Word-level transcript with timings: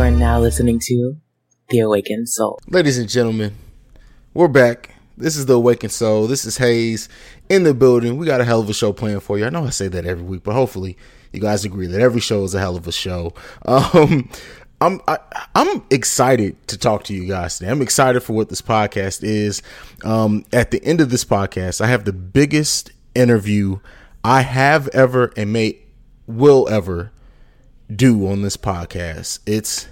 are 0.00 0.10
now 0.10 0.40
listening 0.40 0.78
to 0.78 1.14
The 1.68 1.80
Awakened 1.80 2.26
Soul. 2.26 2.58
Ladies 2.68 2.96
and 2.96 3.06
gentlemen, 3.06 3.54
we're 4.32 4.48
back. 4.48 4.94
This 5.18 5.36
is 5.36 5.44
The 5.44 5.56
Awakened 5.56 5.92
Soul. 5.92 6.26
This 6.26 6.46
is 6.46 6.56
Hayes 6.56 7.10
in 7.50 7.64
the 7.64 7.74
building. 7.74 8.16
We 8.16 8.24
got 8.24 8.40
a 8.40 8.46
hell 8.46 8.60
of 8.60 8.70
a 8.70 8.72
show 8.72 8.94
planned 8.94 9.22
for 9.22 9.38
you. 9.38 9.44
I 9.44 9.50
know 9.50 9.66
I 9.66 9.68
say 9.68 9.88
that 9.88 10.06
every 10.06 10.24
week, 10.24 10.42
but 10.42 10.54
hopefully 10.54 10.96
you 11.34 11.40
guys 11.40 11.66
agree 11.66 11.86
that 11.86 12.00
every 12.00 12.22
show 12.22 12.44
is 12.44 12.54
a 12.54 12.58
hell 12.58 12.76
of 12.76 12.88
a 12.88 12.92
show. 12.92 13.34
Um, 13.66 14.30
I'm 14.80 15.02
I, 15.06 15.18
am 15.54 15.68
i 15.68 15.70
am 15.70 15.82
excited 15.90 16.56
to 16.68 16.78
talk 16.78 17.04
to 17.04 17.14
you 17.14 17.28
guys 17.28 17.58
today. 17.58 17.70
I'm 17.70 17.82
excited 17.82 18.20
for 18.20 18.32
what 18.32 18.48
this 18.48 18.62
podcast 18.62 19.22
is. 19.22 19.60
Um, 20.02 20.46
at 20.50 20.70
the 20.70 20.82
end 20.82 21.02
of 21.02 21.10
this 21.10 21.26
podcast, 21.26 21.82
I 21.82 21.88
have 21.88 22.06
the 22.06 22.14
biggest 22.14 22.90
interview 23.14 23.80
I 24.24 24.40
have 24.40 24.88
ever 24.88 25.30
and 25.36 25.52
may 25.52 25.76
will 26.26 26.66
ever 26.70 27.12
do 27.94 28.26
on 28.28 28.42
this 28.42 28.56
podcast. 28.56 29.40
It's 29.46 29.88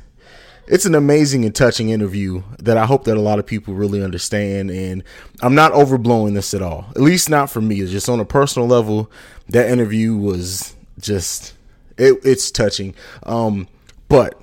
it's 0.66 0.84
an 0.84 0.94
amazing 0.94 1.44
and 1.44 1.54
touching 1.54 1.88
interview 1.88 2.42
that 2.58 2.76
I 2.76 2.84
hope 2.84 3.04
that 3.04 3.16
a 3.16 3.20
lot 3.20 3.38
of 3.38 3.46
people 3.46 3.74
really 3.74 4.02
understand. 4.02 4.70
And 4.70 5.02
I'm 5.40 5.54
not 5.54 5.72
overblowing 5.72 6.34
this 6.34 6.52
at 6.52 6.60
all, 6.60 6.86
at 6.90 7.00
least 7.00 7.30
not 7.30 7.50
for 7.50 7.60
me. 7.60 7.80
It's 7.80 7.90
just 7.90 8.08
on 8.08 8.20
a 8.20 8.24
personal 8.24 8.68
level. 8.68 9.10
That 9.48 9.70
interview 9.70 10.14
was 10.16 10.76
just 11.00 11.54
it, 11.96 12.20
it's 12.24 12.50
touching. 12.50 12.94
Um, 13.24 13.68
but 14.08 14.40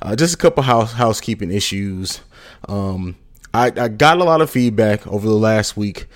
uh, 0.00 0.16
just 0.16 0.34
a 0.34 0.38
couple 0.38 0.62
house 0.62 0.92
housekeeping 0.92 1.50
issues. 1.50 2.20
Um, 2.68 3.16
I, 3.54 3.66
I 3.66 3.88
got 3.88 4.18
a 4.18 4.24
lot 4.24 4.40
of 4.40 4.50
feedback 4.50 5.06
over 5.06 5.28
the 5.28 5.34
last 5.34 5.76
week 5.76 6.06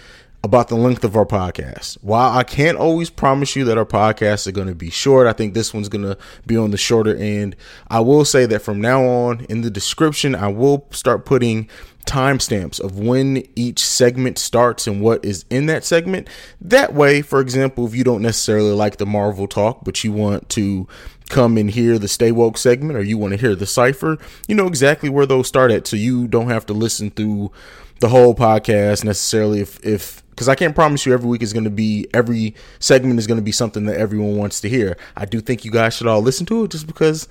about 0.46 0.68
the 0.68 0.76
length 0.76 1.04
of 1.04 1.16
our 1.16 1.26
podcast. 1.26 1.98
While 2.02 2.36
I 2.36 2.44
can't 2.44 2.78
always 2.78 3.10
promise 3.10 3.56
you 3.56 3.64
that 3.64 3.76
our 3.76 3.84
podcasts 3.84 4.46
are 4.46 4.52
going 4.52 4.68
to 4.68 4.74
be 4.74 4.90
short, 4.90 5.26
I 5.26 5.32
think 5.32 5.54
this 5.54 5.74
one's 5.74 5.88
going 5.88 6.04
to 6.04 6.16
be 6.46 6.56
on 6.56 6.70
the 6.70 6.76
shorter 6.76 7.14
end. 7.14 7.56
I 7.88 8.00
will 8.00 8.24
say 8.24 8.46
that 8.46 8.62
from 8.62 8.80
now 8.80 9.04
on 9.04 9.44
in 9.48 9.62
the 9.62 9.70
description, 9.70 10.34
I 10.34 10.48
will 10.48 10.86
start 10.92 11.26
putting 11.26 11.68
timestamps 12.06 12.80
of 12.80 12.96
when 12.96 13.42
each 13.56 13.84
segment 13.84 14.38
starts 14.38 14.86
and 14.86 15.00
what 15.00 15.24
is 15.24 15.44
in 15.50 15.66
that 15.66 15.84
segment. 15.84 16.28
That 16.60 16.94
way, 16.94 17.20
for 17.22 17.40
example, 17.40 17.84
if 17.84 17.96
you 17.96 18.04
don't 18.04 18.22
necessarily 18.22 18.70
like 18.70 18.98
the 18.98 19.06
Marvel 19.06 19.48
talk, 19.48 19.84
but 19.84 20.04
you 20.04 20.12
want 20.12 20.48
to 20.50 20.86
come 21.28 21.58
and 21.58 21.68
hear 21.68 21.98
the 21.98 22.06
Stay 22.06 22.30
Woke 22.30 22.56
segment 22.56 22.96
or 22.96 23.02
you 23.02 23.18
want 23.18 23.32
to 23.32 23.40
hear 23.40 23.56
the 23.56 23.66
cipher, 23.66 24.16
you 24.46 24.54
know 24.54 24.68
exactly 24.68 25.08
where 25.08 25.26
those 25.26 25.48
start 25.48 25.72
at. 25.72 25.88
So 25.88 25.96
you 25.96 26.28
don't 26.28 26.50
have 26.50 26.64
to 26.66 26.72
listen 26.72 27.10
through 27.10 27.50
the 27.98 28.08
whole 28.08 28.34
podcast 28.34 29.04
necessarily 29.04 29.60
if 29.60 29.84
if 29.84 30.22
because 30.36 30.50
I 30.50 30.54
can't 30.54 30.74
promise 30.74 31.06
you 31.06 31.14
every 31.14 31.28
week 31.28 31.42
is 31.42 31.54
going 31.54 31.64
to 31.64 31.70
be 31.70 32.06
every 32.12 32.54
segment 32.78 33.18
is 33.18 33.26
going 33.26 33.38
to 33.38 33.44
be 33.44 33.52
something 33.52 33.86
that 33.86 33.96
everyone 33.96 34.36
wants 34.36 34.60
to 34.60 34.68
hear. 34.68 34.98
I 35.16 35.24
do 35.24 35.40
think 35.40 35.64
you 35.64 35.70
guys 35.70 35.96
should 35.96 36.06
all 36.06 36.20
listen 36.20 36.44
to 36.46 36.64
it 36.64 36.70
just 36.70 36.86
because, 36.86 37.26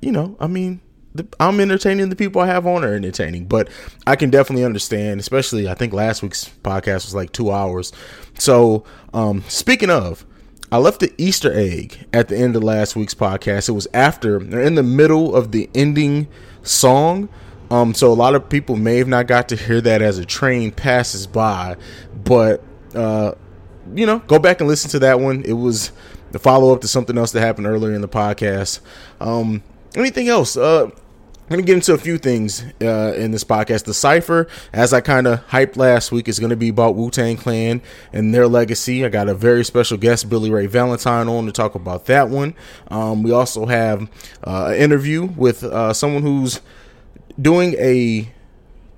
you 0.00 0.10
know, 0.10 0.38
I 0.40 0.46
mean, 0.46 0.80
the, 1.14 1.28
I'm 1.38 1.60
entertaining. 1.60 2.08
The 2.08 2.16
people 2.16 2.40
I 2.40 2.46
have 2.46 2.66
on 2.66 2.82
are 2.82 2.94
entertaining, 2.94 3.44
but 3.44 3.68
I 4.06 4.16
can 4.16 4.30
definitely 4.30 4.64
understand. 4.64 5.20
Especially, 5.20 5.68
I 5.68 5.74
think 5.74 5.92
last 5.92 6.22
week's 6.22 6.48
podcast 6.62 7.04
was 7.04 7.14
like 7.14 7.32
two 7.32 7.50
hours. 7.50 7.92
So, 8.38 8.84
um, 9.12 9.44
speaking 9.48 9.90
of, 9.90 10.24
I 10.72 10.78
left 10.78 11.00
the 11.00 11.12
Easter 11.18 11.52
egg 11.52 12.06
at 12.12 12.28
the 12.28 12.38
end 12.38 12.56
of 12.56 12.62
last 12.62 12.96
week's 12.96 13.14
podcast. 13.14 13.68
It 13.68 13.72
was 13.72 13.86
after, 13.92 14.36
or 14.36 14.60
in 14.60 14.76
the 14.76 14.82
middle 14.82 15.34
of 15.34 15.52
the 15.52 15.68
ending 15.74 16.28
song. 16.62 17.28
Um, 17.70 17.94
so 17.94 18.12
a 18.12 18.14
lot 18.14 18.34
of 18.34 18.48
people 18.48 18.76
may 18.76 18.96
have 18.98 19.08
not 19.08 19.26
got 19.26 19.48
to 19.50 19.56
hear 19.56 19.80
that 19.80 20.02
as 20.02 20.18
a 20.18 20.24
train 20.24 20.72
passes 20.72 21.26
by, 21.26 21.76
but 22.24 22.62
uh, 22.94 23.32
you 23.94 24.06
know, 24.06 24.18
go 24.20 24.38
back 24.38 24.60
and 24.60 24.68
listen 24.68 24.90
to 24.90 24.98
that 25.00 25.20
one. 25.20 25.42
It 25.44 25.52
was 25.52 25.92
the 26.32 26.38
follow 26.38 26.72
up 26.72 26.80
to 26.82 26.88
something 26.88 27.16
else 27.16 27.32
that 27.32 27.40
happened 27.40 27.66
earlier 27.66 27.94
in 27.94 28.00
the 28.00 28.08
podcast. 28.08 28.80
Um, 29.20 29.62
anything 29.94 30.28
else? 30.28 30.56
Uh, 30.56 30.90
I'm 31.50 31.56
gonna 31.56 31.66
get 31.66 31.74
into 31.74 31.94
a 31.94 31.98
few 31.98 32.16
things 32.16 32.64
uh, 32.80 33.12
in 33.16 33.32
this 33.32 33.42
podcast. 33.42 33.84
The 33.84 33.92
cipher, 33.92 34.46
as 34.72 34.92
I 34.92 35.00
kind 35.00 35.26
of 35.26 35.44
hyped 35.48 35.76
last 35.76 36.12
week, 36.12 36.28
is 36.28 36.38
to 36.38 36.54
be 36.54 36.68
about 36.68 36.94
Wu 36.94 37.10
Tang 37.10 37.36
Clan 37.36 37.82
and 38.12 38.32
their 38.32 38.46
legacy. 38.46 39.04
I 39.04 39.08
got 39.08 39.28
a 39.28 39.34
very 39.34 39.64
special 39.64 39.98
guest, 39.98 40.28
Billy 40.28 40.48
Ray 40.48 40.66
Valentine, 40.66 41.28
on 41.28 41.46
to 41.46 41.52
talk 41.52 41.74
about 41.74 42.06
that 42.06 42.28
one. 42.28 42.54
Um, 42.86 43.24
we 43.24 43.32
also 43.32 43.66
have 43.66 44.08
uh, 44.44 44.66
an 44.68 44.76
interview 44.76 45.24
with 45.24 45.64
uh, 45.64 45.92
someone 45.92 46.22
who's 46.22 46.60
doing 47.40 47.74
a 47.78 48.32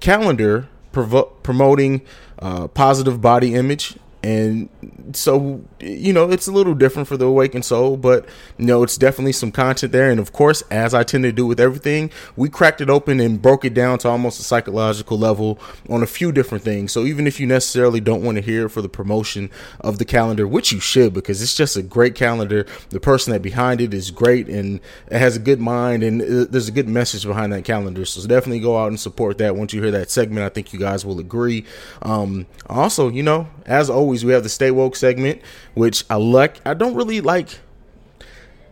calendar 0.01 0.69
provo- 0.93 1.33
promoting 1.43 2.03
uh, 2.39 2.69
positive 2.69 3.21
body 3.21 3.55
image. 3.55 3.97
And 4.23 4.69
so 5.13 5.63
you 5.83 6.13
know 6.13 6.31
it's 6.31 6.47
a 6.47 6.53
little 6.53 6.75
different 6.75 7.09
for 7.09 7.17
the 7.17 7.27
awakened 7.27 7.65
soul 7.65 7.97
but 7.97 8.27
you 8.57 8.67
know 8.67 8.83
it's 8.83 8.97
definitely 8.97 9.33
some 9.33 9.51
content 9.51 9.93
there. 9.93 10.11
And 10.11 10.21
of 10.21 10.33
course 10.33 10.63
as 10.71 10.95
i 10.95 11.03
tend 11.03 11.25
to 11.25 11.33
do 11.33 11.47
with 11.47 11.61
everything 11.61 12.11
we 12.37 12.49
cracked 12.49 12.81
it 12.81 12.89
open 12.89 13.21
and 13.21 13.41
broke 13.41 13.65
it 13.65 13.75
down 13.75 13.99
to 13.99 14.09
almost 14.09 14.41
a 14.41 14.43
psychological 14.43 15.19
level 15.19 15.59
on 15.89 16.03
a 16.03 16.07
few 16.07 16.33
different 16.33 16.65
things. 16.65 16.93
So 16.93 17.05
even 17.05 17.27
if 17.27 17.41
you 17.41 17.47
necessarily 17.47 18.01
don't 18.01 18.23
want 18.23 18.37
to 18.37 18.43
hear 18.43 18.69
for 18.69 18.83
the 18.83 18.89
promotion 18.89 19.51
of 19.81 19.99
the 19.99 20.05
calendar 20.05 20.47
which 20.47 20.73
you 20.73 20.81
should 20.81 21.13
because 21.13 21.43
it's 21.43 21.55
just 21.55 21.77
a 21.77 21.83
great 21.83 22.15
calendar. 22.15 22.67
The 22.91 23.01
person 23.01 23.33
that 23.33 23.43
behind 23.43 23.81
it 23.81 23.93
is 23.93 24.11
great 24.11 24.49
and 24.49 24.81
it 25.11 25.19
has 25.19 25.37
a 25.37 25.41
good 25.41 25.61
mind 25.61 26.03
and 26.03 26.23
uh, 26.23 26.47
there's 26.49 26.69
a 26.69 26.73
good 26.73 26.89
message 26.89 27.27
behind 27.27 27.53
that 27.53 27.65
calendar. 27.65 28.05
So 28.05 28.27
definitely 28.27 28.61
go 28.61 28.79
out 28.79 28.89
and 28.89 29.01
support 29.01 29.39
that 29.39 29.57
once 29.57 29.73
you 29.73 29.83
hear 29.83 29.91
that 29.93 30.11
segment. 30.11 30.45
I 30.45 30.49
think 30.49 30.73
you 30.73 30.79
guys 30.79 31.05
will 31.05 31.19
agree. 31.19 31.65
Um 32.03 32.47
also 32.69 33.09
you 33.09 33.23
know 33.23 33.49
as 33.67 33.91
always, 33.91 34.25
we 34.25 34.33
have 34.33 34.43
the 34.43 34.49
Stay 34.49 34.71
Woke 34.71 34.97
segment, 34.97 35.41
which 35.75 36.05
I 36.11 36.17
like. 36.17 36.61
I 36.67 36.75
don't 36.75 36.95
really 36.95 37.21
like 37.21 37.61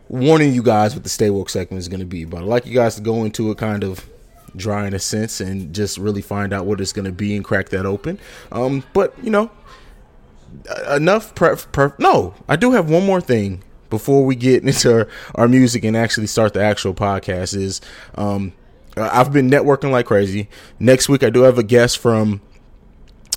warning 0.09 0.53
you 0.53 0.63
guys 0.63 0.95
what 0.95 1.05
the 1.05 1.09
Stay 1.09 1.31
Woke 1.31 1.49
segment 1.49 1.79
is 1.79 1.89
going 1.89 2.01
to 2.01 2.07
be, 2.07 2.25
but 2.25 2.39
I 2.39 2.45
like 2.45 2.67
you 2.67 2.75
guys 2.75 2.97
to 2.97 3.01
go 3.01 3.25
into 3.25 3.51
it 3.51 3.59
kind 3.59 3.85
of 3.85 4.09
dry 4.57 4.87
in 4.87 4.95
a 4.95 4.99
sense 4.99 5.41
and 5.41 5.75
just 5.75 5.97
really 5.97 6.23
find 6.23 6.53
out 6.53 6.67
what 6.67 6.81
it's 6.81 6.93
going 6.93 7.05
to 7.05 7.13
be 7.13 7.37
and 7.37 7.45
crack 7.45 7.69
that 7.71 7.87
open. 7.87 8.19
Um, 8.51 8.85
but 8.93 9.15
you 9.23 9.31
know, 9.31 9.51
enough 10.91 11.35
prep. 11.35 11.59
Prep. 11.73 11.99
No, 11.99 12.35
I 12.49 12.57
do 12.57 12.73
have 12.73 12.91
one 12.91 13.07
more 13.07 13.21
thing 13.21 13.63
before 13.89 14.25
we 14.25 14.35
get 14.37 14.63
into 14.67 14.93
our, 14.93 15.09
our 15.35 15.49
music 15.49 15.85
and 15.85 15.97
actually 15.97 16.27
start 16.27 16.53
the 16.53 16.63
actual 16.63 16.95
podcast. 16.95 17.57
Is 17.57 17.81
um, 18.17 18.53
I've 18.97 19.33
been 19.33 19.51
networking 19.51 19.91
like 19.91 20.07
crazy. 20.07 20.49
Next 20.79 21.09
week, 21.09 21.23
I 21.23 21.31
do 21.31 21.43
have 21.43 21.59
a 21.59 21.63
guest 21.63 21.99
from 21.99 22.41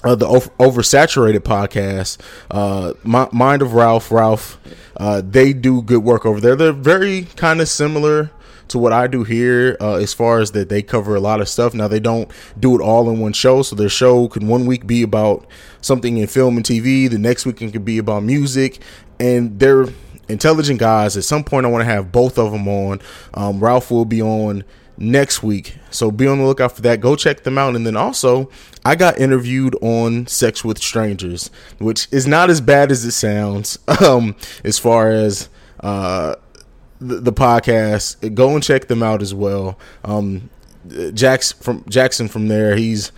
uh, 0.03 0.15
the 0.15 0.27
over- 0.27 0.49
oversaturated 0.59 1.39
podcast, 1.39 2.17
uh, 2.51 2.93
Mind 3.03 3.61
of 3.61 3.73
Ralph, 3.73 4.11
Ralph, 4.11 4.59
uh, 4.97 5.21
they 5.25 5.53
do 5.53 5.81
good 5.81 6.03
work 6.03 6.25
over 6.25 6.39
there. 6.39 6.55
They're 6.55 6.73
very 6.73 7.23
kind 7.35 7.61
of 7.61 7.69
similar 7.69 8.31
to 8.69 8.77
what 8.79 8.93
I 8.93 9.07
do 9.07 9.23
here, 9.23 9.77
uh, 9.81 9.95
as 9.95 10.13
far 10.13 10.39
as 10.39 10.51
that 10.51 10.69
they 10.69 10.81
cover 10.81 11.15
a 11.15 11.19
lot 11.19 11.41
of 11.41 11.49
stuff. 11.49 11.73
Now 11.73 11.87
they 11.87 11.99
don't 11.99 12.29
do 12.59 12.75
it 12.79 12.81
all 12.81 13.09
in 13.09 13.19
one 13.19 13.33
show, 13.33 13.61
so 13.61 13.75
their 13.75 13.89
show 13.89 14.27
can 14.27 14.47
one 14.47 14.65
week 14.65 14.87
be 14.87 15.03
about 15.03 15.45
something 15.81 16.17
in 16.17 16.27
film 16.27 16.57
and 16.57 16.65
TV, 16.65 17.09
the 17.09 17.19
next 17.19 17.45
week 17.45 17.61
it 17.61 17.71
could 17.71 17.85
be 17.85 17.97
about 17.97 18.23
music, 18.23 18.81
and 19.19 19.59
they're 19.59 19.85
intelligent 20.29 20.79
guys. 20.79 21.17
At 21.17 21.23
some 21.23 21.43
point, 21.43 21.65
I 21.65 21.69
want 21.69 21.81
to 21.81 21.85
have 21.85 22.11
both 22.11 22.37
of 22.37 22.51
them 22.51 22.67
on. 22.67 22.99
Um, 23.33 23.59
Ralph 23.59 23.91
will 23.91 24.05
be 24.05 24.21
on 24.21 24.63
next 24.97 25.43
week. 25.43 25.77
So 25.89 26.11
be 26.11 26.27
on 26.27 26.39
the 26.39 26.45
lookout 26.45 26.73
for 26.73 26.81
that. 26.83 27.01
Go 27.01 27.15
check 27.15 27.43
them 27.43 27.57
out. 27.57 27.75
And 27.75 27.85
then 27.85 27.95
also, 27.95 28.49
I 28.85 28.95
got 28.95 29.17
interviewed 29.17 29.75
on 29.81 30.27
Sex 30.27 30.63
with 30.63 30.77
Strangers, 30.77 31.49
which 31.79 32.07
is 32.11 32.27
not 32.27 32.49
as 32.49 32.61
bad 32.61 32.91
as 32.91 33.05
it 33.05 33.11
sounds. 33.11 33.79
Um, 34.03 34.35
as 34.65 34.77
far 34.79 35.11
as 35.11 35.47
uh, 35.79 36.35
the, 36.99 37.21
the 37.21 37.31
podcast, 37.31 38.33
go 38.35 38.53
and 38.53 38.61
check 38.61 38.87
them 38.87 39.01
out 39.01 39.21
as 39.21 39.33
well. 39.33 39.79
Um, 40.03 40.49
Jackson 41.13 41.57
from 41.61 41.85
Jackson 41.87 42.27
from 42.27 42.47
there, 42.49 42.75
he's 42.75 43.11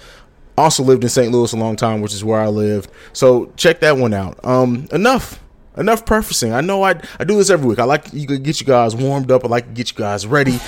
also 0.58 0.84
lived 0.84 1.04
in 1.04 1.10
St. 1.10 1.32
Louis 1.32 1.52
a 1.54 1.58
long 1.58 1.76
time, 1.76 2.02
which 2.02 2.14
is 2.14 2.24
where 2.24 2.40
I 2.40 2.48
lived. 2.48 2.92
So 3.14 3.52
check 3.56 3.80
that 3.80 3.98
one 3.98 4.14
out. 4.14 4.40
Um, 4.46 4.88
enough 4.92 5.40
enough 5.78 6.06
prefacing. 6.06 6.54
I 6.54 6.62
know 6.62 6.84
I 6.84 6.96
I 7.20 7.24
do 7.24 7.38
this 7.38 7.50
every 7.50 7.68
week. 7.68 7.80
I 7.80 7.84
like 7.84 8.14
you 8.14 8.28
to 8.28 8.38
get 8.38 8.60
you 8.60 8.66
guys 8.66 8.96
warmed 8.96 9.32
up. 9.32 9.44
I 9.44 9.48
like 9.48 9.66
to 9.68 9.74
get 9.74 9.92
you 9.92 9.98
guys 9.98 10.26
ready. 10.26 10.60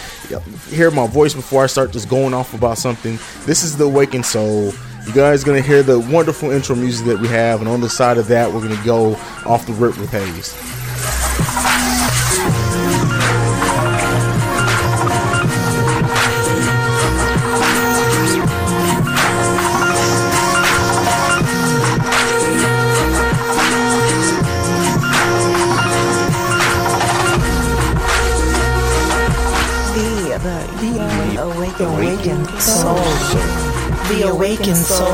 Hear 0.69 0.91
my 0.91 1.07
voice 1.07 1.33
before 1.33 1.63
I 1.63 1.67
start 1.67 1.91
just 1.91 2.09
going 2.09 2.33
off 2.33 2.53
about 2.53 2.77
something. 2.77 3.17
This 3.45 3.63
is 3.63 3.77
the 3.77 3.85
Awakened 3.85 4.25
Soul. 4.25 4.73
You 5.05 5.13
guys 5.13 5.43
gonna 5.43 5.61
hear 5.61 5.83
the 5.83 5.99
wonderful 5.99 6.51
intro 6.51 6.75
music 6.75 7.05
that 7.07 7.19
we 7.19 7.29
have, 7.29 7.61
and 7.61 7.69
on 7.69 7.79
the 7.79 7.89
side 7.89 8.17
of 8.17 8.27
that, 8.27 8.51
we're 8.51 8.61
gonna 8.61 8.83
go 8.83 9.15
off 9.45 9.65
the 9.65 9.73
rip 9.73 9.97
with 9.97 10.11
Hayes. 10.11 10.53
Awakened 32.29 32.61
soul. 32.61 32.95
The 34.09 34.29
awakened 34.29 34.75
soul. 34.75 35.07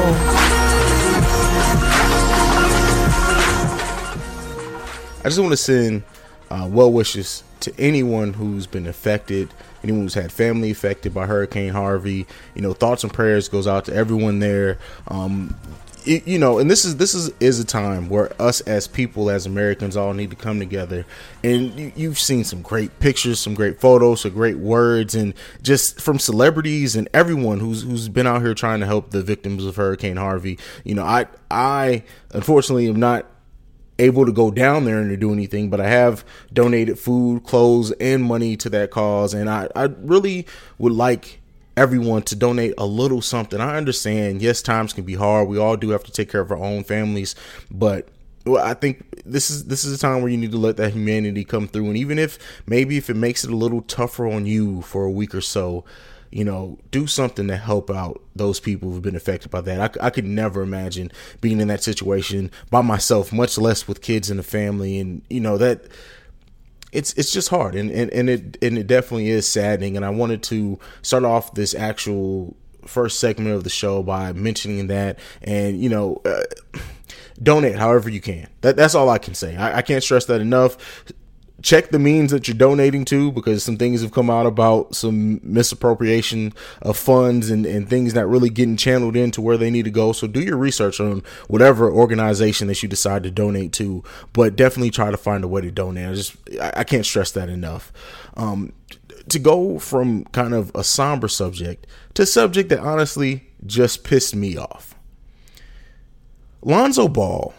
I 5.20 5.26
just 5.26 5.40
want 5.40 5.52
to 5.52 5.58
send 5.58 6.04
uh, 6.50 6.68
well 6.72 6.92
wishes 6.92 7.44
to 7.62 7.74
anyone 7.80 8.34
who's 8.34 8.66
been 8.68 8.88
affected, 8.88 9.54
anyone 9.84 10.02
who's 10.02 10.16
had 10.16 10.32
family 10.32 10.72
affected 10.72 11.14
by 11.14 11.28
Hurricane 11.28 11.72
Harvey. 11.72 12.26
You 12.56 12.62
know, 12.62 12.74
thoughts 12.74 13.04
and 13.04 13.14
prayers 13.14 13.48
goes 13.48 13.68
out 13.68 13.86
to 13.86 13.94
everyone 13.94 14.40
there. 14.40 14.80
Um, 15.08 15.56
you 16.06 16.40
know, 16.40 16.60
and 16.60 16.70
this 16.70 16.86
is 16.86 16.98
this 16.98 17.14
is 17.14 17.32
is 17.40 17.60
a 17.60 17.66
time 17.66 18.10
where 18.10 18.30
us 18.42 18.62
as 18.62 18.88
people, 18.88 19.30
as 19.30 19.46
Americans, 19.46 19.96
all 19.96 20.14
need 20.14 20.30
to 20.30 20.36
come 20.36 20.60
together. 20.60 21.06
And 21.44 21.78
you, 21.80 21.92
you've 21.96 22.20
seen 22.20 22.44
some 22.44 22.62
great 22.62 23.00
pictures, 23.00 23.40
some 23.40 23.54
great 23.54 23.80
photos, 23.80 24.22
some 24.22 24.32
great 24.32 24.58
words, 24.58 25.16
and 25.16 25.34
just 25.62 26.02
from 26.02 26.20
celebrities 26.20 26.96
and 26.96 27.10
everyone 27.14 27.60
who's 27.60 27.84
who's 27.84 28.10
been 28.10 28.28
out 28.28 28.42
here 28.42 28.54
trying 28.54 28.80
to 28.80 28.86
help 28.86 29.12
the 29.12 29.22
victims 29.22 29.66
of 29.66 29.76
Hurricane 29.76 30.18
Harvey. 30.18 30.60
You 30.84 30.96
know, 30.96 31.04
I 31.04 31.28
I 31.50 32.04
unfortunately 32.32 32.88
am 32.88 33.00
not 33.00 33.26
able 34.00 34.26
to 34.26 34.32
go 34.32 34.52
down 34.52 34.86
there 34.86 35.00
and 35.00 35.10
to 35.10 35.18
do 35.18 35.32
anything, 35.32 35.70
but 35.70 35.80
I 35.80 35.88
have 35.88 36.26
donated 36.52 36.98
food, 36.98 37.44
clothes, 37.44 37.92
and 37.94 38.24
money 38.24 38.58
to 38.58 38.70
that 38.72 38.92
cause, 38.92 39.34
and 39.34 39.50
I 39.50 39.70
I 39.76 39.84
really 39.84 40.48
would 40.78 40.94
like 40.94 41.40
everyone 41.76 42.22
to 42.24 42.36
donate 42.36 42.74
a 42.78 42.86
little 42.86 43.22
something. 43.22 43.60
I 43.60 43.78
understand, 43.78 44.42
yes, 44.42 44.62
times 44.62 44.94
can 44.94 45.04
be 45.04 45.16
hard. 45.16 45.48
We 45.48 45.58
all 45.58 45.78
do 45.78 45.90
have 45.90 46.04
to 46.04 46.12
take 46.12 46.30
care 46.30 46.42
of 46.42 46.52
our 46.52 46.58
own 46.58 46.84
families, 46.84 47.36
but 47.72 48.10
I 48.46 48.74
think 48.74 49.24
this 49.26 49.50
is 49.50 49.66
this 49.66 49.86
is 49.86 49.96
a 49.96 49.98
time 49.98 50.22
where 50.22 50.30
you 50.30 50.38
need 50.38 50.52
to 50.52 50.58
let 50.58 50.78
that 50.78 50.94
humanity 50.94 51.46
come 51.46 51.68
through, 51.68 51.88
and 51.88 51.98
even 51.98 52.20
if 52.20 52.38
maybe 52.68 52.98
if 52.98 53.10
it 53.10 53.16
makes 53.16 53.44
it 53.44 53.50
a 53.50 53.56
little 53.56 53.82
tougher 53.82 54.28
on 54.28 54.46
you 54.46 54.82
for 54.82 55.06
a 55.06 55.12
week 55.12 55.34
or 55.34 55.42
so, 55.42 55.86
you 56.30 56.44
know, 56.44 56.78
do 56.92 57.08
something 57.08 57.48
to 57.48 57.56
help 57.56 57.90
out 57.90 58.22
those 58.36 58.60
people 58.60 58.92
who've 58.92 59.02
been 59.02 59.16
affected 59.16 59.50
by 59.50 59.62
that. 59.62 59.98
I, 60.02 60.08
I 60.08 60.10
could 60.10 60.26
never 60.26 60.62
imagine 60.62 61.12
being 61.40 61.62
in 61.62 61.70
that 61.70 61.84
situation 61.84 62.52
by 62.70 62.82
myself, 62.82 63.32
much 63.32 63.58
less 63.58 63.88
with 63.88 64.02
kids 64.02 64.30
in 64.30 64.38
the 64.38 64.44
family, 64.44 65.00
and 65.00 65.22
you 65.30 65.40
know 65.40 65.58
that 65.58 65.84
it's 66.94 67.14
it's 67.14 67.32
just 67.32 67.50
hard. 67.50 67.76
And, 67.76 67.92
and, 67.92 68.12
and 68.12 68.30
it 68.30 68.58
and 68.62 68.78
it 68.78 68.88
definitely 68.88 69.30
is 69.30 69.48
saddening. 69.48 69.98
And 69.98 70.06
I 70.06 70.10
wanted 70.10 70.44
to 70.44 70.80
start 71.02 71.26
off 71.26 71.54
this 71.54 71.76
actual 71.76 72.56
first 72.86 73.20
segment 73.20 73.56
of 73.56 73.64
the 73.64 73.70
show 73.70 74.04
by 74.04 74.34
mentioning 74.34 74.88
that 74.88 75.18
and 75.42 75.80
you 75.82 75.88
know 75.88 76.22
uh, 76.26 76.44
donate 77.42 77.76
however 77.76 78.10
you 78.10 78.22
can. 78.22 78.48
That 78.62 78.76
that's 78.76 78.96
all 78.96 79.10
I 79.10 79.18
can 79.18 79.34
say. 79.34 79.56
I, 79.56 79.80
I 79.80 79.82
can't 79.82 80.04
stress 80.04 80.26
that 80.26 80.42
enough 80.42 80.78
check 81.64 81.90
the 81.90 81.98
means 81.98 82.32
that 82.32 82.48
you're 82.48 82.58
donating 82.58 83.06
to 83.06 83.32
because 83.32 83.64
some 83.64 83.78
things 83.78 84.02
have 84.02 84.12
come 84.12 84.30
out 84.30 84.46
about 84.46 84.94
some 84.94 85.40
misappropriation 85.42 86.54
of 86.82 86.98
funds 86.98 87.50
and, 87.50 87.66
and 87.66 87.90
things 87.90 88.14
not 88.14 88.28
really 88.28 88.50
getting 88.50 88.76
channeled 88.76 89.16
into 89.16 89.42
where 89.42 89.58
they 89.58 89.72
need 89.72 89.86
to 89.86 89.92
go. 89.92 90.12
So 90.12 90.28
do 90.28 90.42
your 90.42 90.58
research 90.58 91.00
on 91.00 91.24
whatever 91.48 91.90
organization 91.90 92.68
that 92.68 92.84
you 92.84 92.90
decide 92.90 93.24
to 93.24 93.32
donate 93.32 93.72
to, 93.74 94.04
but 94.34 94.58
definitely 94.58 94.92
try 94.92 95.10
to 95.10 95.18
find 95.18 95.44
a 95.44 95.48
way 95.48 95.62
to 95.62 95.72
donate. 95.72 96.10
I 96.10 96.14
just 96.14 96.36
I, 96.62 96.74
I 96.78 96.84
can't 96.84 97.06
stress 97.06 97.32
that 97.32 97.48
enough. 97.48 97.94
Um, 98.36 98.74
to 99.30 99.40
go 99.40 99.80
from 99.80 100.26
kind 100.26 100.54
of 100.54 100.70
a 100.76 100.84
somber 100.84 101.30
subject 101.30 101.88
to 102.14 102.26
subject 102.26 102.68
that 102.70 102.80
honestly 102.80 103.48
just 103.66 104.04
pissed 104.04 104.36
me 104.36 104.58
off. 104.58 104.96
Lonzo 106.62 107.08
Ball 107.08 107.54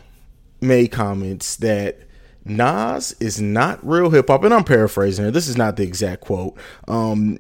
made 0.60 0.88
comments 0.88 1.56
that 1.56 2.00
Nas 2.44 3.14
is 3.20 3.41
not 3.41 3.85
real 3.87 4.11
hip 4.11 4.29
hop, 4.29 4.44
and 4.44 4.52
I'm 4.52 4.64
paraphrasing 4.64 5.26
it. 5.26 5.31
This 5.31 5.49
is 5.49 5.56
not 5.56 5.76
the 5.76 5.82
exact 5.82 6.20
quote. 6.20 6.56
Um, 6.88 7.38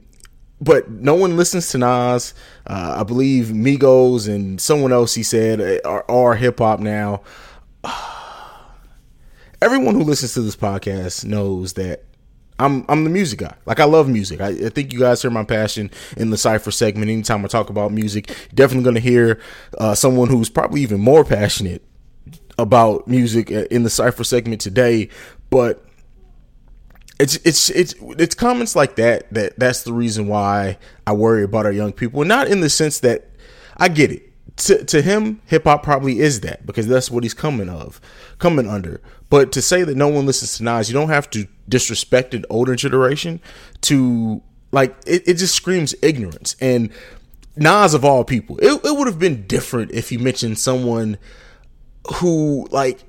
but 0.60 0.90
no 0.90 1.14
one 1.14 1.36
listens 1.36 1.68
to 1.70 1.78
Nas. 1.78 2.32
Uh, 2.66 2.96
I 3.00 3.02
believe 3.02 3.46
Migos 3.46 4.28
and 4.28 4.60
someone 4.60 4.92
else 4.92 5.14
he 5.14 5.22
said 5.22 5.60
are, 5.84 6.10
are 6.10 6.34
hip 6.34 6.58
hop 6.58 6.80
now. 6.80 7.22
Everyone 9.62 9.94
who 9.94 10.02
listens 10.02 10.34
to 10.34 10.42
this 10.42 10.56
podcast 10.56 11.24
knows 11.24 11.74
that 11.74 12.04
I'm 12.58 12.84
I'm 12.88 13.04
the 13.04 13.10
music 13.10 13.40
guy. 13.40 13.54
Like 13.66 13.80
I 13.80 13.84
love 13.84 14.08
music. 14.08 14.40
I, 14.40 14.48
I, 14.48 14.68
think 14.68 14.92
you 14.92 15.00
guys 15.00 15.20
hear 15.20 15.30
my 15.30 15.44
passion 15.44 15.90
in 16.16 16.30
the 16.30 16.38
cipher 16.38 16.70
segment. 16.70 17.10
Anytime 17.10 17.44
I 17.44 17.48
talk 17.48 17.68
about 17.68 17.92
music, 17.92 18.34
definitely 18.54 18.84
going 18.84 18.94
to 18.94 19.00
hear 19.00 19.40
uh, 19.78 19.94
someone 19.94 20.28
who's 20.28 20.48
probably 20.48 20.80
even 20.82 21.00
more 21.00 21.24
passionate 21.24 21.82
about 22.58 23.08
music 23.08 23.50
in 23.50 23.82
the 23.82 23.90
cipher 23.90 24.24
segment 24.24 24.60
today, 24.60 25.08
but 25.50 25.84
it's 27.20 27.36
it's 27.44 27.70
it's 27.70 27.94
it's 28.18 28.34
comments 28.34 28.74
like 28.74 28.96
that 28.96 29.32
that 29.32 29.58
that's 29.58 29.82
the 29.82 29.92
reason 29.92 30.26
why 30.26 30.78
I 31.06 31.12
worry 31.12 31.44
about 31.44 31.66
our 31.66 31.72
young 31.72 31.92
people. 31.92 32.24
Not 32.24 32.48
in 32.48 32.60
the 32.60 32.70
sense 32.70 33.00
that 33.00 33.30
I 33.76 33.88
get 33.88 34.10
it. 34.10 34.30
To 34.56 34.84
to 34.84 35.02
him, 35.02 35.40
hip 35.46 35.64
hop 35.64 35.82
probably 35.82 36.20
is 36.20 36.40
that 36.40 36.64
because 36.64 36.86
that's 36.86 37.10
what 37.10 37.24
he's 37.24 37.34
coming 37.34 37.68
of, 37.68 38.00
coming 38.38 38.68
under. 38.68 39.00
But 39.28 39.50
to 39.52 39.62
say 39.62 39.82
that 39.82 39.96
no 39.96 40.08
one 40.08 40.26
listens 40.26 40.56
to 40.58 40.64
Nas, 40.64 40.88
you 40.88 40.94
don't 40.94 41.08
have 41.08 41.28
to 41.30 41.48
disrespect 41.68 42.34
an 42.34 42.44
older 42.50 42.76
generation 42.76 43.40
to 43.82 44.42
like 44.70 44.96
it, 45.06 45.26
it 45.26 45.34
just 45.34 45.54
screams 45.54 45.94
ignorance. 46.02 46.54
And 46.60 46.90
Nas 47.56 47.94
of 47.94 48.04
all 48.04 48.24
people, 48.24 48.58
it, 48.58 48.84
it 48.84 48.96
would 48.96 49.06
have 49.06 49.18
been 49.18 49.46
different 49.46 49.90
if 49.92 50.10
he 50.10 50.18
mentioned 50.18 50.58
someone 50.58 51.18
who 52.16 52.68
like 52.70 53.00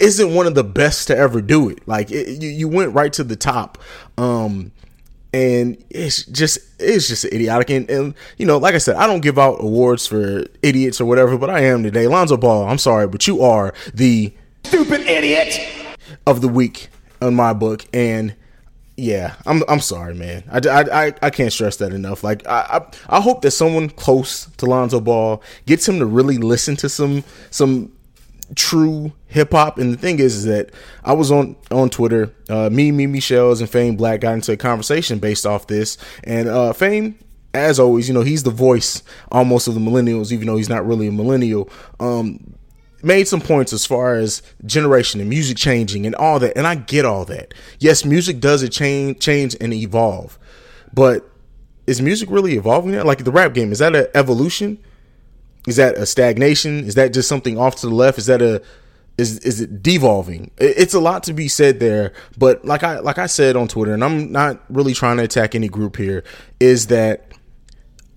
isn't 0.00 0.34
one 0.34 0.46
of 0.46 0.54
the 0.54 0.64
best 0.64 1.08
to 1.08 1.16
ever 1.16 1.40
do 1.40 1.68
it. 1.68 1.86
Like 1.86 2.10
it, 2.10 2.42
you, 2.42 2.48
you 2.48 2.68
went 2.68 2.94
right 2.94 3.12
to 3.14 3.24
the 3.24 3.36
top. 3.36 3.78
Um, 4.18 4.72
and 5.32 5.82
it's 5.90 6.26
just 6.26 6.58
it's 6.78 7.08
just 7.08 7.24
idiotic. 7.24 7.70
And, 7.70 7.90
and, 7.90 8.14
you 8.36 8.46
know 8.46 8.58
like 8.58 8.74
i 8.74 8.78
said 8.78 8.96
i 8.96 9.06
don't 9.06 9.20
give 9.20 9.38
out 9.38 9.56
awards 9.60 10.06
for 10.06 10.44
idiots 10.62 11.00
or 11.00 11.06
whatever 11.06 11.38
but 11.38 11.50
i 11.50 11.60
am 11.60 11.82
today. 11.82 12.06
Lonzo 12.06 12.36
ball 12.36 12.66
i'm 12.68 12.78
sorry 12.78 13.06
but 13.06 13.26
you 13.26 13.42
are 13.42 13.72
the 13.94 14.34
stupid 14.64 15.00
idiot! 15.02 15.60
of 16.26 16.40
the 16.40 16.48
week 16.48 16.88
in 17.20 17.34
my 17.34 17.52
book. 17.52 17.84
And 17.92 18.34
yeah 18.96 19.36
i'm 19.46 19.62
i'm 19.68 19.80
sorry 19.80 20.14
man. 20.14 20.44
I 20.50 20.60
i 20.68 21.12
i, 21.22 21.30
can't 21.30 21.52
stress 21.52 21.76
that 21.76 21.92
enough. 21.92 22.22
Like 22.22 22.46
I, 22.46 22.82
I 23.08 23.16
i 23.16 23.20
hope 23.20 23.40
that 23.42 23.52
someone 23.52 23.88
close 23.88 24.46
to 24.58 24.66
lonzo 24.66 25.00
ball 25.00 25.42
gets 25.66 25.88
him 25.88 25.98
to 25.98 26.06
really 26.06 26.36
listen 26.36 26.76
to 26.76 26.88
some 26.88 27.24
some 27.50 27.90
true 28.54 29.12
hip 29.26 29.52
hop. 29.52 29.78
And 29.78 29.92
the 29.92 29.98
thing 29.98 30.18
is, 30.18 30.36
is 30.36 30.44
that 30.44 30.70
I 31.04 31.12
was 31.12 31.30
on 31.30 31.56
on 31.70 31.90
Twitter. 31.90 32.34
Uh, 32.48 32.70
me, 32.70 32.92
me, 32.92 33.06
Michelle's, 33.06 33.60
and 33.60 33.68
Fame 33.68 33.96
Black 33.96 34.20
got 34.20 34.34
into 34.34 34.52
a 34.52 34.56
conversation 34.56 35.18
based 35.18 35.46
off 35.46 35.66
this. 35.66 35.98
And 36.24 36.48
uh, 36.48 36.72
Fame, 36.72 37.18
as 37.54 37.78
always, 37.78 38.08
you 38.08 38.14
know, 38.14 38.22
he's 38.22 38.42
the 38.42 38.50
voice 38.50 39.02
almost 39.30 39.68
of 39.68 39.74
the 39.74 39.80
millennials, 39.80 40.32
even 40.32 40.46
though 40.46 40.56
he's 40.56 40.68
not 40.68 40.86
really 40.86 41.08
a 41.08 41.12
millennial. 41.12 41.68
Um, 42.00 42.54
made 43.02 43.26
some 43.26 43.40
points 43.40 43.72
as 43.72 43.84
far 43.84 44.14
as 44.14 44.42
generation 44.64 45.20
and 45.20 45.28
music 45.28 45.56
changing 45.56 46.06
and 46.06 46.14
all 46.14 46.38
that. 46.38 46.56
And 46.56 46.66
I 46.66 46.76
get 46.76 47.04
all 47.04 47.24
that. 47.26 47.52
Yes, 47.78 48.04
music 48.04 48.40
does 48.40 48.62
it 48.62 48.70
change, 48.70 49.18
change 49.18 49.56
and 49.60 49.72
evolve, 49.72 50.38
but 50.94 51.28
is 51.86 52.00
music 52.00 52.30
really 52.30 52.56
evolving? 52.56 52.92
There? 52.92 53.04
Like 53.04 53.24
the 53.24 53.32
rap 53.32 53.54
game, 53.54 53.72
is 53.72 53.80
that 53.80 53.96
an 53.96 54.06
evolution? 54.14 54.78
Is 55.66 55.76
that 55.76 55.96
a 55.96 56.06
stagnation? 56.06 56.84
Is 56.84 56.94
that 56.96 57.12
just 57.12 57.28
something 57.28 57.58
off 57.58 57.76
to 57.76 57.88
the 57.88 57.94
left? 57.94 58.18
Is 58.18 58.26
that 58.26 58.42
a 58.42 58.62
is 59.18 59.38
is 59.40 59.60
it 59.60 59.82
devolving? 59.82 60.50
It's 60.58 60.94
a 60.94 61.00
lot 61.00 61.22
to 61.24 61.32
be 61.32 61.48
said 61.48 61.80
there, 61.80 62.12
but 62.38 62.64
like 62.64 62.82
I 62.82 63.00
like 63.00 63.18
I 63.18 63.26
said 63.26 63.56
on 63.56 63.68
Twitter, 63.68 63.92
and 63.94 64.02
I'm 64.02 64.32
not 64.32 64.62
really 64.68 64.94
trying 64.94 65.18
to 65.18 65.24
attack 65.24 65.54
any 65.54 65.68
group 65.68 65.96
here, 65.96 66.24
is 66.58 66.88
that 66.88 67.32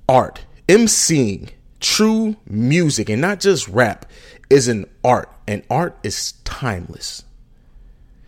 art, 0.07 0.45
emceeing, 0.67 1.51
true 1.79 2.35
music, 2.47 3.09
and 3.09 3.21
not 3.21 3.39
just 3.39 3.67
rap, 3.67 4.05
is 4.49 4.67
an 4.67 4.85
art, 5.03 5.29
and 5.47 5.63
art 5.69 5.97
is 6.03 6.33
timeless. 6.43 7.23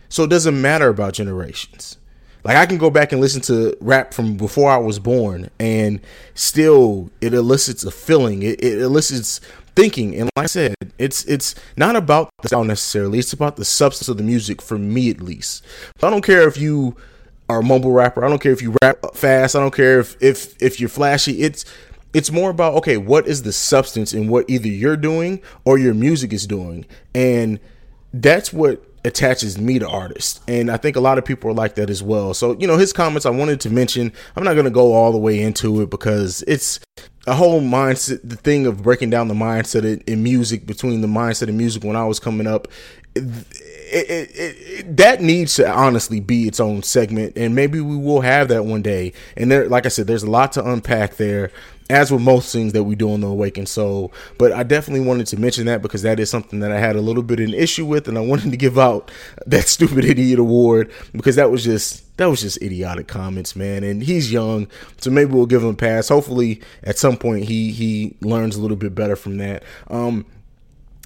So 0.08 0.24
it 0.24 0.30
doesn't 0.30 0.60
matter 0.60 0.88
about 0.88 1.14
generations. 1.14 1.98
Like 2.44 2.56
I 2.56 2.66
can 2.66 2.78
go 2.78 2.90
back 2.90 3.12
and 3.12 3.20
listen 3.20 3.40
to 3.42 3.76
rap 3.80 4.14
from 4.14 4.36
before 4.36 4.70
I 4.70 4.76
was 4.78 4.98
born, 4.98 5.50
and 5.58 6.00
still 6.34 7.10
it 7.20 7.34
elicits 7.34 7.84
a 7.84 7.90
feeling. 7.90 8.42
It, 8.42 8.62
it 8.62 8.78
elicits 8.80 9.40
thinking. 9.74 10.14
And 10.16 10.30
like 10.36 10.44
I 10.44 10.46
said, 10.46 10.74
it's 10.98 11.24
it's 11.24 11.54
not 11.76 11.96
about 11.96 12.30
the 12.42 12.48
sound 12.48 12.68
necessarily. 12.68 13.18
It's 13.18 13.32
about 13.32 13.56
the 13.56 13.64
substance 13.64 14.08
of 14.08 14.16
the 14.16 14.22
music 14.22 14.60
for 14.62 14.78
me 14.78 15.10
at 15.10 15.20
least. 15.20 15.64
I 16.02 16.10
don't 16.10 16.24
care 16.24 16.48
if 16.48 16.56
you 16.56 16.96
are 17.48 17.60
a 17.60 17.62
mumble 17.62 17.92
rapper. 17.92 18.24
I 18.24 18.28
don't 18.28 18.40
care 18.40 18.52
if 18.52 18.62
you 18.62 18.74
rap 18.82 18.98
fast. 19.14 19.56
I 19.56 19.60
don't 19.60 19.74
care 19.74 20.00
if 20.00 20.16
if 20.22 20.60
if 20.60 20.80
you're 20.80 20.88
flashy. 20.88 21.42
It's 21.42 21.64
it's 22.14 22.32
more 22.32 22.50
about 22.50 22.74
okay, 22.74 22.96
what 22.96 23.26
is 23.26 23.42
the 23.42 23.52
substance 23.52 24.12
in 24.12 24.28
what 24.28 24.48
either 24.48 24.68
you're 24.68 24.96
doing 24.96 25.40
or 25.64 25.78
your 25.78 25.94
music 25.94 26.32
is 26.32 26.46
doing, 26.46 26.86
and 27.14 27.60
that's 28.12 28.52
what 28.52 28.84
attaches 29.04 29.58
me 29.58 29.78
to 29.78 29.88
artists. 29.88 30.40
And 30.48 30.70
I 30.70 30.76
think 30.76 30.96
a 30.96 31.00
lot 31.00 31.18
of 31.18 31.24
people 31.24 31.50
are 31.50 31.54
like 31.54 31.74
that 31.76 31.90
as 31.90 32.02
well. 32.02 32.34
So, 32.34 32.56
you 32.58 32.66
know, 32.66 32.76
his 32.76 32.92
comments 32.92 33.26
I 33.26 33.30
wanted 33.30 33.60
to 33.60 33.70
mention. 33.70 34.12
I'm 34.36 34.44
not 34.44 34.54
going 34.54 34.64
to 34.64 34.70
go 34.70 34.92
all 34.92 35.12
the 35.12 35.18
way 35.18 35.40
into 35.40 35.80
it 35.82 35.90
because 35.90 36.42
it's 36.46 36.80
a 37.26 37.34
whole 37.34 37.60
mindset, 37.60 38.20
the 38.24 38.36
thing 38.36 38.66
of 38.66 38.82
breaking 38.82 39.10
down 39.10 39.28
the 39.28 39.34
mindset 39.34 39.84
in, 39.84 40.00
in 40.06 40.22
music 40.22 40.66
between 40.66 41.00
the 41.00 41.08
mindset 41.08 41.48
of 41.48 41.54
music 41.54 41.84
when 41.84 41.96
I 41.96 42.04
was 42.04 42.18
coming 42.18 42.46
up. 42.46 42.68
It, 43.14 44.10
it, 44.10 44.30
it, 44.34 44.96
that 44.98 45.22
needs 45.22 45.54
to 45.56 45.68
honestly 45.68 46.20
be 46.20 46.46
its 46.46 46.60
own 46.60 46.82
segment, 46.82 47.36
and 47.36 47.54
maybe 47.54 47.80
we 47.80 47.96
will 47.96 48.20
have 48.20 48.48
that 48.48 48.66
one 48.66 48.82
day. 48.82 49.14
And 49.36 49.50
there, 49.50 49.66
like 49.68 49.86
I 49.86 49.88
said, 49.88 50.06
there's 50.06 50.22
a 50.22 50.30
lot 50.30 50.52
to 50.52 50.70
unpack 50.70 51.16
there 51.16 51.50
as 51.90 52.10
with 52.10 52.20
most 52.20 52.52
things 52.52 52.72
that 52.74 52.84
we 52.84 52.94
do 52.94 53.12
on 53.12 53.20
the 53.20 53.26
Awakened 53.26 53.68
Soul. 53.68 54.12
But 54.36 54.52
I 54.52 54.62
definitely 54.62 55.06
wanted 55.06 55.26
to 55.28 55.40
mention 55.40 55.66
that 55.66 55.82
because 55.82 56.02
that 56.02 56.20
is 56.20 56.30
something 56.30 56.60
that 56.60 56.70
I 56.70 56.78
had 56.78 56.96
a 56.96 57.00
little 57.00 57.22
bit 57.22 57.40
of 57.40 57.48
an 57.48 57.54
issue 57.54 57.86
with, 57.86 58.08
and 58.08 58.18
I 58.18 58.20
wanted 58.20 58.50
to 58.50 58.56
give 58.56 58.78
out 58.78 59.10
that 59.46 59.68
stupid 59.68 60.04
idiot 60.04 60.38
award 60.38 60.92
because 61.12 61.36
that 61.36 61.50
was 61.50 61.64
just 61.64 62.16
that 62.18 62.26
was 62.26 62.40
just 62.40 62.60
idiotic 62.60 63.08
comments, 63.08 63.56
man. 63.56 63.84
And 63.84 64.02
he's 64.02 64.32
young, 64.32 64.68
so 64.98 65.10
maybe 65.10 65.32
we'll 65.32 65.46
give 65.46 65.62
him 65.62 65.70
a 65.70 65.74
pass. 65.74 66.08
Hopefully, 66.08 66.60
at 66.82 66.98
some 66.98 67.16
point, 67.16 67.44
he 67.44 67.72
he 67.72 68.16
learns 68.20 68.56
a 68.56 68.60
little 68.60 68.76
bit 68.76 68.94
better 68.94 69.16
from 69.16 69.38
that. 69.38 69.62
Um, 69.88 70.26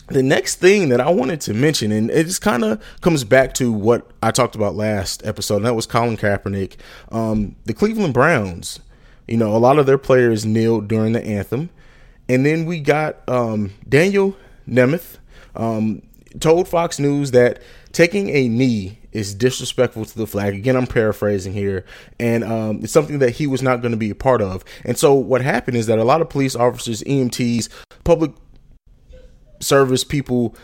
the 0.08 0.22
next 0.22 0.56
thing 0.56 0.88
that 0.88 1.00
I 1.00 1.10
wanted 1.10 1.40
to 1.42 1.54
mention, 1.54 1.92
and 1.92 2.10
it 2.10 2.24
just 2.24 2.42
kind 2.42 2.64
of 2.64 2.82
comes 3.00 3.24
back 3.24 3.54
to 3.54 3.72
what 3.72 4.10
I 4.22 4.30
talked 4.30 4.54
about 4.54 4.74
last 4.74 5.24
episode, 5.24 5.56
and 5.56 5.66
that 5.66 5.74
was 5.74 5.86
Colin 5.86 6.16
Kaepernick. 6.16 6.76
Um, 7.10 7.56
the 7.64 7.72
Cleveland 7.72 8.12
Browns, 8.14 8.80
you 9.28 9.36
know, 9.36 9.54
a 9.54 9.58
lot 9.58 9.78
of 9.78 9.86
their 9.86 9.98
players 9.98 10.44
kneeled 10.44 10.88
during 10.88 11.12
the 11.12 11.24
anthem. 11.24 11.70
And 12.28 12.46
then 12.46 12.66
we 12.66 12.80
got 12.80 13.28
um, 13.28 13.72
Daniel 13.88 14.36
Nemeth 14.68 15.18
um, 15.54 16.02
told 16.40 16.68
Fox 16.68 16.98
News 16.98 17.32
that 17.32 17.62
taking 17.92 18.30
a 18.30 18.48
knee 18.48 18.98
is 19.12 19.34
disrespectful 19.34 20.04
to 20.04 20.18
the 20.18 20.26
flag. 20.26 20.54
Again, 20.54 20.76
I'm 20.76 20.86
paraphrasing 20.86 21.52
here, 21.52 21.84
and 22.18 22.42
um, 22.44 22.80
it's 22.82 22.92
something 22.92 23.18
that 23.18 23.30
he 23.30 23.46
was 23.46 23.60
not 23.62 23.82
going 23.82 23.92
to 23.92 23.98
be 23.98 24.10
a 24.10 24.14
part 24.14 24.40
of. 24.40 24.64
And 24.84 24.96
so, 24.96 25.12
what 25.12 25.42
happened 25.42 25.76
is 25.76 25.86
that 25.86 25.98
a 25.98 26.04
lot 26.04 26.22
of 26.22 26.30
police 26.30 26.56
officers, 26.56 27.02
EMTs, 27.02 27.68
public 28.04 28.32
service 29.60 30.04
people 30.04 30.56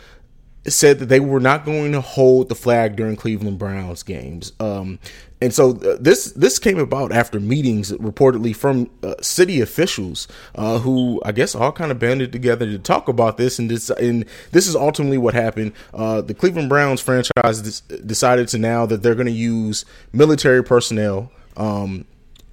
said 0.70 0.98
that 0.98 1.06
they 1.06 1.20
were 1.20 1.40
not 1.40 1.64
going 1.64 1.92
to 1.92 2.00
hold 2.00 2.48
the 2.48 2.54
flag 2.54 2.96
during 2.96 3.16
Cleveland 3.16 3.58
Browns 3.58 4.02
games. 4.02 4.52
Um, 4.60 4.98
and 5.40 5.54
so 5.54 5.76
uh, 5.76 5.96
this 6.00 6.32
this 6.32 6.58
came 6.58 6.78
about 6.78 7.12
after 7.12 7.38
meetings 7.38 7.92
reportedly 7.92 8.54
from 8.54 8.90
uh, 9.02 9.14
city 9.20 9.60
officials 9.60 10.26
uh, 10.56 10.78
who 10.78 11.22
I 11.25 11.32
guess 11.32 11.54
all 11.54 11.70
kind 11.70 11.92
of 11.92 11.98
banded 11.98 12.32
together 12.32 12.66
to 12.66 12.78
talk 12.78 13.08
about 13.08 13.37
this 13.37 13.58
and 13.58 13.70
this 13.70 13.88
and 13.90 14.25
this 14.50 14.66
is 14.66 14.75
ultimately 14.75 15.18
what 15.18 15.34
happened. 15.34 15.72
Uh, 15.94 16.22
the 16.22 16.34
Cleveland 16.34 16.68
Browns 16.68 17.00
franchise 17.00 17.80
decided 17.80 18.48
to 18.48 18.58
now 18.58 18.84
that 18.87 19.02
they're 19.02 19.14
going 19.14 19.26
to 19.26 19.32
use 19.32 19.84
military 20.12 20.64
personnel 20.64 21.30
um, 21.56 22.04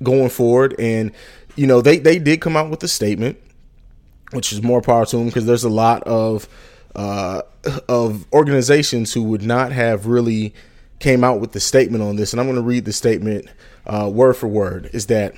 going 0.04 0.30
forward, 0.30 0.76
and 0.78 1.12
you 1.56 1.66
know 1.66 1.82
they 1.82 1.98
they 1.98 2.20
did 2.20 2.40
come 2.40 2.56
out 2.56 2.70
with 2.70 2.84
a 2.84 2.88
statement, 2.88 3.42
which 4.32 4.54
is 4.54 4.62
more 4.62 4.82
power 4.82 5.06
to 5.08 5.18
them 5.18 5.26
because 5.26 5.48
there's 5.48 5.64
a 5.64 5.70
lot 5.70 6.04
of 6.04 6.48
uh, 6.96 7.42
of 7.88 8.26
organizations 8.32 9.14
who 9.14 9.24
would 9.24 9.44
not 9.44 9.72
have 9.72 10.08
really 10.08 10.54
came 11.00 11.24
out 11.24 11.40
with 11.40 11.52
the 11.52 11.60
statement 11.60 12.04
on 12.04 12.16
this, 12.16 12.34
and 12.34 12.40
I'm 12.40 12.48
going 12.48 12.56
to 12.56 12.62
read 12.62 12.86
the 12.86 12.94
statement 12.94 13.48
uh, 13.86 14.10
word 14.12 14.36
for 14.36 14.48
word. 14.48 14.90
Is 14.94 15.08
that 15.08 15.36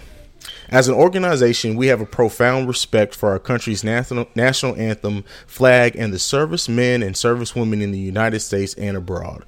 as 0.69 0.87
an 0.87 0.95
organization, 0.95 1.75
we 1.75 1.87
have 1.87 2.01
a 2.01 2.05
profound 2.05 2.67
respect 2.67 3.15
for 3.15 3.29
our 3.29 3.39
country's 3.39 3.83
national 3.83 4.27
national 4.35 4.75
anthem, 4.75 5.23
flag, 5.45 5.95
and 5.95 6.13
the 6.13 6.19
servicemen 6.19 7.03
and 7.03 7.15
servicewomen 7.15 7.81
in 7.81 7.91
the 7.91 7.99
United 7.99 8.39
States 8.41 8.73
and 8.75 8.95
abroad. 8.95 9.45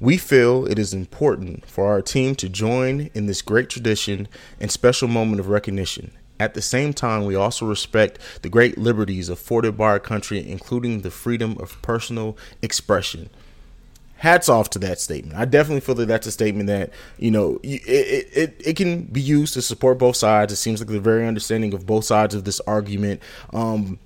We 0.00 0.16
feel 0.16 0.66
it 0.66 0.80
is 0.80 0.92
important 0.92 1.64
for 1.66 1.86
our 1.86 2.02
team 2.02 2.34
to 2.36 2.48
join 2.48 3.10
in 3.14 3.26
this 3.26 3.40
great 3.40 3.70
tradition 3.70 4.26
and 4.58 4.70
special 4.70 5.06
moment 5.06 5.38
of 5.38 5.48
recognition 5.48 6.10
at 6.42 6.54
the 6.54 6.60
same 6.60 6.92
time, 6.92 7.24
we 7.24 7.36
also 7.36 7.64
respect 7.64 8.18
the 8.42 8.48
great 8.48 8.76
liberties 8.76 9.28
afforded 9.28 9.76
by 9.76 9.84
our 9.84 10.00
country, 10.00 10.44
including 10.44 11.02
the 11.02 11.10
freedom 11.10 11.56
of 11.60 11.80
personal 11.82 12.36
expression. 12.60 13.30
Hats 14.16 14.48
off 14.48 14.68
to 14.70 14.80
that 14.80 14.98
statement. 14.98 15.38
I 15.38 15.44
definitely 15.44 15.82
feel 15.82 15.94
that 15.94 16.06
that's 16.06 16.26
a 16.26 16.32
statement 16.32 16.66
that 16.66 16.90
you 17.16 17.30
know 17.30 17.60
it, 17.62 17.82
it, 18.32 18.60
it 18.64 18.76
can 18.76 19.02
be 19.04 19.20
used 19.20 19.54
to 19.54 19.62
support 19.62 19.98
both 19.98 20.16
sides. 20.16 20.52
It 20.52 20.56
seems 20.56 20.80
like 20.80 20.88
they're 20.88 21.00
very 21.00 21.28
understanding 21.28 21.72
of 21.74 21.86
both 21.86 22.04
sides 22.04 22.34
of 22.34 22.42
this 22.42 22.60
argument, 22.66 23.22
um, 23.52 24.00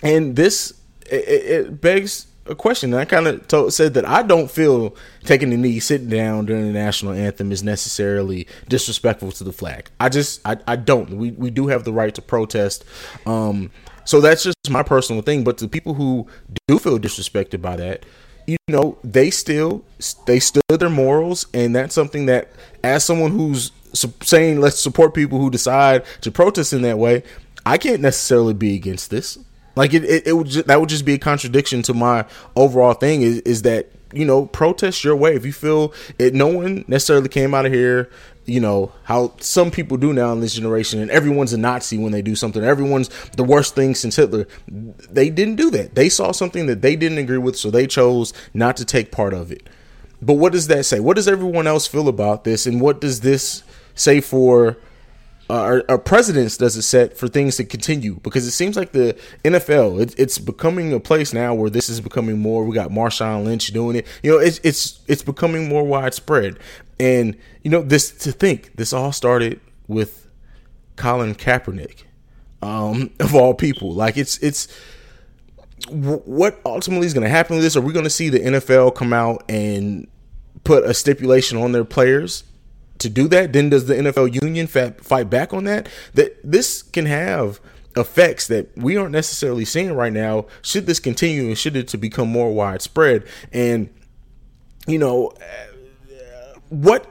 and 0.00 0.36
this 0.36 0.74
it, 1.10 1.28
it 1.28 1.80
begs 1.80 2.27
a 2.48 2.54
question. 2.54 2.94
I 2.94 3.04
kind 3.04 3.26
of 3.26 3.72
said 3.72 3.94
that 3.94 4.04
I 4.06 4.22
don't 4.22 4.50
feel 4.50 4.96
taking 5.24 5.50
the 5.50 5.56
knee, 5.56 5.80
sitting 5.80 6.08
down 6.08 6.46
during 6.46 6.66
the 6.66 6.72
national 6.72 7.12
anthem 7.12 7.52
is 7.52 7.62
necessarily 7.62 8.46
disrespectful 8.68 9.32
to 9.32 9.44
the 9.44 9.52
flag. 9.52 9.90
I 10.00 10.08
just, 10.08 10.40
I, 10.44 10.56
I 10.66 10.76
don't. 10.76 11.10
We, 11.10 11.32
we 11.32 11.50
do 11.50 11.68
have 11.68 11.84
the 11.84 11.92
right 11.92 12.14
to 12.14 12.22
protest. 12.22 12.84
Um, 13.26 13.70
so 14.04 14.20
that's 14.20 14.42
just 14.42 14.70
my 14.70 14.82
personal 14.82 15.22
thing. 15.22 15.44
But 15.44 15.58
to 15.58 15.68
people 15.68 15.94
who 15.94 16.26
do 16.66 16.78
feel 16.78 16.98
disrespected 16.98 17.60
by 17.60 17.76
that, 17.76 18.06
you 18.46 18.56
know, 18.68 18.98
they 19.04 19.30
still 19.30 19.84
they 20.26 20.40
stood 20.40 20.62
their 20.68 20.88
morals, 20.88 21.46
and 21.52 21.76
that's 21.76 21.94
something 21.94 22.24
that, 22.26 22.50
as 22.82 23.04
someone 23.04 23.30
who's 23.30 23.72
saying 23.92 24.60
let's 24.60 24.80
support 24.80 25.12
people 25.12 25.38
who 25.38 25.50
decide 25.50 26.04
to 26.22 26.30
protest 26.30 26.72
in 26.72 26.80
that 26.82 26.98
way, 26.98 27.22
I 27.66 27.76
can't 27.76 28.00
necessarily 28.00 28.54
be 28.54 28.74
against 28.74 29.10
this. 29.10 29.38
Like 29.78 29.94
it, 29.94 30.04
it, 30.04 30.26
it 30.26 30.32
would 30.32 30.48
just, 30.48 30.66
that 30.66 30.80
would 30.80 30.88
just 30.88 31.04
be 31.04 31.14
a 31.14 31.18
contradiction 31.18 31.82
to 31.82 31.94
my 31.94 32.24
overall 32.56 32.94
thing. 32.94 33.22
Is 33.22 33.38
is 33.42 33.62
that 33.62 33.88
you 34.12 34.24
know 34.24 34.46
protest 34.46 35.04
your 35.04 35.14
way 35.14 35.36
if 35.36 35.46
you 35.46 35.52
feel 35.52 35.94
it. 36.18 36.34
No 36.34 36.48
one 36.48 36.84
necessarily 36.88 37.28
came 37.28 37.54
out 37.54 37.64
of 37.64 37.72
here. 37.72 38.10
You 38.44 38.58
know 38.58 38.90
how 39.04 39.34
some 39.38 39.70
people 39.70 39.96
do 39.96 40.12
now 40.12 40.32
in 40.32 40.40
this 40.40 40.54
generation, 40.54 40.98
and 40.98 41.12
everyone's 41.12 41.52
a 41.52 41.58
Nazi 41.58 41.96
when 41.96 42.10
they 42.10 42.22
do 42.22 42.34
something. 42.34 42.64
Everyone's 42.64 43.08
the 43.36 43.44
worst 43.44 43.76
thing 43.76 43.94
since 43.94 44.16
Hitler. 44.16 44.48
They 44.66 45.30
didn't 45.30 45.54
do 45.54 45.70
that. 45.70 45.94
They 45.94 46.08
saw 46.08 46.32
something 46.32 46.66
that 46.66 46.82
they 46.82 46.96
didn't 46.96 47.18
agree 47.18 47.38
with, 47.38 47.56
so 47.56 47.70
they 47.70 47.86
chose 47.86 48.32
not 48.52 48.76
to 48.78 48.84
take 48.84 49.12
part 49.12 49.32
of 49.32 49.52
it. 49.52 49.68
But 50.20 50.34
what 50.34 50.50
does 50.52 50.66
that 50.66 50.86
say? 50.86 50.98
What 50.98 51.14
does 51.14 51.28
everyone 51.28 51.68
else 51.68 51.86
feel 51.86 52.08
about 52.08 52.42
this, 52.42 52.66
and 52.66 52.80
what 52.80 53.00
does 53.00 53.20
this 53.20 53.62
say 53.94 54.20
for 54.20 54.76
uh, 55.50 55.80
our, 55.88 55.98
precedence 55.98 56.58
does 56.58 56.76
it 56.76 56.82
set 56.82 57.16
for 57.16 57.26
things 57.26 57.56
to 57.56 57.64
continue? 57.64 58.20
Because 58.22 58.46
it 58.46 58.50
seems 58.50 58.76
like 58.76 58.92
the 58.92 59.18
NFL, 59.44 60.00
it, 60.00 60.14
it's 60.18 60.38
becoming 60.38 60.92
a 60.92 61.00
place 61.00 61.32
now 61.32 61.54
where 61.54 61.70
this 61.70 61.88
is 61.88 62.00
becoming 62.02 62.38
more. 62.38 62.64
We 62.64 62.74
got 62.74 62.90
Marshawn 62.90 63.44
Lynch 63.44 63.68
doing 63.68 63.96
it. 63.96 64.06
You 64.22 64.32
know, 64.32 64.38
it's 64.38 64.60
it's 64.62 65.00
it's 65.06 65.22
becoming 65.22 65.68
more 65.68 65.84
widespread. 65.84 66.58
And 67.00 67.34
you 67.62 67.70
know, 67.70 67.80
this 67.80 68.10
to 68.18 68.32
think 68.32 68.76
this 68.76 68.92
all 68.92 69.10
started 69.10 69.60
with 69.86 70.28
Colin 70.96 71.34
Kaepernick, 71.34 72.02
um, 72.60 73.10
of 73.20 73.34
all 73.34 73.54
people. 73.54 73.94
Like 73.94 74.18
it's 74.18 74.36
it's 74.38 74.68
what 75.88 76.60
ultimately 76.66 77.06
is 77.06 77.14
going 77.14 77.24
to 77.24 77.30
happen 77.30 77.56
with 77.56 77.64
this? 77.64 77.74
Are 77.74 77.80
we 77.80 77.94
going 77.94 78.04
to 78.04 78.10
see 78.10 78.28
the 78.28 78.40
NFL 78.40 78.94
come 78.94 79.14
out 79.14 79.44
and 79.48 80.06
put 80.64 80.84
a 80.84 80.92
stipulation 80.92 81.56
on 81.56 81.72
their 81.72 81.84
players 81.84 82.44
to 82.98 83.08
do 83.08 83.28
that, 83.28 83.52
then 83.52 83.70
does 83.70 83.86
the 83.86 83.94
NFL 83.94 84.42
union 84.42 84.66
fight 84.66 85.30
back 85.30 85.52
on 85.52 85.64
that? 85.64 85.88
That 86.14 86.38
this 86.42 86.82
can 86.82 87.06
have 87.06 87.60
effects 87.96 88.46
that 88.48 88.76
we 88.76 88.96
aren't 88.96 89.12
necessarily 89.12 89.64
seeing 89.64 89.92
right 89.92 90.12
now. 90.12 90.46
Should 90.62 90.86
this 90.86 91.00
continue 91.00 91.46
and 91.46 91.58
should 91.58 91.76
it 91.76 91.88
to 91.88 91.98
become 91.98 92.28
more 92.28 92.52
widespread? 92.52 93.24
And 93.52 93.90
you 94.86 94.98
know, 94.98 95.32
what 96.68 97.06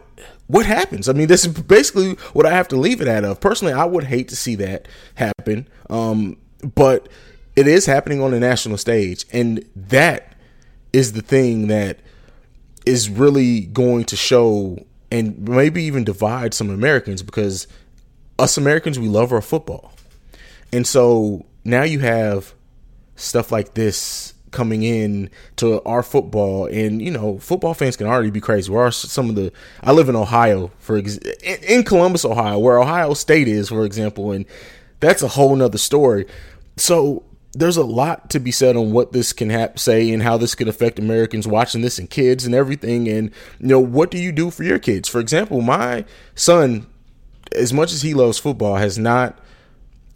what 0.48 0.66
happens? 0.66 1.10
I 1.10 1.14
mean, 1.14 1.28
this 1.28 1.46
is 1.46 1.54
basically 1.54 2.14
what 2.34 2.46
I 2.46 2.52
have 2.52 2.68
to 2.70 2.78
leave 2.78 3.02
it 3.02 3.08
at. 3.08 3.24
Of 3.24 3.40
personally, 3.40 3.74
I 3.74 3.86
would 3.86 4.06
hate 4.06 4.30
to 4.30 4.36
see 4.36 4.56
that 4.56 4.88
happen, 5.16 5.68
um, 5.90 6.38
but 6.76 7.10
it 7.56 7.68
is 7.68 7.86
happening 7.86 8.22
on 8.22 8.32
the 8.32 8.40
national 8.40 8.78
stage, 8.78 9.26
and 9.32 9.66
that 9.76 10.34
is 10.94 11.14
the 11.14 11.22
thing 11.22 11.68
that 11.68 12.00
is 12.86 13.10
really 13.10 13.62
going 13.62 14.06
to 14.06 14.16
show 14.16 14.86
and 15.12 15.48
maybe 15.48 15.84
even 15.84 16.04
divide 16.04 16.54
some 16.54 16.70
Americans 16.70 17.24
because 17.24 17.68
us 18.40 18.58
Americans 18.58 19.00
we 19.00 19.08
love 19.08 19.32
our 19.32 19.42
football. 19.42 19.92
And 20.72 20.86
so 20.86 21.46
now 21.64 21.84
you 21.84 22.00
have 22.00 22.54
stuff 23.16 23.52
like 23.52 23.74
this 23.74 24.34
coming 24.52 24.84
in 24.84 25.30
to 25.58 25.82
our 25.84 26.02
football 26.02 26.66
and 26.68 27.02
you 27.02 27.12
know 27.12 27.38
football 27.40 27.74
fans 27.74 27.98
can 27.98 28.08
already 28.08 28.32
be 28.32 28.40
crazy 28.40 28.72
where 28.72 28.86
are 28.86 28.92
some 28.92 29.30
of 29.30 29.36
the 29.36 29.52
i 29.84 29.92
live 29.92 30.08
in 30.08 30.16
ohio 30.16 30.72
for 30.80 30.98
ex- 30.98 31.18
in 31.44 31.84
columbus 31.84 32.24
ohio 32.24 32.58
where 32.58 32.80
ohio 32.80 33.14
state 33.14 33.48
is 33.48 33.68
for 33.68 33.84
example 33.84 34.32
and 34.32 34.46
that's 35.02 35.22
a 35.22 35.28
whole 35.28 35.54
nother 35.54 35.78
story 35.78 36.26
so 36.78 37.24
there's 37.58 37.78
a 37.78 37.84
lot 37.84 38.30
to 38.30 38.40
be 38.40 38.52
said 38.52 38.76
on 38.76 38.92
what 38.92 39.14
this 39.14 39.34
can 39.34 39.50
ha- 39.50 39.70
say 39.76 40.12
and 40.12 40.22
how 40.22 40.38
this 40.38 40.54
could 40.54 40.68
affect 40.68 41.00
Americans 41.00 41.48
watching 41.48 41.82
this 41.82 41.98
and 41.98 42.10
kids 42.10 42.46
and 42.46 42.54
everything. 42.54 43.08
And, 43.08 43.32
you 43.60 43.68
know, 43.68 43.80
what 43.80 44.12
do 44.12 44.20
you 44.20 44.32
do 44.32 44.52
for 44.52 44.64
your 44.64 44.80
kids? 44.80 45.10
For 45.10 45.20
example, 45.20 45.62
my 45.62 46.06
son, 46.36 46.86
as 47.56 47.74
much 47.74 47.92
as 47.94 48.04
he 48.04 48.14
loves 48.14 48.38
football, 48.38 48.76
has 48.76 49.00
not 49.00 49.40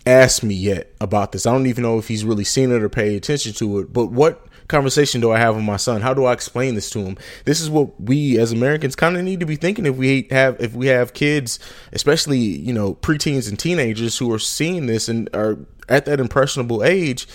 asked 0.05 0.43
me 0.43 0.53
yet 0.53 0.93
about 1.01 1.31
this. 1.31 1.45
I 1.45 1.51
don't 1.51 1.67
even 1.67 1.83
know 1.83 1.97
if 1.97 2.07
he's 2.07 2.23
really 2.23 2.43
seen 2.43 2.71
it 2.71 2.83
or 2.83 2.89
paid 2.89 3.15
attention 3.15 3.53
to 3.53 3.79
it. 3.79 3.91
But 3.91 4.07
what 4.07 4.47
conversation 4.67 5.19
do 5.19 5.31
I 5.31 5.39
have 5.39 5.55
with 5.55 5.65
my 5.65 5.77
son? 5.77 6.01
How 6.01 6.13
do 6.13 6.25
I 6.25 6.33
explain 6.33 6.75
this 6.75 6.89
to 6.91 6.99
him? 6.99 7.17
This 7.45 7.59
is 7.59 7.69
what 7.69 7.99
we 7.99 8.37
as 8.39 8.51
Americans 8.51 8.95
kind 8.95 9.17
of 9.17 9.23
need 9.23 9.39
to 9.39 9.45
be 9.45 9.55
thinking 9.55 9.85
if 9.85 9.95
we 9.95 10.27
have 10.29 10.59
if 10.59 10.73
we 10.73 10.87
have 10.87 11.13
kids, 11.13 11.59
especially 11.91 12.39
you 12.39 12.73
know 12.73 12.95
preteens 12.95 13.49
and 13.49 13.57
teenagers 13.57 14.17
who 14.17 14.31
are 14.31 14.39
seeing 14.39 14.85
this 14.85 15.09
and 15.09 15.29
are 15.33 15.59
at 15.91 16.05
that 16.05 16.19
impressionable 16.19 16.83
age, 16.83 17.27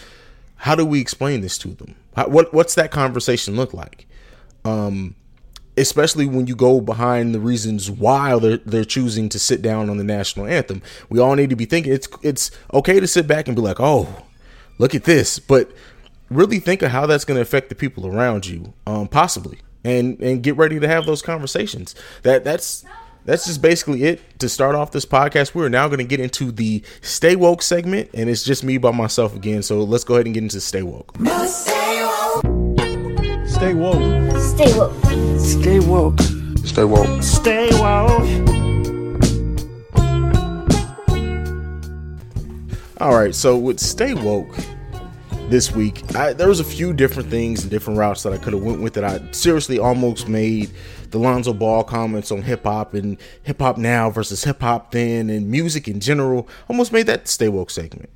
how 0.56 0.74
do 0.74 0.84
we 0.84 1.00
explain 1.00 1.40
this 1.42 1.58
to 1.58 1.68
them? 1.68 1.94
How, 2.16 2.28
what 2.28 2.52
what's 2.52 2.74
that 2.74 2.90
conversation 2.90 3.56
look 3.56 3.74
like? 3.74 4.06
Um, 4.64 5.14
especially 5.76 6.26
when 6.26 6.46
you 6.46 6.56
go 6.56 6.80
behind 6.80 7.34
the 7.34 7.40
reasons 7.40 7.90
why 7.90 8.38
they're 8.38 8.56
they're 8.58 8.84
choosing 8.84 9.28
to 9.28 9.38
sit 9.38 9.62
down 9.62 9.90
on 9.90 9.98
the 9.98 10.04
national 10.04 10.46
anthem. 10.46 10.82
We 11.08 11.20
all 11.20 11.34
need 11.34 11.50
to 11.50 11.56
be 11.56 11.66
thinking 11.66 11.92
it's 11.92 12.08
it's 12.22 12.50
okay 12.72 12.98
to 12.98 13.06
sit 13.06 13.26
back 13.26 13.46
and 13.46 13.54
be 13.54 13.62
like, 13.62 13.78
"Oh, 13.78 14.24
look 14.78 14.94
at 14.94 15.04
this," 15.04 15.38
but 15.38 15.70
really 16.30 16.58
think 16.58 16.82
of 16.82 16.90
how 16.90 17.06
that's 17.06 17.24
going 17.24 17.36
to 17.36 17.42
affect 17.42 17.68
the 17.68 17.74
people 17.74 18.06
around 18.06 18.46
you, 18.46 18.72
um, 18.86 19.08
possibly. 19.08 19.58
and 19.84 20.20
and 20.20 20.42
get 20.42 20.56
ready 20.56 20.80
to 20.80 20.88
have 20.88 21.06
those 21.06 21.22
conversations. 21.22 21.94
That 22.22 22.42
that's 22.42 22.84
that's 23.26 23.44
just 23.44 23.60
basically 23.60 24.04
it 24.04 24.38
to 24.38 24.48
start 24.48 24.74
off 24.74 24.92
this 24.92 25.04
podcast. 25.04 25.54
We're 25.54 25.68
now 25.68 25.88
going 25.88 25.98
to 25.98 26.04
get 26.04 26.20
into 26.20 26.52
the 26.52 26.82
Stay 27.02 27.36
Woke 27.36 27.60
segment, 27.60 28.08
and 28.14 28.30
it's 28.30 28.44
just 28.44 28.64
me 28.64 28.78
by 28.78 28.92
myself 28.92 29.34
again. 29.34 29.62
So 29.62 29.82
let's 29.82 30.04
go 30.04 30.14
ahead 30.14 30.26
and 30.26 30.34
get 30.34 30.44
into 30.44 30.60
Stay 30.60 30.82
Woke. 30.82 31.14
Stay 31.46 32.02
woke. 32.04 32.46
Stay 33.48 33.74
woke. 33.74 34.38
Stay 34.38 34.78
woke. 34.78 34.94
Stay 35.38 35.80
woke. 35.80 36.20
Stay 36.64 36.84
woke. 36.84 37.22
Stay 37.22 37.68
woke. 37.72 38.46
All 42.98 43.14
right, 43.14 43.34
so 43.34 43.58
with 43.58 43.78
Stay 43.78 44.14
Woke 44.14 44.56
this 45.50 45.70
week, 45.72 46.14
I, 46.14 46.32
there 46.32 46.48
was 46.48 46.60
a 46.60 46.64
few 46.64 46.94
different 46.94 47.28
things 47.28 47.60
and 47.62 47.70
different 47.70 47.98
routes 47.98 48.22
that 48.22 48.32
I 48.32 48.38
could 48.38 48.54
have 48.54 48.62
went 48.62 48.80
with. 48.80 48.94
That 48.94 49.04
I 49.04 49.20
seriously 49.32 49.78
almost 49.78 50.28
made 50.28 50.70
the 51.10 51.18
Lonzo 51.18 51.52
Ball 51.52 51.84
comments 51.84 52.30
on 52.30 52.42
hip 52.42 52.64
hop 52.64 52.94
and 52.94 53.18
hip 53.42 53.60
hop 53.60 53.78
now 53.78 54.10
versus 54.10 54.44
hip 54.44 54.60
hop 54.60 54.92
then 54.92 55.30
and 55.30 55.50
music 55.50 55.88
in 55.88 56.00
general. 56.00 56.48
Almost 56.68 56.92
made 56.92 57.06
that 57.06 57.28
Stay 57.28 57.48
Woke 57.48 57.70
segment. 57.70 58.10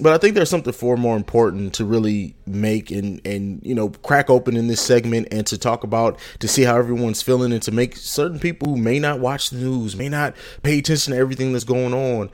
But 0.00 0.12
I 0.12 0.18
think 0.18 0.34
there's 0.34 0.50
something 0.50 0.72
far 0.72 0.96
more 0.96 1.16
important 1.16 1.74
to 1.74 1.84
really 1.84 2.36
make 2.46 2.90
and 2.92 3.20
and 3.26 3.60
you 3.64 3.74
know 3.74 3.88
crack 3.88 4.30
open 4.30 4.56
in 4.56 4.68
this 4.68 4.80
segment 4.80 5.28
and 5.32 5.46
to 5.48 5.58
talk 5.58 5.82
about 5.82 6.18
to 6.38 6.46
see 6.46 6.62
how 6.62 6.76
everyone's 6.76 7.20
feeling 7.20 7.52
and 7.52 7.62
to 7.62 7.72
make 7.72 7.96
certain 7.96 8.38
people 8.38 8.68
who 8.68 8.76
may 8.76 9.00
not 9.00 9.18
watch 9.18 9.50
the 9.50 9.56
news, 9.56 9.96
may 9.96 10.08
not 10.08 10.36
pay 10.62 10.78
attention 10.78 11.12
to 11.12 11.18
everything 11.18 11.52
that's 11.52 11.64
going 11.64 11.92
on, 11.92 12.30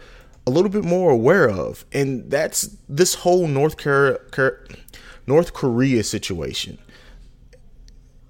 a 0.46 0.50
little 0.50 0.68
bit 0.68 0.84
more 0.84 1.10
aware 1.10 1.48
of. 1.48 1.86
And 1.92 2.30
that's 2.30 2.76
this 2.88 3.14
whole 3.14 3.48
North 3.48 3.78
Korea 3.78 4.18
North 5.26 5.54
Korea 5.54 6.04
situation. 6.04 6.78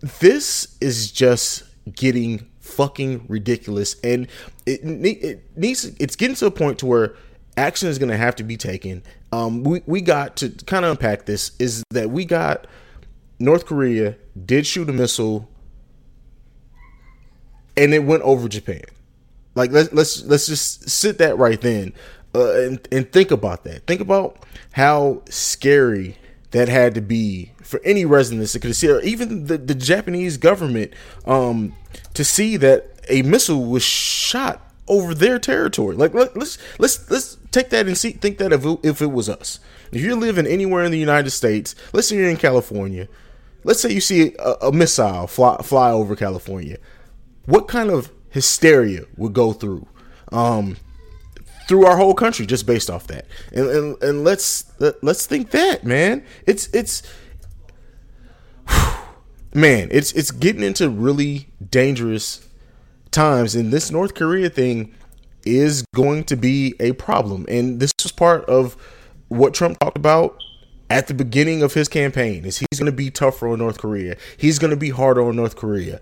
This 0.04 0.76
is 0.82 1.10
just 1.10 1.62
getting 1.94 2.46
fucking 2.60 3.24
ridiculous 3.26 3.96
and 4.02 4.26
it, 4.66 4.80
it 4.82 5.56
needs 5.56 5.84
it's 5.98 6.14
getting 6.14 6.36
to 6.36 6.46
a 6.46 6.50
point 6.50 6.78
to 6.78 6.86
where 6.86 7.14
action 7.56 7.88
is 7.88 7.98
going 7.98 8.10
to 8.10 8.16
have 8.16 8.36
to 8.36 8.42
be 8.42 8.58
taken. 8.58 9.02
Um, 9.32 9.64
we, 9.64 9.82
we 9.86 10.02
got 10.02 10.36
to 10.36 10.50
kind 10.50 10.84
of 10.84 10.90
unpack 10.90 11.24
this 11.24 11.52
is 11.58 11.82
that 11.90 12.10
we 12.10 12.26
got 12.26 12.66
North 13.38 13.64
Korea 13.64 14.16
did 14.44 14.66
shoot 14.66 14.90
a 14.90 14.92
missile 14.92 15.48
and 17.74 17.94
it 17.94 18.00
went 18.00 18.22
over 18.24 18.46
Japan. 18.46 18.84
Like 19.54 19.70
let's 19.70 19.90
let's 19.94 20.22
let's 20.24 20.46
just 20.46 20.90
sit 20.90 21.16
that 21.16 21.38
right 21.38 21.60
then 21.60 21.94
uh, 22.34 22.52
and 22.60 22.88
and 22.92 23.10
think 23.10 23.30
about 23.30 23.64
that. 23.64 23.86
Think 23.86 24.02
about 24.02 24.44
how 24.72 25.22
scary 25.30 26.18
that 26.50 26.68
had 26.68 26.94
to 26.94 27.00
be 27.00 27.52
for 27.64 27.80
any 27.84 28.04
residents 28.04 28.52
see, 28.52 28.88
or 28.90 29.00
even 29.00 29.46
the, 29.46 29.58
the 29.58 29.74
Japanese 29.74 30.36
government, 30.36 30.92
um, 31.26 31.74
to 32.12 32.24
see 32.24 32.56
that 32.58 32.90
a 33.08 33.22
missile 33.22 33.64
was 33.64 33.82
shot 33.82 34.60
over 34.86 35.14
their 35.14 35.38
territory. 35.38 35.96
Like 35.96 36.14
let, 36.14 36.36
us 36.36 36.58
let's 36.78 37.10
let's 37.10 37.38
take 37.50 37.70
that 37.70 37.86
and 37.86 37.96
see 37.96 38.12
think 38.12 38.38
that 38.38 38.52
if 38.52 38.64
it, 38.64 38.78
if 38.82 39.02
it 39.02 39.10
was 39.10 39.28
us, 39.28 39.60
if 39.92 40.00
you're 40.02 40.16
living 40.16 40.46
anywhere 40.46 40.84
in 40.84 40.92
the 40.92 40.98
United 40.98 41.30
States, 41.30 41.74
let's 41.92 42.08
say 42.08 42.16
you're 42.16 42.28
in 42.28 42.36
California, 42.36 43.08
let's 43.64 43.80
say 43.80 43.90
you 43.90 44.00
see 44.00 44.34
a, 44.38 44.52
a 44.62 44.72
missile 44.72 45.26
fly 45.26 45.56
fly 45.62 45.90
over 45.90 46.14
California, 46.14 46.78
what 47.46 47.66
kind 47.66 47.90
of 47.90 48.10
hysteria 48.30 49.04
would 49.16 49.32
go 49.32 49.52
through? 49.52 49.86
Um, 50.32 50.76
through 51.66 51.86
our 51.86 51.96
whole 51.96 52.14
country 52.14 52.44
just 52.44 52.66
based 52.66 52.90
off 52.90 53.06
that 53.06 53.26
and 53.52 53.66
and, 53.68 54.02
and 54.02 54.24
let's 54.24 54.70
let, 54.80 55.02
let's 55.02 55.26
think 55.26 55.50
that 55.50 55.82
man 55.82 56.22
it's 56.46 56.66
it's 56.74 57.02
man 59.54 59.88
it's 59.90 60.12
it's 60.12 60.30
getting 60.30 60.62
into 60.62 60.88
really 60.90 61.46
dangerous 61.70 62.46
times 63.10 63.54
and 63.54 63.72
this 63.72 63.90
north 63.90 64.14
korea 64.14 64.50
thing 64.50 64.92
is 65.46 65.84
going 65.94 66.24
to 66.24 66.36
be 66.36 66.74
a 66.80 66.92
problem. 66.92 67.44
And 67.48 67.80
this 67.80 67.92
was 68.02 68.12
part 68.12 68.44
of 68.46 68.76
what 69.28 69.54
trump 69.54 69.78
talked 69.80 69.96
about 69.96 70.42
at 70.90 71.06
the 71.06 71.14
beginning 71.14 71.62
of 71.62 71.72
his 71.72 71.88
campaign 71.88 72.44
is 72.44 72.58
he's 72.58 72.78
going 72.78 72.90
to 72.90 72.96
be 72.96 73.10
tougher 73.10 73.48
on 73.48 73.58
north 73.58 73.78
korea. 73.78 74.16
He's 74.36 74.58
going 74.58 74.70
to 74.70 74.76
be 74.76 74.90
harder 74.90 75.22
on 75.22 75.36
north 75.36 75.56
korea. 75.56 76.00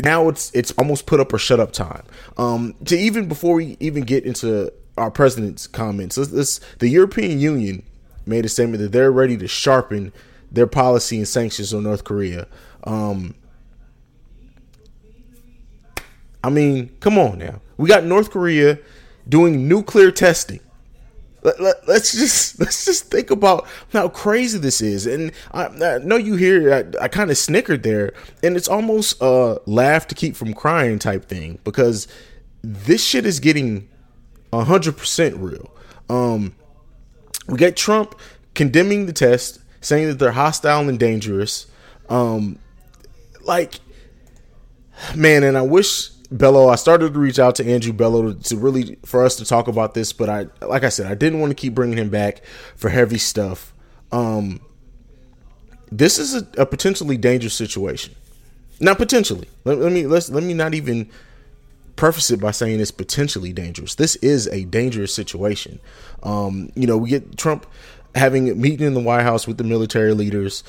Now 0.00 0.28
it's 0.28 0.50
it's 0.52 0.72
almost 0.72 1.06
put 1.06 1.20
up 1.20 1.32
or 1.32 1.38
shut 1.38 1.60
up 1.60 1.72
time. 1.72 2.02
Um 2.36 2.74
to 2.86 2.96
even 2.96 3.28
before 3.28 3.54
we 3.54 3.76
even 3.80 4.02
get 4.02 4.24
into 4.24 4.72
our 4.98 5.10
president's 5.10 5.66
comments. 5.66 6.16
Let's, 6.16 6.58
the 6.78 6.88
European 6.88 7.38
Union 7.38 7.82
made 8.24 8.46
a 8.46 8.48
statement 8.48 8.82
that 8.82 8.92
they're 8.92 9.12
ready 9.12 9.36
to 9.36 9.46
sharpen 9.46 10.12
their 10.56 10.66
policy 10.66 11.18
and 11.18 11.28
sanctions 11.28 11.72
on 11.72 11.84
North 11.84 12.02
Korea. 12.02 12.48
Um, 12.84 13.34
I 16.42 16.50
mean, 16.50 16.96
come 17.00 17.18
on 17.18 17.38
now. 17.38 17.60
We 17.76 17.88
got 17.88 18.04
North 18.04 18.30
Korea 18.30 18.78
doing 19.28 19.68
nuclear 19.68 20.10
testing. 20.10 20.60
Let, 21.42 21.60
let, 21.60 21.86
let's 21.86 22.12
just 22.12 22.58
let's 22.60 22.84
just 22.86 23.10
think 23.10 23.30
about 23.30 23.68
how 23.92 24.08
crazy 24.08 24.58
this 24.58 24.80
is. 24.80 25.06
And 25.06 25.30
I, 25.52 25.66
I 25.66 25.98
know 25.98 26.16
you 26.16 26.36
hear 26.36 26.72
I, 26.72 27.04
I 27.04 27.08
kind 27.08 27.30
of 27.30 27.36
snickered 27.36 27.82
there, 27.82 28.14
and 28.42 28.56
it's 28.56 28.68
almost 28.68 29.20
a 29.20 29.60
laugh 29.66 30.08
to 30.08 30.14
keep 30.14 30.34
from 30.36 30.54
crying 30.54 30.98
type 30.98 31.26
thing 31.26 31.58
because 31.64 32.08
this 32.62 33.04
shit 33.04 33.26
is 33.26 33.40
getting 33.40 33.88
hundred 34.52 34.96
percent 34.96 35.36
real. 35.36 35.70
Um, 36.08 36.54
we 37.46 37.58
get 37.58 37.76
Trump 37.76 38.18
condemning 38.54 39.04
the 39.04 39.12
test, 39.12 39.60
saying 39.86 40.08
that 40.08 40.18
they're 40.18 40.32
hostile 40.32 40.88
and 40.88 40.98
dangerous. 40.98 41.66
Um, 42.08 42.58
like, 43.44 43.78
man, 45.14 45.44
and 45.44 45.56
I 45.56 45.62
wish 45.62 46.08
Bello. 46.30 46.68
I 46.68 46.74
started 46.74 47.14
to 47.14 47.20
reach 47.20 47.38
out 47.38 47.54
to 47.56 47.66
Andrew 47.66 47.92
Bello 47.92 48.32
to, 48.32 48.42
to, 48.48 48.56
really 48.56 48.98
for 49.04 49.24
us 49.24 49.36
to 49.36 49.44
talk 49.44 49.68
about 49.68 49.94
this, 49.94 50.12
but 50.12 50.28
I, 50.28 50.46
like 50.66 50.82
I 50.82 50.88
said, 50.88 51.06
I 51.06 51.14
didn't 51.14 51.38
want 51.38 51.50
to 51.50 51.54
keep 51.54 51.72
bringing 51.74 51.98
him 51.98 52.10
back 52.10 52.44
for 52.74 52.88
heavy 52.88 53.18
stuff. 53.18 53.72
Um, 54.10 54.60
this 55.92 56.18
is 56.18 56.34
a, 56.34 56.48
a 56.58 56.66
potentially 56.66 57.16
dangerous 57.16 57.54
situation. 57.54 58.16
Not 58.80 58.98
potentially. 58.98 59.48
Let, 59.64 59.78
let 59.78 59.92
me 59.92 60.06
let's 60.06 60.28
let 60.30 60.42
me 60.42 60.52
not 60.52 60.74
even 60.74 61.08
preface 61.94 62.30
it 62.32 62.40
by 62.40 62.50
saying 62.50 62.80
it's 62.80 62.90
potentially 62.90 63.52
dangerous. 63.52 63.94
This 63.94 64.16
is 64.16 64.48
a 64.48 64.64
dangerous 64.64 65.14
situation. 65.14 65.78
Um, 66.24 66.70
you 66.74 66.88
know, 66.88 66.98
we 66.98 67.08
get 67.08 67.38
Trump 67.38 67.66
having 68.16 68.50
a 68.50 68.54
meeting 68.54 68.86
in 68.86 68.94
the 68.94 69.00
White 69.00 69.22
House 69.22 69.46
with 69.46 69.58
the 69.58 69.64
military 69.64 70.14
leaders. 70.14 70.64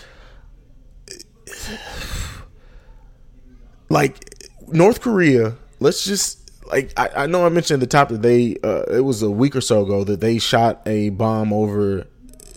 Like 3.89 4.35
North 4.67 5.01
Korea, 5.01 5.55
let's 5.79 6.03
just 6.03 6.51
like 6.67 6.91
I, 6.97 7.23
I 7.23 7.27
know 7.27 7.45
I 7.45 7.49
mentioned 7.49 7.81
at 7.81 7.89
the 7.89 7.97
top 7.97 8.09
that 8.09 8.21
they 8.21 8.57
uh, 8.63 8.83
it 8.91 9.01
was 9.01 9.21
a 9.21 9.31
week 9.31 9.55
or 9.55 9.61
so 9.61 9.83
ago 9.83 10.03
that 10.03 10.19
they 10.19 10.39
shot 10.39 10.81
a 10.85 11.09
bomb 11.09 11.53
over 11.53 12.05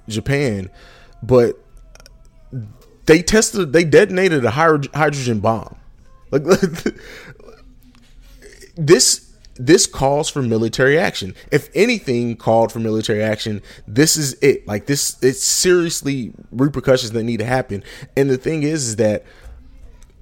Japan, 0.09 0.71
but 1.23 1.59
they 3.07 3.23
tested 3.23 3.73
they 3.73 3.85
detonated 3.85 4.45
a 4.45 4.51
hydrogen 4.51 5.41
bomb. 5.41 5.77
Like 6.31 6.45
this 8.77 9.30
this 9.61 9.87
calls 9.87 10.31
for 10.31 10.41
military 10.41 10.99
action. 10.99 11.35
If 11.53 11.69
anything 11.75 12.37
called 12.37 12.73
for 12.73 12.79
military 12.79 13.23
action, 13.23 13.63
this 13.87 14.17
is 14.17 14.33
it. 14.41 14.67
Like 14.67 14.87
this, 14.87 15.23
it's 15.23 15.45
seriously 15.45 16.33
repercussions 16.51 17.13
that 17.13 17.25
need 17.25 17.41
to 17.41 17.45
happen. 17.45 17.85
And 18.17 18.31
the 18.31 18.39
thing 18.39 18.63
is, 18.63 18.89
is 18.89 18.97
that 18.97 19.25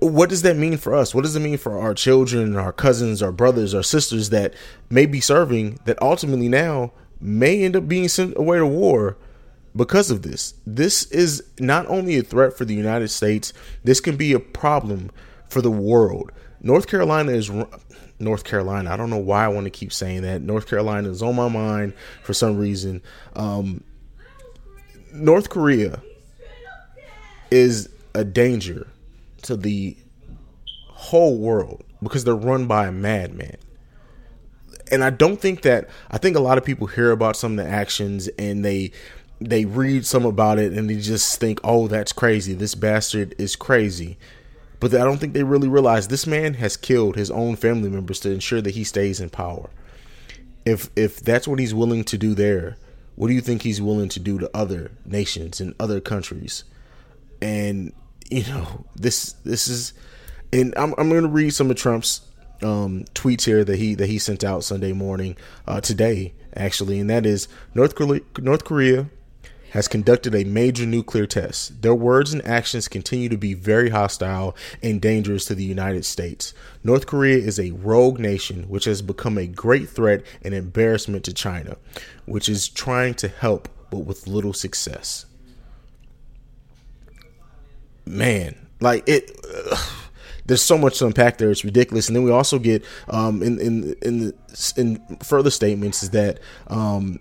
what 0.01 0.29
does 0.29 0.43
that 0.43 0.57
mean 0.57 0.77
for 0.77 0.95
us? 0.95 1.15
What 1.15 1.23
does 1.23 1.37
it 1.37 1.41
mean 1.41 1.57
for 1.57 1.79
our 1.79 1.95
children, 1.95 2.57
our 2.57 2.73
cousins, 2.73 3.23
our 3.23 3.33
brothers, 3.33 3.75
our 3.75 3.83
sisters 3.83 4.31
that 4.31 4.55
may 4.91 5.07
be 5.07 5.21
serving 5.21 5.79
that 5.85 6.01
ultimately 6.03 6.49
now 6.49 6.93
may 7.21 7.63
end 7.65 7.77
up 7.77 7.89
being 7.89 8.09
sent 8.09 8.37
away 8.37 8.59
to 8.59 8.67
war 8.67 9.17
because 9.75 10.11
of 10.11 10.23
this? 10.23 10.55
This 10.67 11.05
is 11.13 11.45
not 11.61 11.87
only 11.87 12.17
a 12.17 12.23
threat 12.23 12.57
for 12.57 12.65
the 12.65 12.75
United 12.75 13.09
States, 13.09 13.53
this 13.85 14.01
can 14.01 14.17
be 14.17 14.33
a 14.33 14.41
problem 14.41 15.11
for 15.49 15.63
the 15.63 15.71
world. 15.71 16.33
North 16.61 16.89
Carolina 16.89 17.33
is 17.33 17.51
North 18.19 18.45
Carolina. 18.45 18.93
I 18.93 18.97
don't 18.97 19.11
know 19.11 19.17
why 19.17 19.45
I 19.45 19.49
want 19.49 19.65
to 19.65 19.71
keep 19.71 19.93
saying 19.93 20.23
that. 20.23 20.43
North 20.43 20.69
Carolina 20.69 21.09
is 21.09 21.23
on 21.23 21.37
my 21.37 21.49
mind 21.49 21.95
for 22.23 22.35
some 22.35 22.59
reason. 22.59 23.03
Um, 23.37 23.85
North 25.13 25.51
Korea 25.51 26.03
is 27.51 27.89
a 28.15 28.25
danger 28.25 28.87
to 29.43 29.57
the 29.57 29.97
whole 30.89 31.39
world 31.39 31.85
because 32.03 32.25
they're 32.25 32.35
run 32.35 32.67
by 32.67 32.87
a 32.87 32.93
madman. 32.93 33.57
And 34.91 35.05
I 35.05 35.11
don't 35.11 35.41
think 35.41 35.63
that 35.63 35.89
I 36.11 36.19
think 36.19 36.37
a 36.37 36.41
lot 36.41 36.59
of 36.59 36.65
people 36.65 36.87
hear 36.87 37.11
about 37.11 37.37
some 37.37 37.59
of 37.59 37.65
the 37.65 37.71
actions 37.71 38.29
and 38.39 38.65
they 38.65 38.91
they 39.41 39.65
read 39.65 40.05
some 40.05 40.25
about 40.25 40.59
it 40.59 40.73
and 40.73 40.91
they 40.91 40.97
just 40.97 41.39
think, 41.39 41.61
"Oh, 41.63 41.87
that's 41.87 42.13
crazy. 42.13 42.55
This 42.55 42.75
bastard 42.75 43.35
is 43.39 43.55
crazy." 43.55 44.19
But 44.81 44.95
I 44.95 45.05
don't 45.05 45.19
think 45.19 45.33
they 45.33 45.43
really 45.43 45.69
realize 45.69 46.09
this 46.09 46.27
man 46.27 46.55
has 46.55 46.77
killed 46.77 47.17
his 47.17 47.31
own 47.31 47.57
family 47.57 47.89
members 47.89 48.21
to 48.21 48.31
ensure 48.31 48.61
that 48.61 48.75
he 48.75 48.85
stays 48.85 49.21
in 49.21 49.31
power. 49.31 49.71
If 50.65 50.91
if 50.95 51.21
that's 51.21 51.49
what 51.49 51.59
he's 51.59 51.75
willing 51.75 52.05
to 52.05 52.19
do 52.19 52.35
there, 52.35 52.77
what 53.17 53.29
do 53.29 53.35
you 53.35 53.41
think 53.41 53.63
he's 53.63 53.83
willing 53.83 54.09
to 54.11 54.21
do 54.21 54.39
to 54.39 54.51
other 54.55 54.93
nations 55.05 55.61
and 55.61 55.75
other 55.81 56.01
countries? 56.01 56.65
And 57.43 57.93
you 58.31 58.45
know, 58.45 58.85
this 58.95 59.33
this 59.45 59.69
is 59.69 59.95
and 60.53 60.75
I'm 60.77 60.95
I'm 60.99 61.09
going 61.09 61.23
to 61.23 61.29
read 61.29 61.55
some 61.55 61.71
of 61.71 61.77
Trump's 61.77 62.21
um, 62.63 63.05
tweets 63.15 63.45
here 63.45 63.65
that 63.65 63.77
he 63.77 63.95
that 63.97 64.09
he 64.09 64.19
sent 64.19 64.45
out 64.45 64.65
Sunday 64.65 64.93
morning 64.93 65.37
uh, 65.67 65.81
today 65.81 66.35
actually, 66.55 66.99
and 67.01 67.11
that 67.11 67.27
is 67.27 67.49
North 67.75 67.95
Korea, 67.95 68.21
North 68.39 68.65
Korea 68.65 69.09
has 69.71 69.89
conducted 69.89 70.35
a 70.35 70.45
major 70.45 70.87
nuclear 70.87 71.27
test. 71.27 71.83
Their 71.83 71.95
words 71.95 72.33
and 72.33 72.45
actions 72.47 72.89
continue 72.89 73.29
to 73.29 73.37
be 73.37 73.55
very 73.55 73.91
hostile 73.91 74.57
and 74.83 75.01
dangerous 75.01 75.45
to 75.47 75.55
the 75.55 75.65
United 75.65 76.05
States. 76.05 76.55
North 76.83 77.07
Korea 77.07 77.39
is 77.39 77.59
a 77.59 77.73
rogue 77.73 78.19
nation 78.19 78.65
which 78.69 78.85
has 78.85 79.03
become 79.03 79.39
a 79.39 79.47
great 79.47 79.89
threat 79.89 80.23
and 80.43 80.55
embarrassment 80.55 81.25
to 81.25 81.35
China, 81.35 81.77
which 82.27 82.49
is 82.49 82.69
trying 82.69 83.15
to 83.15 83.29
help 83.29 83.69
but 83.91 84.01
with 84.01 84.27
little 84.27 84.53
success. 84.53 85.27
Man, 88.05 88.55
like 88.81 89.05
it. 89.07 89.31
there's 90.47 90.63
so 90.63 90.79
much 90.79 90.99
to 90.99 91.07
unpack 91.07 91.39
there. 91.39 91.51
It's 91.51 91.65
ridiculous. 91.65 92.09
And 92.09 92.17
then 92.17 92.25
we 92.25 92.31
also 92.31 92.59
get 92.59 92.83
um, 93.09 93.43
in 93.43 93.61
in 93.61 93.95
in 94.03 94.19
the, 94.19 94.35
in 94.77 95.17
further 95.19 95.51
statements 95.51 96.03
is 96.03 96.11
that 96.11 96.41
um, 96.69 97.21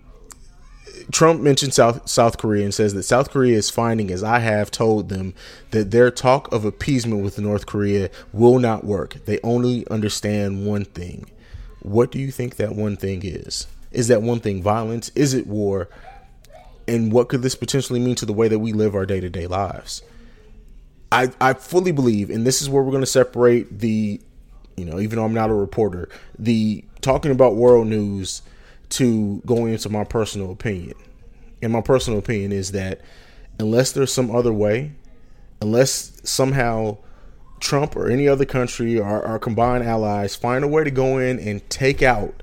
Trump 1.10 1.40
mentioned 1.40 1.72
South 1.72 2.08
South 2.08 2.36
Korea 2.38 2.64
and 2.64 2.74
says 2.74 2.94
that 2.94 3.02
South 3.04 3.30
Korea 3.30 3.56
is 3.56 3.70
finding, 3.70 4.10
as 4.10 4.22
I 4.22 4.40
have 4.40 4.70
told 4.70 5.08
them, 5.08 5.34
that 5.70 5.90
their 5.90 6.10
talk 6.10 6.52
of 6.52 6.64
appeasement 6.64 7.22
with 7.24 7.38
North 7.38 7.66
Korea 7.66 8.10
will 8.32 8.58
not 8.58 8.84
work. 8.84 9.24
They 9.24 9.40
only 9.42 9.86
understand 9.88 10.66
one 10.66 10.84
thing. 10.84 11.30
What 11.80 12.10
do 12.10 12.18
you 12.18 12.30
think 12.30 12.56
that 12.56 12.74
one 12.74 12.96
thing 12.96 13.22
is? 13.24 13.66
Is 13.90 14.08
that 14.08 14.22
one 14.22 14.40
thing 14.40 14.62
violence? 14.62 15.10
Is 15.14 15.32
it 15.32 15.46
war? 15.46 15.88
And 16.86 17.12
what 17.12 17.28
could 17.28 17.42
this 17.42 17.54
potentially 17.54 18.00
mean 18.00 18.14
to 18.16 18.26
the 18.26 18.32
way 18.32 18.48
that 18.48 18.58
we 18.58 18.72
live 18.72 18.94
our 18.94 19.06
day 19.06 19.20
to 19.20 19.30
day 19.30 19.46
lives? 19.46 20.02
I, 21.10 21.30
I 21.40 21.54
fully 21.54 21.92
believe, 21.92 22.28
and 22.28 22.46
this 22.46 22.60
is 22.60 22.68
where 22.68 22.82
we're 22.82 22.90
going 22.90 23.02
to 23.02 23.06
separate 23.06 23.78
the, 23.78 24.20
you 24.76 24.84
know, 24.84 25.00
even 25.00 25.18
though 25.18 25.24
I'm 25.24 25.32
not 25.32 25.48
a 25.48 25.54
reporter, 25.54 26.10
the 26.38 26.84
talking 27.00 27.30
about 27.30 27.56
world 27.56 27.86
news 27.86 28.42
to 28.90 29.42
going 29.46 29.72
into 29.72 29.88
my 29.88 30.04
personal 30.04 30.50
opinion. 30.50 30.94
And 31.62 31.72
my 31.72 31.80
personal 31.80 32.18
opinion 32.18 32.52
is 32.52 32.72
that 32.72 33.00
unless 33.58 33.92
there's 33.92 34.12
some 34.12 34.34
other 34.34 34.52
way, 34.52 34.92
unless 35.60 36.20
somehow 36.24 36.98
Trump 37.60 37.96
or 37.96 38.08
any 38.08 38.28
other 38.28 38.44
country 38.44 38.98
or 38.98 39.24
our 39.26 39.38
combined 39.38 39.84
allies 39.84 40.36
find 40.36 40.64
a 40.64 40.68
way 40.68 40.84
to 40.84 40.90
go 40.90 41.18
in 41.18 41.38
and 41.40 41.68
take 41.68 42.02
out 42.02 42.42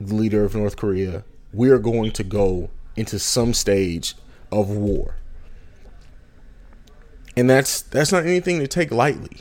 the 0.00 0.14
leader 0.14 0.44
of 0.44 0.54
North 0.54 0.76
Korea, 0.76 1.24
we 1.52 1.70
are 1.70 1.78
going 1.78 2.12
to 2.12 2.24
go 2.24 2.70
into 2.96 3.18
some 3.18 3.52
stage 3.52 4.14
of 4.52 4.68
war 4.70 5.16
and 7.36 7.48
that's 7.50 7.82
that's 7.82 8.12
not 8.12 8.24
anything 8.24 8.60
to 8.60 8.68
take 8.68 8.90
lightly. 8.90 9.38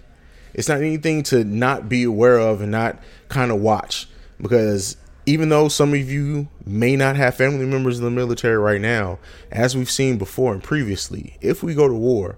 It's 0.54 0.70
not 0.70 0.80
anything 0.80 1.24
to 1.24 1.44
not 1.44 1.90
be 1.90 2.04
aware 2.04 2.38
of 2.38 2.62
and 2.62 2.72
not 2.72 3.00
kind 3.30 3.52
of 3.52 3.60
watch 3.60 4.08
because 4.42 4.98
even 5.26 5.50
though 5.50 5.68
some 5.68 5.94
of 5.94 6.12
you 6.12 6.48
may 6.66 6.96
not 6.96 7.16
have 7.16 7.36
family 7.36 7.66
members 7.66 8.00
in 8.00 8.06
the 8.06 8.12
military 8.12 8.58
right 8.58 8.82
now, 8.82 9.20
as 9.52 9.76
we've 9.76 9.90
seen 9.90 10.18
before 10.18 10.54
and 10.54 10.64
previously, 10.64 11.38
if 11.42 11.64
we 11.64 11.74
go 11.74 11.88
to 11.88 11.94
war, 11.94 12.38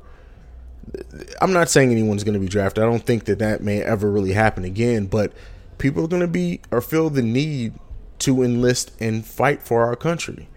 I'm 1.42 1.54
not 1.54 1.70
saying 1.70 1.92
anyone's 1.92 2.24
going 2.24 2.36
to 2.36 2.40
be 2.40 2.48
drafted. 2.48 2.84
I 2.84 2.88
don't 2.88 3.06
think 3.06 3.26
that 3.26 3.40
that 3.40 3.64
may 3.64 3.82
ever 3.82 4.10
really 4.12 4.34
happen 4.34 4.64
again, 4.64 5.08
but 5.08 5.34
people 5.78 6.04
are 6.04 6.08
going 6.08 6.22
to 6.22 6.28
be 6.28 6.62
or 6.72 6.82
feel 6.82 7.10
the 7.10 7.24
need 7.24 7.74
to 8.20 8.44
enlist 8.44 8.92
and 9.00 9.26
fight 9.26 9.62
for 9.62 9.84
our 9.84 9.96
country. 9.96 10.48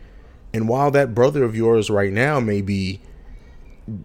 And 0.53 0.69
while 0.69 0.91
that 0.91 1.15
brother 1.15 1.45
of 1.45 1.57
yours 1.57 1.91
right 1.91 2.13
now 2.13 2.41
may 2.41 2.61
be 2.61 3.01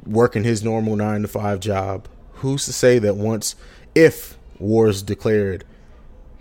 working 0.06 0.44
his 0.44 0.64
normal 0.64 0.96
nine 0.96 1.22
to 1.22 1.28
five 1.28 1.60
job, 1.60 2.08
who's 2.36 2.66
to 2.66 2.74
say 2.74 3.00
that 3.00 3.16
once, 3.16 3.56
if 3.96 4.38
war 4.60 4.88
is 4.88 5.04
declared, 5.04 5.66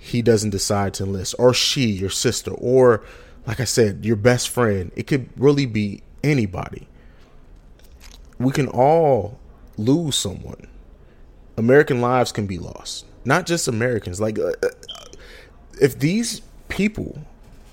he 0.03 0.21
doesn't 0.21 0.51
decide 0.51 0.95
to 0.95 1.05
enlist, 1.05 1.33
or 1.39 1.55
she, 1.55 1.87
your 1.87 2.11
sister, 2.11 2.51
or 2.51 3.05
like 3.47 3.61
I 3.61 3.65
said, 3.65 4.05
your 4.05 4.17
best 4.17 4.49
friend? 4.49 4.91
It 4.97 5.07
could 5.07 5.29
really 5.37 5.65
be 5.65 6.03
anybody. 6.25 6.89
We 8.37 8.51
can 8.51 8.67
all 8.67 9.39
lose 9.79 10.17
someone. 10.17 10.67
American 11.57 12.01
lives 12.01 12.33
can 12.33 12.49
be 12.49 12.59
lost, 12.59 13.07
not 13.25 13.47
just 13.47 13.69
Americans. 13.69 14.21
Like, 14.21 14.41
uh, 14.41 14.53
uh 14.63 14.69
if 15.81 16.01
these 16.01 16.43
people 16.69 17.19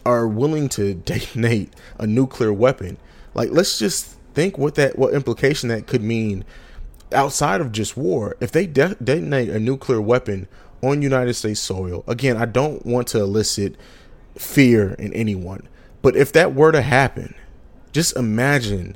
are 0.06 0.28
willing 0.28 0.70
to 0.70 0.94
detonate 1.06 1.74
a 1.98 2.06
nuclear 2.06 2.54
weapon, 2.54 2.98
like, 3.34 3.50
let's 3.52 3.80
just 3.80 4.18
think 4.36 4.60
what 4.60 4.76
that 4.76 5.00
what 5.00 5.16
implication 5.16 5.70
that 5.70 5.88
could 5.88 6.04
mean 6.04 6.46
outside 7.12 7.60
of 7.60 7.72
just 7.72 7.98
war. 7.98 8.38
If 8.40 8.52
they 8.52 8.68
de- 8.68 8.98
detonate 9.04 9.50
a 9.50 9.60
nuclear 9.60 10.00
weapon 10.00 10.48
on 10.82 11.02
United 11.02 11.34
States 11.34 11.60
soil, 11.60 12.04
again, 12.08 12.38
I 12.38 12.46
don't 12.46 12.86
want 12.86 13.08
to 13.10 13.20
elicit 13.20 13.76
fear 14.38 14.94
in 14.94 15.14
anyone, 15.14 15.68
but 16.02 16.16
if 16.16 16.32
that 16.34 16.56
were 16.56 16.72
to 16.72 16.82
happen, 16.82 17.36
just 17.92 18.16
imagine 18.16 18.96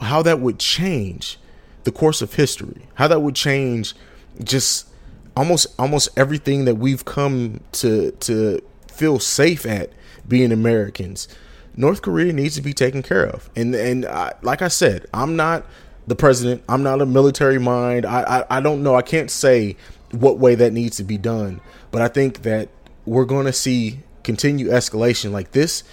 how 0.00 0.22
that 0.22 0.40
would 0.40 0.58
change 0.58 1.38
the 1.84 1.92
course 1.92 2.22
of 2.22 2.34
history. 2.34 2.82
How 2.94 3.08
that 3.08 3.20
would 3.20 3.34
change 3.34 3.94
just 4.42 4.88
almost 5.36 5.66
almost 5.78 6.08
everything 6.16 6.64
that 6.64 6.76
we've 6.76 7.04
come 7.04 7.60
to 7.72 8.10
to 8.12 8.60
feel 8.92 9.18
safe 9.18 9.64
at 9.66 9.92
being 10.26 10.52
Americans. 10.52 11.28
North 11.76 12.02
Korea 12.02 12.32
needs 12.32 12.56
to 12.56 12.60
be 12.60 12.72
taken 12.72 13.02
care 13.02 13.24
of. 13.24 13.48
And 13.56 13.74
and 13.74 14.04
I, 14.06 14.34
like 14.42 14.62
I 14.62 14.68
said, 14.68 15.06
I'm 15.14 15.36
not 15.36 15.64
the 16.06 16.16
president. 16.16 16.62
I'm 16.68 16.82
not 16.82 17.00
a 17.00 17.06
military 17.06 17.58
mind. 17.58 18.04
I, 18.04 18.22
I 18.22 18.58
I 18.58 18.60
don't 18.60 18.82
know. 18.82 18.94
I 18.94 19.02
can't 19.02 19.30
say 19.30 19.76
what 20.12 20.38
way 20.38 20.54
that 20.54 20.72
needs 20.72 20.96
to 20.96 21.04
be 21.04 21.18
done. 21.18 21.60
But 21.90 22.02
I 22.02 22.08
think 22.08 22.42
that 22.42 22.68
we're 23.04 23.24
going 23.24 23.46
to 23.46 23.52
see 23.52 24.00
continued 24.22 24.70
escalation 24.70 25.32
like 25.32 25.52
this. 25.52 25.84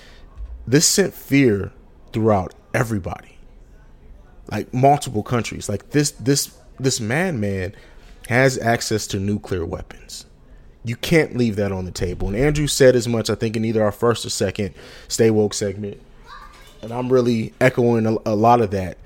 This 0.67 0.85
sent 0.85 1.13
fear 1.13 1.71
throughout 2.11 2.53
everybody, 2.73 3.37
like 4.51 4.73
multiple 4.73 5.23
countries. 5.23 5.69
Like 5.69 5.91
this 5.91 6.11
this 6.11 6.57
this 6.79 6.99
madman 6.99 7.75
has 8.27 8.57
access 8.57 9.05
to 9.07 9.19
nuclear 9.19 9.65
weapons. 9.65 10.25
You 10.83 10.95
can't 10.95 11.35
leave 11.35 11.55
that 11.55 11.71
on 11.71 11.85
the 11.85 11.91
table. 11.91 12.27
And 12.27 12.35
Andrew 12.35 12.67
said 12.67 12.95
as 12.95 13.07
much, 13.07 13.29
I 13.29 13.35
think, 13.35 13.55
in 13.55 13.65
either 13.65 13.83
our 13.83 13.91
first 13.91 14.25
or 14.25 14.29
second 14.29 14.73
Stay 15.07 15.31
Woke 15.31 15.53
segment. 15.53 16.01
And 16.81 16.91
I'm 16.91 17.11
really 17.11 17.53
echoing 17.59 18.05
a, 18.05 18.17
a 18.25 18.35
lot 18.35 18.61
of 18.61 18.71
that. 18.71 18.97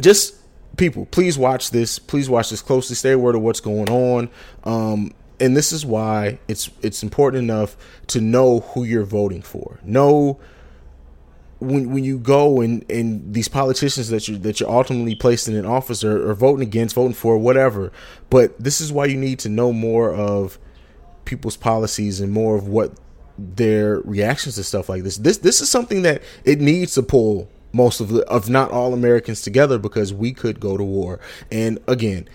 Just 0.00 0.36
people, 0.76 1.06
please 1.06 1.38
watch 1.38 1.70
this. 1.70 1.98
Please 1.98 2.28
watch 2.28 2.50
this 2.50 2.62
closely. 2.62 2.96
Stay 2.96 3.12
aware 3.12 3.34
of 3.34 3.42
what's 3.42 3.60
going 3.60 3.90
on. 3.90 4.30
Um, 4.64 5.12
and 5.40 5.56
this 5.56 5.72
is 5.72 5.84
why 5.84 6.38
it's 6.46 6.70
it's 6.82 7.02
important 7.02 7.42
enough 7.42 7.76
to 8.08 8.20
know 8.20 8.60
who 8.60 8.84
you're 8.84 9.04
voting 9.04 9.42
for. 9.42 9.80
Know 9.82 10.38
when 11.58 11.92
when 11.92 12.04
you 12.04 12.18
go 12.18 12.60
and 12.60 12.88
and 12.90 13.34
these 13.34 13.48
politicians 13.48 14.08
that 14.08 14.28
you 14.28 14.38
that 14.38 14.60
you're 14.60 14.70
ultimately 14.70 15.14
placing 15.14 15.54
in 15.56 15.66
office 15.66 16.04
or, 16.04 16.32
voting 16.34 16.66
against, 16.66 16.94
voting 16.94 17.14
for, 17.14 17.38
whatever. 17.38 17.92
But 18.30 18.58
this 18.62 18.80
is 18.80 18.92
why 18.92 19.06
you 19.06 19.16
need 19.16 19.38
to 19.40 19.48
know 19.48 19.72
more 19.72 20.12
of 20.12 20.58
people's 21.24 21.56
policies 21.56 22.20
and 22.20 22.32
more 22.32 22.56
of 22.56 22.68
what 22.68 22.92
their 23.38 24.00
reactions 24.00 24.56
to 24.56 24.64
stuff 24.64 24.88
like 24.88 25.02
this. 25.02 25.16
This 25.16 25.38
this 25.38 25.60
is 25.60 25.70
something 25.70 26.02
that 26.02 26.22
it 26.44 26.60
needs 26.60 26.94
to 26.94 27.02
pull 27.02 27.48
most 27.72 28.00
of 28.00 28.08
the 28.08 28.22
of 28.28 28.48
not 28.48 28.70
all 28.70 28.94
Americans 28.94 29.42
together 29.42 29.78
because 29.78 30.12
we 30.12 30.32
could 30.32 30.60
go 30.60 30.76
to 30.76 30.84
war. 30.84 31.20
And 31.50 31.78
again, 31.86 32.28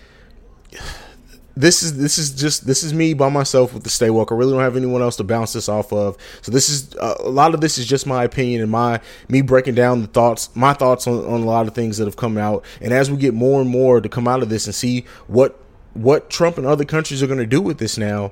this 1.58 1.82
is 1.82 1.98
this 1.98 2.18
is 2.18 2.30
just 2.30 2.66
this 2.66 2.84
is 2.84 2.94
me 2.94 3.14
by 3.14 3.28
myself 3.28 3.74
with 3.74 3.82
the 3.82 3.90
stay 3.90 4.10
woke. 4.10 4.30
I 4.30 4.36
really 4.36 4.52
don't 4.52 4.62
have 4.62 4.76
anyone 4.76 5.02
else 5.02 5.16
to 5.16 5.24
bounce 5.24 5.52
this 5.52 5.68
off 5.68 5.92
of. 5.92 6.16
So 6.40 6.52
this 6.52 6.68
is 6.68 6.94
uh, 6.96 7.16
a 7.18 7.28
lot 7.28 7.52
of 7.52 7.60
this 7.60 7.78
is 7.78 7.86
just 7.86 8.06
my 8.06 8.22
opinion 8.22 8.62
and 8.62 8.70
my 8.70 9.00
me 9.28 9.42
breaking 9.42 9.74
down 9.74 10.02
the 10.02 10.06
thoughts, 10.06 10.54
my 10.54 10.72
thoughts 10.72 11.08
on, 11.08 11.24
on 11.24 11.40
a 11.40 11.44
lot 11.44 11.66
of 11.66 11.74
things 11.74 11.98
that 11.98 12.04
have 12.04 12.16
come 12.16 12.38
out. 12.38 12.64
And 12.80 12.92
as 12.92 13.10
we 13.10 13.16
get 13.16 13.34
more 13.34 13.60
and 13.60 13.68
more 13.68 14.00
to 14.00 14.08
come 14.08 14.28
out 14.28 14.40
of 14.40 14.50
this 14.50 14.66
and 14.66 14.74
see 14.74 15.04
what 15.26 15.60
what 15.94 16.30
Trump 16.30 16.58
and 16.58 16.66
other 16.66 16.84
countries 16.84 17.24
are 17.24 17.26
going 17.26 17.40
to 17.40 17.46
do 17.46 17.60
with 17.60 17.78
this 17.78 17.98
now, 17.98 18.30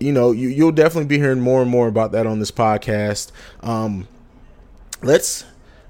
you 0.00 0.12
know, 0.12 0.32
you, 0.32 0.48
you'll 0.48 0.72
definitely 0.72 1.06
be 1.06 1.18
hearing 1.18 1.40
more 1.40 1.62
and 1.62 1.70
more 1.70 1.86
about 1.86 2.10
that 2.12 2.26
on 2.26 2.40
this 2.40 2.50
podcast. 2.50 3.30
Um, 3.60 4.08
let's 5.02 5.44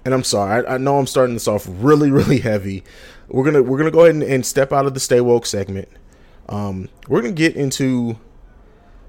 and 0.07 0.15
I'm 0.15 0.23
sorry, 0.23 0.65
I, 0.65 0.77
I, 0.77 0.79
know 0.79 0.99
I'm 0.99 1.07
starting 1.09 1.35
this 1.35 1.49
off 1.49 1.67
really, 1.69 2.13
really 2.13 2.39
heavy. 2.39 2.85
We're 3.29 3.45
gonna 3.45 3.63
we're 3.63 3.77
gonna 3.77 3.91
go 3.91 4.05
ahead 4.05 4.15
and, 4.15 4.23
and 4.23 4.47
step 4.47 4.73
out 4.73 4.87
of 4.87 4.95
the 4.95 5.01
stay 5.01 5.21
woke 5.21 5.47
segment. 5.47 5.89
Um, 6.49 6.89
we're 7.09 7.23
gonna 7.23 7.35
get 7.35 7.57
into 7.57 8.17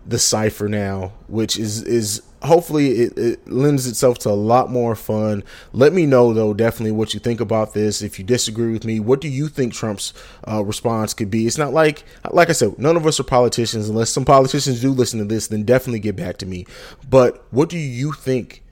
the 0.07 0.17
cipher 0.17 0.67
now, 0.67 1.13
which 1.27 1.55
is 1.55 1.83
is 1.83 2.23
hopefully 2.41 2.89
it, 2.93 3.17
it, 3.17 3.47
lends 3.47 3.85
itself 3.85 4.17
to 4.19 4.29
a 4.29 4.31
lot 4.31 4.71
more 4.71 4.95
fun. 4.95 5.43
Let 5.71 5.93
me 5.93 6.07
know 6.07 6.33
though, 6.33 6.55
definitely 6.55 6.93
what 6.93 7.13
you 7.13 7.19
think 7.19 7.39
about 7.39 7.75
this. 7.75 8.01
If 8.01 8.17
you 8.17 8.25
disagree 8.25 8.73
with 8.73 8.83
me, 8.83 8.99
what 8.99 9.21
do 9.21 9.27
you 9.27 9.49
think 9.49 9.73
Trump's 9.73 10.15
uh, 10.47 10.63
response 10.63 11.13
could 11.13 11.29
be? 11.29 11.45
It's 11.45 11.59
not 11.59 11.73
like 11.73 12.05
like 12.31 12.49
I 12.49 12.53
said, 12.53 12.79
none 12.79 12.97
of 12.97 13.05
us 13.05 13.19
are 13.19 13.23
politicians. 13.23 13.87
Unless 13.87 14.09
some 14.09 14.25
politicians 14.25 14.81
do 14.81 14.89
listen 14.89 15.19
to 15.19 15.25
this, 15.25 15.45
then 15.45 15.63
definitely 15.63 15.99
get 15.99 16.15
back 16.15 16.37
to 16.37 16.47
me. 16.47 16.65
But 17.07 17.45
what 17.51 17.69
do 17.69 17.77
you 17.77 18.13
think 18.13 18.63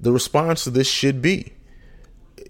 the 0.00 0.10
response 0.10 0.64
to 0.64 0.70
this 0.70 0.88
should 0.88 1.22
be? 1.22 1.52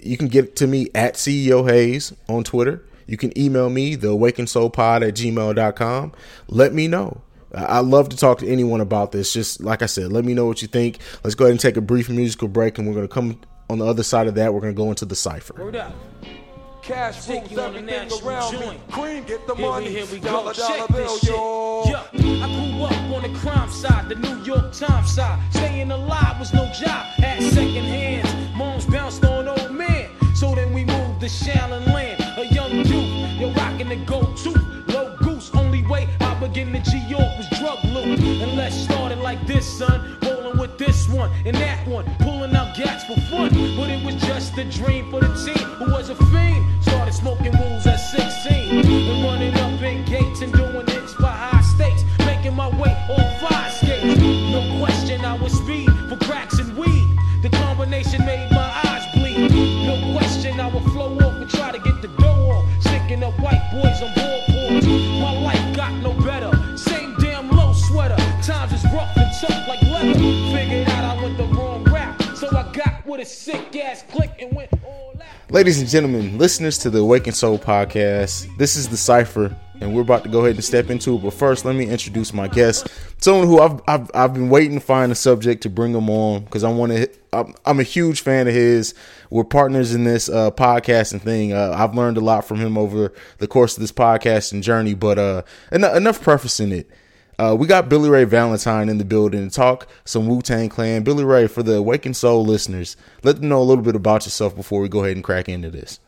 You 0.02 0.16
can 0.16 0.28
get 0.28 0.56
to 0.56 0.66
me 0.66 0.88
at 0.94 1.14
CEO 1.14 1.68
Hayes 1.68 2.12
on 2.28 2.44
Twitter. 2.44 2.84
you 3.06 3.16
can 3.16 3.36
email 3.38 3.70
me, 3.70 3.94
the 3.94 4.08
awakened 4.08 4.50
soul 4.50 4.68
pod 4.70 5.02
at 5.02 5.14
gmail.com. 5.14 6.12
Let 6.48 6.74
me 6.74 6.88
know. 6.88 7.22
I 7.54 7.80
love 7.80 8.10
to 8.10 8.16
talk 8.16 8.38
to 8.40 8.46
anyone 8.48 8.82
about 8.82 9.12
this. 9.12 9.32
Just 9.32 9.62
like 9.62 9.80
I 9.82 9.86
said, 9.86 10.12
let 10.12 10.24
me 10.24 10.34
know 10.34 10.44
what 10.46 10.60
you 10.60 10.68
think. 10.68 10.98
Let's 11.24 11.34
go 11.34 11.44
ahead 11.46 11.52
and 11.52 11.60
take 11.60 11.78
a 11.78 11.80
brief 11.80 12.10
musical 12.10 12.46
break, 12.48 12.76
and 12.76 12.86
we're 12.86 12.92
going 12.94 13.08
to 13.08 13.12
come 13.12 13.40
on 13.70 13.78
the 13.78 13.86
other 13.86 14.02
side 14.02 14.26
of 14.26 14.34
that. 14.34 14.52
We're 14.52 14.60
going 14.60 14.74
to 14.74 14.76
go 14.76 14.90
into 14.90 15.06
the 15.06 15.16
cipher. 15.16 15.54
Cash 16.82 17.24
Take 17.26 17.40
rules 17.40 17.52
you 17.52 17.60
on 17.60 17.72
the 17.72 17.92
everything 17.92 18.26
around 18.28 18.52
joint. 18.52 18.72
me. 18.88 18.92
Cream, 18.92 19.24
get 19.24 19.46
the 19.46 19.54
Here 19.54 19.72
we, 19.76 19.84
here 19.88 20.06
we 20.06 20.20
go. 20.20 20.30
dollar 20.30 20.54
Check 20.54 20.88
bill, 20.88 20.96
this 21.14 21.20
shit. 21.20 21.30
yo. 21.30 21.82
Yeah, 21.86 22.02
I 22.12 22.70
grew 22.72 22.82
up 22.84 22.92
on 23.24 23.30
the 23.32 23.38
crime 23.38 23.70
side, 23.70 24.08
the 24.08 24.14
New 24.14 24.42
York 24.42 24.72
Times 24.72 25.10
side. 25.14 25.38
Staying 25.52 25.90
alive 25.90 26.38
was 26.38 26.52
no 26.54 26.64
job. 26.72 27.04
Had 27.16 27.42
second 27.42 27.84
hands. 27.84 28.27
Bounced 28.90 29.24
on 29.24 29.48
old 29.48 29.70
man. 29.72 30.10
So 30.34 30.54
then 30.54 30.72
we 30.72 30.84
moved 30.84 31.20
to 31.20 31.26
Shallon 31.26 31.86
Land. 31.92 32.22
A 32.38 32.46
young 32.46 32.72
youth, 32.72 33.38
you're 33.38 33.52
rocking 33.52 33.88
the 33.88 33.96
go-to. 33.96 34.50
Low 34.92 35.16
goose, 35.18 35.50
only 35.54 35.84
way 35.86 36.08
I 36.20 36.34
begin 36.40 36.72
to 36.72 36.80
G-York 36.80 37.36
was 37.36 37.48
drug 37.58 37.84
loot. 37.84 38.18
And 38.18 38.56
let's 38.56 38.76
start 38.76 39.12
it 39.12 39.18
like 39.18 39.46
this, 39.46 39.66
son. 39.66 40.18
Rolling 40.22 40.58
with 40.58 40.78
this 40.78 41.08
one 41.08 41.30
and 41.44 41.56
that 41.56 41.86
one. 41.86 42.04
Pulling 42.20 42.54
out 42.54 42.76
gats 42.76 43.04
for 43.04 43.20
fun. 43.30 43.50
But 43.76 43.90
it 43.90 44.04
was 44.04 44.14
just 44.16 44.56
a 44.56 44.64
dream 44.64 45.10
for 45.10 45.20
the 45.20 45.34
team 45.34 45.66
who 45.76 45.90
was 45.92 46.08
a 46.08 46.14
fiend. 46.14 46.64
Started 46.82 47.12
smoking 47.12 47.52
rules 47.52 47.86
at 47.86 47.96
16. 47.96 48.86
And 48.86 49.24
running 49.24 49.54
up 49.54 49.82
in 49.82 50.04
gates 50.06 50.40
and 50.40 50.52
boys 63.72 64.02
on 64.02 64.10
ballboards. 64.12 65.20
My 65.20 65.32
life 65.40 65.76
got 65.76 65.92
no 66.02 66.12
better. 66.24 66.50
Same 66.76 67.14
damn 67.16 67.50
low 67.50 67.72
sweater. 67.72 68.16
Times 68.42 68.72
is 68.72 68.84
rough 68.84 69.16
and 69.16 69.30
tough 69.40 69.68
like 69.68 69.82
leather. 69.82 70.14
Figured 70.14 70.88
out 70.88 71.16
I 71.16 71.22
went 71.22 71.36
the 71.36 71.44
wrong 71.44 71.84
route. 71.84 72.20
So 72.36 72.48
I 72.48 72.70
got 72.72 73.06
with 73.06 73.20
a 73.20 73.24
sick 73.24 73.76
ass 73.76 74.04
click 74.10 74.30
and 74.40 74.54
went 74.54 74.70
all 74.84 75.14
out. 75.16 75.50
Ladies 75.50 75.80
and 75.80 75.88
gentlemen, 75.88 76.38
listeners 76.38 76.78
to 76.78 76.90
the 76.90 76.98
Awakened 77.00 77.36
Soul 77.36 77.58
podcast, 77.58 78.54
this 78.58 78.76
is 78.76 78.88
the 78.88 78.96
Cipher, 78.96 79.56
and 79.80 79.94
we're 79.94 80.02
about 80.02 80.22
to 80.24 80.28
go 80.28 80.40
ahead 80.40 80.54
and 80.56 80.64
step 80.64 80.90
into 80.90 81.16
it. 81.16 81.22
But 81.22 81.32
first, 81.34 81.64
let 81.64 81.74
me 81.74 81.86
introduce 81.88 82.32
my 82.32 82.48
guest, 82.48 82.88
someone 83.18 83.46
who 83.46 83.60
I've 83.60 83.80
I've, 83.88 84.10
I've 84.14 84.34
been 84.34 84.50
waiting 84.50 84.78
to 84.78 84.84
find 84.84 85.10
a 85.10 85.14
subject 85.14 85.62
to 85.62 85.70
bring 85.70 85.94
him 85.94 86.08
on 86.10 86.44
because 86.44 86.64
I 86.64 86.70
want 86.70 86.92
to. 86.92 87.08
I'm, 87.32 87.54
I'm 87.64 87.80
a 87.80 87.84
huge 87.84 88.20
fan 88.20 88.48
of 88.48 88.54
his. 88.54 88.94
We're 89.30 89.44
partners 89.44 89.94
in 89.94 90.04
this 90.04 90.28
uh, 90.28 90.50
podcasting 90.50 91.20
thing. 91.20 91.52
Uh, 91.52 91.74
I've 91.76 91.94
learned 91.94 92.16
a 92.16 92.20
lot 92.20 92.44
from 92.46 92.58
him 92.58 92.78
over 92.78 93.12
the 93.38 93.46
course 93.46 93.76
of 93.76 93.80
this 93.80 93.92
podcasting 93.92 94.62
journey. 94.62 94.94
But 94.94 95.18
uh, 95.18 95.42
en- 95.72 95.84
enough 95.84 96.20
prefacing 96.20 96.72
it. 96.72 96.90
Uh, 97.38 97.54
we 97.56 97.68
got 97.68 97.88
Billy 97.88 98.10
Ray 98.10 98.24
Valentine 98.24 98.88
in 98.88 98.98
the 98.98 99.04
building 99.04 99.48
to 99.48 99.54
talk 99.54 99.88
some 100.04 100.26
Wu 100.26 100.42
Tang 100.42 100.68
Clan. 100.68 101.04
Billy 101.04 101.22
Ray, 101.22 101.46
for 101.46 101.62
the 101.62 101.76
Awakened 101.76 102.16
Soul 102.16 102.44
listeners, 102.44 102.96
let 103.22 103.36
them 103.36 103.48
know 103.48 103.60
a 103.60 103.62
little 103.62 103.84
bit 103.84 103.94
about 103.94 104.24
yourself 104.24 104.56
before 104.56 104.80
we 104.80 104.88
go 104.88 105.04
ahead 105.04 105.14
and 105.14 105.22
crack 105.22 105.48
into 105.48 105.70
this. 105.70 106.00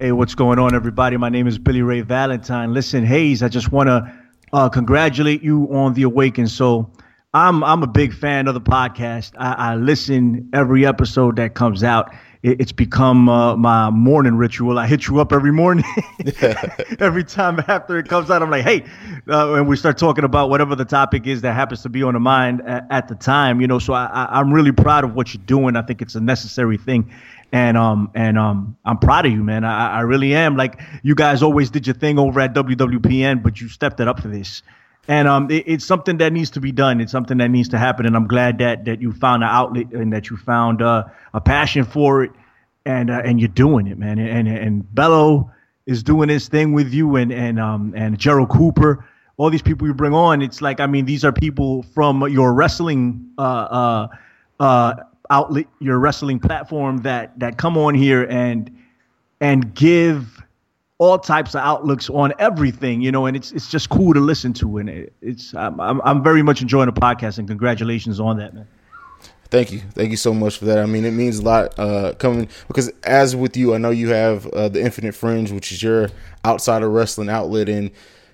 Hey, 0.00 0.10
what's 0.10 0.34
going 0.34 0.58
on, 0.58 0.74
everybody? 0.74 1.16
My 1.16 1.28
name 1.28 1.46
is 1.46 1.58
Billy 1.58 1.82
Ray 1.82 2.00
Valentine. 2.00 2.74
Listen, 2.74 3.04
Hayes, 3.04 3.42
I 3.42 3.48
just 3.48 3.70
want 3.70 3.88
to 3.88 4.12
uh, 4.52 4.68
congratulate 4.68 5.42
you 5.44 5.68
on 5.72 5.94
the 5.94 6.02
Awakened 6.02 6.50
Soul. 6.50 6.90
I'm 7.34 7.62
I'm 7.62 7.82
a 7.82 7.86
big 7.86 8.14
fan 8.14 8.48
of 8.48 8.54
the 8.54 8.60
podcast. 8.60 9.32
I, 9.36 9.72
I 9.72 9.74
listen 9.74 10.48
every 10.54 10.86
episode 10.86 11.36
that 11.36 11.54
comes 11.54 11.84
out. 11.84 12.14
It, 12.42 12.58
it's 12.58 12.72
become 12.72 13.28
uh, 13.28 13.54
my 13.54 13.90
morning 13.90 14.36
ritual. 14.36 14.78
I 14.78 14.86
hit 14.86 15.08
you 15.08 15.20
up 15.20 15.30
every 15.32 15.52
morning. 15.52 15.84
every 17.00 17.24
time 17.24 17.62
after 17.68 17.98
it 17.98 18.08
comes 18.08 18.30
out, 18.30 18.42
I'm 18.42 18.50
like, 18.50 18.64
hey, 18.64 18.82
uh, 19.28 19.54
and 19.54 19.68
we 19.68 19.76
start 19.76 19.98
talking 19.98 20.24
about 20.24 20.48
whatever 20.48 20.74
the 20.74 20.86
topic 20.86 21.26
is 21.26 21.42
that 21.42 21.52
happens 21.52 21.82
to 21.82 21.90
be 21.90 22.02
on 22.02 22.14
the 22.14 22.20
mind 22.20 22.62
at, 22.64 22.86
at 22.90 23.08
the 23.08 23.14
time. 23.14 23.60
You 23.60 23.66
know, 23.66 23.78
so 23.78 23.92
I, 23.92 24.06
I, 24.06 24.40
I'm 24.40 24.50
really 24.50 24.72
proud 24.72 25.04
of 25.04 25.14
what 25.14 25.34
you're 25.34 25.44
doing. 25.44 25.76
I 25.76 25.82
think 25.82 26.00
it's 26.00 26.14
a 26.14 26.20
necessary 26.20 26.78
thing 26.78 27.12
and 27.52 27.78
um 27.78 28.10
and 28.14 28.38
um 28.38 28.76
I'm 28.86 28.98
proud 28.98 29.26
of 29.26 29.32
you, 29.32 29.42
man. 29.42 29.64
I, 29.64 29.98
I 29.98 30.00
really 30.00 30.34
am. 30.34 30.56
Like 30.56 30.80
you 31.02 31.14
guys 31.14 31.42
always 31.42 31.68
did 31.68 31.86
your 31.86 31.94
thing 31.94 32.18
over 32.18 32.40
at 32.40 32.54
WWPN, 32.54 33.42
but 33.42 33.60
you 33.60 33.68
stepped 33.68 34.00
it 34.00 34.08
up 34.08 34.20
for 34.20 34.28
this, 34.28 34.62
and 35.08 35.26
um 35.26 35.50
it, 35.50 35.64
it's 35.66 35.84
something 35.84 36.18
that 36.18 36.32
needs 36.32 36.50
to 36.50 36.60
be 36.60 36.70
done. 36.70 37.00
It's 37.00 37.10
something 37.10 37.38
that 37.38 37.48
needs 37.48 37.68
to 37.70 37.78
happen, 37.78 38.06
and 38.06 38.14
I'm 38.14 38.28
glad 38.28 38.58
that 38.58 38.84
that 38.84 39.00
you 39.00 39.12
found 39.12 39.42
an 39.42 39.48
outlet 39.48 39.90
and 39.92 40.12
that 40.12 40.30
you 40.30 40.36
found 40.36 40.82
uh, 40.82 41.04
a 41.34 41.40
passion 41.40 41.84
for 41.84 42.22
it, 42.22 42.30
and 42.84 43.10
uh, 43.10 43.22
and 43.24 43.40
you're 43.40 43.48
doing 43.48 43.86
it, 43.86 43.98
man. 43.98 44.18
And 44.18 44.46
and 44.46 44.94
Bello 44.94 45.50
is 45.86 46.02
doing 46.02 46.28
his 46.28 46.48
thing 46.48 46.72
with 46.74 46.92
you, 46.92 47.16
and 47.16 47.32
and 47.32 47.58
um 47.58 47.94
and 47.96 48.18
Gerald 48.18 48.50
Cooper. 48.50 49.04
All 49.38 49.50
these 49.50 49.62
people 49.62 49.86
you 49.86 49.94
bring 49.94 50.14
on, 50.14 50.42
it's 50.42 50.60
like 50.60 50.80
I 50.80 50.86
mean, 50.86 51.04
these 51.06 51.24
are 51.24 51.32
people 51.32 51.84
from 51.94 52.28
your 52.28 52.52
wrestling 52.52 53.30
uh, 53.38 53.42
uh, 53.42 54.08
uh, 54.60 54.94
outlet, 55.30 55.66
your 55.78 55.98
wrestling 55.98 56.40
platform 56.40 56.98
that 56.98 57.38
that 57.38 57.56
come 57.56 57.78
on 57.78 57.94
here 57.94 58.26
and 58.28 58.70
and 59.40 59.74
give 59.74 60.42
all 60.98 61.18
types 61.18 61.54
of 61.54 61.60
outlooks 61.60 62.10
on 62.10 62.32
everything, 62.38 63.00
you 63.00 63.12
know, 63.12 63.26
and 63.26 63.36
it's 63.36 63.52
it's 63.52 63.70
just 63.70 63.88
cool 63.88 64.12
to 64.12 64.20
listen 64.20 64.52
to, 64.54 64.78
and 64.78 64.88
it, 64.88 65.12
it's 65.22 65.54
I'm, 65.54 65.80
I'm 65.80 66.00
I'm 66.02 66.22
very 66.22 66.42
much 66.42 66.60
enjoying 66.60 66.86
the 66.86 67.00
podcast, 67.00 67.38
and 67.38 67.46
congratulations 67.46 68.20
on 68.20 68.38
that, 68.38 68.54
man. 68.54 68.66
Thank 69.50 69.72
you, 69.72 69.80
thank 69.94 70.10
you 70.10 70.16
so 70.16 70.34
much 70.34 70.58
for 70.58 70.66
that. 70.66 70.78
I 70.78 70.84
mean, 70.86 71.04
it 71.06 71.12
means 71.12 71.38
a 71.38 71.42
lot 71.42 71.78
uh, 71.78 72.12
coming 72.18 72.48
because 72.66 72.90
as 73.04 73.34
with 73.34 73.56
you, 73.56 73.74
I 73.74 73.78
know 73.78 73.90
you 73.90 74.10
have 74.10 74.46
uh, 74.48 74.68
the 74.68 74.82
Infinite 74.82 75.14
Fringe, 75.14 75.50
which 75.52 75.72
is 75.72 75.82
your 75.82 76.10
outside 76.44 76.82
of 76.82 76.92
wrestling 76.92 77.30
outlet, 77.30 77.68
and 77.68 77.90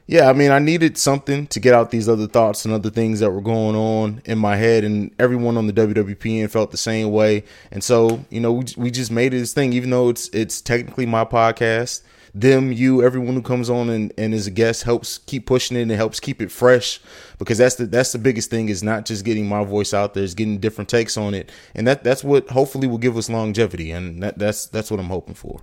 yeah, 0.07 0.29
I 0.29 0.33
mean, 0.33 0.51
I 0.51 0.59
needed 0.59 0.99
something 0.99 1.47
to 1.47 1.61
get 1.61 1.73
out 1.73 1.91
these 1.91 2.11
other 2.11 2.27
thoughts 2.27 2.67
and 2.67 2.75
other 2.75 2.91
things 2.91 3.21
that 3.21 3.31
were 3.31 3.41
going 3.41 3.77
on 3.77 4.23
in 4.25 4.39
my 4.39 4.57
head, 4.57 4.85
and 4.85 5.11
everyone 5.19 5.57
on 5.57 5.67
the 5.67 5.73
WWPN 5.73 6.51
felt 6.51 6.71
the 6.71 6.77
same 6.77 7.11
way. 7.11 7.45
And 7.71 7.83
so, 7.83 8.25
you 8.29 8.41
know, 8.41 8.53
we, 8.53 8.65
we 8.77 8.91
just 8.91 9.11
made 9.11 9.33
it 9.33 9.39
this 9.39 9.55
thing, 9.55 9.73
even 9.73 9.91
though 9.91 10.09
it's 10.09 10.29
it's 10.29 10.61
technically 10.61 11.07
my 11.07 11.25
podcast. 11.25 12.03
Them, 12.35 12.73
you, 12.73 13.03
everyone 13.05 13.35
who 13.35 13.43
comes 13.43 13.71
on 13.71 13.89
and, 13.89 14.13
and 14.19 14.35
is 14.35 14.49
a 14.49 14.51
guest 14.51 14.83
helps 14.83 15.19
keep 15.19 15.47
pushing 15.47 15.77
it 15.77 15.83
and 15.83 15.91
helps 15.93 16.19
keep 16.19 16.43
it 16.43 16.51
fresh 16.51 17.01
because 17.39 17.59
that's 17.59 17.77
the 17.77 17.87
that's 17.87 18.11
the 18.11 18.19
biggest 18.19 18.51
thing 18.51 18.69
is 18.69 18.83
not 18.83 19.07
just 19.07 19.25
getting 19.25 19.47
my 19.47 19.63
voice 19.63 19.95
out 19.95 20.15
there, 20.15 20.25
is 20.25 20.35
getting 20.35 20.59
different 20.59 20.91
takes 20.91 21.17
on 21.17 21.33
it, 21.33 21.53
and 21.77 21.87
that 21.87 22.03
that's 22.03 22.25
what 22.25 22.49
hopefully 22.51 22.89
will 22.89 22.99
give 22.99 23.17
us 23.17 23.31
longevity, 23.31 23.93
and 23.93 24.21
that 24.23 24.37
that's 24.37 24.67
that's 24.67 24.91
what 24.91 24.99
I'm 24.99 25.07
hoping 25.07 25.35
for. 25.35 25.61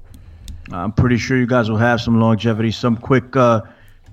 I'm 0.72 0.92
pretty 0.92 1.18
sure 1.18 1.38
you 1.38 1.48
guys 1.48 1.70
will 1.70 1.78
have 1.78 2.02
some 2.02 2.20
longevity. 2.20 2.72
Some 2.72 2.96
quick, 2.96 3.36
uh, 3.36 3.62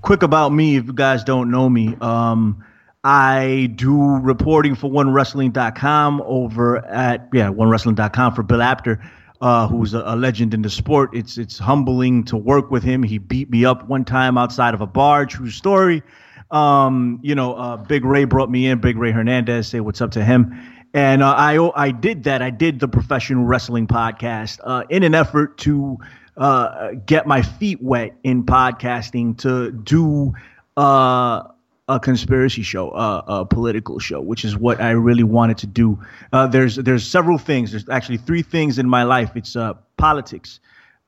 quick 0.01 0.23
about 0.23 0.49
me 0.49 0.77
if 0.77 0.85
you 0.85 0.93
guys 0.93 1.23
don't 1.23 1.51
know 1.51 1.69
me. 1.69 1.95
Um, 2.01 2.63
I 3.03 3.71
do 3.75 4.17
reporting 4.17 4.75
for 4.75 4.89
OneWrestling.com 4.89 6.21
over 6.25 6.85
at 6.85 7.29
yeah 7.33 7.49
OneWrestling.com 7.49 8.35
for 8.35 8.43
Bill 8.43 8.61
Apter, 8.61 8.99
uh, 9.41 9.67
who's 9.67 9.93
a, 9.93 10.03
a 10.05 10.15
legend 10.15 10.53
in 10.53 10.61
the 10.61 10.69
sport. 10.69 11.11
It's 11.13 11.37
it's 11.37 11.57
humbling 11.57 12.25
to 12.25 12.37
work 12.37 12.71
with 12.71 12.83
him. 12.83 13.03
He 13.03 13.17
beat 13.17 13.49
me 13.49 13.65
up 13.65 13.87
one 13.87 14.05
time 14.05 14.37
outside 14.37 14.73
of 14.73 14.81
a 14.81 14.87
bar. 14.87 15.25
True 15.25 15.49
story. 15.49 16.03
Um, 16.51 17.19
you 17.21 17.35
know, 17.35 17.53
uh, 17.55 17.77
Big 17.77 18.03
Ray 18.03 18.25
brought 18.25 18.49
me 18.49 18.67
in. 18.67 18.79
Big 18.79 18.97
Ray 18.97 19.11
Hernandez. 19.11 19.67
Say 19.67 19.79
what's 19.79 20.01
up 20.01 20.11
to 20.11 20.23
him. 20.23 20.59
And 20.93 21.21
uh, 21.21 21.33
I 21.37 21.71
I 21.75 21.91
did 21.91 22.23
that. 22.23 22.41
I 22.41 22.49
did 22.49 22.79
the 22.79 22.87
professional 22.87 23.45
wrestling 23.45 23.87
podcast 23.87 24.59
uh, 24.63 24.83
in 24.89 25.03
an 25.03 25.13
effort 25.13 25.57
to 25.59 25.97
uh, 26.35 26.91
get 27.05 27.27
my 27.27 27.41
feet 27.43 27.81
wet 27.81 28.15
in 28.23 28.43
podcasting 28.45 29.37
to 29.39 29.71
do 29.71 30.33
uh, 30.77 31.43
a 31.89 31.99
conspiracy 31.99 32.61
show, 32.61 32.91
uh, 32.91 33.23
a 33.27 33.45
political 33.45 33.97
show, 33.97 34.21
which 34.21 34.45
is 34.45 34.55
what 34.55 34.79
I 34.79 34.91
really 34.91 35.23
wanted 35.23 35.57
to 35.57 35.67
do. 35.67 35.99
Uh, 36.31 36.45
there's 36.45 36.75
there's 36.75 37.05
several 37.05 37.39
things. 37.39 37.71
There's 37.71 37.89
actually 37.89 38.17
three 38.17 38.43
things 38.43 38.77
in 38.77 38.87
my 38.87 39.03
life. 39.03 39.31
It's 39.35 39.55
uh, 39.55 39.73
politics, 39.97 40.59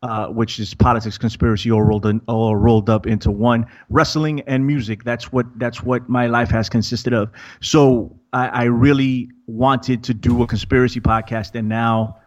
uh, 0.02 0.28
which 0.30 0.60
is 0.60 0.74
politics, 0.74 1.20
conspiracy, 1.20 1.72
all 1.72 1.84
rolled 1.84 2.08
in, 2.08 2.20
all 2.28 2.56
rolled 2.56 2.90
up 2.90 3.06
into 3.06 3.30
one. 3.30 3.68
Wrestling 3.90 4.42
and 4.48 4.66
music. 4.66 5.04
That's 5.04 5.32
what 5.32 5.46
that's 5.60 5.84
what 5.84 6.10
my 6.10 6.26
life 6.26 6.50
has 6.50 6.68
consisted 6.68 7.14
of. 7.14 7.30
So 7.62 8.20
I, 8.34 8.48
I 8.48 8.64
really 8.64 9.30
wanted 9.46 10.04
to 10.06 10.16
do 10.16 10.42
a 10.42 10.48
conspiracy 10.48 11.00
podcast, 11.00 11.54
and 11.54 11.70
now 11.70 12.18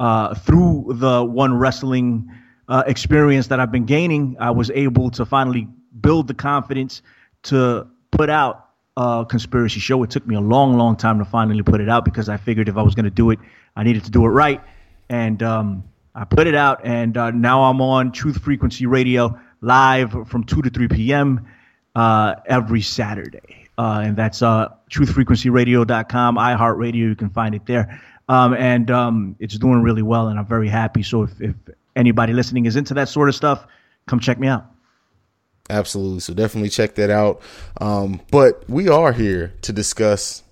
uh, 0.00 0.34
through 0.34 0.94
the 0.94 1.24
one 1.24 1.54
wrestling 1.54 2.28
uh, 2.68 2.82
experience 2.88 3.46
that 3.46 3.60
I've 3.60 3.70
been 3.70 3.86
gaining, 3.86 4.36
I 4.40 4.50
was 4.50 4.68
able 4.72 5.10
to 5.12 5.24
finally 5.24 5.68
build 6.00 6.26
the 6.26 6.34
confidence 6.34 7.02
to 7.44 7.86
put 8.10 8.30
out 8.30 8.68
a 8.96 9.26
conspiracy 9.28 9.80
show. 9.80 10.02
It 10.02 10.10
took 10.10 10.26
me 10.26 10.34
a 10.34 10.40
long, 10.40 10.76
long 10.76 10.96
time 10.96 11.18
to 11.18 11.24
finally 11.24 11.62
put 11.62 11.80
it 11.80 11.88
out 11.88 12.04
because 12.04 12.28
I 12.28 12.36
figured 12.36 12.68
if 12.68 12.76
I 12.76 12.82
was 12.82 12.94
going 12.94 13.04
to 13.04 13.10
do 13.10 13.30
it, 13.30 13.38
I 13.76 13.82
needed 13.82 14.04
to 14.04 14.10
do 14.10 14.24
it 14.24 14.28
right. 14.28 14.60
And 15.08 15.42
um, 15.42 15.84
I 16.14 16.24
put 16.24 16.46
it 16.46 16.54
out, 16.54 16.84
and 16.84 17.16
uh, 17.16 17.30
now 17.30 17.64
I'm 17.64 17.80
on 17.80 18.12
Truth 18.12 18.42
Frequency 18.42 18.86
Radio 18.86 19.38
live 19.60 20.28
from 20.28 20.44
2 20.44 20.62
to 20.62 20.70
3 20.70 20.88
p.m. 20.88 21.46
Uh, 21.94 22.36
every 22.46 22.80
Saturday. 22.80 23.68
Uh, 23.78 24.02
and 24.04 24.16
that's 24.16 24.42
uh, 24.42 24.68
truthfrequencyradio.com, 24.90 26.36
iHeartRadio. 26.36 26.94
You 26.94 27.16
can 27.16 27.30
find 27.30 27.54
it 27.54 27.64
there. 27.66 28.00
Um, 28.28 28.54
and 28.54 28.90
um, 28.90 29.36
it's 29.40 29.56
doing 29.58 29.82
really 29.82 30.02
well, 30.02 30.28
and 30.28 30.38
I'm 30.38 30.46
very 30.46 30.68
happy. 30.68 31.02
So 31.02 31.22
if, 31.24 31.40
if 31.40 31.54
anybody 31.96 32.32
listening 32.32 32.66
is 32.66 32.76
into 32.76 32.94
that 32.94 33.08
sort 33.08 33.28
of 33.28 33.34
stuff, 33.34 33.66
come 34.06 34.20
check 34.20 34.38
me 34.38 34.48
out. 34.48 34.69
Absolutely. 35.70 36.20
So 36.20 36.34
definitely 36.34 36.68
check 36.68 36.96
that 36.96 37.10
out. 37.10 37.40
Um, 37.80 38.20
but 38.30 38.68
we 38.68 38.88
are 38.88 39.12
here 39.12 39.54
to 39.62 39.72
discuss, 39.72 40.42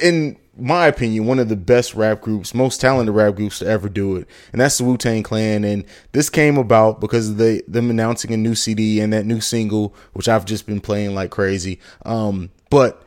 in 0.00 0.38
my 0.56 0.86
opinion, 0.86 1.26
one 1.26 1.38
of 1.38 1.48
the 1.48 1.56
best 1.56 1.94
rap 1.94 2.20
groups, 2.20 2.54
most 2.54 2.80
talented 2.80 3.14
rap 3.14 3.34
groups 3.34 3.58
to 3.58 3.66
ever 3.66 3.88
do 3.88 4.16
it, 4.16 4.26
and 4.52 4.60
that's 4.60 4.78
the 4.78 4.84
Wu 4.84 4.96
Tang 4.96 5.22
Clan. 5.22 5.64
And 5.64 5.84
this 6.12 6.30
came 6.30 6.56
about 6.56 7.00
because 7.00 7.30
of 7.30 7.36
them 7.36 7.90
announcing 7.90 8.32
a 8.32 8.36
new 8.36 8.54
CD 8.54 9.00
and 9.00 9.12
that 9.12 9.26
new 9.26 9.40
single, 9.40 9.94
which 10.12 10.28
I've 10.28 10.46
just 10.46 10.66
been 10.66 10.80
playing 10.80 11.14
like 11.14 11.30
crazy. 11.30 11.80
Um, 12.04 12.50
but 12.70 13.02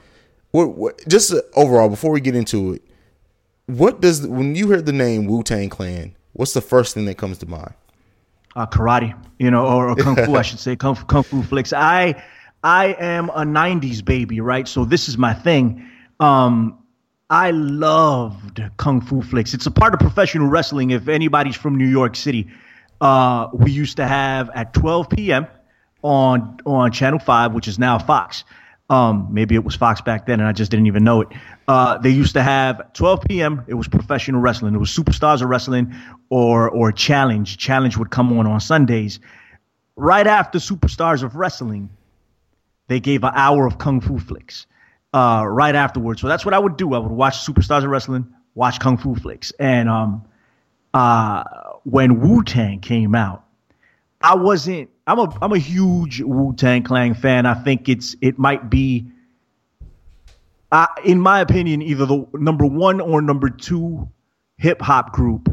what, 0.51 0.75
what, 0.75 1.07
just 1.07 1.33
overall, 1.55 1.89
before 1.89 2.11
we 2.11 2.21
get 2.21 2.35
into 2.35 2.73
it, 2.73 2.83
what 3.65 4.01
does 4.01 4.25
when 4.27 4.55
you 4.55 4.67
hear 4.67 4.81
the 4.81 4.93
name 4.93 5.25
Wu 5.25 5.43
Tang 5.43 5.69
Clan, 5.69 6.15
what's 6.33 6.53
the 6.53 6.61
first 6.61 6.93
thing 6.93 7.05
that 7.05 7.17
comes 7.17 7.37
to 7.39 7.45
mind? 7.45 7.73
Uh, 8.55 8.65
karate, 8.65 9.13
you 9.37 9.51
know, 9.51 9.65
or, 9.65 9.89
or 9.91 9.95
kung 9.95 10.15
fu, 10.15 10.35
I 10.35 10.41
should 10.41 10.59
say, 10.59 10.75
kung, 10.75 10.95
kung 10.95 11.23
fu 11.23 11.43
flicks. 11.43 11.73
I 11.73 12.21
I 12.63 12.87
am 12.99 13.29
a 13.29 13.43
'90s 13.43 14.03
baby, 14.03 14.41
right? 14.41 14.67
So 14.67 14.85
this 14.85 15.07
is 15.07 15.17
my 15.17 15.33
thing. 15.33 15.87
Um, 16.19 16.77
I 17.29 17.51
loved 17.51 18.61
kung 18.77 19.01
fu 19.01 19.21
flicks. 19.21 19.53
It's 19.53 19.65
a 19.65 19.71
part 19.71 19.93
of 19.93 19.99
professional 19.99 20.47
wrestling. 20.47 20.91
If 20.91 21.07
anybody's 21.07 21.55
from 21.55 21.77
New 21.77 21.87
York 21.87 22.15
City, 22.15 22.47
uh, 23.01 23.47
we 23.53 23.71
used 23.71 23.97
to 23.97 24.07
have 24.07 24.49
at 24.55 24.73
12 24.73 25.09
p.m. 25.09 25.47
on 26.01 26.59
on 26.65 26.91
Channel 26.91 27.19
Five, 27.19 27.53
which 27.53 27.67
is 27.67 27.79
now 27.79 27.99
Fox. 27.99 28.43
Um, 28.89 29.27
maybe 29.31 29.53
it 29.53 29.63
was 29.63 29.75
Fox 29.75 30.01
back 30.01 30.25
then, 30.25 30.39
and 30.39 30.49
I 30.49 30.51
just 30.51 30.71
didn't 30.71 30.87
even 30.87 31.03
know 31.03 31.21
it. 31.21 31.27
Uh, 31.67 31.99
they 31.99 32.09
used 32.09 32.33
to 32.33 32.41
have 32.41 32.91
12 32.93 33.21
p.m. 33.29 33.63
It 33.67 33.75
was 33.75 33.87
professional 33.87 34.41
wrestling. 34.41 34.73
It 34.73 34.79
was 34.79 34.89
Superstars 34.89 35.43
of 35.43 35.49
Wrestling 35.49 35.93
or 36.29 36.69
or 36.69 36.91
Challenge. 36.91 37.57
Challenge 37.57 37.97
would 37.97 38.09
come 38.09 38.37
on 38.37 38.47
on 38.47 38.59
Sundays. 38.59 39.19
Right 39.95 40.25
after 40.25 40.57
Superstars 40.57 41.21
of 41.21 41.35
Wrestling, 41.35 41.89
they 42.87 42.99
gave 42.99 43.23
an 43.23 43.31
hour 43.35 43.67
of 43.67 43.77
kung 43.77 44.01
fu 44.01 44.17
flicks. 44.17 44.65
Uh, 45.13 45.43
right 45.47 45.73
afterwards, 45.75 46.21
so 46.21 46.27
that's 46.27 46.45
what 46.45 46.53
I 46.53 46.59
would 46.59 46.77
do. 46.77 46.93
I 46.93 46.99
would 46.99 47.11
watch 47.11 47.37
Superstars 47.37 47.83
of 47.83 47.89
Wrestling, 47.89 48.27
watch 48.53 48.79
kung 48.79 48.97
fu 48.97 49.15
flicks, 49.15 49.51
and 49.59 49.89
um, 49.89 50.23
uh, 50.93 51.43
when 51.83 52.19
Wu 52.19 52.43
Tang 52.43 52.79
came 52.79 53.15
out, 53.15 53.43
I 54.21 54.35
wasn't. 54.35 54.89
I'm 55.09 55.17
a 55.17 55.37
I'm 55.41 55.51
a 55.53 55.57
huge 55.57 56.21
Wu 56.21 56.53
Tang 56.55 56.83
Clan 56.83 57.15
fan. 57.15 57.47
I 57.47 57.55
think 57.55 57.89
it's 57.89 58.15
it 58.21 58.37
might 58.37 58.69
be, 58.69 59.07
uh, 60.71 60.85
in 61.03 61.19
my 61.19 61.39
opinion, 61.41 61.81
either 61.81 62.05
the 62.05 62.27
number 62.33 62.67
one 62.67 63.01
or 63.01 63.19
number 63.19 63.49
two 63.49 64.07
hip 64.57 64.79
hop 64.79 65.11
group 65.11 65.49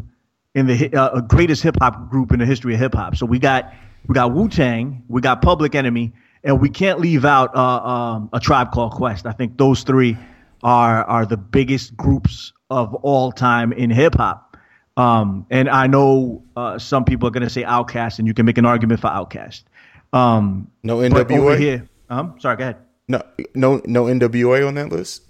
in 0.54 0.66
the 0.66 0.94
uh, 0.94 1.22
greatest 1.22 1.62
hip 1.62 1.76
hop 1.80 2.10
group 2.10 2.32
in 2.32 2.38
the 2.38 2.44
history 2.44 2.74
of 2.74 2.80
hip 2.80 2.94
hop. 2.94 3.16
So 3.16 3.24
we 3.24 3.38
got 3.38 3.72
we 4.06 4.14
got 4.14 4.34
Wu 4.34 4.50
Tang, 4.50 5.02
we 5.08 5.22
got 5.22 5.40
Public 5.40 5.74
Enemy, 5.74 6.12
and 6.44 6.60
we 6.60 6.68
can't 6.68 7.00
leave 7.00 7.24
out 7.24 7.56
uh, 7.56 7.60
um, 7.60 8.28
a 8.34 8.40
Tribe 8.40 8.72
Called 8.72 8.92
Quest. 8.92 9.24
I 9.24 9.32
think 9.32 9.56
those 9.56 9.84
three 9.84 10.18
are 10.62 11.02
are 11.04 11.24
the 11.24 11.38
biggest 11.38 11.96
groups 11.96 12.52
of 12.68 12.94
all 12.96 13.32
time 13.32 13.72
in 13.72 13.88
hip 13.88 14.16
hop. 14.16 14.45
Um, 14.96 15.46
and 15.50 15.68
I 15.68 15.86
know 15.86 16.42
uh, 16.56 16.78
some 16.78 17.04
people 17.04 17.28
are 17.28 17.30
going 17.30 17.42
to 17.42 17.50
say 17.50 17.62
OutKast, 17.62 18.18
and 18.18 18.26
you 18.26 18.34
can 18.34 18.46
make 18.46 18.58
an 18.58 18.64
argument 18.64 19.00
for 19.00 19.08
OutKast. 19.08 19.64
Um, 20.12 20.70
no 20.82 20.98
NWA. 20.98 21.58
here, 21.58 21.88
um, 22.08 22.36
sorry, 22.40 22.56
go 22.56 22.64
ahead. 22.64 22.76
No, 23.08 23.22
no, 23.54 23.82
no 23.84 24.04
NWA 24.04 24.66
on 24.66 24.74
that 24.74 24.88
list. 24.88 25.22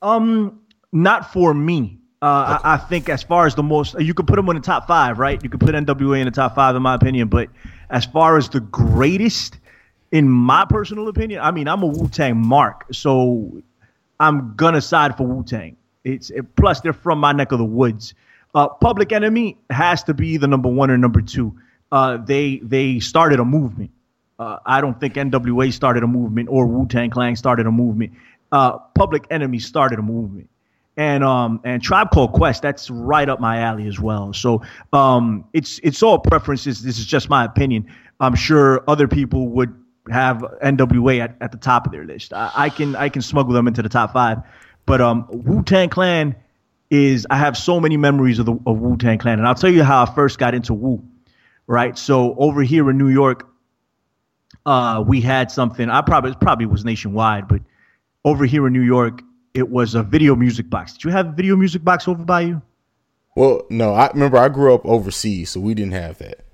Um, 0.00 0.60
not 0.92 1.32
for 1.32 1.52
me. 1.52 1.98
Uh, 2.22 2.60
I, 2.62 2.74
I 2.74 2.76
think 2.76 3.08
as 3.08 3.22
far 3.22 3.46
as 3.46 3.56
the 3.56 3.64
most, 3.64 3.98
you 3.98 4.14
could 4.14 4.28
put 4.28 4.36
them 4.36 4.48
in 4.48 4.54
the 4.54 4.62
top 4.62 4.86
five, 4.86 5.18
right? 5.18 5.42
You 5.42 5.50
could 5.50 5.58
put 5.58 5.74
NWA 5.74 6.20
in 6.20 6.26
the 6.26 6.30
top 6.30 6.54
five, 6.54 6.76
in 6.76 6.82
my 6.82 6.94
opinion. 6.94 7.26
But 7.26 7.48
as 7.90 8.04
far 8.04 8.36
as 8.36 8.48
the 8.48 8.60
greatest, 8.60 9.58
in 10.12 10.28
my 10.28 10.64
personal 10.64 11.08
opinion, 11.08 11.40
I 11.40 11.50
mean, 11.50 11.66
I'm 11.66 11.82
a 11.82 11.86
Wu 11.86 12.08
Tang 12.08 12.36
mark, 12.36 12.84
so 12.92 13.60
I'm 14.20 14.54
gonna 14.54 14.80
side 14.80 15.16
for 15.16 15.26
Wu 15.26 15.42
Tang. 15.42 15.76
It's 16.04 16.30
it, 16.30 16.54
plus 16.54 16.80
they're 16.80 16.92
from 16.92 17.18
my 17.18 17.32
neck 17.32 17.50
of 17.50 17.58
the 17.58 17.64
woods. 17.64 18.14
Uh, 18.54 18.68
Public 18.68 19.12
Enemy 19.12 19.56
has 19.70 20.02
to 20.04 20.14
be 20.14 20.36
the 20.36 20.46
number 20.46 20.68
one 20.68 20.90
or 20.90 20.98
number 20.98 21.22
two. 21.22 21.58
Uh, 21.90 22.18
they 22.18 22.58
they 22.62 23.00
started 23.00 23.40
a 23.40 23.44
movement. 23.44 23.90
Uh, 24.38 24.58
I 24.66 24.80
don't 24.80 24.98
think 24.98 25.14
NWA 25.14 25.72
started 25.72 26.02
a 26.02 26.06
movement 26.06 26.48
or 26.50 26.66
Wu 26.66 26.86
Tang 26.86 27.10
Clan 27.10 27.36
started 27.36 27.66
a 27.66 27.70
movement. 27.70 28.12
Uh, 28.50 28.78
Public 28.94 29.26
Enemy 29.30 29.58
started 29.58 29.98
a 29.98 30.02
movement, 30.02 30.48
and 30.96 31.24
um 31.24 31.60
and 31.64 31.82
Tribe 31.82 32.10
Called 32.10 32.32
Quest 32.32 32.62
that's 32.62 32.90
right 32.90 33.28
up 33.28 33.40
my 33.40 33.58
alley 33.60 33.86
as 33.86 33.98
well. 34.00 34.32
So 34.32 34.62
um 34.92 35.44
it's 35.52 35.80
it's 35.82 36.02
all 36.02 36.18
preferences. 36.18 36.82
This 36.82 36.98
is 36.98 37.06
just 37.06 37.30
my 37.30 37.44
opinion. 37.44 37.86
I'm 38.20 38.34
sure 38.34 38.84
other 38.88 39.08
people 39.08 39.48
would 39.48 39.74
have 40.10 40.44
NWA 40.62 41.20
at, 41.20 41.36
at 41.40 41.52
the 41.52 41.58
top 41.58 41.86
of 41.86 41.92
their 41.92 42.04
list. 42.04 42.32
I, 42.32 42.50
I 42.54 42.68
can 42.70 42.96
I 42.96 43.08
can 43.08 43.22
smuggle 43.22 43.52
them 43.54 43.66
into 43.68 43.82
the 43.82 43.88
top 43.88 44.12
five, 44.12 44.38
but 44.86 45.00
um 45.00 45.26
Wu 45.30 45.62
Tang 45.62 45.88
Clan 45.88 46.34
is 46.92 47.26
I 47.30 47.38
have 47.38 47.56
so 47.56 47.80
many 47.80 47.96
memories 47.96 48.38
of 48.38 48.44
the 48.44 48.52
of 48.66 48.78
Wu 48.78 48.98
Tang 48.98 49.18
Clan, 49.18 49.38
and 49.38 49.48
I'll 49.48 49.54
tell 49.54 49.70
you 49.70 49.82
how 49.82 50.04
I 50.04 50.14
first 50.14 50.38
got 50.38 50.54
into 50.54 50.74
Wu. 50.74 51.02
Right, 51.66 51.96
so 51.96 52.34
over 52.36 52.62
here 52.62 52.90
in 52.90 52.98
New 52.98 53.08
York, 53.08 53.48
uh, 54.66 55.02
we 55.06 55.20
had 55.22 55.50
something. 55.50 55.88
I 55.88 56.02
probably 56.02 56.34
probably 56.34 56.66
was 56.66 56.84
nationwide, 56.84 57.48
but 57.48 57.62
over 58.26 58.44
here 58.44 58.66
in 58.66 58.74
New 58.74 58.82
York, 58.82 59.22
it 59.54 59.70
was 59.70 59.94
a 59.94 60.02
video 60.02 60.36
music 60.36 60.68
box. 60.68 60.92
Did 60.92 61.04
you 61.04 61.10
have 61.12 61.28
a 61.28 61.32
video 61.32 61.56
music 61.56 61.82
box 61.82 62.06
over 62.06 62.24
by 62.24 62.42
you? 62.42 62.62
Well, 63.36 63.62
no, 63.70 63.94
I 63.94 64.08
remember 64.08 64.36
I 64.36 64.50
grew 64.50 64.74
up 64.74 64.84
overseas, 64.84 65.50
so 65.50 65.60
we 65.60 65.72
didn't 65.72 65.92
have 65.92 66.18
that. 66.18 66.44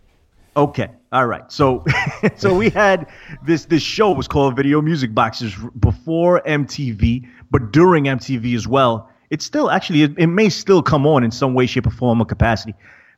Okay. 0.57 0.89
All 1.11 1.27
right. 1.27 1.51
So 1.51 1.85
so 2.37 2.55
we 2.55 2.71
had 2.71 3.09
this 3.45 3.65
this 3.65 3.83
show 3.83 4.13
was 4.13 4.29
called 4.29 4.55
Video 4.55 4.81
Music 4.81 5.13
Boxes 5.15 5.57
before 5.81 6.43
MTV, 6.43 7.27
but 7.51 7.73
during 7.73 8.05
MTV 8.05 8.55
as 8.55 8.69
well. 8.69 9.11
It's 9.31 9.45
still 9.45 9.71
actually 9.71 10.03
it, 10.03 10.13
it 10.19 10.27
may 10.27 10.49
still 10.49 10.83
come 10.83 11.07
on 11.07 11.25
in 11.25 11.31
some 11.31 11.55
way, 11.55 11.67
shape, 11.67 11.87
or 11.87 11.91
form 11.91 12.21
or 12.21 12.25
capacity. 12.27 12.75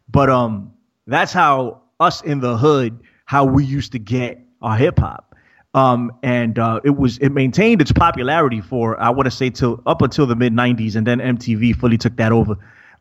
But 0.08 0.28
um 0.30 0.72
that's 1.06 1.32
how 1.32 1.82
us 1.98 2.22
in 2.22 2.40
the 2.40 2.56
hood, 2.56 2.98
how 3.26 3.44
we 3.44 3.64
used 3.64 3.92
to 3.92 3.98
get 3.98 4.40
our 4.62 4.76
hip 4.76 4.98
hop. 4.98 5.34
Um, 5.72 6.10
and 6.24 6.58
uh, 6.58 6.80
it 6.82 6.96
was 6.96 7.18
it 7.18 7.30
maintained 7.30 7.80
its 7.80 7.92
popularity 7.92 8.60
for 8.60 9.00
I 9.00 9.10
want 9.10 9.26
to 9.26 9.30
say 9.30 9.50
till 9.50 9.80
up 9.86 10.02
until 10.02 10.26
the 10.26 10.34
mid 10.34 10.52
'90s, 10.52 10.96
and 10.96 11.06
then 11.06 11.20
MTV 11.20 11.76
fully 11.76 11.96
took 11.96 12.16
that 12.16 12.32
over. 12.32 12.56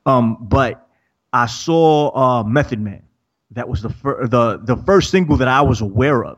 Um, 0.05 0.37
but 0.41 0.87
I 1.33 1.47
saw 1.47 2.11
uh, 2.15 2.43
Method 2.43 2.79
Man. 2.79 3.01
That 3.51 3.67
was 3.67 3.81
the 3.81 3.89
fir- 3.89 4.27
the 4.27 4.59
the 4.63 4.77
first 4.77 5.09
single 5.09 5.35
that 5.37 5.47
I 5.47 5.61
was 5.61 5.81
aware 5.81 6.23
of, 6.23 6.37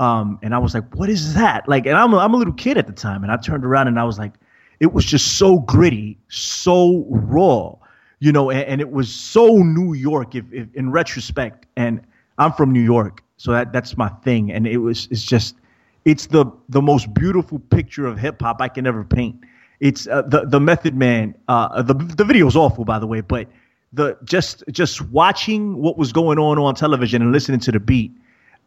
um, 0.00 0.40
and 0.42 0.56
I 0.56 0.58
was 0.58 0.74
like, 0.74 0.92
"What 0.96 1.08
is 1.08 1.34
that?" 1.34 1.68
Like, 1.68 1.86
and 1.86 1.96
I'm 1.96 2.12
a, 2.14 2.18
I'm 2.18 2.34
a 2.34 2.36
little 2.36 2.54
kid 2.54 2.76
at 2.76 2.88
the 2.88 2.92
time, 2.92 3.22
and 3.22 3.30
I 3.30 3.36
turned 3.36 3.64
around 3.64 3.86
and 3.86 4.00
I 4.00 4.02
was 4.02 4.18
like, 4.18 4.32
"It 4.80 4.92
was 4.92 5.04
just 5.04 5.38
so 5.38 5.60
gritty, 5.60 6.18
so 6.28 7.06
raw." 7.08 7.76
you 8.20 8.32
know, 8.32 8.50
and, 8.50 8.60
and, 8.60 8.80
it 8.80 8.92
was 8.92 9.12
so 9.12 9.56
New 9.56 9.94
York, 9.94 10.34
if, 10.34 10.44
if, 10.52 10.68
in 10.74 10.90
retrospect. 10.90 11.66
And 11.76 12.02
I'm 12.38 12.52
from 12.52 12.72
New 12.72 12.82
York, 12.82 13.22
so 13.38 13.50
that 13.52 13.72
that's 13.72 13.96
my 13.96 14.08
thing. 14.08 14.52
And 14.52 14.66
it 14.66 14.76
was 14.78 15.08
it's 15.10 15.24
just 15.24 15.56
it's 16.04 16.26
the 16.26 16.46
the 16.68 16.82
most 16.82 17.12
beautiful 17.14 17.58
picture 17.58 18.06
of 18.06 18.18
hip 18.18 18.40
hop 18.40 18.60
I 18.60 18.68
can 18.68 18.86
ever 18.86 19.04
paint. 19.04 19.42
It's 19.80 20.06
uh, 20.06 20.22
the 20.22 20.44
the 20.44 20.60
Method 20.60 20.94
Man. 20.94 21.34
Uh, 21.48 21.82
the 21.82 21.94
the 21.94 22.24
video 22.24 22.46
is 22.46 22.56
awful, 22.56 22.84
by 22.84 22.98
the 22.98 23.06
way, 23.06 23.22
but 23.22 23.48
the 23.92 24.16
just 24.24 24.62
just 24.70 25.00
watching 25.10 25.76
what 25.78 25.96
was 25.96 26.12
going 26.12 26.38
on 26.38 26.58
on 26.58 26.74
television 26.74 27.22
and 27.22 27.32
listening 27.32 27.60
to 27.60 27.72
the 27.72 27.80
beat. 27.80 28.12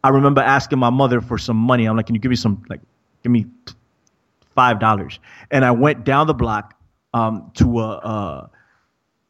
I 0.02 0.10
remember 0.10 0.42
asking 0.42 0.78
my 0.78 0.90
mother 0.90 1.20
for 1.20 1.38
some 1.38 1.56
money. 1.56 1.86
I'm 1.86 1.96
like, 1.96 2.06
can 2.06 2.14
you 2.14 2.20
give 2.20 2.30
me 2.30 2.36
some 2.36 2.62
like 2.68 2.80
give 3.22 3.30
me 3.30 3.46
five 4.54 4.78
dollars? 4.80 5.18
And 5.50 5.64
I 5.64 5.70
went 5.72 6.04
down 6.04 6.26
the 6.26 6.34
block 6.34 6.74
um, 7.12 7.50
to 7.54 7.80
a. 7.80 7.90
a 7.96 8.50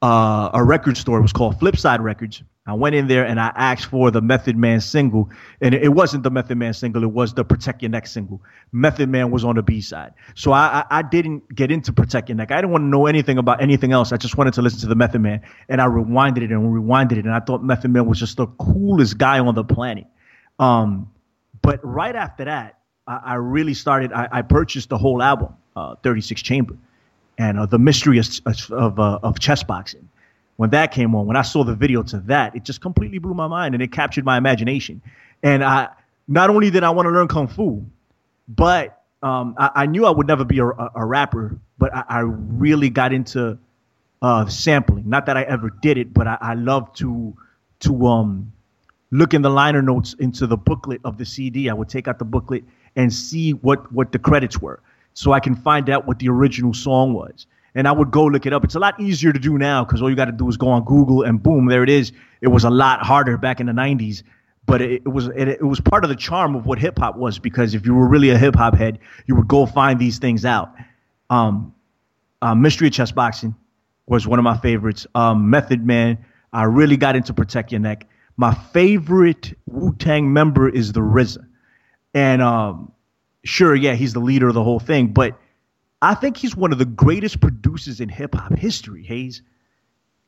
a 0.03 0.63
record 0.63 0.99
store. 0.99 1.19
It 1.19 1.23
was 1.23 1.33
called 1.33 1.59
Flipside 1.59 2.01
Records. 2.01 2.43
I 2.67 2.75
went 2.75 2.95
in 2.95 3.09
there 3.09 3.25
and 3.25 3.41
I 3.41 3.53
asked 3.57 3.87
for 3.87 4.11
the 4.11 4.21
Method 4.21 4.55
Man 4.55 4.81
single, 4.81 5.31
and 5.63 5.75
it 5.75 5.95
wasn't 5.95 6.25
the 6.25 6.31
Method 6.31 6.59
Man 6.59 6.75
single. 6.75 7.03
It 7.03 7.11
was 7.11 7.33
the 7.33 7.43
Protect 7.43 7.81
Your 7.81 7.91
Neck 7.91 8.07
single. 8.07 8.43
Method 8.71 9.09
Man 9.09 9.31
was 9.31 9.45
on 9.47 9.57
the 9.57 9.63
B 9.63 9.81
side, 9.81 10.13
so 10.35 10.53
I, 10.53 10.81
I, 10.91 10.99
I 10.99 11.03
didn't 11.03 11.55
get 11.55 11.71
into 11.71 11.91
Protect 11.93 12.29
Your 12.29 12.37
Neck. 12.37 12.53
I 12.53 12.57
didn't 12.57 12.71
want 12.71 12.83
to 12.83 12.89
know 12.89 13.07
anything 13.07 13.39
about 13.39 13.63
anything 13.63 13.93
else. 13.93 14.13
I 14.13 14.19
just 14.19 14.37
wanted 14.37 14.53
to 14.55 14.63
listen 14.63 14.81
to 14.81 14.87
the 14.89 14.95
Method 14.95 15.23
Man, 15.23 15.41
and 15.71 15.81
I 15.81 15.87
rewinded 15.87 16.43
it 16.43 16.51
and 16.53 16.61
rewinded 16.69 17.13
it, 17.13 17.25
and 17.25 17.33
I 17.33 17.41
thought 17.41 17.63
Method 17.63 17.91
Man 17.91 18.05
was 18.05 18.19
just 18.19 18.37
the 18.37 18.47
coolest 18.47 19.17
guy 19.17 19.39
on 19.39 19.55
the 19.55 19.65
planet. 19.65 20.07
Um, 20.59 21.11
but 21.63 21.81
right 21.83 22.15
after 22.15 22.45
that, 22.45 22.79
I, 23.07 23.21
I 23.25 23.35
really 23.35 23.75
started. 23.75 24.13
I, 24.13 24.29
I, 24.31 24.43
purchased 24.43 24.89
the 24.89 24.99
whole 24.99 25.23
album, 25.23 25.55
uh, 25.77 25.97
36 26.03 26.43
Chamber 26.43 26.77
and 27.39 27.59
uh, 27.59 27.67
the 27.67 27.79
mystery 27.79 28.19
of 28.19 28.29
of, 28.71 28.99
uh, 28.99 29.19
of 29.23 29.39
chess 29.39 29.63
boxing. 29.63 30.09
When 30.57 30.71
that 30.71 30.93
came 30.93 31.15
on, 31.15 31.27
when 31.27 31.37
I 31.37 31.43
saw 31.43 31.65
the 31.65 31.75
video 31.75 32.03
to 32.05 32.19
that, 32.21 32.55
it 32.55 32.65
just 32.65 32.81
completely 32.81 33.19
blew 33.19 33.35
my 33.35 33.49
mind 33.49 33.75
and 33.75 33.83
it 33.83 33.91
captured 33.91 34.25
my 34.25 34.39
imagination. 34.39 35.03
And 35.43 35.65
I 35.65 35.89
not 36.29 36.49
only 36.49 36.71
did 36.71 36.85
I 36.85 36.91
want 36.91 37.07
to 37.07 37.11
learn 37.11 37.27
kung 37.27 37.49
fu, 37.49 37.85
but 38.47 39.03
um, 39.23 39.57
I, 39.59 39.71
I, 39.75 39.87
knew 39.87 40.07
I 40.07 40.11
would 40.11 40.27
never 40.27 40.45
be 40.45 40.59
a, 40.61 40.67
a 40.67 41.05
rapper. 41.05 41.59
But 41.79 41.95
I, 41.95 42.05
I, 42.09 42.21
really 42.21 42.89
got 42.89 43.13
into 43.13 43.59
uh, 44.23 44.47
sampling. 44.47 45.09
Not 45.09 45.27
that 45.27 45.37
I 45.37 45.43
ever 45.43 45.71
did 45.71 45.99
it, 45.99 46.15
but 46.15 46.29
I, 46.29 46.39
I 46.41 46.55
love 46.55 46.93
to 46.95 47.37
to 47.81 48.07
um 48.07 48.53
look 49.11 49.35
in 49.35 49.43
the 49.43 49.51
liner 49.51 49.83
notes 49.83 50.15
into 50.21 50.47
the 50.47 50.57
booklet 50.57 51.01
of 51.05 51.19
the 51.19 51.25
CD. 51.25 51.69
I 51.69 51.75
would 51.75 51.89
take 51.89 52.07
out 52.07 52.21
the 52.21 52.25
booklet 52.25 52.65
and 52.97 53.13
see 53.13 53.53
what 53.53 53.91
what 53.93 54.13
the 54.13 54.19
credits 54.19 54.61
were, 54.61 54.81
so 55.15 55.33
I 55.33 55.41
can 55.41 55.55
find 55.55 55.91
out 55.91 56.07
what 56.07 56.19
the 56.19 56.29
original 56.29 56.75
song 56.75 57.15
was. 57.15 57.47
And 57.77 57.89
I 57.89 57.93
would 57.93 58.13
go 58.13 58.25
look 58.25 58.47
it 58.47 58.53
up. 58.53 58.63
It's 58.63 58.77
a 58.77 58.79
lot 58.79 59.01
easier 59.01 59.33
to 59.33 59.39
do 59.39 59.59
now 59.59 59.85
because 59.85 60.01
all 60.01 60.09
you 60.09 60.15
got 60.15 60.27
to 60.27 60.33
do 60.33 60.49
is 60.49 60.57
go 60.57 60.69
on 60.69 60.85
Google 60.85 61.23
and 61.23 61.43
boom, 61.43 61.67
there 61.67 61.83
it 61.83 61.91
is. 61.91 62.13
It 62.41 62.49
was 62.49 62.63
a 62.63 62.71
lot 62.71 63.05
harder 63.05 63.37
back 63.37 63.59
in 63.59 63.67
the 63.67 63.73
'90s, 63.73 64.23
but 64.67 64.81
it, 64.81 65.03
it 65.05 65.09
was 65.09 65.27
it, 65.29 65.49
it 65.49 65.65
was 65.65 65.81
part 65.81 66.05
of 66.05 66.11
the 66.11 66.17
charm 66.17 66.55
of 66.55 66.67
what 66.67 66.79
hip 66.79 66.99
hop 66.99 67.17
was 67.17 67.39
because 67.39 67.75
if 67.75 67.85
you 67.85 67.95
were 67.95 68.07
really 68.07 68.31
a 68.31 68.39
hip 68.39 68.55
hop 68.55 68.77
head, 68.77 68.99
you 69.27 69.35
would 69.35 69.49
go 69.49 69.67
find 69.67 69.99
these 69.99 70.19
things 70.19 70.45
out. 70.45 70.73
Um, 71.31 71.75
uh, 72.43 72.55
Mystery 72.55 72.89
of 72.89 72.95
Chess 72.95 73.11
Boxing 73.11 73.55
was 74.07 74.27
one 74.27 74.39
of 74.39 74.45
my 74.45 74.57
favorites. 74.59 75.07
Um, 75.15 75.51
Method 75.51 75.85
Man, 75.85 76.19
I 76.53 76.65
really 76.65 76.97
got 76.97 77.17
into 77.17 77.33
Protect 77.33 77.73
Your 77.73 77.81
Neck. 77.81 78.07
My 78.37 78.53
favorite 78.55 79.55
Wu 79.67 79.95
Tang 79.95 80.33
member 80.33 80.69
is 80.69 80.93
the 80.93 81.01
RZA, 81.01 81.47
and 82.15 82.41
um, 82.41 82.93
sure, 83.45 83.75
yeah, 83.75 83.95
he's 83.95 84.13
the 84.13 84.21
leader 84.21 84.49
of 84.49 84.55
the 84.55 84.63
whole 84.63 84.81
thing, 84.81 85.09
but 85.09 85.39
I 86.01 86.15
think 86.15 86.37
he's 86.37 86.57
one 86.57 86.73
of 86.73 86.79
the 86.79 86.85
greatest 86.85 87.41
producers 87.41 88.01
in 88.01 88.09
hip 88.09 88.35
hop 88.35 88.57
history. 88.57 89.03
Haize, 89.03 89.43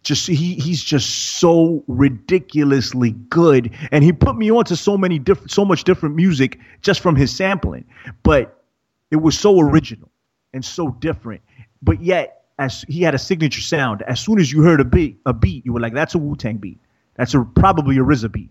just 0.02 0.26
he 0.26 0.54
he's 0.54 0.82
just 0.82 1.38
so 1.38 1.84
ridiculously 1.86 3.12
good, 3.12 3.72
and 3.92 4.02
he 4.02 4.12
put 4.12 4.36
me 4.36 4.50
onto 4.50 4.74
so 4.74 4.98
many 4.98 5.18
different, 5.18 5.50
so 5.50 5.64
much 5.64 5.84
different 5.84 6.16
music 6.16 6.58
just 6.82 7.00
from 7.00 7.16
his 7.16 7.34
sampling, 7.34 7.84
but 8.22 8.62
it 9.10 9.16
was 9.16 9.38
so 9.38 9.60
original 9.60 10.10
and 10.52 10.64
so 10.64 10.90
different, 11.00 11.42
but 11.82 12.02
yet 12.02 12.44
as 12.58 12.84
he 12.88 13.02
had 13.02 13.14
a 13.14 13.18
signature 13.18 13.60
sound. 13.60 14.02
As 14.02 14.18
soon 14.20 14.40
as 14.40 14.50
you 14.50 14.62
heard 14.62 14.80
a 14.80 14.84
beat, 14.84 15.20
a 15.26 15.32
beat, 15.32 15.64
you 15.64 15.72
were 15.72 15.80
like, 15.80 15.92
"That's 15.92 16.14
a 16.14 16.18
Wu 16.18 16.36
Tang 16.36 16.56
beat. 16.56 16.78
That's 17.14 17.34
a 17.34 17.40
probably 17.40 17.98
a 17.98 18.02
RZA 18.02 18.32
beat." 18.32 18.50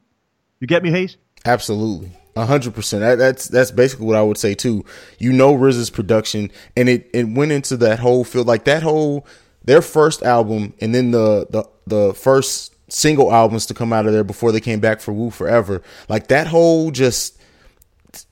You 0.59 0.67
get 0.67 0.83
me, 0.83 0.91
Haize? 0.91 1.17
Absolutely. 1.43 2.11
Hundred 2.37 2.75
percent. 2.75 3.01
That, 3.01 3.15
that's 3.15 3.47
that's 3.47 3.71
basically 3.71 4.07
what 4.07 4.17
I 4.17 4.21
would 4.21 4.37
say 4.37 4.55
too. 4.55 4.83
You 5.19 5.31
know 5.31 5.55
RZA's 5.55 5.89
production, 5.89 6.51
and 6.75 6.89
it 6.89 7.09
it 7.13 7.29
went 7.29 7.53
into 7.53 7.77
that 7.77 7.99
whole 7.99 8.25
field, 8.25 8.45
like 8.45 8.65
that 8.65 8.83
whole 8.83 9.25
their 9.63 9.81
first 9.81 10.21
album, 10.21 10.73
and 10.81 10.93
then 10.93 11.11
the 11.11 11.47
the 11.49 11.63
the 11.87 12.13
first 12.13 12.75
single 12.89 13.31
albums 13.31 13.65
to 13.67 13.73
come 13.73 13.93
out 13.93 14.05
of 14.05 14.11
there 14.11 14.25
before 14.25 14.51
they 14.51 14.59
came 14.59 14.81
back 14.81 14.99
for 14.99 15.13
Wu 15.13 15.29
Forever. 15.29 15.81
Like 16.09 16.27
that 16.27 16.47
whole 16.47 16.91
just 16.91 17.39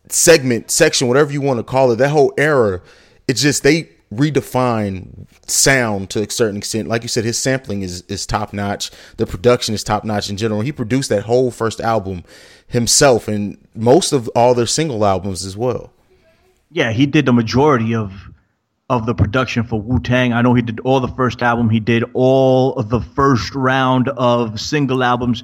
segment, 0.09 0.69
section, 0.69 1.07
whatever 1.07 1.31
you 1.31 1.39
want 1.39 1.59
to 1.59 1.63
call 1.63 1.91
it, 1.91 1.95
that 1.97 2.09
whole 2.09 2.33
era. 2.37 2.81
It's 3.29 3.41
just 3.41 3.63
they 3.63 3.89
redefine 4.15 5.27
sound 5.47 6.09
to 6.11 6.21
a 6.21 6.29
certain 6.29 6.57
extent. 6.57 6.87
Like 6.87 7.03
you 7.03 7.07
said, 7.07 7.25
his 7.25 7.37
sampling 7.37 7.81
is 7.81 8.01
is 8.03 8.25
top 8.25 8.53
notch. 8.53 8.91
The 9.17 9.25
production 9.25 9.73
is 9.73 9.83
top 9.83 10.03
notch 10.03 10.29
in 10.29 10.37
general. 10.37 10.61
He 10.61 10.71
produced 10.71 11.09
that 11.09 11.23
whole 11.23 11.51
first 11.51 11.81
album 11.81 12.23
himself, 12.67 13.27
and 13.27 13.57
most 13.75 14.13
of 14.13 14.29
all 14.35 14.53
their 14.53 14.65
single 14.65 15.05
albums 15.05 15.45
as 15.45 15.57
well. 15.57 15.91
Yeah, 16.71 16.91
he 16.91 17.05
did 17.05 17.25
the 17.25 17.33
majority 17.33 17.93
of 17.93 18.29
of 18.89 19.05
the 19.05 19.15
production 19.15 19.63
for 19.63 19.81
Wu 19.81 19.99
Tang. 19.99 20.33
I 20.33 20.41
know 20.41 20.53
he 20.53 20.61
did 20.61 20.79
all 20.81 20.99
the 20.99 21.07
first 21.07 21.41
album. 21.41 21.69
He 21.69 21.79
did 21.79 22.03
all 22.13 22.73
of 22.73 22.89
the 22.89 23.01
first 23.01 23.55
round 23.55 24.09
of 24.09 24.59
single 24.59 25.03
albums. 25.03 25.43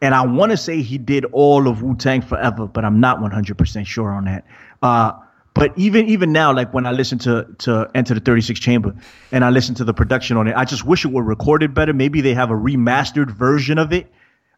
And 0.00 0.14
I 0.14 0.24
want 0.24 0.52
to 0.52 0.56
say 0.56 0.80
he 0.80 0.96
did 0.96 1.24
all 1.26 1.68
of 1.68 1.82
Wu 1.82 1.96
Tang 1.96 2.22
Forever, 2.22 2.66
but 2.66 2.84
I'm 2.84 3.00
not 3.00 3.20
100% 3.20 3.86
sure 3.86 4.10
on 4.10 4.24
that. 4.24 4.44
Uh, 4.82 5.12
but 5.54 5.76
even 5.76 6.06
even 6.06 6.32
now, 6.32 6.52
like 6.52 6.72
when 6.72 6.86
I 6.86 6.92
listen 6.92 7.18
to 7.20 7.46
to 7.60 7.90
Enter 7.94 8.14
the 8.14 8.20
36 8.20 8.60
Chamber 8.60 8.94
and 9.32 9.44
I 9.44 9.50
listen 9.50 9.74
to 9.76 9.84
the 9.84 9.94
production 9.94 10.36
on 10.36 10.46
it, 10.46 10.54
I 10.56 10.64
just 10.64 10.84
wish 10.84 11.04
it 11.04 11.10
were 11.10 11.22
recorded 11.22 11.74
better. 11.74 11.92
Maybe 11.92 12.20
they 12.20 12.34
have 12.34 12.50
a 12.50 12.54
remastered 12.54 13.30
version 13.30 13.78
of 13.78 13.92
it, 13.92 14.12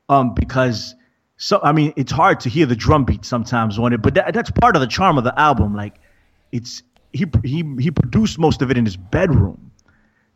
um, 0.09 0.35
because 0.35 0.95
so 1.37 1.61
I 1.63 1.73
mean 1.73 1.93
it's 1.97 2.13
hard 2.13 2.41
to 2.41 2.49
hear 2.49 2.67
the 2.67 2.77
drum 2.77 3.05
beat 3.05 3.25
sometimes 3.25 3.79
on 3.79 3.93
it, 3.93 4.03
but 4.03 4.15
that, 4.15 4.35
that's 4.35 4.51
part 4.51 4.77
of 4.77 4.81
the 4.83 4.87
charm 4.87 5.17
of 5.17 5.25
the 5.25 5.39
album. 5.39 5.75
Like 5.75 5.95
it's 6.53 6.83
he 7.13 7.25
he 7.45 7.65
he 7.79 7.91
produced 7.91 8.39
most 8.39 8.61
of 8.63 8.71
it 8.71 8.77
in 8.77 8.85
his 8.85 8.97
bedroom, 8.97 9.71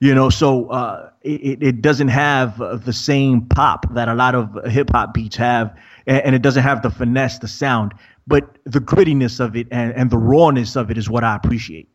you 0.01 0.15
know, 0.15 0.31
so 0.31 0.69
uh, 0.69 1.11
it 1.23 1.63
it 1.63 1.83
doesn't 1.83 2.09
have 2.09 2.59
the 2.85 2.93
same 2.93 3.43
pop 3.43 3.93
that 3.95 4.09
a 4.09 4.15
lot 4.15 4.35
of 4.35 4.65
hip 4.65 4.91
hop 4.93 5.13
beats 5.15 5.37
have, 5.37 5.77
and, 6.07 6.23
and 6.23 6.35
it 6.35 6.43
doesn't 6.43 6.63
have 6.63 6.83
the 6.83 6.91
finesse, 6.91 7.39
the 7.39 7.49
sound 7.49 7.93
but 8.27 8.59
the 8.65 8.81
grittiness 8.81 9.41
of 9.41 9.57
it 9.57 9.67
and, 9.71 9.93
and 9.95 10.11
the 10.11 10.19
rawness 10.19 10.77
of 10.77 10.91
it 10.91 10.99
is 10.99 11.09
what 11.09 11.25
I 11.25 11.37
appreciate. 11.37 11.89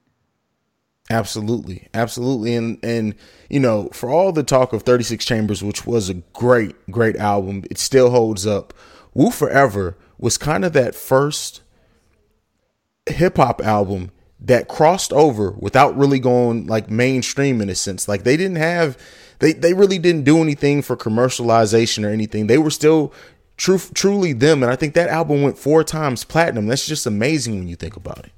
Absolutely, 1.11 1.88
absolutely, 1.93 2.53
and 2.53 2.77
and 2.84 3.15
you 3.49 3.59
know, 3.59 3.89
for 3.93 4.11
all 4.11 4.32
the 4.32 4.43
talk 4.43 4.73
of 4.73 4.84
Thirty 4.84 5.03
Six 5.03 5.25
Chambers, 5.25 5.63
which 5.63 5.88
was 5.88 6.07
a 6.07 6.15
great, 6.34 6.75
great 6.91 7.15
album, 7.15 7.63
it 7.71 7.80
still 7.80 8.11
holds 8.11 8.45
up. 8.45 8.75
Wu 9.15 9.32
Forever 9.32 9.97
was 10.19 10.38
kind 10.38 10.63
of 10.63 10.73
that 10.73 10.93
first 10.93 11.61
hip 13.07 13.38
hop 13.38 13.59
album 13.61 14.11
that 14.39 14.67
crossed 14.67 15.11
over 15.11 15.51
without 15.51 15.97
really 15.97 16.19
going 16.19 16.67
like 16.67 16.91
mainstream 16.91 17.59
in 17.59 17.69
a 17.69 17.75
sense. 17.75 18.07
Like 18.07 18.23
they 18.23 18.38
didn't 18.38 18.57
have, 18.57 18.95
they 19.39 19.53
they 19.53 19.73
really 19.73 19.97
didn't 19.97 20.25
do 20.25 20.41
anything 20.43 20.84
for 20.84 20.95
commercialization 20.95 22.05
or 22.05 22.09
anything. 22.09 22.45
They 22.45 22.59
were 22.59 22.69
still 22.69 23.13
truly 23.60 24.34
them. 24.34 24.64
And 24.64 24.72
I 24.72 24.76
think 24.76 24.93
that 24.95 25.10
album 25.10 25.43
went 25.43 25.57
four 25.57 25.84
times 25.84 26.24
platinum. 26.24 26.68
That's 26.68 26.88
just 26.88 27.05
amazing 27.05 27.60
when 27.60 27.68
you 27.68 27.76
think 27.76 27.95
about 27.95 28.20
it. 28.20 28.32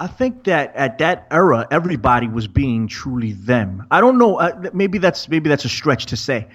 I 0.00 0.06
think 0.06 0.44
that 0.44 0.74
at 0.74 0.98
that 0.98 1.26
era, 1.30 1.66
everybody 1.70 2.26
was 2.26 2.48
being 2.48 2.88
truly 2.88 3.32
them. 3.32 3.86
I 3.90 4.00
don't 4.00 4.18
know. 4.18 4.36
Uh, 4.36 4.70
maybe 4.72 4.98
that's 4.98 5.28
maybe 5.28 5.48
that's 5.48 5.64
a 5.64 5.68
stretch 5.68 6.06
to 6.06 6.16
say, 6.16 6.48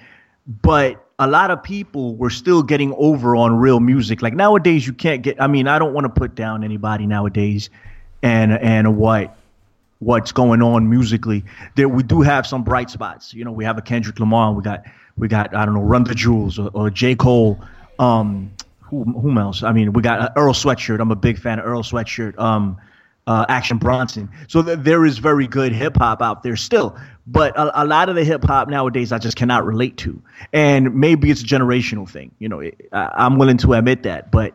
but 0.62 1.06
a 1.18 1.26
lot 1.26 1.50
of 1.50 1.62
people 1.62 2.16
were 2.16 2.30
still 2.30 2.62
getting 2.62 2.94
over 2.94 3.36
on 3.36 3.56
real 3.56 3.80
music. 3.80 4.20
Like 4.20 4.34
nowadays, 4.34 4.86
you 4.86 4.92
can't 4.92 5.22
get. 5.22 5.40
I 5.40 5.46
mean, 5.46 5.68
I 5.68 5.78
don't 5.78 5.94
want 5.94 6.04
to 6.04 6.10
put 6.10 6.34
down 6.34 6.64
anybody 6.64 7.06
nowadays, 7.06 7.70
and 8.22 8.52
and 8.52 8.98
what 8.98 9.36
what's 10.00 10.32
going 10.32 10.60
on 10.60 10.90
musically. 10.90 11.42
There 11.76 11.88
we 11.88 12.02
do 12.02 12.20
have 12.20 12.46
some 12.46 12.62
bright 12.62 12.90
spots. 12.90 13.32
You 13.32 13.46
know, 13.46 13.52
we 13.52 13.64
have 13.64 13.78
a 13.78 13.82
Kendrick 13.82 14.20
Lamar. 14.20 14.52
We 14.52 14.62
got 14.62 14.84
we 15.16 15.28
got 15.28 15.54
I 15.54 15.64
don't 15.64 15.74
know 15.74 15.82
Run 15.82 16.04
the 16.04 16.14
Jewels 16.14 16.58
or, 16.58 16.70
or 16.74 16.90
J 16.90 17.14
Cole 17.14 17.58
um, 18.00 18.52
who, 18.80 19.04
whom 19.04 19.38
else? 19.38 19.62
I 19.62 19.72
mean, 19.72 19.92
we 19.92 20.02
got 20.02 20.20
uh, 20.20 20.30
Earl 20.34 20.54
Sweatshirt. 20.54 21.00
I'm 21.00 21.12
a 21.12 21.16
big 21.16 21.38
fan 21.38 21.58
of 21.58 21.66
Earl 21.66 21.82
Sweatshirt. 21.82 22.38
Um, 22.38 22.78
uh, 23.26 23.44
Action 23.48 23.78
Bronson. 23.78 24.28
So 24.48 24.62
th- 24.62 24.78
there 24.80 25.04
is 25.04 25.18
very 25.18 25.46
good 25.46 25.72
hip 25.72 25.96
hop 25.98 26.20
out 26.20 26.42
there 26.42 26.56
still, 26.56 26.98
but 27.28 27.56
a, 27.56 27.82
a 27.82 27.84
lot 27.84 28.08
of 28.08 28.16
the 28.16 28.24
hip 28.24 28.42
hop 28.42 28.68
nowadays 28.68 29.12
I 29.12 29.18
just 29.18 29.36
cannot 29.36 29.64
relate 29.64 29.98
to, 29.98 30.20
and 30.52 30.96
maybe 30.96 31.30
it's 31.30 31.42
a 31.42 31.44
generational 31.44 32.08
thing. 32.08 32.32
You 32.40 32.48
know, 32.48 32.58
it, 32.60 32.88
I, 32.92 33.26
am 33.26 33.38
willing 33.38 33.58
to 33.58 33.74
admit 33.74 34.02
that. 34.02 34.32
But 34.32 34.54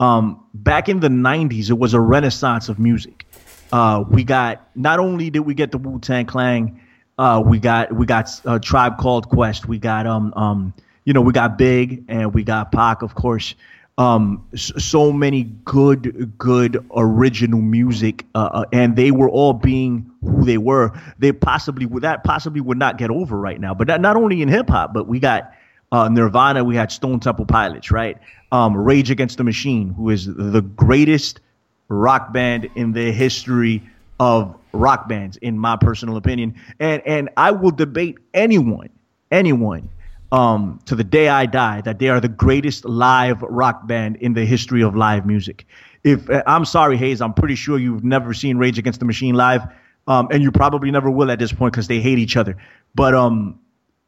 um, 0.00 0.44
back 0.52 0.88
in 0.88 0.98
the 0.98 1.08
'90s, 1.08 1.70
it 1.70 1.78
was 1.78 1.94
a 1.94 2.00
renaissance 2.00 2.68
of 2.68 2.80
music. 2.80 3.26
Uh, 3.70 4.02
we 4.08 4.24
got 4.24 4.68
not 4.74 4.98
only 4.98 5.30
did 5.30 5.40
we 5.40 5.54
get 5.54 5.70
the 5.70 5.78
Wu 5.78 6.00
Tang 6.00 6.26
Clan, 6.26 6.80
uh, 7.18 7.40
we 7.44 7.60
got 7.60 7.92
we 7.92 8.04
got 8.04 8.30
a 8.46 8.58
Tribe 8.58 8.98
Called 8.98 9.28
Quest, 9.28 9.68
we 9.68 9.78
got 9.78 10.08
um 10.08 10.32
um 10.34 10.74
you 11.08 11.14
know, 11.14 11.22
we 11.22 11.32
got 11.32 11.56
Big 11.56 12.04
and 12.08 12.34
we 12.34 12.44
got 12.44 12.70
Pac, 12.70 13.00
of 13.00 13.14
course. 13.14 13.54
Um, 13.96 14.46
so 14.54 15.10
many 15.10 15.44
good, 15.64 16.36
good 16.36 16.84
original 16.94 17.62
music, 17.62 18.26
uh, 18.34 18.50
uh, 18.52 18.64
and 18.74 18.94
they 18.94 19.10
were 19.10 19.30
all 19.30 19.54
being 19.54 20.10
who 20.20 20.44
they 20.44 20.58
were. 20.58 20.92
They 21.18 21.32
possibly 21.32 21.86
would 21.86 22.02
that 22.02 22.24
possibly 22.24 22.60
would 22.60 22.76
not 22.76 22.98
get 22.98 23.08
over 23.08 23.38
right 23.38 23.58
now. 23.58 23.72
But 23.72 23.86
not, 23.86 24.02
not 24.02 24.16
only 24.16 24.42
in 24.42 24.48
hip 24.48 24.68
hop, 24.68 24.92
but 24.92 25.08
we 25.08 25.18
got 25.18 25.54
uh, 25.92 26.10
Nirvana, 26.10 26.62
we 26.62 26.76
had 26.76 26.92
Stone 26.92 27.20
Temple 27.20 27.46
Pilots, 27.46 27.90
right? 27.90 28.18
Um, 28.52 28.76
Rage 28.76 29.10
Against 29.10 29.38
the 29.38 29.44
Machine, 29.44 29.88
who 29.88 30.10
is 30.10 30.26
the 30.26 30.60
greatest 30.60 31.40
rock 31.88 32.34
band 32.34 32.68
in 32.74 32.92
the 32.92 33.12
history 33.12 33.82
of 34.20 34.54
rock 34.72 35.08
bands, 35.08 35.38
in 35.38 35.58
my 35.58 35.76
personal 35.76 36.18
opinion. 36.18 36.56
And 36.78 37.00
and 37.06 37.30
I 37.38 37.52
will 37.52 37.70
debate 37.70 38.18
anyone, 38.34 38.90
anyone 39.30 39.88
um, 40.32 40.80
to 40.86 40.94
the 40.94 41.04
day 41.04 41.28
I 41.28 41.46
die 41.46 41.80
that 41.82 41.98
they 41.98 42.08
are 42.08 42.20
the 42.20 42.28
greatest 42.28 42.84
live 42.84 43.42
rock 43.42 43.86
band 43.86 44.16
in 44.16 44.34
the 44.34 44.44
history 44.44 44.82
of 44.82 44.94
live 44.94 45.26
music. 45.26 45.66
If 46.04 46.28
uh, 46.30 46.42
I'm 46.46 46.64
sorry, 46.64 46.96
Haize, 46.96 47.20
I'm 47.20 47.34
pretty 47.34 47.54
sure 47.54 47.78
you've 47.78 48.04
never 48.04 48.34
seen 48.34 48.58
Rage 48.58 48.78
Against 48.78 49.00
the 49.00 49.06
Machine 49.06 49.34
live, 49.34 49.62
um, 50.06 50.28
and 50.30 50.42
you 50.42 50.52
probably 50.52 50.90
never 50.90 51.10
will 51.10 51.30
at 51.30 51.38
this 51.38 51.52
point 51.52 51.72
because 51.72 51.88
they 51.88 52.00
hate 52.00 52.18
each 52.18 52.36
other. 52.36 52.56
But 52.94 53.14
um, 53.14 53.58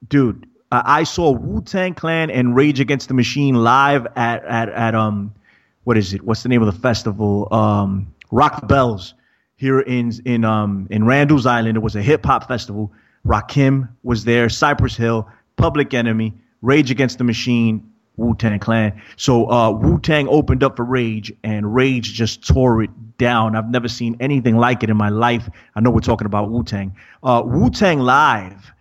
dude, 0.09 0.47
I 0.71 1.03
saw 1.05 1.33
Wu 1.33 1.63
Tang 1.63 1.95
Clan 1.95 2.31
and 2.31 2.55
Rage 2.55 2.81
Against 2.81 3.09
the 3.09 3.15
Machine 3.15 3.55
live 3.55 4.07
at 4.17 4.45
at 4.45 4.69
at 4.69 4.95
um, 4.95 5.35
what 5.85 5.97
is 5.97 6.15
it? 6.15 6.23
What's 6.23 6.43
the 6.43 6.49
name 6.49 6.63
of 6.63 6.73
the 6.73 6.81
festival? 6.81 7.53
Um, 7.53 8.15
Rock 8.31 8.61
the 8.61 8.67
Bells 8.67 9.15
here 9.57 9.81
in 9.81 10.13
in 10.25 10.45
um 10.45 10.87
in 10.91 11.05
Randall's 11.05 11.47
Island. 11.47 11.77
It 11.77 11.81
was 11.81 11.97
a 11.97 12.03
hip 12.03 12.25
hop 12.25 12.47
festival. 12.47 12.93
Rakim 13.27 13.89
was 14.03 14.25
there. 14.25 14.49
Cypress 14.49 14.97
Hill. 14.97 15.29
Public 15.61 15.93
Enemy, 15.95 16.33
Rage 16.63 16.91
Against 16.91 17.19
the 17.19 17.25
Machine, 17.25 17.87
Wu 18.17 18.35
Tang 18.35 18.59
Clan. 18.59 19.01
So 19.17 19.51
uh, 19.51 19.71
Wu 19.71 20.01
Tang 20.01 20.29
opened 20.29 20.63
up 20.63 20.77
for 20.77 20.85
Rage, 20.85 21.33
and 21.45 21.75
Rage 21.75 22.13
just 22.13 22.47
tore 22.47 22.83
it 22.83 22.91
down. 23.19 23.57
I've 23.57 23.71
never 23.71 23.89
seen 23.89 24.17
anything 24.21 24.57
like 24.57 24.83
it 24.83 24.91
in 24.91 24.97
my 24.97 25.09
life. 25.09 25.49
I 25.75 25.81
know 25.81 25.91
we're 25.91 26.01
talking 26.01 26.27
about 26.27 26.51
Wu 26.51 26.65
Tang. 26.65 26.97
Uh, 27.23 27.43
Wu 27.45 27.71
Tang 27.71 28.01
Live 28.01 28.73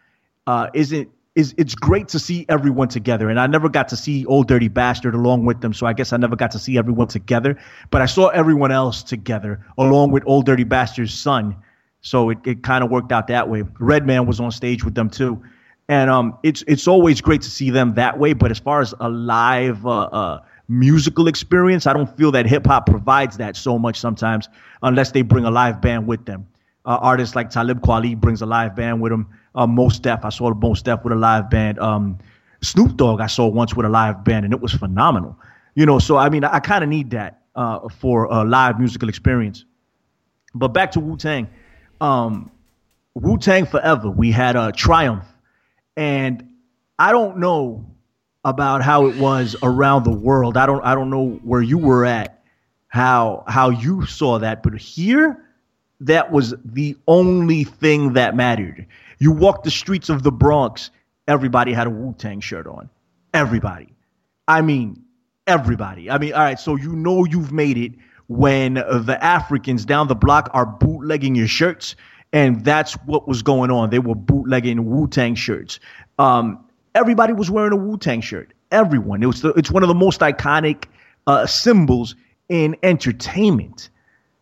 uh, 0.47 0.69
isn't 0.73 1.09
is 1.35 1.53
it's 1.57 1.75
great 1.75 2.07
to 2.09 2.19
see 2.19 2.45
everyone 2.49 2.87
together. 2.87 3.29
And 3.29 3.39
I 3.39 3.47
never 3.47 3.69
got 3.69 3.87
to 3.89 3.95
see 3.95 4.25
Old 4.25 4.47
Dirty 4.47 4.67
Bastard 4.67 5.15
along 5.15 5.45
with 5.45 5.61
them, 5.61 5.73
so 5.73 5.85
I 5.85 5.93
guess 5.93 6.11
I 6.11 6.17
never 6.17 6.35
got 6.35 6.51
to 6.51 6.59
see 6.59 6.77
everyone 6.77 7.07
together. 7.07 7.57
But 7.91 8.01
I 8.01 8.07
saw 8.07 8.27
everyone 8.29 8.71
else 8.71 9.03
together 9.03 9.65
along 9.77 10.11
with 10.11 10.23
Old 10.25 10.45
Dirty 10.45 10.63
Bastard's 10.63 11.13
son. 11.13 11.55
So 12.01 12.29
it, 12.29 12.39
it 12.45 12.63
kind 12.63 12.83
of 12.83 12.89
worked 12.89 13.11
out 13.11 13.27
that 13.27 13.49
way. 13.49 13.63
Redman 13.79 14.25
was 14.25 14.39
on 14.39 14.51
stage 14.51 14.83
with 14.83 14.95
them 14.95 15.09
too. 15.09 15.41
And 15.89 16.09
um, 16.09 16.37
it's 16.43 16.63
it's 16.67 16.87
always 16.87 17.19
great 17.19 17.41
to 17.41 17.49
see 17.49 17.71
them 17.71 17.95
that 17.95 18.17
way. 18.17 18.33
But 18.33 18.51
as 18.51 18.59
far 18.59 18.79
as 18.79 18.93
a 18.99 19.09
live 19.09 19.85
uh, 19.85 20.03
uh, 20.03 20.41
musical 20.67 21.27
experience, 21.27 21.87
I 21.87 21.93
don't 21.93 22.15
feel 22.15 22.31
that 22.31 22.45
hip 22.45 22.67
hop 22.67 22.85
provides 22.85 23.37
that 23.37 23.57
so 23.57 23.77
much 23.79 23.99
sometimes, 23.99 24.47
unless 24.83 25.11
they 25.11 25.23
bring 25.23 25.45
a 25.45 25.51
live 25.51 25.81
band 25.81 26.07
with 26.07 26.25
them. 26.25 26.47
Uh, 26.85 26.99
artists 27.01 27.35
like 27.35 27.49
Talib 27.49 27.81
Kweli 27.81 28.15
brings 28.15 28.41
a 28.41 28.45
live 28.45 28.75
band 28.75 29.01
with 29.01 29.11
him. 29.11 29.27
Uh, 29.55 29.67
Mos 29.67 29.99
Def, 29.99 30.23
I 30.23 30.29
saw 30.29 30.53
Mos 30.53 30.81
Def 30.81 31.03
with 31.03 31.11
a 31.11 31.15
live 31.15 31.49
band. 31.49 31.79
Um, 31.79 32.19
Snoop 32.61 32.95
Dogg, 32.95 33.19
I 33.19 33.27
saw 33.27 33.47
once 33.47 33.75
with 33.75 33.85
a 33.85 33.89
live 33.89 34.23
band, 34.23 34.45
and 34.45 34.53
it 34.53 34.61
was 34.61 34.73
phenomenal. 34.73 35.37
You 35.73 35.85
know, 35.85 35.97
so 35.97 36.17
I 36.17 36.29
mean, 36.29 36.43
I, 36.43 36.55
I 36.55 36.59
kind 36.59 36.83
of 36.83 36.89
need 36.89 37.09
that 37.11 37.41
uh, 37.55 37.89
for 37.89 38.25
a 38.25 38.43
live 38.43 38.79
musical 38.79 39.09
experience. 39.09 39.65
But 40.53 40.69
back 40.69 40.91
to 40.91 40.99
Wu 40.99 41.17
Tang, 41.17 41.49
um, 41.99 42.51
Wu 43.15 43.37
Tang 43.37 43.65
Forever. 43.65 44.09
We 44.09 44.31
had 44.31 44.55
a 44.55 44.71
Triumph, 44.71 45.25
and 45.99 46.47
I 46.97 47.11
don't 47.11 47.39
know 47.39 47.85
about 48.45 48.81
how 48.81 49.07
it 49.07 49.17
was 49.17 49.57
around 49.61 50.05
the 50.05 50.17
world. 50.17 50.55
I 50.55 50.65
don't 50.65 50.81
I 50.81 50.95
don't 50.95 51.09
know 51.09 51.31
where 51.43 51.61
you 51.61 51.77
were 51.77 52.05
at, 52.05 52.41
how 52.87 53.43
how 53.47 53.69
you 53.69 54.05
saw 54.05 54.39
that, 54.39 54.63
but 54.63 54.73
here 54.75 55.45
that 55.99 56.31
was 56.31 56.55
the 56.63 56.95
only 57.05 57.65
thing 57.65 58.13
that 58.13 58.33
mattered. 58.33 58.87
You 59.17 59.33
walked 59.33 59.65
the 59.65 59.71
streets 59.71 60.07
of 60.07 60.23
the 60.23 60.31
Bronx, 60.31 60.89
everybody 61.27 61.73
had 61.73 61.85
a 61.85 61.89
Wu 61.89 62.15
Tang 62.17 62.39
shirt 62.39 62.65
on. 62.65 62.89
Everybody. 63.33 63.89
I 64.47 64.61
mean, 64.61 65.03
everybody. 65.47 66.09
I 66.09 66.17
mean, 66.17 66.31
all 66.31 66.39
right, 66.39 66.59
so 66.59 66.77
you 66.77 66.95
know 66.95 67.25
you've 67.25 67.51
made 67.51 67.77
it 67.77 67.91
when 68.27 68.75
the 68.75 69.17
Africans 69.21 69.83
down 69.83 70.07
the 70.07 70.15
block 70.15 70.49
are 70.53 70.65
bootlegging 70.65 71.35
your 71.35 71.47
shirts. 71.47 71.97
And 72.31 72.63
that's 72.63 72.93
what 73.05 73.27
was 73.27 73.41
going 73.41 73.71
on. 73.71 73.89
They 73.89 73.99
were 73.99 74.15
bootlegging 74.15 74.85
Wu 74.85 75.07
Tang 75.07 75.35
shirts. 75.35 75.79
Um, 76.19 76.63
everybody 76.93 77.33
was 77.33 77.49
wearing 77.49 77.73
a 77.73 77.75
Wu 77.75 77.97
Tang 77.97 78.21
shirt. 78.21 78.53
Everyone. 78.71 79.23
It 79.23 79.25
was 79.25 79.41
the, 79.41 79.49
it's 79.53 79.71
one 79.71 79.83
of 79.83 79.89
the 79.89 79.95
most 79.95 80.19
iconic 80.21 80.85
uh, 81.25 81.47
symbols 81.47 82.15
in 82.47 82.75
entertainment. 82.83 83.89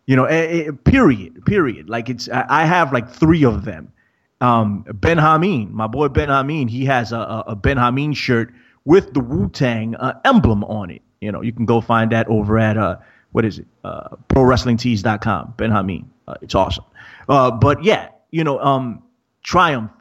You 0.06 0.16
know, 0.16 0.28
a, 0.28 0.68
a, 0.68 0.74
period, 0.74 1.46
period. 1.46 1.90
Like 1.90 2.10
it's, 2.10 2.30
I 2.30 2.66
have 2.66 2.92
like 2.94 3.10
three 3.10 3.44
of 3.46 3.66
them. 3.66 3.92
Um, 4.40 4.86
ben 4.94 5.18
Hameen, 5.18 5.72
my 5.72 5.88
boy 5.88 6.10
Ben 6.10 6.30
Hameen, 6.30 6.70
he 6.70 6.86
has 6.86 7.12
a, 7.12 7.44
a 7.48 7.56
Ben 7.56 7.78
Hameen 7.78 8.16
shirt 8.16 8.54
with 8.86 9.14
the 9.14 9.20
Wu 9.20 9.50
Tang 9.50 9.96
uh, 9.96 10.20
emblem 10.26 10.64
on 10.66 10.90
it. 10.92 11.02
You 11.22 11.32
know, 11.32 11.42
you 11.42 11.52
can 11.52 11.66
go 11.66 11.82
find 11.82 12.12
that 12.12 12.28
over 12.28 12.60
at 12.60 12.78
uh, 12.78 12.98
what 13.32 13.46
is 13.46 13.60
it? 13.60 13.68
Uh, 13.84 14.16
ProWrestlingTees.com. 14.30 15.56
Ben 15.58 15.72
Hameen, 15.72 16.06
uh, 16.28 16.36
it's 16.42 16.56
awesome. 16.56 16.86
Uh, 17.28 17.52
but 17.52 17.84
yeah, 17.84 18.10
you 18.32 18.44
know, 18.44 18.60
um, 18.60 19.04
Triumph 19.44 19.92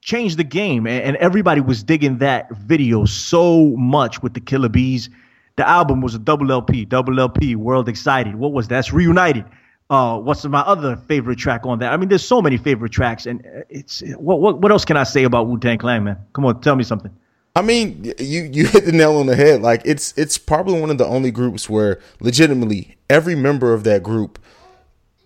changed 0.00 0.38
the 0.38 0.44
game, 0.44 0.86
and, 0.86 1.02
and 1.04 1.16
everybody 1.16 1.60
was 1.60 1.82
digging 1.82 2.18
that 2.18 2.50
video 2.56 3.04
so 3.04 3.68
much 3.76 4.22
with 4.22 4.34
the 4.34 4.40
Killa 4.40 4.68
Bees 4.68 5.08
the 5.56 5.68
album 5.68 6.00
was 6.00 6.14
a 6.14 6.18
double 6.18 6.50
LP, 6.50 6.84
double 6.84 7.20
LP, 7.20 7.56
World 7.56 7.88
Excited. 7.88 8.34
What 8.36 8.52
was 8.52 8.68
that? 8.68 8.76
That's 8.76 8.92
Reunited. 8.92 9.44
Uh, 9.90 10.18
what's 10.18 10.44
my 10.46 10.60
other 10.60 10.96
favorite 10.96 11.38
track 11.38 11.66
on 11.66 11.78
that? 11.80 11.92
I 11.92 11.96
mean, 11.98 12.08
there's 12.08 12.24
so 12.24 12.40
many 12.40 12.56
favorite 12.56 12.92
tracks, 12.92 13.26
and 13.26 13.42
it's 13.68 14.02
what 14.16 14.40
what, 14.40 14.60
what 14.60 14.72
else 14.72 14.84
can 14.84 14.96
I 14.96 15.04
say 15.04 15.24
about 15.24 15.48
Wu 15.48 15.58
Tang 15.58 15.76
Clan, 15.76 16.04
man? 16.04 16.16
Come 16.32 16.46
on, 16.46 16.60
tell 16.62 16.76
me 16.76 16.84
something. 16.84 17.14
I 17.54 17.60
mean, 17.60 18.14
you 18.18 18.48
you 18.50 18.66
hit 18.66 18.86
the 18.86 18.92
nail 18.92 19.16
on 19.18 19.26
the 19.26 19.36
head. 19.36 19.60
Like 19.60 19.82
it's 19.84 20.16
it's 20.16 20.38
probably 20.38 20.80
one 20.80 20.88
of 20.88 20.96
the 20.96 21.06
only 21.06 21.30
groups 21.30 21.68
where 21.68 22.00
legitimately 22.20 22.96
every 23.10 23.34
member 23.34 23.74
of 23.74 23.84
that 23.84 24.02
group, 24.02 24.38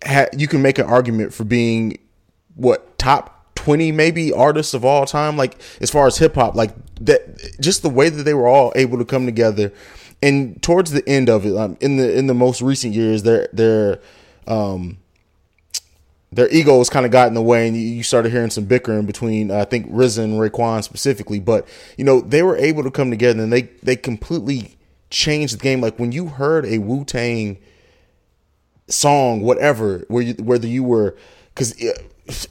ha- 0.05 0.29
you 0.37 0.49
can 0.49 0.63
make 0.63 0.79
an 0.79 0.87
argument 0.87 1.33
for 1.33 1.45
being 1.45 1.99
what 2.55 2.99
top 2.99 3.33
20 3.57 3.93
maybe 3.93 4.33
artists 4.33 4.75
of 4.75 4.85
all 4.85 5.07
time 5.07 5.37
like 5.37 5.59
as 5.81 5.91
far 5.91 6.07
as 6.07 6.19
hip 6.19 6.35
hop 6.35 6.55
like 6.55 6.73
that 7.01 7.39
just 7.61 7.83
the 7.83 7.89
way 7.89 8.09
that 8.09 8.23
they 8.23 8.35
were 8.35 8.47
all 8.47 8.73
able 8.77 8.99
to 8.99 9.05
come 9.05 9.27
together 9.27 9.73
and 10.23 10.63
towards 10.63 10.91
the 10.93 11.07
end 11.09 11.29
of 11.29 11.45
it, 11.45 11.57
um, 11.57 11.77
in 11.81 11.97
the 11.97 12.17
in 12.17 12.27
the 12.27 12.35
most 12.35 12.63
recent 12.63 12.95
years, 12.95 13.23
their 13.23 13.49
their 13.53 14.01
um, 14.47 14.99
their 16.33 16.49
egos 16.51 16.89
kind 16.89 17.05
of 17.05 17.13
got 17.13 17.29
in 17.29 17.35
the 17.35 17.43
way, 17.43 17.69
and 17.69 17.77
you 17.77 18.03
started 18.03 18.33
hearing 18.33 18.51
some 18.51 18.65
bickering 18.65 19.07
between 19.07 19.51
uh, 19.51 19.59
I 19.59 19.65
think 19.65 19.91
RZA 19.91 20.25
and 20.25 20.35
Raekwon 20.35 20.83
specifically. 20.83 21.41
But 21.41 21.69
you 21.97 22.05
know 22.05 22.21
they 22.21 22.43
were 22.43 22.57
able 22.57 22.83
to 22.83 22.91
come 22.91 23.11
together, 23.11 23.43
and 23.43 23.53
they 23.53 23.63
they 23.83 23.97
completely 23.97 24.77
changed 25.11 25.55
the 25.55 25.63
game. 25.63 25.81
Like 25.81 25.99
when 25.99 26.13
you 26.13 26.29
heard 26.29 26.65
a 26.65 26.79
Wu 26.79 27.05
Tang 27.05 27.59
song, 28.89 29.41
whatever, 29.41 30.05
where 30.09 30.23
you, 30.23 30.35
whether 30.35 30.67
you 30.67 30.85
were 30.85 31.17
because 31.55 31.75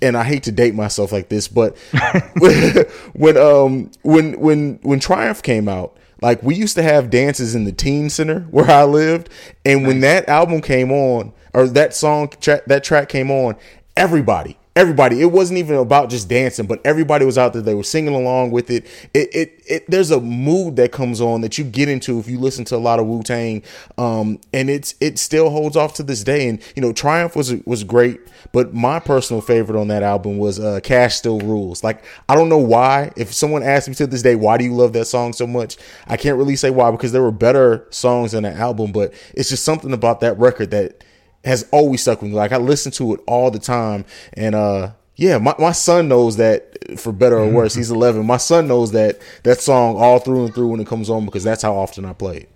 and 0.02 0.16
I 0.16 0.24
hate 0.24 0.44
to 0.44 0.52
date 0.52 0.74
myself 0.74 1.12
like 1.12 1.30
this, 1.30 1.48
but 1.48 1.78
when 3.14 3.38
um 3.38 3.92
when 4.04 4.40
when 4.40 4.80
when 4.82 5.00
Triumph 5.00 5.44
came 5.44 5.68
out, 5.68 5.98
like 6.22 6.42
we 6.44 6.56
used 6.56 6.76
to 6.76 6.84
have 6.84 7.10
dances 7.10 7.56
in 7.56 7.66
the 7.66 7.72
teen 7.72 8.10
center 8.10 8.42
where 8.52 8.70
I 8.70 8.84
lived, 8.84 9.30
and 9.66 9.82
nice. 9.84 9.88
when 9.88 10.00
that 10.02 10.30
album 10.30 10.62
came 10.62 10.92
on 10.92 11.34
or 11.54 11.68
that 11.68 11.94
song 11.94 12.30
tra- 12.42 12.62
that 12.68 12.84
track 12.84 13.10
came 13.10 13.32
on, 13.32 13.56
everybody 13.96 14.58
everybody. 14.76 15.22
It 15.22 15.32
wasn't 15.32 15.60
even 15.60 15.78
about 15.78 16.10
just 16.10 16.28
dancing, 16.28 16.68
but 16.68 16.82
everybody 16.84 17.26
was 17.26 17.38
out 17.38 17.54
there. 17.54 17.62
They 17.62 17.74
were 17.74 17.84
singing 17.84 18.14
along 18.14 18.52
with 18.52 18.70
it. 18.70 18.86
It, 19.14 19.34
it, 19.34 19.64
it 19.66 19.90
there's 19.90 20.12
a 20.12 20.20
mood 20.20 20.76
that 20.76 20.92
comes 20.92 21.22
on 21.22 21.42
that 21.42 21.58
you 21.58 21.64
get 21.64 21.88
into 21.88 22.20
if 22.20 22.28
you 22.28 22.40
listen 22.40 22.66
to 22.66 22.76
a 22.76 22.78
lot 22.78 23.00
of 23.00 23.08
Wu 23.08 23.24
Tang, 23.24 23.64
um, 23.98 24.40
and 24.54 24.70
it's 24.70 24.96
it 25.00 25.18
still 25.18 25.50
holds 25.50 25.78
off 25.78 25.94
to 25.96 26.04
this 26.04 26.24
day. 26.24 26.50
And 26.50 26.62
you 26.76 26.82
know, 26.82 26.92
Triumph 26.92 27.36
was 27.36 27.54
was 27.66 27.84
great, 27.84 28.20
but 28.52 28.74
my 28.74 29.00
personal 29.00 29.42
favorite 29.42 29.80
on 29.80 29.88
that 29.88 30.04
album 30.04 30.38
was 30.38 30.60
uh, 30.60 30.82
Cash 30.84 31.16
Still 31.16 31.40
Rules. 31.40 31.84
Like 31.84 32.04
I 32.28 32.36
don't 32.36 32.50
know 32.50 32.58
why. 32.58 33.12
If 33.16 33.34
someone 33.34 33.64
asked 33.64 33.88
me 33.88 33.96
to 33.96 34.08
this 34.08 34.22
day, 34.22 34.36
why 34.36 34.58
do 34.58 34.66
you 34.66 34.74
love 34.74 34.92
that 34.94 35.06
song 35.06 35.32
so 35.32 35.48
much? 35.48 35.78
I 36.08 36.18
can't 36.18 36.38
really 36.38 36.58
say 36.58 36.70
why 36.70 36.92
because 36.92 37.14
there 37.14 37.24
were 37.24 37.32
better 37.32 37.88
songs 37.92 38.34
in 38.34 38.44
the 38.44 38.52
album, 38.52 38.92
but 38.92 39.14
it's 39.34 39.50
just 39.50 39.64
something 39.64 39.94
about 39.94 40.20
that 40.20 40.38
record 40.38 40.72
that 40.72 41.05
has 41.46 41.68
always 41.72 42.02
stuck 42.02 42.22
with 42.22 42.32
me. 42.32 42.36
Like 42.36 42.52
I 42.52 42.58
listen 42.58 42.92
to 42.94 43.14
it 43.14 43.22
all 43.28 43.52
the 43.52 43.60
time, 43.60 44.06
and 44.34 44.56
uh, 44.56 44.92
yeah, 45.16 45.38
my, 45.38 45.56
my 45.58 45.72
son 45.72 46.08
knows 46.08 46.38
that 46.38 46.78
for 47.00 47.12
better 47.14 47.38
or 47.38 47.50
worse. 47.50 47.74
He's 47.74 47.90
11. 47.90 48.26
My 48.26 48.38
son 48.38 48.68
knows 48.68 48.92
that 48.92 49.20
that 49.44 49.62
song 49.62 49.98
all 49.98 50.20
through 50.20 50.46
and 50.46 50.54
through 50.54 50.68
when 50.68 50.80
it 50.80 50.88
comes 50.88 51.10
on 51.10 51.26
because 51.26 51.44
that's 51.44 51.62
how 51.62 51.74
often 51.74 52.06
I 52.06 52.14
play 52.14 52.38
it. 52.38 52.50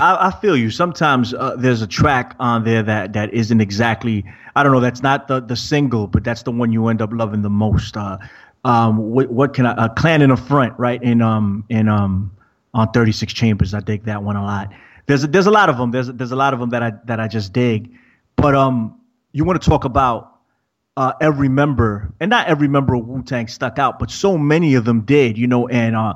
I, 0.00 0.28
I 0.28 0.40
feel 0.40 0.56
you. 0.56 0.70
Sometimes 0.70 1.34
uh, 1.34 1.54
there's 1.56 1.82
a 1.82 1.86
track 1.86 2.34
on 2.40 2.64
there 2.64 2.82
that 2.82 3.12
that 3.12 3.32
isn't 3.32 3.60
exactly. 3.60 4.24
I 4.56 4.62
don't 4.62 4.72
know. 4.72 4.80
That's 4.80 5.02
not 5.02 5.28
the 5.28 5.40
the 5.40 5.56
single, 5.56 6.06
but 6.06 6.24
that's 6.24 6.42
the 6.42 6.50
one 6.50 6.72
you 6.72 6.88
end 6.88 7.00
up 7.00 7.10
loving 7.12 7.42
the 7.42 7.50
most. 7.50 7.96
Uh, 7.96 8.18
um, 8.64 9.10
what, 9.10 9.30
what 9.30 9.54
can 9.54 9.66
I? 9.66 9.86
A 9.86 9.88
clan 9.90 10.22
in 10.22 10.30
the 10.30 10.36
front, 10.36 10.76
right? 10.78 11.00
In 11.02 11.22
um 11.22 11.64
in 11.68 11.88
um 11.88 12.32
on 12.72 12.90
36 12.90 13.32
Chambers. 13.32 13.72
I 13.72 13.80
dig 13.80 14.04
that 14.04 14.22
one 14.22 14.34
a 14.34 14.42
lot. 14.42 14.72
There's 15.06 15.22
a, 15.22 15.26
there's 15.28 15.46
a 15.46 15.50
lot 15.52 15.68
of 15.68 15.78
them. 15.78 15.92
There's 15.92 16.08
there's 16.08 16.32
a 16.32 16.36
lot 16.36 16.54
of 16.54 16.60
them 16.60 16.70
that 16.70 16.82
I 16.82 16.92
that 17.04 17.20
I 17.20 17.28
just 17.28 17.52
dig. 17.52 17.94
But 18.36 18.54
um, 18.54 19.00
you 19.32 19.44
want 19.44 19.60
to 19.60 19.68
talk 19.68 19.84
about 19.84 20.34
uh, 20.96 21.12
every 21.20 21.48
member, 21.48 22.12
and 22.20 22.30
not 22.30 22.46
every 22.46 22.68
member 22.68 22.94
of 22.94 23.06
Wu 23.06 23.22
Tang 23.22 23.48
stuck 23.48 23.78
out, 23.78 23.98
but 23.98 24.10
so 24.10 24.38
many 24.38 24.74
of 24.74 24.84
them 24.84 25.02
did, 25.02 25.36
you 25.36 25.46
know. 25.46 25.68
And 25.68 25.96
uh, 25.96 26.14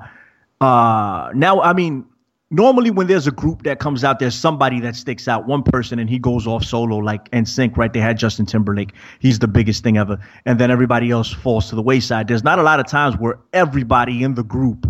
uh, 0.60 1.30
now, 1.34 1.60
I 1.60 1.72
mean, 1.72 2.04
normally 2.50 2.90
when 2.90 3.06
there's 3.06 3.26
a 3.26 3.32
group 3.32 3.64
that 3.64 3.78
comes 3.80 4.04
out, 4.04 4.18
there's 4.18 4.34
somebody 4.34 4.80
that 4.80 4.96
sticks 4.96 5.26
out, 5.28 5.46
one 5.46 5.62
person, 5.62 5.98
and 5.98 6.08
he 6.08 6.18
goes 6.18 6.46
off 6.46 6.64
solo, 6.64 6.96
like 6.96 7.30
NSYNC, 7.30 7.76
right? 7.76 7.92
They 7.92 8.00
had 8.00 8.18
Justin 8.18 8.46
Timberlake, 8.46 8.92
he's 9.18 9.38
the 9.38 9.48
biggest 9.48 9.82
thing 9.82 9.98
ever, 9.98 10.18
and 10.44 10.58
then 10.58 10.70
everybody 10.70 11.10
else 11.10 11.32
falls 11.32 11.68
to 11.70 11.74
the 11.74 11.82
wayside. 11.82 12.28
There's 12.28 12.44
not 12.44 12.58
a 12.58 12.62
lot 12.62 12.80
of 12.80 12.86
times 12.86 13.16
where 13.16 13.38
everybody 13.52 14.22
in 14.22 14.34
the 14.34 14.44
group 14.44 14.86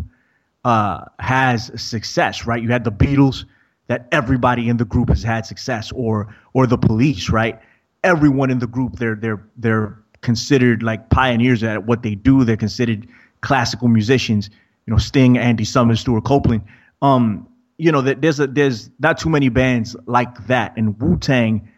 uh, 0.64 1.04
has 1.18 1.70
success, 1.80 2.46
right? 2.46 2.62
You 2.62 2.68
had 2.68 2.84
the 2.84 2.92
Beatles 2.92 3.44
that 3.88 4.06
everybody 4.12 4.68
in 4.68 4.76
the 4.76 4.84
group 4.84 5.08
has 5.08 5.22
had 5.22 5.44
success 5.44 5.90
or 5.92 6.34
or 6.52 6.66
the 6.66 6.78
police, 6.78 7.30
right? 7.30 7.58
Everyone 8.04 8.50
in 8.50 8.60
the 8.60 8.66
group 8.66 8.96
they're 8.96 9.16
they're 9.16 9.42
they're 9.56 9.98
considered 10.20 10.82
like 10.82 11.10
pioneers 11.10 11.62
at 11.62 11.84
what 11.86 12.02
they 12.02 12.14
do. 12.14 12.44
They're 12.44 12.56
considered 12.56 13.08
classical 13.40 13.88
musicians. 13.88 14.50
You 14.86 14.92
know, 14.92 14.98
Sting, 14.98 15.36
Andy 15.36 15.64
Summers, 15.64 16.00
Stewart 16.00 16.24
Copeland. 16.24 16.62
Um, 17.02 17.48
you 17.76 17.92
know, 17.92 18.00
that 18.02 18.22
there's 18.22 18.40
a 18.40 18.46
there's 18.46 18.90
not 18.98 19.18
too 19.18 19.28
many 19.28 19.48
bands 19.48 19.96
like 20.06 20.46
that. 20.46 20.76
And 20.76 20.98
Wu 21.00 21.18
Tang, 21.18 21.68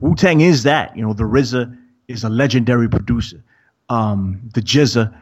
Wu 0.00 0.14
Tang 0.14 0.40
is 0.40 0.62
that. 0.64 0.96
You 0.96 1.02
know, 1.02 1.12
the 1.12 1.24
RZA 1.24 1.76
is 2.08 2.24
a 2.24 2.28
legendary 2.28 2.88
producer. 2.88 3.42
Um, 3.88 4.40
the 4.54 4.62
GZA, 4.62 5.14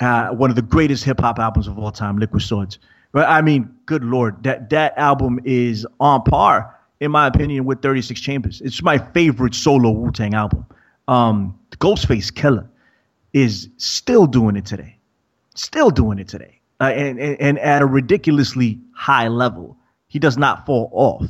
uh, 0.00 0.28
one 0.30 0.50
of 0.50 0.56
the 0.56 0.62
greatest 0.62 1.04
hip 1.04 1.20
hop 1.20 1.38
albums 1.38 1.68
of 1.68 1.78
all 1.78 1.92
time, 1.92 2.18
Liquid 2.18 2.42
Swords. 2.42 2.78
But 3.12 3.28
I 3.28 3.42
mean, 3.42 3.74
good 3.86 4.04
lord, 4.04 4.42
that 4.44 4.70
that 4.70 4.96
album 4.98 5.40
is 5.44 5.86
on 6.00 6.22
par, 6.22 6.74
in 7.00 7.10
my 7.10 7.26
opinion, 7.26 7.64
with 7.64 7.82
36 7.82 8.20
Chambers. 8.20 8.60
It's 8.60 8.82
my 8.82 8.98
favorite 8.98 9.54
solo 9.54 9.90
Wu 9.90 10.12
Tang 10.12 10.34
album. 10.34 10.66
Um, 11.08 11.58
Ghostface 11.78 12.32
Killah 12.32 12.68
is 13.32 13.68
still 13.78 14.26
doing 14.26 14.56
it 14.56 14.66
today. 14.66 14.96
still 15.54 15.90
doing 15.90 16.18
it 16.18 16.28
today, 16.28 16.60
uh, 16.80 16.84
and, 16.94 17.18
and 17.18 17.40
and 17.40 17.58
at 17.60 17.82
a 17.82 17.86
ridiculously 17.86 18.78
high 18.94 19.28
level. 19.28 19.76
He 20.08 20.18
does 20.18 20.38
not 20.38 20.66
fall 20.66 20.90
off. 20.92 21.26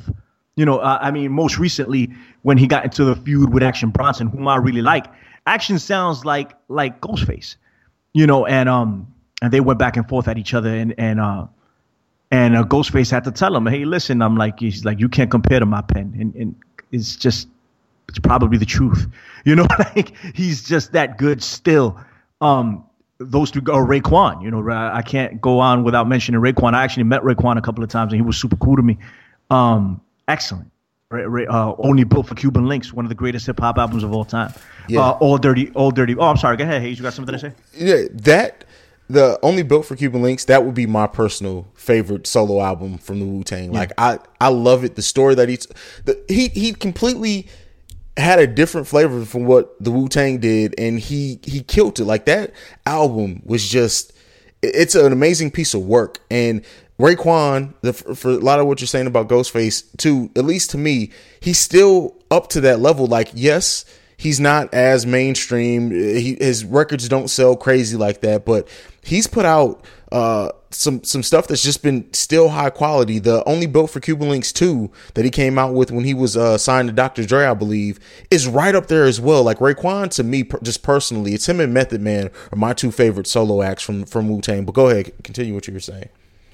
You 0.56 0.64
know, 0.64 0.78
uh, 0.78 0.98
I 1.00 1.10
mean, 1.10 1.32
most 1.32 1.58
recently 1.58 2.10
when 2.42 2.58
he 2.58 2.66
got 2.66 2.84
into 2.84 3.04
the 3.04 3.16
feud 3.16 3.52
with 3.52 3.62
Action 3.62 3.90
Bronson, 3.90 4.28
whom 4.28 4.48
I 4.48 4.56
really 4.56 4.82
like, 4.82 5.06
Action 5.46 5.78
sounds 5.78 6.24
like 6.24 6.54
like 6.68 7.00
Ghostface. 7.00 7.56
You 8.14 8.26
know, 8.26 8.46
and 8.46 8.68
um, 8.68 9.12
and 9.42 9.52
they 9.52 9.60
went 9.60 9.78
back 9.78 9.96
and 9.96 10.08
forth 10.08 10.28
at 10.28 10.38
each 10.38 10.54
other, 10.54 10.70
and 10.70 10.94
and 10.98 11.20
uh, 11.20 11.46
and 12.30 12.56
uh, 12.56 12.64
Ghostface 12.64 13.10
had 13.10 13.24
to 13.24 13.32
tell 13.32 13.54
him, 13.54 13.66
"Hey, 13.66 13.84
listen, 13.84 14.22
I'm 14.22 14.36
like, 14.36 14.60
he's 14.60 14.84
like, 14.84 15.00
you 15.00 15.08
can't 15.08 15.30
compare 15.30 15.60
to 15.60 15.66
my 15.66 15.80
pen," 15.82 16.14
and 16.18 16.34
and 16.34 16.54
it's 16.92 17.16
just, 17.16 17.48
it's 18.08 18.18
probably 18.18 18.58
the 18.58 18.66
truth, 18.66 19.06
you 19.44 19.54
know, 19.54 19.66
like 19.78 20.14
he's 20.34 20.62
just 20.62 20.92
that 20.92 21.18
good 21.18 21.42
still. 21.42 21.98
Um, 22.40 22.84
those 23.18 23.50
two 23.50 23.60
are 23.72 23.84
Raekwon, 23.84 24.42
you 24.42 24.50
know, 24.50 24.68
I 24.70 25.02
can't 25.02 25.40
go 25.40 25.58
on 25.58 25.82
without 25.82 26.08
mentioning 26.08 26.40
Raekwon. 26.40 26.74
I 26.74 26.84
actually 26.84 27.02
met 27.02 27.22
Raekwon 27.22 27.58
a 27.58 27.60
couple 27.60 27.82
of 27.82 27.90
times, 27.90 28.12
and 28.12 28.20
he 28.20 28.24
was 28.24 28.36
super 28.36 28.54
cool 28.56 28.76
to 28.76 28.82
me. 28.82 28.96
Um, 29.50 30.00
excellent. 30.28 30.70
Uh, 31.10 31.74
only 31.78 32.04
built 32.04 32.26
for 32.26 32.34
Cuban 32.34 32.66
Linx, 32.66 32.92
one 32.92 33.04
of 33.04 33.08
the 33.08 33.14
greatest 33.14 33.46
hip 33.46 33.58
hop 33.58 33.78
albums 33.78 34.04
of 34.04 34.12
all 34.12 34.26
time. 34.26 34.52
Yeah. 34.88 35.00
Uh, 35.00 35.12
all 35.12 35.38
dirty, 35.38 35.70
all 35.70 35.90
dirty. 35.90 36.14
Oh, 36.14 36.26
I'm 36.26 36.36
sorry. 36.36 36.58
Go 36.58 36.64
ahead, 36.64 36.82
Haize. 36.82 36.98
You 36.98 37.02
got 37.02 37.14
something 37.14 37.32
to 37.32 37.38
say? 37.38 37.52
Yeah, 37.74 38.08
that 38.12 38.64
the 39.08 39.38
only 39.42 39.62
built 39.62 39.86
for 39.86 39.96
Cuban 39.96 40.22
Linx 40.22 40.46
that 40.46 40.64
would 40.64 40.74
be 40.74 40.86
my 40.86 41.06
personal 41.06 41.66
favorite 41.74 42.26
solo 42.26 42.60
album 42.60 42.98
from 42.98 43.20
the 43.20 43.26
Wu 43.26 43.42
Tang. 43.42 43.72
Yeah. 43.72 43.78
Like 43.78 43.92
I 43.98 44.18
I 44.40 44.48
love 44.48 44.84
it. 44.84 44.96
The 44.96 45.02
story 45.02 45.34
that 45.34 45.48
he's 45.48 45.66
the, 46.04 46.22
he 46.28 46.48
he 46.48 46.72
completely 46.72 47.48
had 48.16 48.38
a 48.38 48.46
different 48.46 48.86
flavor 48.86 49.24
from 49.24 49.46
what 49.46 49.82
the 49.82 49.90
Wu 49.90 50.08
Tang 50.08 50.38
did, 50.38 50.74
and 50.78 51.00
he 51.00 51.40
he 51.42 51.62
killed 51.62 51.98
it. 51.98 52.04
Like 52.04 52.26
that 52.26 52.52
album 52.84 53.42
was 53.44 53.66
just 53.66 54.12
it's 54.62 54.94
an 54.94 55.12
amazing 55.12 55.50
piece 55.50 55.74
of 55.74 55.82
work 55.82 56.20
and. 56.30 56.64
Raekwon, 57.00 57.74
the, 57.82 57.92
for 57.92 58.30
a 58.30 58.38
lot 58.38 58.58
of 58.58 58.66
what 58.66 58.80
you're 58.80 58.88
saying 58.88 59.06
about 59.06 59.28
Ghostface, 59.28 59.84
too, 59.98 60.32
at 60.34 60.44
least 60.44 60.70
to 60.70 60.78
me, 60.78 61.12
he's 61.38 61.56
still 61.56 62.16
up 62.28 62.48
to 62.48 62.60
that 62.62 62.80
level. 62.80 63.06
Like, 63.06 63.30
yes, 63.34 63.84
he's 64.16 64.40
not 64.40 64.74
as 64.74 65.06
mainstream. 65.06 65.92
He, 65.92 66.36
his 66.40 66.64
records 66.64 67.08
don't 67.08 67.28
sell 67.28 67.54
crazy 67.56 67.96
like 67.96 68.20
that, 68.22 68.44
but 68.44 68.66
he's 69.08 69.26
put 69.26 69.44
out 69.44 69.84
uh, 70.12 70.50
some 70.70 71.02
some 71.02 71.22
stuff 71.22 71.48
that's 71.48 71.62
just 71.62 71.82
been 71.82 72.12
still 72.12 72.50
high 72.50 72.70
quality. 72.70 73.18
The 73.18 73.42
only 73.48 73.66
built 73.66 73.90
for 73.90 74.00
Cuban 74.00 74.28
Linx 74.28 74.52
two 74.52 74.90
that 75.14 75.24
he 75.24 75.30
came 75.30 75.58
out 75.58 75.74
with 75.74 75.90
when 75.90 76.04
he 76.04 76.14
was 76.14 76.36
uh, 76.36 76.58
signed 76.58 76.88
to 76.88 76.94
Dr. 76.94 77.24
Dre, 77.24 77.46
I 77.46 77.54
believe, 77.54 77.98
is 78.30 78.46
right 78.46 78.74
up 78.74 78.86
there 78.86 79.04
as 79.04 79.20
well. 79.20 79.42
Like 79.42 79.58
Raekwon, 79.58 80.10
to 80.12 80.22
me, 80.22 80.44
just 80.62 80.82
personally, 80.82 81.34
it's 81.34 81.48
him 81.48 81.60
and 81.60 81.74
Method 81.74 82.00
Man 82.00 82.30
are 82.52 82.56
my 82.56 82.72
two 82.72 82.90
favorite 82.90 83.26
solo 83.26 83.62
acts 83.62 83.82
from 83.82 84.04
from 84.04 84.28
Wu 84.28 84.40
Tang. 84.40 84.64
But 84.64 84.74
go 84.74 84.88
ahead, 84.88 85.12
continue 85.24 85.54
what 85.54 85.66
you 85.66 85.74
were 85.74 85.80
saying. 85.80 86.08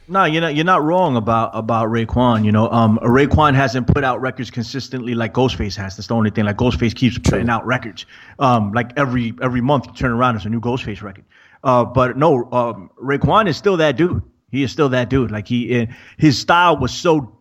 No, 0.06 0.24
you're 0.24 0.42
not. 0.42 0.54
You're 0.54 0.66
not 0.66 0.82
wrong 0.82 1.16
about 1.16 1.50
about 1.54 1.88
Raekwon. 1.88 2.44
You 2.44 2.52
know, 2.52 2.70
um, 2.70 2.98
Raekwon 3.02 3.54
hasn't 3.54 3.86
put 3.86 4.04
out 4.04 4.20
records 4.20 4.50
consistently 4.50 5.14
like 5.14 5.32
Ghostface 5.32 5.74
has. 5.76 5.96
That's 5.96 6.08
the 6.08 6.14
only 6.14 6.30
thing. 6.30 6.44
Like 6.44 6.58
Ghostface 6.58 6.94
keeps 6.94 7.18
putting 7.18 7.48
out 7.48 7.64
records. 7.64 8.04
Um, 8.38 8.72
like 8.72 8.90
every 8.98 9.32
every 9.40 9.62
month 9.62 9.86
you 9.86 9.94
turn 9.94 10.10
around, 10.10 10.34
there's 10.34 10.44
a 10.44 10.50
new 10.50 10.60
Ghostface 10.60 11.00
record. 11.00 11.24
Uh, 11.64 11.84
but 11.84 12.16
no, 12.16 12.48
um, 12.52 12.90
Raekwon 13.02 13.48
is 13.48 13.56
still 13.56 13.76
that 13.78 13.96
dude. 13.96 14.22
He 14.50 14.62
is 14.62 14.70
still 14.70 14.90
that 14.90 15.08
dude. 15.08 15.32
Like 15.32 15.48
he, 15.48 15.88
his 16.16 16.38
style 16.38 16.76
was 16.76 16.92
so, 16.92 17.36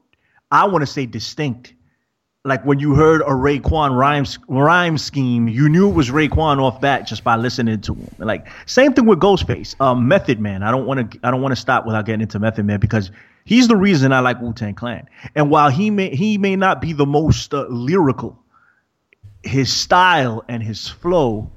I 0.50 0.66
want 0.66 0.82
to 0.82 0.88
say 0.88 1.06
distinct 1.06 1.74
like 2.46 2.66
when 2.66 2.80
you 2.80 2.94
heard 2.94 3.22
a 3.22 3.26
Raekwon 3.26 3.98
rhyme 3.98 4.26
rhyme 4.50 4.98
scheme, 4.98 5.48
you 5.48 5.70
knew 5.70 5.90
it 5.90 5.94
was 5.94 6.10
Raekwon 6.10 6.62
off 6.62 6.82
bat 6.82 7.08
just 7.08 7.24
by 7.24 7.38
listening 7.38 7.80
to 7.82 7.94
him. 7.94 8.10
Like 8.18 8.48
same 8.66 8.94
thing 8.94 9.06
with 9.06 9.20
Ghostface, 9.20 9.80
um, 9.80 10.08
Method 10.08 10.40
Man. 10.40 10.62
I 10.62 10.72
don't 10.72 10.86
want 10.86 11.12
to 11.12 11.20
I 11.24 11.32
don't 11.32 11.42
want 11.42 11.54
to 11.54 11.62
stop 11.62 11.86
without 11.86 12.06
getting 12.06 12.22
into 12.22 12.40
Method 12.40 12.66
Man 12.66 12.80
because 12.80 13.12
he's 13.46 13.70
the 13.70 13.78
reason 13.78 14.12
I 14.12 14.20
like 14.20 14.42
Wu 14.42 14.54
Tang 14.54 14.76
Clan. 14.76 15.08
And 15.36 15.50
while 15.50 15.70
he 15.70 15.90
may 15.90 16.14
he 16.14 16.38
may 16.38 16.56
not 16.58 16.82
be 16.82 16.92
the 16.92 17.06
most 17.06 17.54
uh, 17.54 17.66
lyrical, 17.70 18.38
his 19.44 19.72
style 19.72 20.44
and 20.50 20.62
his 20.62 20.90
flow 20.90 21.50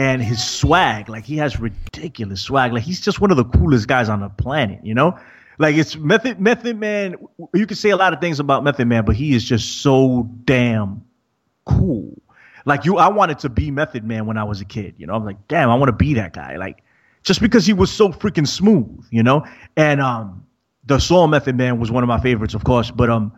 and 0.00 0.22
his 0.22 0.42
swag, 0.42 1.10
like 1.10 1.26
he 1.26 1.36
has 1.36 1.60
ridiculous 1.60 2.40
swag. 2.40 2.72
Like 2.72 2.82
he's 2.82 3.02
just 3.02 3.20
one 3.20 3.30
of 3.30 3.36
the 3.36 3.44
coolest 3.44 3.86
guys 3.86 4.08
on 4.08 4.20
the 4.20 4.30
planet, 4.30 4.80
you 4.82 4.94
know. 4.94 5.18
Like 5.58 5.76
it's 5.76 5.94
Method 5.94 6.40
Method 6.40 6.78
Man. 6.78 7.16
You 7.52 7.66
can 7.66 7.76
say 7.76 7.90
a 7.90 7.98
lot 7.98 8.14
of 8.14 8.20
things 8.20 8.40
about 8.40 8.64
Method 8.64 8.88
Man, 8.88 9.04
but 9.04 9.14
he 9.14 9.34
is 9.34 9.44
just 9.44 9.82
so 9.82 10.26
damn 10.46 11.04
cool. 11.66 12.18
Like 12.64 12.86
you, 12.86 12.96
I 12.96 13.08
wanted 13.08 13.40
to 13.40 13.50
be 13.50 13.70
Method 13.70 14.02
Man 14.02 14.24
when 14.24 14.38
I 14.38 14.44
was 14.44 14.62
a 14.62 14.64
kid. 14.64 14.94
You 14.96 15.06
know, 15.06 15.12
I'm 15.12 15.26
like, 15.26 15.46
damn, 15.48 15.68
I 15.68 15.74
want 15.74 15.90
to 15.90 15.96
be 15.96 16.14
that 16.14 16.32
guy. 16.32 16.56
Like 16.56 16.82
just 17.22 17.42
because 17.42 17.66
he 17.66 17.74
was 17.74 17.90
so 17.90 18.08
freaking 18.08 18.48
smooth, 18.48 19.04
you 19.10 19.22
know. 19.22 19.44
And 19.76 20.00
um, 20.00 20.46
the 20.86 20.98
song 20.98 21.28
Method 21.28 21.58
Man 21.58 21.78
was 21.78 21.90
one 21.90 22.02
of 22.02 22.08
my 22.08 22.20
favorites, 22.20 22.54
of 22.54 22.64
course. 22.64 22.90
But 22.90 23.10
um, 23.10 23.32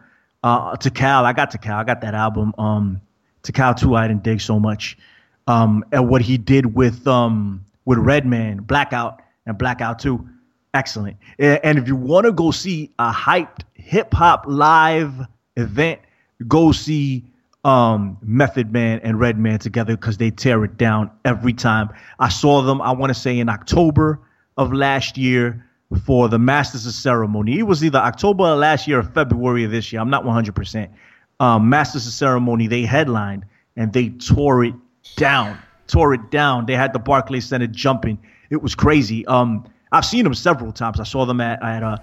uh, 0.45 0.77
Tical, 0.77 1.25
I 1.25 1.33
got 1.33 1.51
Tical, 1.51 1.75
I 1.75 1.83
got 1.83 2.03
that 2.03 2.15
album. 2.15 2.55
Um, 2.57 3.01
Tical 3.43 3.77
too, 3.77 3.97
I 3.97 4.07
didn't 4.07 4.23
dig 4.23 4.41
so 4.41 4.61
much. 4.61 4.97
Um, 5.47 5.85
and 5.93 6.09
what 6.09 6.23
he 6.23 6.39
did 6.39 6.75
with 6.75 7.07
um 7.07 7.65
with 7.85 7.99
Redman, 7.99 8.63
Blackout, 8.63 9.21
and 9.47 9.59
Blackout 9.59 9.99
Two 9.99 10.29
excellent. 10.75 11.17
And 11.39 11.79
if 11.79 11.87
you 11.87 11.97
want 11.97 12.27
to 12.27 12.33
go 12.33 12.51
see 12.51 12.91
a 12.99 13.13
hyped 13.13 13.63
hip 13.75 14.13
hop 14.15 14.45
live 14.47 15.13
event, 15.57 16.01
go 16.49 16.73
see 16.73 17.25
um, 17.65 18.19
Method 18.23 18.73
Man 18.73 19.01
and 19.03 19.21
Redman 19.21 19.59
together 19.59 19.97
because 19.97 20.17
they 20.17 20.31
tear 20.31 20.65
it 20.65 20.77
down 20.77 21.11
every 21.25 21.53
time. 21.53 21.91
I 22.19 22.29
saw 22.29 22.63
them, 22.63 22.81
I 22.81 22.93
want 22.93 23.15
to 23.15 23.19
say 23.19 23.39
in 23.39 23.49
October 23.49 24.19
of 24.57 24.73
last 24.73 25.17
year 25.17 25.65
for 26.05 26.29
the 26.29 26.39
Masters 26.39 26.87
of 26.87 26.95
Ceremony. 26.95 27.59
It 27.59 27.65
was 27.65 27.85
either 27.85 27.99
October 27.99 28.45
of 28.45 28.59
last 28.59 28.89
year 28.89 29.01
or 29.01 29.03
February 29.03 29.65
of 29.65 29.71
this 29.71 29.93
year. 29.93 30.01
I'm 30.01 30.11
not 30.11 30.25
100%. 30.25 30.89
Um, 31.39 31.69
Masters 31.69 32.07
of 32.07 32.13
Ceremony, 32.13 32.67
they 32.67 32.83
headlined 32.83 33.45
and 33.77 33.93
they 33.93 34.11
tore 34.11 34.65
it 34.65 34.75
down. 35.17 35.59
Tore 35.87 36.15
it 36.15 36.31
down. 36.31 36.67
They 36.67 36.75
had 36.75 36.93
the 36.93 36.99
Barclays 36.99 37.47
Center 37.47 37.67
jumping. 37.67 38.19
It 38.51 38.63
was 38.63 38.75
crazy. 38.75 39.27
Um, 39.27 39.67
I've 39.91 40.05
seen 40.05 40.25
them 40.25 40.35
several 40.35 40.73
times. 40.73 41.01
I 41.01 41.05
saw 41.05 41.27
them 41.27 41.41
at 41.41 41.63
at 41.63 41.83
uh, 41.83 41.99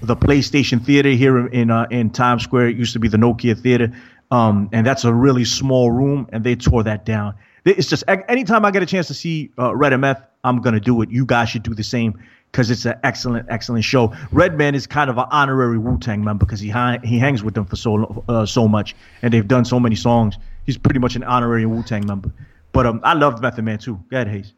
the 0.00 0.16
PlayStation 0.16 0.84
Theater 0.84 1.10
here 1.10 1.46
in 1.46 1.70
uh, 1.70 1.86
in 1.90 2.10
Times 2.10 2.42
Square. 2.42 2.68
It 2.68 2.76
used 2.76 2.94
to 2.94 2.98
be 2.98 3.08
the 3.08 3.18
Nokia 3.18 3.58
Theater, 3.58 3.92
um, 4.30 4.68
and 4.72 4.86
that's 4.86 5.04
a 5.04 5.12
really 5.12 5.44
small 5.44 5.90
room, 5.90 6.28
and 6.32 6.42
they 6.44 6.56
tore 6.56 6.82
that 6.84 7.04
down. 7.04 7.34
It's 7.64 7.88
just 7.88 8.04
anytime 8.06 8.64
I 8.64 8.70
get 8.70 8.82
a 8.82 8.86
chance 8.86 9.06
to 9.08 9.14
see 9.14 9.50
uh, 9.58 9.74
Red 9.74 9.92
MF, 9.92 10.22
I'm 10.42 10.60
gonna 10.60 10.80
do 10.80 11.00
it. 11.02 11.10
You 11.10 11.26
guys 11.26 11.48
should 11.48 11.62
do 11.62 11.74
the 11.74 11.84
same 11.84 12.18
because 12.50 12.70
it's 12.70 12.84
an 12.84 12.94
excellent, 13.02 13.46
excellent 13.50 13.84
show. 13.84 14.14
Redman 14.30 14.74
is 14.74 14.86
kind 14.86 15.10
of 15.10 15.18
an 15.18 15.26
honorary 15.30 15.78
Wu 15.78 15.98
Tang 15.98 16.22
member 16.22 16.44
because 16.46 16.60
he 16.60 16.68
he 17.02 17.18
hangs 17.18 17.42
with 17.42 17.54
them 17.54 17.64
for 17.64 17.76
so 17.76 18.24
uh, 18.28 18.46
so 18.46 18.68
much, 18.68 18.94
and 19.22 19.34
they've 19.34 19.48
done 19.48 19.64
so 19.64 19.80
many 19.80 19.96
songs. 19.96 20.36
He's 20.64 20.78
pretty 20.78 21.00
much 21.00 21.16
an 21.16 21.22
honorary 21.24 21.66
Wu 21.66 21.82
Tang 21.82 22.06
member. 22.06 22.32
But 22.72 22.86
um, 22.86 23.00
I 23.04 23.14
loved 23.14 23.42
Method 23.42 23.64
Man 23.64 23.78
too. 23.78 24.02
Go 24.10 24.16
ahead, 24.16 24.28
Haize. 24.28 24.52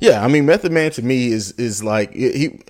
Yeah, 0.00 0.24
I 0.24 0.28
mean, 0.28 0.46
Method 0.46 0.72
Man 0.72 0.90
to 0.92 1.02
me 1.02 1.28
is 1.28 1.52
is 1.52 1.82
like 1.82 2.12
he. 2.12 2.60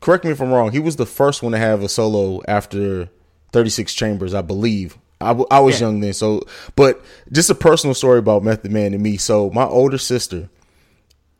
Correct 0.00 0.24
me 0.24 0.30
if 0.30 0.40
I'm 0.40 0.52
wrong. 0.52 0.72
He 0.72 0.78
was 0.78 0.96
the 0.96 1.06
first 1.06 1.42
one 1.42 1.52
to 1.52 1.58
have 1.58 1.82
a 1.82 1.88
solo 1.88 2.42
after 2.46 3.08
36 3.52 3.94
Chambers, 3.94 4.34
I 4.34 4.42
believe. 4.42 4.98
I, 5.20 5.30
I 5.50 5.60
was 5.60 5.80
yeah. 5.80 5.86
young 5.86 6.00
then, 6.00 6.12
so 6.12 6.42
but 6.76 7.02
just 7.32 7.48
a 7.48 7.54
personal 7.54 7.94
story 7.94 8.18
about 8.18 8.42
Method 8.42 8.70
Man 8.70 8.92
and 8.92 9.02
me. 9.02 9.16
So 9.16 9.50
my 9.50 9.64
older 9.64 9.96
sister, 9.96 10.50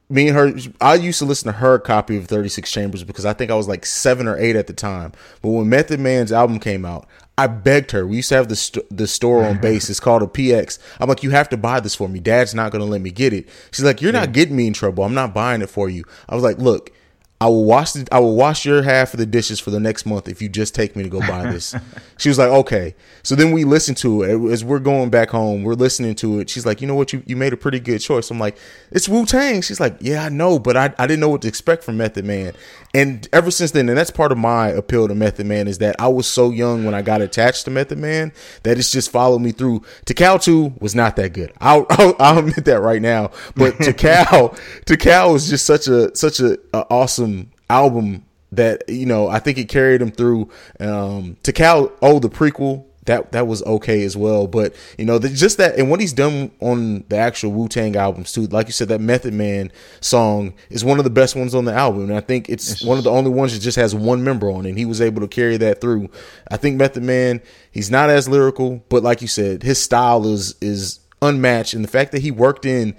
me 0.08 0.28
and 0.28 0.36
her, 0.36 0.54
I 0.80 0.94
used 0.94 1.18
to 1.18 1.24
listen 1.24 1.52
to 1.52 1.58
her 1.58 1.78
copy 1.78 2.16
of 2.16 2.26
36 2.26 2.70
Chambers 2.70 3.02
because 3.02 3.24
I 3.24 3.32
think 3.32 3.50
I 3.50 3.54
was 3.54 3.66
like 3.66 3.84
seven 3.84 4.28
or 4.28 4.38
eight 4.38 4.54
at 4.54 4.66
the 4.66 4.72
time. 4.72 5.12
But 5.42 5.50
when 5.50 5.68
Method 5.68 5.98
Man's 5.98 6.30
album 6.30 6.60
came 6.60 6.84
out, 6.84 7.08
I 7.38 7.48
begged 7.48 7.90
her. 7.90 8.06
We 8.06 8.16
used 8.16 8.30
to 8.30 8.36
have 8.36 8.48
the 8.48 8.56
st- 8.56 8.86
the 8.96 9.06
store 9.06 9.44
on 9.44 9.54
mm-hmm. 9.54 9.62
base. 9.62 9.90
It's 9.90 10.00
called 10.00 10.22
a 10.22 10.26
PX. 10.26 10.78
I'm 11.00 11.08
like, 11.08 11.22
you 11.22 11.30
have 11.30 11.48
to 11.50 11.56
buy 11.56 11.80
this 11.80 11.94
for 11.94 12.08
me. 12.08 12.18
Dad's 12.18 12.54
not 12.54 12.72
gonna 12.72 12.84
let 12.84 13.02
me 13.02 13.10
get 13.10 13.32
it. 13.32 13.48
She's 13.72 13.84
like, 13.84 14.00
you're 14.00 14.12
yeah. 14.12 14.20
not 14.20 14.32
getting 14.32 14.56
me 14.56 14.66
in 14.66 14.72
trouble. 14.72 15.04
I'm 15.04 15.14
not 15.14 15.34
buying 15.34 15.60
it 15.60 15.68
for 15.68 15.90
you. 15.90 16.04
I 16.28 16.34
was 16.34 16.44
like, 16.44 16.58
look, 16.58 16.92
I 17.38 17.48
will 17.48 17.64
wash 17.64 17.92
the, 17.92 18.08
I 18.10 18.18
will 18.18 18.34
wash 18.34 18.64
your 18.64 18.82
half 18.82 19.12
of 19.12 19.18
the 19.18 19.26
dishes 19.26 19.60
for 19.60 19.70
the 19.70 19.78
next 19.78 20.06
month 20.06 20.26
if 20.26 20.40
you 20.40 20.48
just 20.48 20.74
take 20.74 20.96
me 20.96 21.02
to 21.02 21.10
go 21.10 21.20
buy 21.20 21.50
this. 21.50 21.74
she 22.18 22.30
was 22.30 22.38
like, 22.38 22.48
okay. 22.48 22.94
So 23.22 23.34
then 23.34 23.52
we 23.52 23.64
listened 23.64 23.98
to 23.98 24.22
it 24.22 24.52
as 24.52 24.64
we're 24.64 24.78
going 24.78 25.10
back 25.10 25.28
home. 25.30 25.62
We're 25.62 25.74
listening 25.74 26.14
to 26.16 26.40
it. 26.40 26.48
She's 26.48 26.64
like, 26.64 26.80
you 26.80 26.86
know 26.86 26.94
what? 26.94 27.12
You, 27.12 27.22
you 27.26 27.36
made 27.36 27.52
a 27.52 27.56
pretty 27.58 27.78
good 27.78 27.98
choice. 27.98 28.30
I'm 28.30 28.40
like, 28.40 28.56
it's 28.90 29.06
Wu 29.06 29.26
Tang. 29.26 29.60
She's 29.60 29.80
like, 29.80 29.98
yeah, 30.00 30.24
I 30.24 30.28
know, 30.30 30.58
but 30.58 30.78
I, 30.78 30.94
I 30.98 31.06
didn't 31.06 31.20
know 31.20 31.28
what 31.28 31.42
to 31.42 31.48
expect 31.48 31.84
from 31.84 31.98
Method 31.98 32.24
Man. 32.24 32.54
And 32.94 33.28
ever 33.34 33.50
since 33.50 33.72
then, 33.72 33.90
and 33.90 33.98
that's 33.98 34.10
part 34.10 34.32
of 34.32 34.38
my 34.38 34.68
appeal 34.68 35.06
to 35.06 35.14
Method 35.14 35.44
Man 35.44 35.68
is 35.68 35.76
that 35.78 35.96
I 35.98 36.08
was 36.08 36.26
so 36.26 36.50
young 36.50 36.86
when 36.86 36.94
I 36.94 37.02
got 37.02 37.20
attached 37.20 37.66
to 37.66 37.70
Method 37.70 37.98
Man 37.98 38.32
that 38.62 38.78
it's 38.78 38.90
just 38.90 39.10
followed 39.10 39.40
me 39.40 39.52
through. 39.52 39.80
Tical 40.06 40.42
2 40.42 40.76
was 40.80 40.94
not 40.94 41.16
that 41.16 41.34
good. 41.34 41.52
I'll, 41.60 41.84
I'll, 41.90 42.16
I'll 42.18 42.38
admit 42.38 42.64
that 42.64 42.80
right 42.80 43.02
now. 43.02 43.30
But 43.54 43.74
Tical, 43.74 44.58
Tical 44.86 45.34
was 45.34 45.50
just 45.50 45.66
such 45.66 45.86
a, 45.86 46.16
such 46.16 46.40
a, 46.40 46.58
a 46.72 46.86
awesome 46.88 47.25
album 47.68 48.24
that 48.52 48.88
you 48.88 49.06
know 49.06 49.28
I 49.28 49.38
think 49.38 49.58
it 49.58 49.68
carried 49.68 50.02
him 50.02 50.10
through. 50.10 50.50
Um, 50.80 51.36
Tical, 51.42 51.92
oh, 52.02 52.18
the 52.18 52.30
prequel 52.30 52.84
that 53.06 53.32
that 53.32 53.46
was 53.46 53.62
okay 53.64 54.04
as 54.04 54.16
well. 54.16 54.46
But 54.46 54.74
you 54.98 55.04
know, 55.04 55.18
the, 55.18 55.28
just 55.28 55.58
that 55.58 55.78
and 55.78 55.90
what 55.90 56.00
he's 56.00 56.12
done 56.12 56.50
on 56.60 57.04
the 57.08 57.16
actual 57.16 57.52
Wu 57.52 57.68
Tang 57.68 57.96
albums 57.96 58.32
too. 58.32 58.46
Like 58.46 58.66
you 58.66 58.72
said, 58.72 58.88
that 58.88 59.00
Method 59.00 59.32
Man 59.32 59.72
song 60.00 60.54
is 60.70 60.84
one 60.84 60.98
of 60.98 61.04
the 61.04 61.10
best 61.10 61.34
ones 61.34 61.54
on 61.54 61.64
the 61.64 61.72
album, 61.72 62.02
and 62.02 62.14
I 62.14 62.20
think 62.20 62.48
it's, 62.48 62.72
it's 62.72 62.84
one 62.84 62.98
of 62.98 63.04
the 63.04 63.10
only 63.10 63.30
ones 63.30 63.54
that 63.54 63.60
just 63.60 63.76
has 63.76 63.94
one 63.94 64.22
member 64.22 64.50
on 64.50 64.66
it. 64.66 64.70
And 64.70 64.78
he 64.78 64.84
was 64.84 65.00
able 65.00 65.22
to 65.22 65.28
carry 65.28 65.56
that 65.56 65.80
through. 65.80 66.10
I 66.50 66.56
think 66.56 66.76
Method 66.76 67.02
Man, 67.02 67.40
he's 67.70 67.90
not 67.90 68.10
as 68.10 68.28
lyrical, 68.28 68.84
but 68.88 69.02
like 69.02 69.22
you 69.22 69.28
said, 69.28 69.62
his 69.62 69.80
style 69.80 70.26
is 70.26 70.54
is 70.60 71.00
unmatched, 71.22 71.74
and 71.74 71.82
the 71.82 71.88
fact 71.88 72.12
that 72.12 72.22
he 72.22 72.30
worked 72.30 72.66
in 72.66 72.96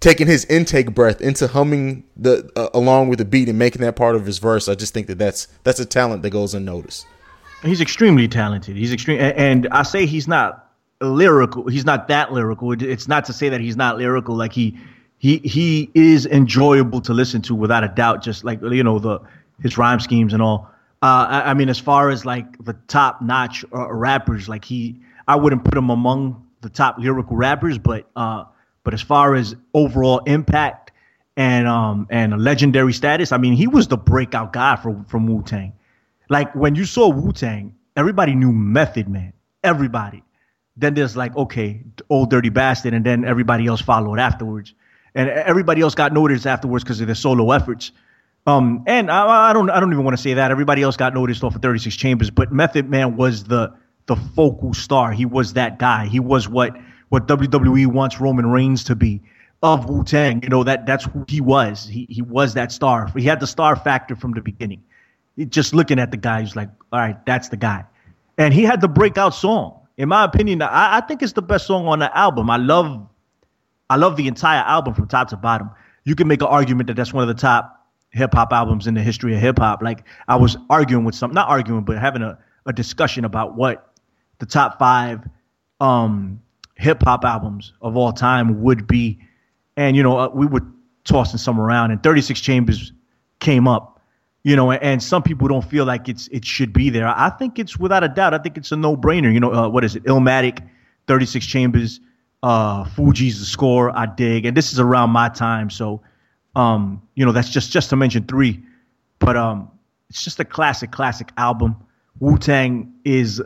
taking 0.00 0.26
his 0.26 0.44
intake 0.46 0.94
breath 0.94 1.20
into 1.20 1.46
humming 1.48 2.04
the 2.16 2.50
uh, 2.56 2.68
along 2.74 3.08
with 3.08 3.18
the 3.18 3.24
beat 3.24 3.48
and 3.48 3.58
making 3.58 3.82
that 3.82 3.96
part 3.96 4.14
of 4.14 4.26
his 4.26 4.38
verse, 4.38 4.68
I 4.68 4.74
just 4.74 4.94
think 4.94 5.06
that 5.06 5.18
that's 5.18 5.48
that's 5.62 5.80
a 5.80 5.86
talent 5.86 6.22
that 6.22 6.30
goes 6.30 6.54
unnoticed. 6.54 7.06
He's 7.62 7.80
extremely 7.80 8.28
talented. 8.28 8.76
He's 8.76 8.92
extreme, 8.92 9.18
and 9.20 9.66
I 9.68 9.84
say 9.84 10.04
he's 10.04 10.28
not 10.28 10.68
lyrical. 11.00 11.66
He's 11.68 11.84
not 11.84 12.08
that 12.08 12.32
lyrical. 12.32 12.72
It's 12.72 13.08
not 13.08 13.24
to 13.26 13.32
say 13.32 13.48
that 13.48 13.60
he's 13.60 13.76
not 13.76 13.96
lyrical. 13.96 14.36
Like 14.36 14.52
he, 14.52 14.78
he, 15.18 15.38
he 15.38 15.90
is 15.94 16.26
enjoyable 16.26 17.00
to 17.02 17.14
listen 17.14 17.40
to 17.42 17.54
without 17.54 17.82
a 17.82 17.88
doubt. 17.88 18.22
Just 18.22 18.44
like 18.44 18.60
you 18.62 18.84
know 18.84 18.98
the 18.98 19.20
his 19.62 19.78
rhyme 19.78 20.00
schemes 20.00 20.32
and 20.32 20.42
all. 20.42 20.70
Uh, 21.02 21.26
I, 21.28 21.50
I, 21.50 21.54
mean, 21.54 21.68
as 21.68 21.78
far 21.78 22.08
as 22.08 22.24
like 22.24 22.62
the 22.64 22.72
top 22.88 23.20
notch 23.20 23.62
uh, 23.74 23.92
rappers, 23.92 24.48
like 24.48 24.64
he, 24.64 24.98
I 25.28 25.36
wouldn't 25.36 25.62
put 25.62 25.76
him 25.76 25.90
among 25.90 26.46
the 26.62 26.70
top 26.70 26.98
lyrical 26.98 27.36
rappers, 27.36 27.76
but 27.76 28.08
uh, 28.16 28.44
but 28.84 28.94
as 28.94 29.02
far 29.02 29.34
as 29.34 29.56
overall 29.72 30.20
impact 30.20 30.92
and 31.36 31.66
um 31.66 32.06
and 32.10 32.38
legendary 32.40 32.92
status, 32.92 33.32
I 33.32 33.38
mean, 33.38 33.54
he 33.54 33.66
was 33.66 33.88
the 33.88 33.96
breakout 33.96 34.52
guy 34.52 34.76
for 34.76 35.04
from 35.08 35.26
Wu 35.26 35.42
Tang. 35.42 35.72
Like 36.28 36.54
when 36.54 36.74
you 36.74 36.84
saw 36.84 37.08
Wu 37.08 37.32
Tang, 37.32 37.74
everybody 37.96 38.34
knew 38.34 38.52
Method 38.52 39.08
Man. 39.08 39.32
Everybody. 39.62 40.22
Then 40.76 40.94
there's 40.94 41.16
like, 41.16 41.36
okay, 41.36 41.82
old 42.10 42.30
dirty 42.30 42.48
bastard, 42.50 42.94
and 42.94 43.04
then 43.04 43.24
everybody 43.24 43.66
else 43.66 43.80
followed 43.80 44.18
afterwards, 44.18 44.74
and 45.14 45.28
everybody 45.30 45.80
else 45.80 45.94
got 45.94 46.12
noticed 46.12 46.46
afterwards 46.46 46.82
because 46.84 47.00
of 47.00 47.06
their 47.06 47.14
solo 47.14 47.52
efforts. 47.52 47.92
Um, 48.46 48.82
and 48.86 49.10
I, 49.10 49.50
I, 49.50 49.52
don't, 49.52 49.70
I 49.70 49.80
don't 49.80 49.92
even 49.92 50.04
want 50.04 50.16
to 50.16 50.22
say 50.22 50.34
that. 50.34 50.50
Everybody 50.50 50.82
else 50.82 50.96
got 50.96 51.14
noticed 51.14 51.42
off 51.44 51.54
of 51.54 51.62
36 51.62 51.96
Chambers, 51.96 52.30
but 52.30 52.52
Method 52.52 52.90
Man 52.90 53.16
was 53.16 53.44
the 53.44 53.72
the 54.06 54.16
focal 54.16 54.74
star. 54.74 55.12
He 55.12 55.24
was 55.24 55.54
that 55.54 55.78
guy. 55.78 56.06
He 56.06 56.20
was 56.20 56.46
what 56.48 56.76
what 57.14 57.26
WWE 57.28 57.86
wants 57.86 58.20
Roman 58.20 58.46
Reigns 58.46 58.84
to 58.84 58.94
be 58.94 59.22
of 59.62 59.88
Wu 59.88 60.04
Tang. 60.04 60.42
You 60.42 60.50
know 60.50 60.64
that 60.64 60.84
that's 60.84 61.04
who 61.04 61.24
he 61.28 61.40
was. 61.40 61.86
He 61.86 62.06
he 62.10 62.20
was 62.20 62.54
that 62.54 62.72
star. 62.72 63.10
He 63.16 63.22
had 63.22 63.40
the 63.40 63.46
star 63.46 63.76
factor 63.76 64.14
from 64.14 64.32
the 64.32 64.42
beginning 64.42 64.82
just 65.48 65.74
looking 65.74 65.98
at 65.98 66.10
the 66.10 66.16
guy, 66.16 66.42
he's 66.42 66.56
like, 66.56 66.70
all 66.92 67.00
right, 67.00 67.24
that's 67.26 67.48
the 67.48 67.56
guy. 67.56 67.84
And 68.38 68.54
he 68.54 68.62
had 68.62 68.80
the 68.80 68.88
breakout 68.88 69.34
song. 69.34 69.80
In 69.96 70.08
my 70.08 70.24
opinion, 70.24 70.62
I, 70.62 70.98
I 70.98 71.00
think 71.02 71.22
it's 71.22 71.32
the 71.32 71.42
best 71.42 71.66
song 71.66 71.86
on 71.86 72.00
the 72.00 72.16
album. 72.16 72.50
I 72.50 72.56
love, 72.56 73.06
I 73.88 73.96
love 73.96 74.16
the 74.16 74.26
entire 74.26 74.62
album 74.62 74.94
from 74.94 75.06
top 75.08 75.28
to 75.28 75.36
bottom. 75.36 75.70
You 76.04 76.14
can 76.14 76.28
make 76.28 76.42
an 76.42 76.48
argument 76.48 76.88
that 76.88 76.94
that's 76.94 77.12
one 77.12 77.22
of 77.22 77.28
the 77.28 77.40
top 77.40 77.86
hip 78.10 78.34
hop 78.34 78.52
albums 78.52 78.86
in 78.86 78.94
the 78.94 79.02
history 79.02 79.34
of 79.34 79.40
hip 79.40 79.58
hop. 79.58 79.82
Like 79.82 80.04
I 80.28 80.36
was 80.36 80.56
arguing 80.68 81.04
with 81.04 81.14
some, 81.14 81.32
not 81.32 81.48
arguing, 81.48 81.84
but 81.84 81.98
having 81.98 82.22
a, 82.22 82.38
a 82.66 82.72
discussion 82.72 83.24
about 83.24 83.54
what 83.56 83.92
the 84.38 84.46
top 84.46 84.78
five 84.78 85.28
um, 85.80 86.40
hip 86.74 87.02
hop 87.02 87.24
albums 87.24 87.72
of 87.80 87.96
all 87.96 88.12
time 88.12 88.62
would 88.62 88.86
be. 88.86 89.18
And, 89.76 89.96
you 89.96 90.02
know, 90.02 90.18
uh, 90.18 90.28
we 90.28 90.46
were 90.46 90.62
tossing 91.04 91.38
some 91.38 91.60
around, 91.60 91.90
and 91.90 92.02
36 92.02 92.40
Chambers 92.40 92.92
came 93.40 93.66
up 93.66 93.94
you 94.44 94.54
know, 94.54 94.70
and 94.70 95.02
some 95.02 95.22
people 95.22 95.48
don't 95.48 95.64
feel 95.64 95.86
like 95.86 96.06
it's 96.06 96.28
it 96.28 96.44
should 96.44 96.72
be 96.72 96.90
there. 96.90 97.08
I 97.08 97.30
think 97.30 97.58
it's 97.58 97.78
without 97.78 98.04
a 98.04 98.08
doubt. 98.08 98.34
I 98.34 98.38
think 98.38 98.58
it's 98.58 98.70
a 98.70 98.76
no 98.76 98.94
brainer. 98.94 99.32
You 99.32 99.40
know, 99.40 99.52
uh, 99.52 99.68
what 99.70 99.84
is 99.84 99.96
it? 99.96 100.04
Illmatic, 100.04 100.62
36 101.06 101.46
Chambers, 101.46 101.98
uh, 102.42 102.84
Fugees 102.84 103.38
the 103.38 103.46
score. 103.46 103.90
I 103.96 104.04
dig, 104.04 104.44
and 104.44 104.54
this 104.54 104.70
is 104.70 104.78
around 104.78 105.10
my 105.10 105.30
time, 105.30 105.70
so 105.70 106.02
um, 106.54 107.00
you 107.14 107.24
know 107.24 107.32
that's 107.32 107.48
just 107.48 107.72
just 107.72 107.88
to 107.90 107.96
mention 107.96 108.24
three, 108.24 108.62
but 109.18 109.34
um, 109.34 109.70
it's 110.10 110.22
just 110.22 110.38
a 110.38 110.44
classic, 110.44 110.90
classic 110.90 111.32
album. 111.38 111.74
Wu 112.20 112.36
Tang 112.36 112.92
is 113.06 113.42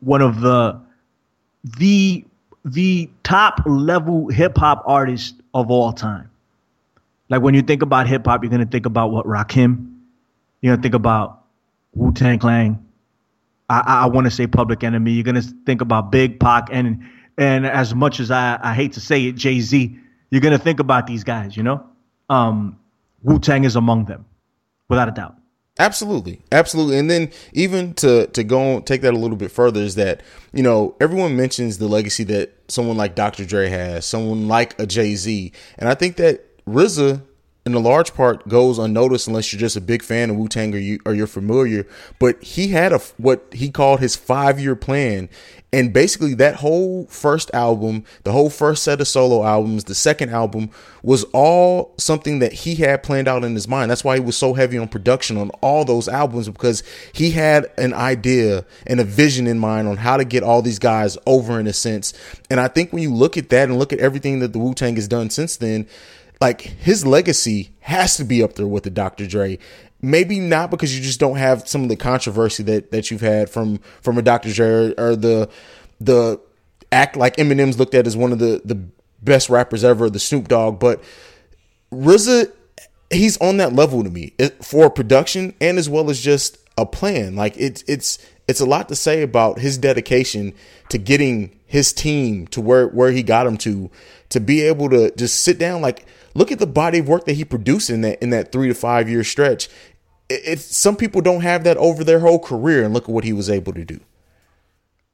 one 0.00 0.22
of 0.22 0.40
the 0.40 0.80
the 1.62 2.24
the 2.64 3.10
top 3.22 3.60
level 3.66 4.28
hip 4.28 4.56
hop 4.56 4.82
artist 4.86 5.34
of 5.54 5.70
all 5.70 5.92
time. 5.92 6.30
Like 7.28 7.42
when 7.42 7.54
you 7.54 7.62
think 7.62 7.82
about 7.82 8.06
hip 8.06 8.26
hop, 8.26 8.42
you're 8.42 8.50
gonna 8.50 8.66
think 8.66 8.86
about 8.86 9.10
what 9.10 9.26
Rakim 9.26 9.92
you 10.62 10.70
know, 10.70 10.80
think 10.80 10.94
about 10.94 11.42
Wu 11.94 12.12
Tang 12.12 12.38
Clan. 12.38 12.82
I, 13.68 13.80
I 14.04 14.06
want 14.06 14.26
to 14.26 14.30
say 14.30 14.46
Public 14.46 14.82
Enemy. 14.82 15.12
You're 15.12 15.24
gonna 15.24 15.42
think 15.42 15.80
about 15.80 16.10
Big 16.10 16.40
Pac 16.40 16.68
and 16.72 17.04
and 17.36 17.66
as 17.66 17.94
much 17.94 18.20
as 18.20 18.30
I, 18.30 18.58
I 18.62 18.74
hate 18.74 18.92
to 18.94 19.00
say 19.00 19.26
it, 19.26 19.34
Jay 19.34 19.60
Z. 19.60 19.98
You're 20.30 20.40
gonna 20.40 20.58
think 20.58 20.80
about 20.80 21.06
these 21.06 21.24
guys. 21.24 21.56
You 21.56 21.64
know, 21.64 21.84
um, 22.30 22.78
Wu 23.22 23.38
Tang 23.38 23.64
is 23.64 23.76
among 23.76 24.06
them, 24.06 24.24
without 24.88 25.08
a 25.08 25.12
doubt. 25.12 25.36
Absolutely, 25.78 26.42
absolutely. 26.52 26.98
And 26.98 27.10
then 27.10 27.30
even 27.54 27.94
to 27.94 28.26
to 28.28 28.44
go 28.44 28.80
take 28.80 29.00
that 29.02 29.14
a 29.14 29.18
little 29.18 29.38
bit 29.38 29.50
further 29.50 29.80
is 29.80 29.94
that 29.94 30.22
you 30.52 30.62
know 30.62 30.94
everyone 31.00 31.34
mentions 31.34 31.78
the 31.78 31.88
legacy 31.88 32.24
that 32.24 32.52
someone 32.68 32.98
like 32.98 33.14
Dr. 33.14 33.46
Dre 33.46 33.68
has, 33.70 34.04
someone 34.04 34.48
like 34.48 34.78
a 34.78 34.86
Jay 34.86 35.14
Z, 35.16 35.50
and 35.78 35.88
I 35.88 35.94
think 35.94 36.16
that 36.16 36.44
RZA 36.66 37.22
in 37.64 37.74
a 37.74 37.78
large 37.78 38.12
part 38.14 38.48
goes 38.48 38.78
unnoticed 38.78 39.28
unless 39.28 39.52
you're 39.52 39.60
just 39.60 39.76
a 39.76 39.80
big 39.80 40.02
fan 40.02 40.30
of 40.30 40.36
Wu 40.36 40.48
Tang 40.48 40.74
or 40.74 40.78
you 40.78 40.98
or 41.06 41.14
you're 41.14 41.28
familiar. 41.28 41.86
But 42.18 42.42
he 42.42 42.68
had 42.68 42.92
a 42.92 42.98
what 43.18 43.46
he 43.52 43.70
called 43.70 44.00
his 44.00 44.16
five 44.16 44.58
year 44.58 44.74
plan, 44.74 45.28
and 45.72 45.92
basically 45.92 46.34
that 46.34 46.56
whole 46.56 47.06
first 47.06 47.52
album, 47.54 48.04
the 48.24 48.32
whole 48.32 48.50
first 48.50 48.82
set 48.82 49.00
of 49.00 49.06
solo 49.06 49.44
albums, 49.44 49.84
the 49.84 49.94
second 49.94 50.30
album 50.30 50.70
was 51.04 51.22
all 51.32 51.94
something 51.98 52.40
that 52.40 52.52
he 52.52 52.74
had 52.74 53.04
planned 53.04 53.28
out 53.28 53.44
in 53.44 53.54
his 53.54 53.68
mind. 53.68 53.92
That's 53.92 54.02
why 54.02 54.16
he 54.16 54.20
was 54.20 54.36
so 54.36 54.54
heavy 54.54 54.76
on 54.76 54.88
production 54.88 55.36
on 55.36 55.50
all 55.60 55.84
those 55.84 56.08
albums 56.08 56.48
because 56.48 56.82
he 57.12 57.30
had 57.30 57.70
an 57.78 57.94
idea 57.94 58.64
and 58.88 58.98
a 58.98 59.04
vision 59.04 59.46
in 59.46 59.60
mind 59.60 59.86
on 59.86 59.98
how 59.98 60.16
to 60.16 60.24
get 60.24 60.42
all 60.42 60.62
these 60.62 60.80
guys 60.80 61.16
over 61.26 61.60
in 61.60 61.68
a 61.68 61.72
sense. 61.72 62.12
And 62.50 62.58
I 62.58 62.66
think 62.66 62.92
when 62.92 63.04
you 63.04 63.14
look 63.14 63.36
at 63.36 63.50
that 63.50 63.68
and 63.68 63.78
look 63.78 63.92
at 63.92 64.00
everything 64.00 64.40
that 64.40 64.52
the 64.52 64.58
Wu 64.58 64.74
Tang 64.74 64.96
has 64.96 65.06
done 65.06 65.30
since 65.30 65.56
then 65.56 65.86
like 66.42 66.60
his 66.60 67.06
legacy 67.06 67.70
has 67.80 68.16
to 68.16 68.24
be 68.24 68.42
up 68.42 68.54
there 68.54 68.66
with 68.66 68.82
the 68.82 68.90
Dr. 68.90 69.28
Dre. 69.28 69.58
Maybe 70.02 70.40
not 70.40 70.72
because 70.72 70.94
you 70.94 71.00
just 71.00 71.20
don't 71.20 71.36
have 71.36 71.68
some 71.68 71.84
of 71.84 71.88
the 71.88 71.96
controversy 71.96 72.64
that 72.64 72.90
that 72.90 73.10
you've 73.10 73.20
had 73.20 73.48
from 73.48 73.78
from 74.02 74.18
a 74.18 74.22
Dr. 74.22 74.52
Dre 74.52 74.92
or, 74.98 75.14
the 75.14 75.48
the 76.00 76.40
act 76.90 77.16
like 77.16 77.36
Eminem's 77.36 77.78
looked 77.78 77.94
at 77.94 78.08
as 78.08 78.16
one 78.16 78.32
of 78.32 78.40
the 78.40 78.60
the 78.64 78.74
best 79.22 79.48
rappers 79.48 79.84
ever, 79.84 80.10
the 80.10 80.18
Snoop 80.18 80.48
Dogg, 80.48 80.80
but 80.80 81.00
RZA 81.92 82.50
he's 83.10 83.36
on 83.38 83.58
that 83.58 83.72
level 83.72 84.02
to 84.02 84.10
me 84.10 84.32
for 84.62 84.90
production 84.90 85.54
and 85.60 85.78
as 85.78 85.88
well 85.88 86.10
as 86.10 86.20
just 86.20 86.58
a 86.76 86.84
plan. 86.84 87.36
Like 87.36 87.56
it's 87.56 87.84
it's 87.86 88.18
it's 88.48 88.60
a 88.60 88.66
lot 88.66 88.88
to 88.88 88.96
say 88.96 89.22
about 89.22 89.60
his 89.60 89.78
dedication 89.78 90.54
to 90.88 90.98
getting 90.98 91.60
his 91.66 91.92
team 91.92 92.48
to 92.48 92.60
where 92.60 92.88
where 92.88 93.12
he 93.12 93.22
got 93.22 93.46
him 93.46 93.56
to 93.58 93.92
to 94.30 94.40
be 94.40 94.62
able 94.62 94.90
to 94.90 95.14
just 95.14 95.40
sit 95.40 95.60
down 95.60 95.80
like 95.80 96.04
look 96.34 96.52
at 96.52 96.58
the 96.58 96.66
body 96.66 96.98
of 96.98 97.08
work 97.08 97.24
that 97.26 97.34
he 97.34 97.44
produced 97.44 97.90
in 97.90 98.02
that 98.02 98.22
in 98.22 98.30
that 98.30 98.52
three 98.52 98.68
to 98.68 98.74
five 98.74 99.08
year 99.08 99.24
stretch. 99.24 99.68
It, 100.28 100.60
some 100.60 100.96
people 100.96 101.20
don't 101.20 101.42
have 101.42 101.64
that 101.64 101.76
over 101.76 102.04
their 102.04 102.20
whole 102.20 102.38
career, 102.38 102.84
and 102.84 102.94
look 102.94 103.04
at 103.04 103.10
what 103.10 103.24
he 103.24 103.32
was 103.32 103.50
able 103.50 103.72
to 103.74 103.84
do. 103.84 104.00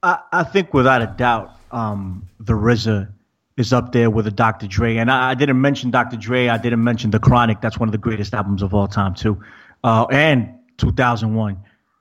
I, 0.03 0.21
I 0.33 0.45
think 0.45 0.73
without 0.73 1.03
a 1.03 1.07
doubt, 1.07 1.57
um, 1.73 2.29
the 2.39 2.53
RZA 2.53 3.11
is 3.57 3.73
up 3.73 3.91
there 3.93 4.11
with 4.11 4.27
a 4.29 4.31
Dr. 4.31 4.69
Dre, 4.69 4.97
and 4.97 5.11
I, 5.11 5.31
I, 5.31 5.35
didn't 5.35 5.61
mention 5.61 5.91
Dr. 5.91 6.17
Dre. 6.17 6.47
I 6.47 6.59
didn't 6.59 6.85
mention 6.85 7.11
the 7.11 7.19
Chronic. 7.19 7.61
That's 7.61 7.79
one 7.79 7.89
of 7.89 7.93
the 7.93 7.99
greatest 7.99 8.33
albums 8.33 8.63
of 8.63 8.73
all 8.73 8.87
time 8.87 9.15
too, 9.15 9.43
uh, 9.83 10.07
and 10.11 10.55
2001. 10.77 11.59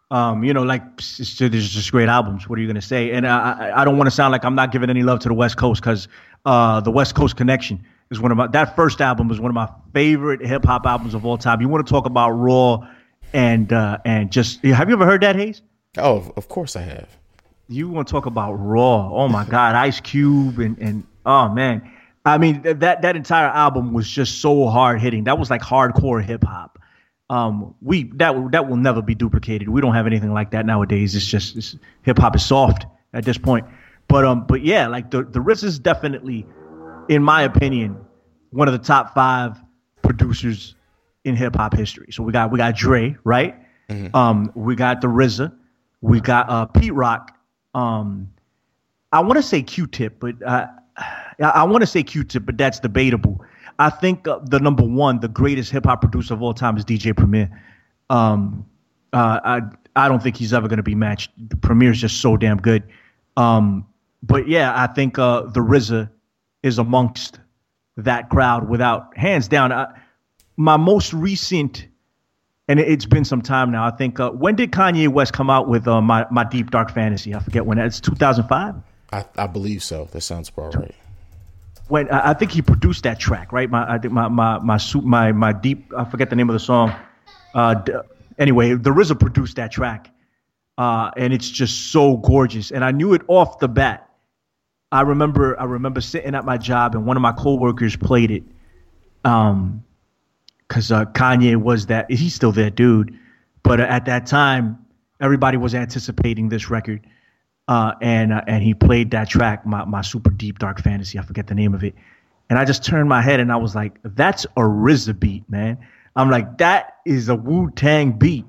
Um, 0.09 0.43
you 0.43 0.53
know, 0.53 0.63
like 0.63 0.83
there's 0.97 1.69
just 1.69 1.91
great 1.91 2.07
albums. 2.07 2.47
What 2.47 2.59
are 2.59 2.61
you 2.61 2.67
gonna 2.67 2.81
say? 2.81 3.11
And 3.11 3.27
I, 3.27 3.81
I 3.81 3.83
don't 3.83 3.97
want 3.97 4.07
to 4.07 4.15
sound 4.15 4.31
like 4.31 4.45
I'm 4.45 4.55
not 4.55 4.71
giving 4.71 4.89
any 4.89 5.03
love 5.03 5.19
to 5.21 5.27
the 5.27 5.33
West 5.33 5.57
Coast 5.57 5.81
because 5.81 6.07
uh, 6.45 6.79
the 6.79 6.91
West 6.91 7.15
Coast 7.15 7.35
Connection 7.35 7.83
is 8.09 8.19
one 8.19 8.31
of 8.31 8.37
my 8.37 8.47
that 8.47 8.75
first 8.75 9.01
album 9.01 9.31
is 9.31 9.39
one 9.39 9.49
of 9.51 9.55
my 9.55 9.69
favorite 9.93 10.41
hip 10.41 10.65
hop 10.65 10.85
albums 10.85 11.13
of 11.13 11.25
all 11.25 11.37
time. 11.37 11.61
You 11.61 11.67
want 11.67 11.85
to 11.85 11.91
talk 11.91 12.05
about 12.05 12.31
raw 12.31 12.87
and 13.33 13.71
uh, 13.71 13.97
and 14.05 14.31
just 14.31 14.63
have 14.63 14.89
you 14.89 14.95
ever 14.95 15.05
heard 15.05 15.21
that 15.21 15.35
Haize? 15.35 15.61
Oh, 15.97 16.31
of 16.35 16.47
course 16.47 16.75
I 16.75 16.81
have. 16.81 17.09
You 17.67 17.89
want 17.89 18.07
to 18.07 18.11
talk 18.11 18.25
about 18.25 18.53
raw? 18.53 19.09
Oh 19.11 19.27
my 19.27 19.45
God, 19.45 19.75
Ice 19.75 19.99
Cube 19.99 20.59
and 20.59 20.77
and 20.79 21.03
oh 21.25 21.49
man, 21.49 21.91
I 22.25 22.37
mean 22.37 22.61
that 22.63 23.01
that 23.01 23.15
entire 23.15 23.47
album 23.47 23.93
was 23.93 24.09
just 24.09 24.39
so 24.41 24.67
hard 24.67 25.01
hitting. 25.01 25.25
That 25.25 25.37
was 25.37 25.49
like 25.49 25.61
hardcore 25.61 26.23
hip 26.23 26.43
hop. 26.43 26.79
Um, 27.29 27.75
we 27.81 28.03
that 28.15 28.51
that 28.51 28.69
will 28.69 28.77
never 28.77 29.01
be 29.01 29.15
duplicated. 29.15 29.67
We 29.67 29.81
don't 29.81 29.95
have 29.95 30.07
anything 30.07 30.33
like 30.33 30.51
that 30.51 30.65
nowadays. 30.65 31.13
It's 31.13 31.25
just 31.25 31.77
hip 32.03 32.17
hop 32.17 32.35
is 32.37 32.45
soft 32.45 32.85
at 33.13 33.25
this 33.25 33.37
point. 33.37 33.65
But 34.07 34.23
um, 34.23 34.45
but 34.47 34.61
yeah, 34.61 34.87
like 34.87 35.11
the 35.11 35.23
the 35.23 35.39
RZA 35.39 35.65
is 35.65 35.79
definitely 35.79 36.45
in 37.09 37.23
my 37.23 37.43
opinion, 37.43 37.97
one 38.51 38.67
of 38.67 38.73
the 38.73 38.85
top 38.85 39.13
five 39.13 39.57
producers 40.01 40.75
in 41.23 41.35
hip 41.35 41.55
hop 41.55 41.75
history. 41.75 42.07
So 42.11 42.23
we 42.23 42.31
got 42.31 42.51
we 42.51 42.57
got 42.57 42.75
Dre, 42.75 43.15
right? 43.23 43.55
Mm-hmm. 43.89 44.15
Um, 44.15 44.51
we 44.55 44.75
got 44.75 45.01
the 45.01 45.07
RZA, 45.07 45.53
we 46.01 46.19
got 46.19 46.49
uh, 46.49 46.65
Pete 46.65 46.93
Rock, 46.93 47.37
Um, 47.73 48.31
I 49.11 49.21
want 49.21 49.37
to 49.37 49.43
say 49.43 49.61
Q-Tip, 49.61 50.19
but 50.19 50.35
uh, 50.43 50.67
I 51.39 51.63
want 51.63 51.81
to 51.81 51.87
say 51.87 52.03
Q-Tip, 52.03 52.45
but 52.45 52.57
that's 52.57 52.79
debatable. 52.79 53.41
I 53.79 53.89
think 53.89 54.27
uh, 54.27 54.39
the 54.43 54.59
number 54.59 54.83
one, 54.83 55.19
the 55.19 55.27
greatest 55.27 55.71
hip 55.71 55.85
hop 55.85 56.01
producer 56.01 56.33
of 56.33 56.41
all 56.41 56.53
time 56.53 56.77
is 56.77 56.83
DJ 56.83 57.15
Premier. 57.15 57.49
Um, 58.09 58.65
uh, 59.13 59.39
I 59.43 59.61
I 59.95 60.07
don't 60.07 60.21
think 60.21 60.35
he's 60.37 60.53
ever 60.53 60.67
going 60.67 60.77
to 60.77 60.83
be 60.83 60.95
matched. 60.95 61.31
Premier 61.61 61.91
is 61.91 62.01
just 62.01 62.21
so 62.21 62.37
damn 62.37 62.57
good. 62.57 62.83
Um, 63.35 63.87
but 64.23 64.47
yeah, 64.47 64.73
I 64.75 64.87
think 64.87 65.17
uh, 65.17 65.41
the 65.43 65.61
RZA 65.61 66.09
is 66.63 66.77
amongst 66.77 67.39
that 67.97 68.29
crowd 68.29 68.69
without 68.69 69.15
hands 69.17 69.47
down. 69.47 69.71
I, 69.71 69.87
my 70.55 70.77
most 70.77 71.13
recent, 71.13 71.87
and 72.67 72.79
it's 72.79 73.05
been 73.05 73.25
some 73.25 73.41
time 73.41 73.71
now. 73.71 73.85
I 73.85 73.91
think 73.91 74.19
uh, 74.19 74.31
when 74.31 74.55
did 74.55 74.71
Kanye 74.71 75.07
West 75.07 75.33
come 75.33 75.49
out 75.49 75.67
with 75.67 75.87
uh, 75.87 76.01
my 76.01 76.25
my 76.31 76.43
Deep 76.43 76.71
Dark 76.71 76.91
Fantasy? 76.91 77.33
I 77.33 77.39
forget 77.39 77.65
when. 77.65 77.77
It's 77.77 77.99
2005. 78.01 78.75
I, 79.13 79.25
I 79.37 79.47
believe 79.47 79.83
so. 79.83 80.05
That 80.11 80.21
sounds 80.21 80.49
about 80.49 80.75
right. 80.75 80.95
When 81.87 82.09
I 82.09 82.31
I 82.31 82.33
think 82.33 82.51
he 82.51 82.61
produced 82.61 83.03
that 83.03 83.19
track, 83.19 83.51
right? 83.51 83.69
My 83.69 83.93
I 83.93 83.97
think 83.97 84.13
my 84.13 84.27
my 84.27 84.59
my 84.59 84.77
soup 84.77 85.03
my 85.03 85.31
my 85.31 85.53
deep. 85.53 85.91
I 85.97 86.05
forget 86.05 86.29
the 86.29 86.35
name 86.35 86.49
of 86.49 86.53
the 86.53 86.59
song. 86.59 86.93
Uh, 87.53 87.81
anyway, 88.37 88.73
the 88.73 88.91
RZA 88.91 89.19
produced 89.19 89.55
that 89.55 89.71
track, 89.71 90.11
uh, 90.77 91.11
and 91.15 91.33
it's 91.33 91.49
just 91.49 91.91
so 91.91 92.17
gorgeous. 92.17 92.71
And 92.71 92.83
I 92.83 92.91
knew 92.91 93.13
it 93.13 93.21
off 93.27 93.59
the 93.59 93.67
bat. 93.67 94.06
I 94.91 95.01
remember 95.01 95.59
I 95.59 95.65
remember 95.65 96.01
sitting 96.01 96.35
at 96.35 96.45
my 96.45 96.57
job 96.57 96.95
and 96.95 97.05
one 97.05 97.17
of 97.17 97.21
my 97.21 97.33
coworkers 97.33 97.95
played 97.95 98.31
it. 98.31 98.43
Um, 99.23 99.83
because 100.67 100.91
uh, 100.91 101.05
Kanye 101.05 101.55
was 101.55 101.85
that 101.85 102.11
he's 102.11 102.33
still 102.33 102.51
that 102.51 102.75
dude, 102.75 103.17
but 103.63 103.79
at 103.79 104.05
that 104.05 104.25
time 104.25 104.85
everybody 105.21 105.55
was 105.55 105.73
anticipating 105.73 106.49
this 106.49 106.69
record, 106.69 107.07
uh, 107.69 107.93
and 108.01 108.33
uh, 108.33 108.41
and 108.47 108.61
he 108.61 108.73
played 108.73 109.11
that 109.11 109.29
track, 109.29 109.65
my 109.65 109.85
my 109.85 110.01
super 110.01 110.29
deep 110.29 110.59
dark 110.59 110.81
fantasy. 110.81 111.17
I 111.17 111.21
forget 111.21 111.47
the 111.47 111.55
name 111.55 111.73
of 111.73 111.85
it, 111.85 111.95
and 112.49 112.57
I 112.57 112.65
just 112.65 112.83
turned 112.83 113.09
my 113.09 113.21
head 113.21 113.39
and 113.39 113.51
I 113.51 113.57
was 113.57 113.75
like, 113.75 113.97
that's 114.03 114.45
a 114.45 114.61
RZA 114.61 115.19
beat, 115.19 115.49
man. 115.49 115.77
I'm 116.15 116.29
like, 116.29 116.57
that 116.59 116.97
is 117.05 117.29
a 117.29 117.35
Wu 117.35 117.71
Tang 117.71 118.13
beat. 118.13 118.45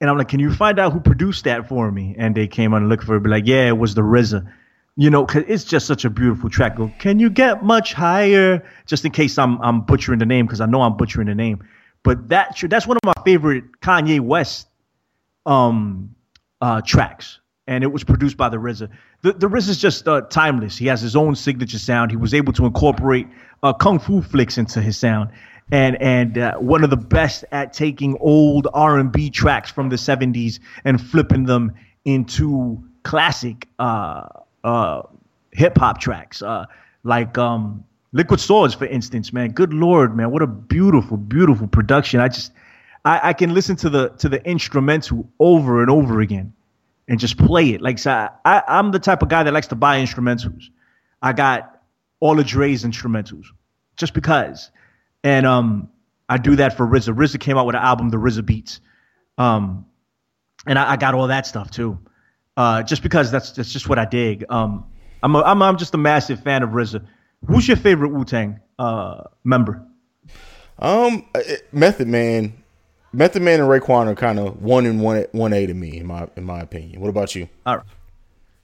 And 0.00 0.10
I'm 0.10 0.18
like, 0.18 0.28
can 0.28 0.40
you 0.40 0.52
find 0.52 0.78
out 0.78 0.92
who 0.92 1.00
produced 1.00 1.44
that 1.44 1.68
for 1.68 1.90
me? 1.90 2.14
And 2.18 2.34
they 2.34 2.48
came 2.48 2.74
on 2.74 2.82
and 2.82 2.88
looked 2.88 3.04
for 3.04 3.16
it, 3.16 3.22
be 3.22 3.30
like, 3.30 3.46
yeah, 3.46 3.68
it 3.68 3.78
was 3.78 3.94
the 3.94 4.02
RZA. 4.02 4.50
You 4.96 5.10
know, 5.10 5.26
cause 5.26 5.44
it's 5.46 5.64
just 5.64 5.86
such 5.86 6.04
a 6.04 6.10
beautiful 6.10 6.48
track. 6.48 6.78
Can 6.98 7.18
you 7.18 7.28
get 7.28 7.62
much 7.62 7.92
higher? 7.92 8.66
Just 8.86 9.04
in 9.04 9.12
case 9.12 9.36
I'm 9.36 9.60
I'm 9.60 9.82
butchering 9.82 10.18
the 10.18 10.26
name, 10.26 10.46
because 10.46 10.60
I 10.60 10.66
know 10.66 10.82
I'm 10.82 10.96
butchering 10.96 11.26
the 11.26 11.34
name. 11.34 11.62
But 12.02 12.28
that 12.28 12.56
that's 12.68 12.86
one 12.86 12.96
of 12.96 13.04
my 13.04 13.22
favorite 13.24 13.64
Kanye 13.82 14.20
West 14.20 14.68
um 15.44 16.14
uh 16.60 16.80
tracks. 16.80 17.40
And 17.68 17.82
it 17.82 17.88
was 17.88 18.04
produced 18.04 18.36
by 18.36 18.48
the 18.48 18.58
RZA. 18.58 18.88
The 19.22 19.32
the 19.32 19.48
RZA 19.48 19.68
is 19.70 19.78
just 19.78 20.08
uh, 20.08 20.22
timeless. 20.22 20.78
He 20.78 20.86
has 20.86 21.00
his 21.00 21.16
own 21.16 21.34
signature 21.34 21.78
sound. 21.78 22.10
He 22.12 22.16
was 22.16 22.32
able 22.32 22.52
to 22.54 22.64
incorporate 22.64 23.26
uh, 23.62 23.72
kung 23.72 23.98
fu 23.98 24.22
flicks 24.22 24.56
into 24.56 24.80
his 24.80 24.96
sound 24.96 25.30
and 25.72 26.00
and 26.00 26.38
uh, 26.38 26.54
one 26.58 26.84
of 26.84 26.90
the 26.90 26.96
best 26.96 27.44
at 27.52 27.72
taking 27.72 28.16
old 28.20 28.68
R&B 28.72 29.30
tracks 29.30 29.70
from 29.70 29.88
the 29.88 29.96
70s 29.96 30.58
and 30.84 31.00
flipping 31.00 31.44
them 31.44 31.72
into 32.04 32.82
classic 33.02 33.68
uh, 33.78 34.28
uh, 34.66 35.02
hip 35.52 35.78
hop 35.78 36.00
tracks 36.00 36.42
uh, 36.42 36.66
like 37.04 37.38
um, 37.38 37.84
Liquid 38.12 38.40
Swords 38.40 38.74
for 38.74 38.86
instance 38.86 39.32
man. 39.32 39.52
Good 39.52 39.72
lord 39.72 40.16
man 40.16 40.30
what 40.30 40.42
a 40.42 40.46
beautiful 40.46 41.16
beautiful 41.16 41.66
production. 41.66 42.20
I 42.20 42.28
just 42.28 42.52
I, 43.04 43.30
I 43.30 43.32
can 43.32 43.54
listen 43.54 43.76
to 43.76 43.90
the 43.90 44.10
to 44.18 44.28
the 44.28 44.44
instrumental 44.46 45.28
over 45.40 45.80
and 45.80 45.90
over 45.90 46.20
again 46.20 46.52
and 47.08 47.18
just 47.18 47.38
play 47.38 47.70
it. 47.70 47.80
Like 47.80 47.98
so 47.98 48.10
I, 48.10 48.30
I 48.44 48.62
I'm 48.66 48.90
the 48.90 48.98
type 48.98 49.22
of 49.22 49.28
guy 49.28 49.42
that 49.42 49.54
likes 49.54 49.68
to 49.68 49.76
buy 49.76 50.00
instrumentals. 50.00 50.64
I 51.22 51.32
got 51.32 51.80
all 52.20 52.38
of 52.38 52.46
Dre's 52.46 52.84
instrumentals 52.84 53.46
just 53.96 54.14
because. 54.14 54.70
And 55.24 55.46
um, 55.46 55.88
I 56.28 56.38
do 56.38 56.56
that 56.56 56.76
for 56.76 56.86
RZA. 56.86 57.14
RZA 57.14 57.40
came 57.40 57.58
out 57.58 57.66
with 57.66 57.74
an 57.74 57.82
album, 57.82 58.10
The 58.10 58.16
RZA 58.16 58.44
Beats, 58.46 58.80
um, 59.38 59.86
and 60.66 60.78
I, 60.78 60.92
I, 60.92 60.96
got 60.96 61.14
all 61.14 61.28
that 61.28 61.46
stuff 61.46 61.70
too, 61.70 61.98
uh, 62.56 62.82
just 62.82 63.02
because 63.02 63.30
that's 63.30 63.52
that's 63.52 63.72
just 63.72 63.88
what 63.88 63.98
I 63.98 64.04
dig. 64.04 64.44
Um, 64.48 64.86
I'm 65.22 65.34
a, 65.34 65.42
I'm 65.42 65.62
I'm 65.62 65.76
just 65.76 65.94
a 65.94 65.98
massive 65.98 66.42
fan 66.42 66.62
of 66.62 66.70
RZA. 66.70 67.06
Who's 67.46 67.68
your 67.68 67.76
favorite 67.76 68.10
Wu 68.10 68.24
Tang 68.24 68.60
uh, 68.78 69.24
member? 69.44 69.86
Um, 70.78 71.26
Method 71.72 72.08
Man, 72.08 72.52
Method 73.12 73.42
Man 73.42 73.60
and 73.60 73.68
Raekwon 73.68 74.08
are 74.08 74.14
kind 74.14 74.38
of 74.38 74.62
one 74.62 74.86
and 74.86 75.00
one 75.00 75.26
one 75.32 75.52
A 75.52 75.66
to 75.66 75.74
me 75.74 75.98
in 75.98 76.06
my 76.06 76.28
in 76.36 76.44
my 76.44 76.60
opinion. 76.60 77.00
What 77.00 77.08
about 77.08 77.34
you? 77.34 77.48
All 77.64 77.76
right. 77.76 77.86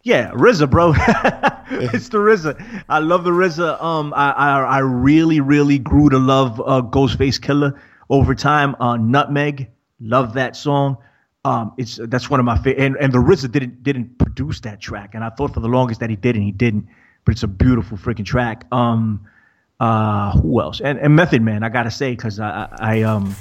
Yeah, 0.04 0.32
RZA, 0.32 0.68
bro. 0.68 0.94
it's 1.70 2.08
the 2.08 2.18
RZA. 2.18 2.84
I 2.88 2.98
love 2.98 3.22
the 3.22 3.30
RZA. 3.30 3.80
Um, 3.80 4.12
I, 4.16 4.32
I, 4.32 4.60
I 4.62 4.78
really, 4.78 5.40
really 5.40 5.78
grew 5.78 6.08
to 6.08 6.18
love 6.18 6.60
uh, 6.60 6.82
Ghostface 6.82 7.38
Killah 7.38 7.78
over 8.10 8.34
time. 8.34 8.74
Uh, 8.80 8.96
Nutmeg, 8.96 9.70
love 10.00 10.34
that 10.34 10.56
song. 10.56 10.96
Um, 11.44 11.72
it's 11.76 11.98
that's 12.04 12.30
one 12.30 12.38
of 12.38 12.46
my 12.46 12.56
favorite. 12.56 12.84
And, 12.84 12.96
and 12.96 13.12
the 13.12 13.18
RZA 13.18 13.50
didn't 13.50 13.82
didn't 13.82 14.18
produce 14.18 14.60
that 14.60 14.80
track, 14.80 15.14
and 15.14 15.24
I 15.24 15.30
thought 15.30 15.54
for 15.54 15.60
the 15.60 15.68
longest 15.68 16.00
that 16.00 16.10
he 16.10 16.16
did, 16.16 16.36
and 16.36 16.44
he 16.44 16.52
didn't. 16.52 16.86
But 17.24 17.32
it's 17.32 17.42
a 17.42 17.48
beautiful 17.48 17.96
freaking 17.98 18.24
track. 18.24 18.64
Um, 18.72 19.28
uh, 19.80 20.32
who 20.32 20.60
else? 20.60 20.80
And, 20.80 20.98
and 20.98 21.14
Method 21.16 21.42
Man, 21.42 21.62
I 21.62 21.68
gotta 21.68 21.90
say, 21.90 22.12
because 22.12 22.38
I, 22.40 22.68
I, 22.78 23.02
um. 23.02 23.34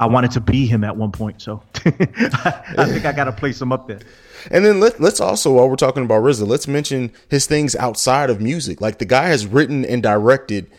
I 0.00 0.06
wanted 0.06 0.30
to 0.32 0.40
be 0.40 0.64
him 0.64 0.84
at 0.84 0.96
one 0.96 1.10
point, 1.10 1.42
so 1.42 1.60
I, 1.84 1.88
I 2.78 2.84
think 2.84 3.04
I 3.04 3.10
got 3.10 3.24
to 3.24 3.32
place 3.32 3.60
him 3.60 3.72
up 3.72 3.88
there. 3.88 3.98
And 4.48 4.64
then 4.64 4.78
let, 4.78 5.00
let's 5.00 5.20
also, 5.20 5.54
while 5.54 5.68
we're 5.68 5.74
talking 5.74 6.04
about 6.04 6.22
RZA, 6.22 6.46
let's 6.46 6.68
mention 6.68 7.12
his 7.28 7.46
things 7.46 7.74
outside 7.74 8.30
of 8.30 8.40
music. 8.40 8.80
Like 8.80 8.98
the 8.98 9.04
guy 9.04 9.24
has 9.24 9.44
written 9.44 9.84
and 9.84 10.00
directed 10.00 10.70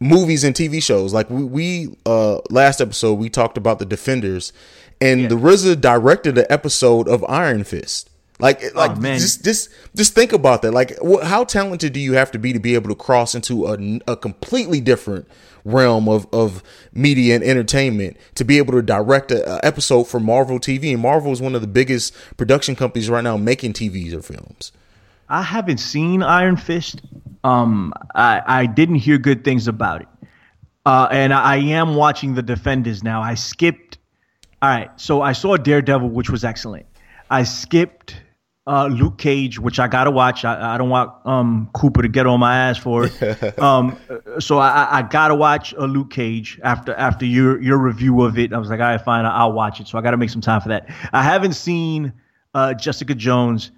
movies 0.00 0.44
and 0.44 0.54
TV 0.54 0.82
shows. 0.82 1.12
Like 1.12 1.28
we, 1.30 1.44
we 1.44 1.96
uh, 2.06 2.40
last 2.50 2.80
episode 2.80 3.14
we 3.14 3.28
talked 3.28 3.58
about 3.58 3.78
the 3.78 3.86
Defenders, 3.86 4.52
and 5.00 5.22
yeah. 5.22 5.28
the 5.28 5.36
RZA 5.36 5.80
directed 5.80 6.38
an 6.38 6.46
episode 6.50 7.08
of 7.08 7.24
Iron 7.28 7.64
Fist. 7.64 8.10
Like, 8.38 8.62
oh, 8.62 8.70
like 8.74 8.98
man. 8.98 9.18
just 9.18 9.44
just 9.44 9.70
just 9.94 10.14
think 10.14 10.32
about 10.32 10.62
that. 10.62 10.72
Like, 10.72 10.92
wh- 11.02 11.24
how 11.24 11.44
talented 11.44 11.92
do 11.92 12.00
you 12.00 12.12
have 12.14 12.30
to 12.32 12.38
be 12.38 12.52
to 12.52 12.58
be 12.58 12.74
able 12.74 12.90
to 12.90 12.94
cross 12.94 13.34
into 13.34 13.66
a, 13.66 14.12
a 14.12 14.16
completely 14.16 14.80
different 14.80 15.26
realm 15.64 16.08
of 16.08 16.26
of 16.32 16.62
media 16.92 17.34
and 17.34 17.42
entertainment 17.42 18.16
to 18.34 18.44
be 18.44 18.58
able 18.58 18.72
to 18.74 18.82
direct 18.82 19.30
an 19.30 19.42
episode 19.62 20.04
for 20.04 20.20
Marvel 20.20 20.58
TV? 20.58 20.92
And 20.92 21.00
Marvel 21.00 21.32
is 21.32 21.40
one 21.40 21.54
of 21.54 21.62
the 21.62 21.66
biggest 21.66 22.14
production 22.36 22.76
companies 22.76 23.08
right 23.08 23.24
now 23.24 23.38
making 23.38 23.72
TVs 23.72 24.12
or 24.12 24.20
films. 24.20 24.70
I 25.30 25.42
haven't 25.42 25.78
seen 25.78 26.22
Iron 26.22 26.56
Fist. 26.56 27.00
Um, 27.42 27.94
I 28.14 28.42
I 28.46 28.66
didn't 28.66 28.96
hear 28.96 29.16
good 29.16 29.44
things 29.44 29.66
about 29.66 30.02
it. 30.02 30.08
Uh, 30.84 31.08
and 31.10 31.32
I 31.32 31.56
am 31.56 31.96
watching 31.96 32.34
the 32.34 32.42
Defenders 32.42 33.02
now. 33.02 33.22
I 33.22 33.34
skipped. 33.34 33.98
All 34.62 34.70
right, 34.70 34.90
so 34.96 35.20
I 35.22 35.32
saw 35.32 35.56
Daredevil, 35.56 36.08
which 36.08 36.30
was 36.30 36.44
excellent. 36.44 36.86
I 37.30 37.42
skipped 37.42 38.16
uh, 38.66 38.86
Luke 38.86 39.18
Cage, 39.18 39.60
which 39.60 39.78
I 39.78 39.86
gotta 39.86 40.10
watch. 40.10 40.44
I, 40.44 40.74
I 40.74 40.78
don't 40.78 40.88
want 40.88 41.12
um, 41.24 41.70
Cooper 41.72 42.02
to 42.02 42.08
get 42.08 42.26
on 42.26 42.40
my 42.40 42.56
ass 42.56 42.78
for 42.78 43.06
it. 43.06 43.58
um, 43.60 43.96
so 44.38 44.58
I, 44.58 44.98
I 44.98 45.02
gotta 45.02 45.34
watch 45.34 45.74
uh, 45.74 45.84
Luke 45.84 46.10
Cage 46.10 46.58
after 46.64 46.94
after 46.94 47.24
your 47.24 47.60
your 47.62 47.78
review 47.78 48.22
of 48.22 48.38
it. 48.38 48.52
I 48.52 48.58
was 48.58 48.68
like, 48.68 48.80
all 48.80 48.86
right, 48.86 49.00
fine, 49.00 49.24
I'll 49.24 49.52
watch 49.52 49.80
it. 49.80 49.88
So 49.88 49.98
I 49.98 50.00
gotta 50.00 50.16
make 50.16 50.30
some 50.30 50.40
time 50.40 50.60
for 50.60 50.68
that. 50.68 50.88
I 51.12 51.22
haven't 51.22 51.52
seen 51.52 52.12
uh, 52.54 52.74
Jessica 52.74 53.14
Jones, 53.14 53.70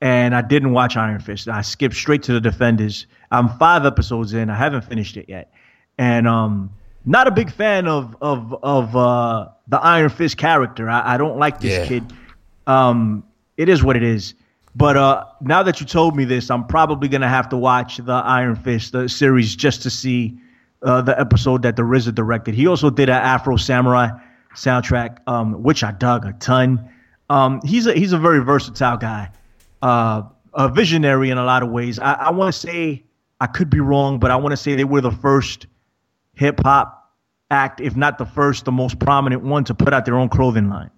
and 0.00 0.34
I 0.34 0.42
didn't 0.42 0.72
watch 0.72 0.96
Iron 0.96 1.20
Fist. 1.20 1.48
I 1.48 1.62
skipped 1.62 1.94
straight 1.94 2.24
to 2.24 2.32
the 2.32 2.40
Defenders. 2.40 3.06
I'm 3.30 3.48
five 3.58 3.86
episodes 3.86 4.34
in. 4.34 4.50
I 4.50 4.56
haven't 4.56 4.82
finished 4.82 5.16
it 5.16 5.28
yet, 5.28 5.52
and 5.96 6.28
um, 6.28 6.70
not 7.06 7.28
a 7.28 7.30
big 7.30 7.50
fan 7.50 7.88
of 7.88 8.14
of 8.20 8.54
of 8.62 8.94
uh, 8.94 9.48
the 9.68 9.80
Iron 9.80 10.10
Fist 10.10 10.36
character. 10.36 10.88
I, 10.88 11.14
I 11.14 11.16
don't 11.16 11.38
like 11.38 11.60
this 11.60 11.72
yeah. 11.72 11.86
kid. 11.86 12.12
Um, 12.66 13.24
it 13.56 13.68
is 13.68 13.82
what 13.82 13.96
it 13.96 14.02
is. 14.02 14.34
But 14.76 14.96
uh, 14.96 15.24
now 15.40 15.62
that 15.62 15.80
you 15.80 15.86
told 15.86 16.16
me 16.16 16.24
this, 16.24 16.50
I'm 16.50 16.66
probably 16.66 17.08
gonna 17.08 17.28
have 17.28 17.48
to 17.50 17.56
watch 17.56 17.98
the 17.98 18.12
Iron 18.12 18.56
Fist 18.56 18.92
the 18.92 19.08
series 19.08 19.54
just 19.54 19.82
to 19.82 19.90
see 19.90 20.36
uh, 20.82 21.00
the 21.00 21.18
episode 21.18 21.62
that 21.62 21.76
the 21.76 21.82
RZA 21.82 22.14
directed. 22.14 22.54
He 22.54 22.66
also 22.66 22.90
did 22.90 23.08
an 23.08 23.16
Afro 23.16 23.56
Samurai 23.56 24.08
soundtrack, 24.54 25.18
um, 25.26 25.62
which 25.62 25.84
I 25.84 25.92
dug 25.92 26.26
a 26.26 26.32
ton. 26.34 26.88
Um, 27.30 27.60
he's 27.64 27.86
a 27.86 27.94
he's 27.94 28.12
a 28.12 28.18
very 28.18 28.40
versatile 28.40 28.96
guy, 28.96 29.30
uh, 29.82 30.22
a 30.54 30.68
visionary 30.68 31.30
in 31.30 31.38
a 31.38 31.44
lot 31.44 31.62
of 31.62 31.70
ways. 31.70 31.98
I, 31.98 32.14
I 32.14 32.30
want 32.32 32.52
to 32.52 32.58
say 32.58 33.04
I 33.40 33.46
could 33.46 33.70
be 33.70 33.80
wrong, 33.80 34.18
but 34.18 34.30
I 34.30 34.36
want 34.36 34.52
to 34.52 34.56
say 34.56 34.74
they 34.74 34.84
were 34.84 35.00
the 35.00 35.10
first 35.10 35.66
hip 36.34 36.60
hop 36.64 37.03
act, 37.50 37.80
if 37.80 37.96
not 37.96 38.18
the 38.18 38.26
first, 38.26 38.64
the 38.64 38.72
most 38.72 38.98
prominent 38.98 39.42
one 39.42 39.64
to 39.64 39.74
put 39.74 39.92
out 39.92 40.04
their 40.04 40.16
own 40.16 40.28
clothing 40.28 40.68
line 40.68 40.90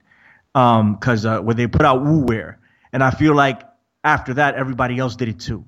because 0.53 1.27
um, 1.27 1.33
uh, 1.33 1.41
where 1.43 1.55
they 1.55 1.67
put 1.67 1.83
out 1.83 2.03
Wu 2.03 2.21
Wear, 2.21 2.59
and 2.93 3.05
I 3.05 3.11
feel 3.11 3.35
like 3.35 3.63
after 4.03 4.35
that 4.35 4.55
everybody 4.55 4.99
else 4.99 5.17
did 5.17 5.29
it 5.29 5.41
too. 5.41 5.65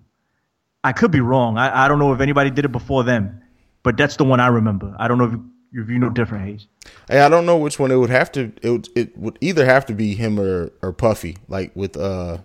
I 0.83 0.93
could 0.93 1.11
be 1.11 1.21
wrong. 1.21 1.59
I, 1.59 1.85
I 1.85 1.89
don't 1.89 1.99
know 1.99 2.15
if 2.15 2.21
anybody 2.21 2.51
did 2.51 2.65
it 2.65 2.73
before 2.73 3.05
them, 3.05 3.43
but 3.83 3.97
that's 3.97 4.17
the 4.17 4.25
one 4.25 4.41
I 4.41 4.47
remember. 4.47 4.95
I 4.99 5.09
don't 5.09 5.19
know 5.19 5.25
if, 5.25 5.83
if 5.83 5.91
you 5.91 5.99
know 5.99 6.09
different 6.09 6.47
Haize. 6.47 6.67
Hey, 7.09 7.21
I 7.21 7.29
don't 7.29 7.45
know 7.45 7.59
which 7.59 7.79
one 7.79 7.91
it 7.91 7.97
would 7.97 8.11
have 8.11 8.33
to. 8.33 8.53
It 8.63 8.71
would, 8.71 8.89
it 8.95 9.19
would 9.19 9.39
either 9.43 9.67
have 9.67 9.85
to 9.87 9.95
be 9.95 10.15
him 10.15 10.41
or 10.41 10.73
or 10.81 10.93
Puffy, 10.93 11.37
like 11.49 11.75
with 11.75 11.97
uh 11.97 12.39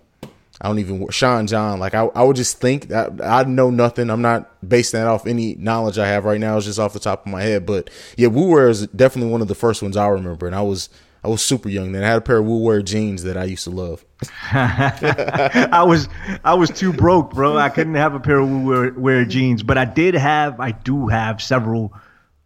I 0.61 0.67
don't 0.67 0.79
even 0.79 1.09
Sean 1.09 1.47
John. 1.47 1.79
Like 1.79 1.93
I, 1.93 2.05
I 2.15 2.23
would 2.23 2.35
just 2.35 2.59
think 2.59 2.87
that 2.89 3.21
I 3.23 3.43
know 3.43 3.69
nothing. 3.69 4.09
I'm 4.09 4.21
not 4.21 4.49
basing 4.67 4.99
that 4.99 5.07
off 5.07 5.25
any 5.25 5.55
knowledge 5.55 5.97
I 5.97 6.07
have 6.07 6.25
right 6.25 6.39
now. 6.39 6.57
It's 6.57 6.65
just 6.65 6.79
off 6.79 6.93
the 6.93 6.99
top 6.99 7.25
of 7.25 7.31
my 7.31 7.41
head. 7.41 7.65
But 7.65 7.89
yeah, 8.17 8.27
Wu 8.27 8.47
Wear 8.47 8.69
is 8.69 8.87
definitely 8.87 9.31
one 9.31 9.41
of 9.41 9.47
the 9.47 9.55
first 9.55 9.81
ones 9.81 9.97
I 9.97 10.07
remember, 10.07 10.45
and 10.45 10.55
I 10.55 10.61
was 10.61 10.89
I 11.23 11.29
was 11.29 11.41
super 11.41 11.69
young 11.69 11.91
then. 11.91 12.03
I 12.03 12.07
had 12.07 12.17
a 12.17 12.21
pair 12.21 12.37
of 12.37 12.45
Wu 12.45 12.59
Wear 12.59 12.81
jeans 12.81 13.23
that 13.23 13.37
I 13.37 13.45
used 13.45 13.63
to 13.63 13.71
love. 13.71 14.05
I 14.51 15.83
was 15.85 16.07
I 16.43 16.53
was 16.53 16.69
too 16.69 16.93
broke, 16.93 17.33
bro. 17.33 17.57
I 17.57 17.69
couldn't 17.69 17.95
have 17.95 18.13
a 18.13 18.19
pair 18.19 18.39
of 18.39 18.49
Wear, 18.49 18.93
Wear 18.93 19.25
jeans, 19.25 19.63
but 19.63 19.77
I 19.77 19.85
did 19.85 20.13
have 20.15 20.59
I 20.59 20.71
do 20.71 21.07
have 21.07 21.41
several 21.41 21.93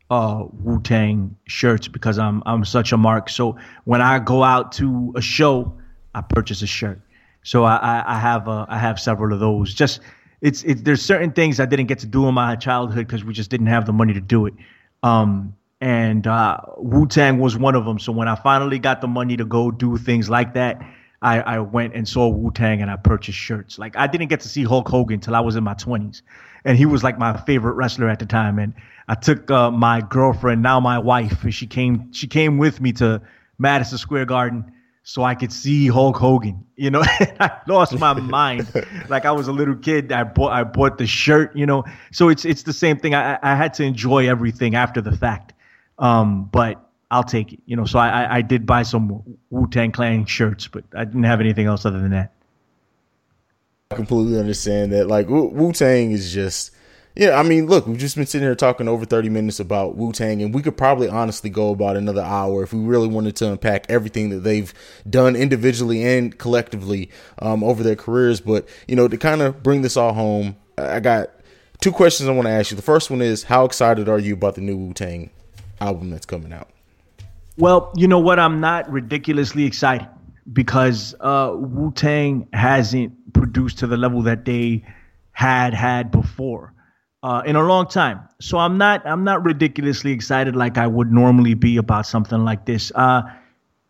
uh, 0.09 0.45
Wu 0.51 0.81
Tang 0.81 1.35
shirts 1.45 1.87
because 1.87 2.17
I'm 2.17 2.41
I'm 2.45 2.63
such 2.65 2.93
a 2.93 2.97
mark. 2.97 3.29
So 3.29 3.57
when 3.83 4.01
I 4.01 4.19
go 4.19 4.43
out 4.43 4.71
to 4.73 5.13
a 5.15 5.21
show, 5.21 5.77
I 6.15 6.21
purchase 6.21 6.61
a 6.61 6.67
shirt. 6.67 7.01
So 7.47 7.63
I, 7.63 8.03
I, 8.05 8.19
have 8.19 8.49
uh, 8.49 8.65
I 8.67 8.77
have 8.77 8.99
several 8.99 9.31
of 9.31 9.39
those. 9.39 9.73
Just 9.73 10.01
it's 10.41 10.63
it's 10.63 10.81
there's 10.81 11.01
certain 11.01 11.31
things 11.31 11.61
I 11.61 11.65
didn't 11.65 11.85
get 11.85 11.99
to 11.99 12.05
do 12.05 12.27
in 12.27 12.33
my 12.33 12.57
childhood 12.57 13.07
because 13.07 13.23
we 13.23 13.33
just 13.33 13.49
didn't 13.49 13.67
have 13.67 13.85
the 13.85 13.93
money 13.93 14.13
to 14.13 14.19
do 14.19 14.47
it. 14.47 14.53
Um, 15.01 15.55
and 15.79 16.27
uh, 16.27 16.57
Wu 16.75 17.07
Tang 17.07 17.39
was 17.39 17.55
one 17.57 17.75
of 17.75 17.85
them. 17.85 17.99
So 17.99 18.11
when 18.11 18.27
I 18.27 18.35
finally 18.35 18.79
got 18.79 18.99
the 18.99 19.07
money 19.07 19.37
to 19.37 19.45
go 19.45 19.71
do 19.71 19.95
things 19.95 20.29
like 20.29 20.55
that, 20.55 20.81
I, 21.21 21.39
I 21.39 21.59
went 21.59 21.93
and 21.95 22.05
saw 22.05 22.27
Wu 22.27 22.51
Tang 22.51 22.81
and 22.81 22.91
I 22.91 22.97
purchased 22.97 23.37
shirts. 23.37 23.79
Like 23.79 23.95
I 23.95 24.07
didn't 24.07 24.27
get 24.27 24.41
to 24.41 24.49
see 24.49 24.65
Hulk 24.65 24.89
Hogan 24.89 25.21
till 25.21 25.33
I 25.33 25.39
was 25.39 25.55
in 25.55 25.63
my 25.63 25.73
twenties, 25.75 26.23
and 26.65 26.77
he 26.77 26.85
was 26.85 27.01
like 27.01 27.17
my 27.17 27.37
favorite 27.37 27.75
wrestler 27.75 28.09
at 28.09 28.19
the 28.19 28.25
time. 28.25 28.59
And 28.59 28.73
I 29.07 29.15
took 29.15 29.49
uh, 29.49 29.71
my 29.71 30.01
girlfriend, 30.01 30.61
now 30.61 30.81
my 30.81 30.99
wife, 30.99 31.45
and 31.45 31.53
she 31.53 31.65
came 31.65 32.11
she 32.11 32.27
came 32.27 32.57
with 32.57 32.81
me 32.81 32.91
to 32.93 33.21
Madison 33.57 33.99
Square 33.99 34.25
Garden 34.25 34.73
so 35.07 35.23
I 35.23 35.35
could 35.35 35.53
see 35.53 35.87
Hulk 35.87 36.17
Hogan. 36.17 36.65
You 36.75 36.91
know, 36.91 37.01
I 37.39 37.61
lost 37.65 37.97
my 37.97 38.13
mind. 38.13 38.67
Like 39.07 39.23
I 39.23 39.31
was 39.31 39.47
a 39.47 39.53
little 39.53 39.75
kid. 39.75 40.11
I 40.11 40.25
bought 40.25 40.51
I 40.51 40.65
bought 40.65 40.97
the 40.97 41.07
shirt. 41.07 41.55
You 41.55 41.65
know, 41.65 41.85
so 42.11 42.27
it's 42.27 42.43
it's 42.43 42.63
the 42.63 42.73
same 42.73 42.97
thing. 42.97 43.15
I 43.15 43.39
I 43.41 43.55
had 43.55 43.73
to 43.75 43.83
enjoy 43.83 44.27
everything 44.27 44.75
after 44.75 44.99
the 44.99 45.15
fact. 45.15 45.53
Um, 45.97 46.49
but 46.51 46.83
I'll 47.09 47.23
take 47.23 47.53
it. 47.53 47.59
You 47.65 47.77
know, 47.77 47.85
so 47.85 47.99
I 47.99 48.37
I 48.37 48.41
did 48.41 48.65
buy 48.65 48.83
some 48.83 49.23
Wu 49.49 49.67
Tang 49.69 49.93
Clan 49.93 50.25
shirts, 50.25 50.67
but 50.67 50.83
I 50.93 51.05
didn't 51.05 51.23
have 51.23 51.39
anything 51.39 51.67
else 51.67 51.85
other 51.85 52.01
than 52.01 52.11
that. 52.11 52.33
I 53.91 53.95
completely 53.95 54.37
understand 54.37 54.91
that. 54.91 55.07
Like 55.07 55.29
Wu 55.29 55.71
Tang 55.71 56.11
is 56.11 56.33
just 56.33 56.71
yeah, 57.17 57.39
I 57.39 57.41
mean, 57.41 57.65
look, 57.65 57.87
we've 57.87 57.97
just 57.97 58.15
been 58.15 58.27
sitting 58.27 58.45
here 58.45 58.53
talking 58.53 58.87
over 58.87 59.03
30 59.03 59.29
minutes 59.29 59.59
about 59.59 59.95
Wu 59.95 60.11
Tang, 60.11 60.39
and 60.43 60.53
we 60.53 60.61
could 60.61 60.77
probably 60.77 61.09
honestly 61.09 61.49
go 61.49 61.71
about 61.71 61.97
another 61.97 62.21
hour 62.21 62.61
if 62.61 62.73
we 62.73 62.79
really 62.79 63.07
wanted 63.07 63.35
to 63.37 63.51
unpack 63.51 63.87
everything 63.89 64.29
that 64.29 64.41
they've 64.41 64.71
done 65.09 65.35
individually 65.35 66.03
and 66.05 66.37
collectively 66.37 67.09
um, 67.39 67.63
over 67.63 67.81
their 67.81 67.95
careers. 67.95 68.39
But, 68.39 68.69
you 68.87 68.95
know, 68.95 69.07
to 69.07 69.17
kind 69.17 69.41
of 69.41 69.63
bring 69.63 69.81
this 69.81 69.97
all 69.97 70.13
home, 70.13 70.57
I 70.77 70.99
got 70.99 71.31
two 71.81 71.91
questions 71.91 72.29
I 72.29 72.33
want 72.33 72.45
to 72.45 72.51
ask 72.51 72.69
you. 72.69 72.75
The 72.75 72.83
first 72.83 73.09
one 73.09 73.23
is 73.23 73.41
How 73.41 73.65
excited 73.65 74.07
are 74.07 74.19
you 74.19 74.35
about 74.35 74.53
the 74.53 74.61
new 74.61 74.77
Wu 74.77 74.93
Tang 74.93 75.31
album 75.81 76.11
that's 76.11 76.27
coming 76.27 76.53
out? 76.53 76.69
Well, 77.57 77.91
you 77.95 78.07
know 78.07 78.19
what? 78.19 78.39
I'm 78.39 78.59
not 78.59 78.91
ridiculously 78.91 79.65
excited 79.65 80.07
because 80.53 81.15
uh, 81.19 81.51
Wu 81.55 81.91
Tang 81.93 82.47
hasn't 82.53 83.33
produced 83.33 83.79
to 83.79 83.87
the 83.87 83.97
level 83.97 84.21
that 84.21 84.45
they 84.45 84.85
had 85.31 85.73
had 85.73 86.11
before 86.11 86.75
uh, 87.23 87.41
in 87.45 87.55
a 87.55 87.63
long 87.63 87.87
time. 87.87 88.19
So 88.39 88.57
I'm 88.57 88.77
not 88.77 89.05
I'm 89.05 89.23
not 89.23 89.43
ridiculously 89.43 90.11
excited 90.11 90.55
like 90.55 90.77
I 90.77 90.87
would 90.87 91.11
normally 91.11 91.53
be 91.53 91.77
about 91.77 92.05
something 92.05 92.43
like 92.43 92.65
this. 92.65 92.91
Uh, 92.93 93.23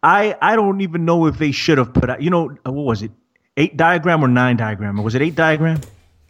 I 0.04 0.36
I 0.42 0.56
don't 0.56 0.82
even 0.82 1.06
know 1.06 1.26
if 1.28 1.38
they 1.38 1.52
should 1.52 1.78
have 1.78 1.94
put 1.94 2.10
out. 2.10 2.22
You 2.22 2.30
know 2.30 2.52
uh, 2.66 2.72
what 2.72 2.86
was 2.86 3.02
it? 3.02 3.12
Eight 3.58 3.76
diagram 3.76 4.24
or 4.24 4.28
nine 4.28 4.58
diagram? 4.58 5.00
Or 5.00 5.04
was 5.04 5.16
it 5.16 5.22
eight 5.22 5.36
diagram? 5.36 5.82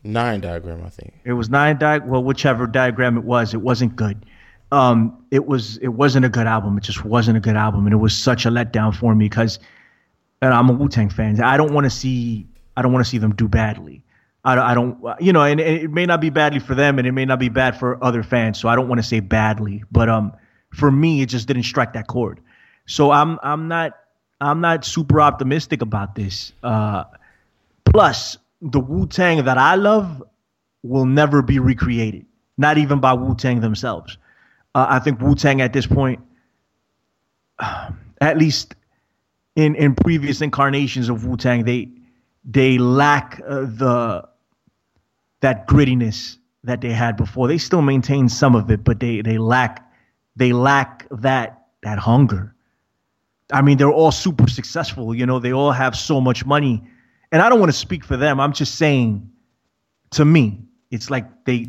Nine 0.04 0.40
diagram, 0.40 0.84
I 0.86 0.90
think. 0.90 1.14
It 1.26 1.34
was 1.34 1.50
nine 1.50 1.78
di. 1.78 1.98
Well, 2.00 2.24
whichever 2.24 2.66
diagram 2.66 3.18
it 3.18 3.24
was, 3.24 3.54
it 3.54 3.62
wasn't 3.62 3.96
good. 3.96 4.26
Um, 4.72 5.26
it 5.32 5.46
was 5.46 5.78
it 5.78 5.90
wasn't 5.90 6.26
a 6.26 6.30
good 6.30 6.48
album. 6.48 6.78
It 6.78 6.84
just 6.84 7.06
wasn't 7.06 7.38
a 7.38 7.42
good 7.42 7.56
album, 7.56 7.86
and 7.86 7.94
it 7.94 7.98
was 7.98 8.16
such 8.16 8.46
a 8.46 8.50
letdown 8.50 8.96
for 8.96 9.16
me 9.16 9.26
because, 9.26 9.60
and 10.42 10.54
I'm 10.54 10.70
a 10.70 10.74
Wu 10.74 10.88
Tang 10.88 11.10
fan. 11.10 11.42
I 11.42 11.58
don't 11.58 11.74
want 11.74 11.86
to 11.86 11.90
see 11.90 12.48
I 12.76 12.82
don't 12.82 12.94
want 12.94 13.06
to 13.06 13.10
see 13.10 13.18
them 13.18 13.34
do 13.36 13.48
badly. 13.48 14.04
I, 14.48 14.72
I 14.72 14.74
don't, 14.74 14.98
you 15.20 15.34
know, 15.34 15.44
and, 15.44 15.60
and, 15.60 15.78
it 15.78 15.92
may 15.92 16.06
not 16.06 16.22
be 16.22 16.30
badly 16.30 16.60
for 16.60 16.74
them, 16.74 16.98
and 17.00 17.06
it 17.06 17.12
may 17.12 17.26
not 17.26 17.38
be 17.38 17.50
bad 17.50 17.78
for 17.78 18.02
other 18.02 18.24
fans. 18.24 18.58
So 18.58 18.70
I 18.70 18.78
don't 18.78 18.88
want 18.88 19.00
to 19.00 19.08
say 19.08 19.20
badly, 19.20 19.84
but 19.92 20.08
um, 20.08 20.32
for 20.74 20.90
me, 20.90 21.22
it 21.22 21.26
just 21.26 21.50
didn't 21.50 21.64
strike 21.64 21.92
that 21.94 22.08
chord. 22.08 22.40
So 22.86 23.12
I'm 23.12 23.38
I'm 23.44 23.68
not 23.68 23.92
I'm 24.40 24.62
not 24.62 24.86
super 24.86 25.20
optimistic 25.20 25.82
about 25.82 26.16
this. 26.16 26.54
Uh, 26.64 27.04
plus, 27.84 28.38
the 28.62 28.80
Wu 28.80 29.06
Tang 29.08 29.44
that 29.44 29.58
I 29.58 29.76
love 29.76 30.24
will 30.82 31.06
never 31.06 31.42
be 31.42 31.60
recreated, 31.60 32.26
not 32.58 32.78
even 32.78 33.02
by 33.02 33.12
Wu 33.12 33.36
Tang 33.36 33.60
themselves. 33.60 34.18
Uh, 34.74 34.86
I 34.90 35.00
think 35.00 35.20
Wu 35.20 35.36
Tang 35.36 35.60
at 35.60 35.74
this 35.74 35.88
point, 35.88 36.22
uh, 37.60 37.90
at 38.22 38.38
least 38.38 38.76
in 39.58 39.76
in 39.76 39.94
previous 39.94 40.40
incarnations 40.40 41.10
of 41.10 41.26
Wu 41.26 41.36
Tang, 41.36 41.66
they 41.66 41.90
they 42.46 42.78
lack 42.78 43.42
uh, 43.46 43.66
the 43.66 44.24
that 45.42 45.68
grittiness 45.68 46.38
that 46.64 46.82
they 46.82 46.92
had 46.92 47.18
before. 47.18 47.48
They 47.48 47.58
still 47.58 47.82
maintain 47.82 48.30
some 48.30 48.56
of 48.56 48.70
it, 48.72 48.84
but 48.84 49.00
they 49.00 49.22
they 49.22 49.38
lack 49.38 49.90
they 50.36 50.54
lack 50.54 51.08
that 51.12 51.66
that 51.84 52.00
hunger. 52.00 52.54
I 53.52 53.62
mean, 53.62 53.78
they're 53.78 53.92
all 53.92 54.12
super 54.12 54.48
successful. 54.48 55.16
You 55.16 55.26
know, 55.26 55.40
they 55.40 55.54
all 55.54 55.72
have 55.72 55.96
so 55.96 56.20
much 56.20 56.46
money, 56.46 56.84
and 57.32 57.42
I 57.42 57.50
don't 57.50 57.60
want 57.60 57.72
to 57.72 57.78
speak 57.78 58.04
for 58.04 58.18
them. 58.18 58.40
I'm 58.40 58.52
just 58.54 58.76
saying, 58.76 59.30
to 60.12 60.26
me, 60.26 60.60
it's 60.92 61.10
like 61.10 61.46
they, 61.46 61.68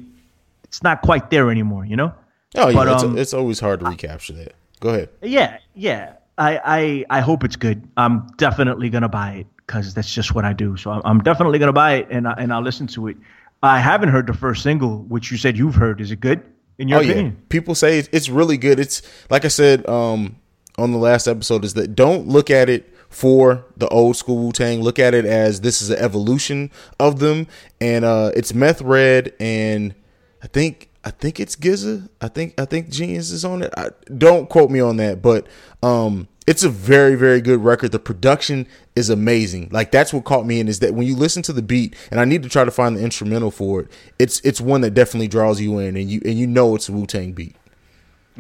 it's 0.65 0.83
not 0.83 1.03
quite 1.03 1.31
there 1.31 1.51
anymore. 1.51 1.85
You 1.85 1.97
know. 1.97 2.15
Oh 2.57 2.69
yeah, 2.69 2.75
but, 2.75 2.89
it's, 2.89 3.03
um, 3.03 3.19
it's 3.19 3.35
always 3.35 3.61
hard 3.61 3.81
to 3.81 3.87
recapture 3.87 4.33
that. 4.35 4.55
Go 4.81 4.91
ahead. 4.91 5.11
Yeah, 5.23 5.59
yeah. 5.75 6.15
I 6.39 7.05
I 7.11 7.19
I 7.19 7.21
hope 7.21 7.45
it's 7.45 7.57
good. 7.57 7.87
I'm 7.97 8.27
definitely 8.39 8.91
gonna 8.91 9.09
buy 9.09 9.33
it 9.33 9.47
because 9.59 9.95
that's 9.95 10.13
just 10.13 10.35
what 10.35 10.45
I 10.45 10.53
do. 10.53 10.77
So 10.77 10.91
I'm, 10.91 11.03
I'm 11.05 11.21
definitely 11.21 11.59
gonna 11.59 11.73
buy 11.73 11.95
it 11.97 12.09
and 12.11 12.27
I, 12.27 12.33
and 12.39 12.53
I'll 12.53 12.63
listen 12.63 12.87
to 12.89 13.09
it. 13.09 13.17
I 13.63 13.81
haven't 13.81 14.11
heard 14.11 14.27
the 14.27 14.35
first 14.35 14.63
single, 14.63 14.99
which 15.05 15.31
you 15.31 15.37
said 15.37 15.57
you've 15.57 15.75
heard. 15.75 16.01
Is 16.01 16.11
it 16.11 16.21
good 16.21 16.43
in 16.79 16.89
your 16.89 16.99
oh, 16.99 17.03
opinion? 17.03 17.27
Yeah. 17.27 17.47
People 17.49 17.75
say 17.75 17.99
it's 17.99 18.29
really 18.29 18.57
good. 18.57 18.79
It's 18.79 19.03
like 19.31 19.45
I 19.45 19.49
said 19.49 19.89
um, 19.89 20.37
on 20.77 20.93
the 20.93 20.99
last 20.99 21.27
episode, 21.27 21.65
is 21.65 21.75
that 21.75 21.95
don't 21.95 22.29
look 22.29 22.51
at 22.51 22.69
it 22.69 22.95
for 23.09 23.65
the 23.77 23.89
old 23.89 24.17
school 24.17 24.39
Wu 24.39 24.53
Tang. 24.53 24.81
Look 24.81 24.99
at 24.99 25.15
it 25.15 25.25
as 25.25 25.61
this 25.61 25.83
is 25.83 25.91
an 25.91 25.99
evolution 25.99 26.71
of 27.01 27.19
them, 27.19 27.47
and 27.81 28.05
uh, 28.05 28.31
it's 28.37 28.55
Meth 28.55 28.81
Red 28.81 29.35
and 29.41 29.95
I 30.43 30.47
think 30.47 30.89
I 31.05 31.11
think 31.11 31.41
it's 31.41 31.57
GZA. 31.57 32.09
I 32.21 32.29
think 32.29 32.61
I 32.61 32.65
think 32.65 32.91
Genius 32.91 33.31
is 33.31 33.45
on 33.45 33.63
it. 33.63 33.73
I, 33.77 33.89
don't 34.17 34.49
quote 34.49 34.71
me 34.71 34.81
on 34.81 34.99
that, 34.99 35.23
but 35.23 35.47
um, 35.83 36.29
it's 36.49 36.63
a 36.63 36.71
very 36.71 37.15
very 37.15 37.43
good 37.43 37.63
record. 37.63 37.93
The 37.93 37.99
production 37.99 38.67
is 38.97 39.11
amazing. 39.11 39.69
Like 39.71 39.91
that's 39.91 40.15
what 40.15 40.25
caught 40.25 40.47
me 40.47 40.61
in 40.61 40.67
is 40.67 40.79
that 40.79 40.95
when 40.95 41.07
you 41.07 41.15
listen 41.15 41.43
to 41.43 41.53
the 41.53 41.61
beat 41.61 41.95
and 42.11 42.19
i 42.19 42.25
need 42.25 42.43
to 42.43 42.49
try 42.49 42.65
to 42.65 42.71
find 42.71 42.97
the 42.97 43.03
instrumental 43.03 43.51
for 43.51 43.83
it 43.83 43.93
it's 44.19 44.41
it's 44.41 44.61
one 44.61 44.81
that 44.81 44.93
definitely 44.93 45.29
draws 45.29 45.61
you 45.61 45.79
in 45.79 45.97
and 45.97 46.11
you 46.11 46.23
and 46.25 46.39
you 46.39 46.47
know 46.47 46.75
it's 46.75 46.89
a 46.89 46.93
wu-tang 46.93 47.33
beat. 47.33 47.55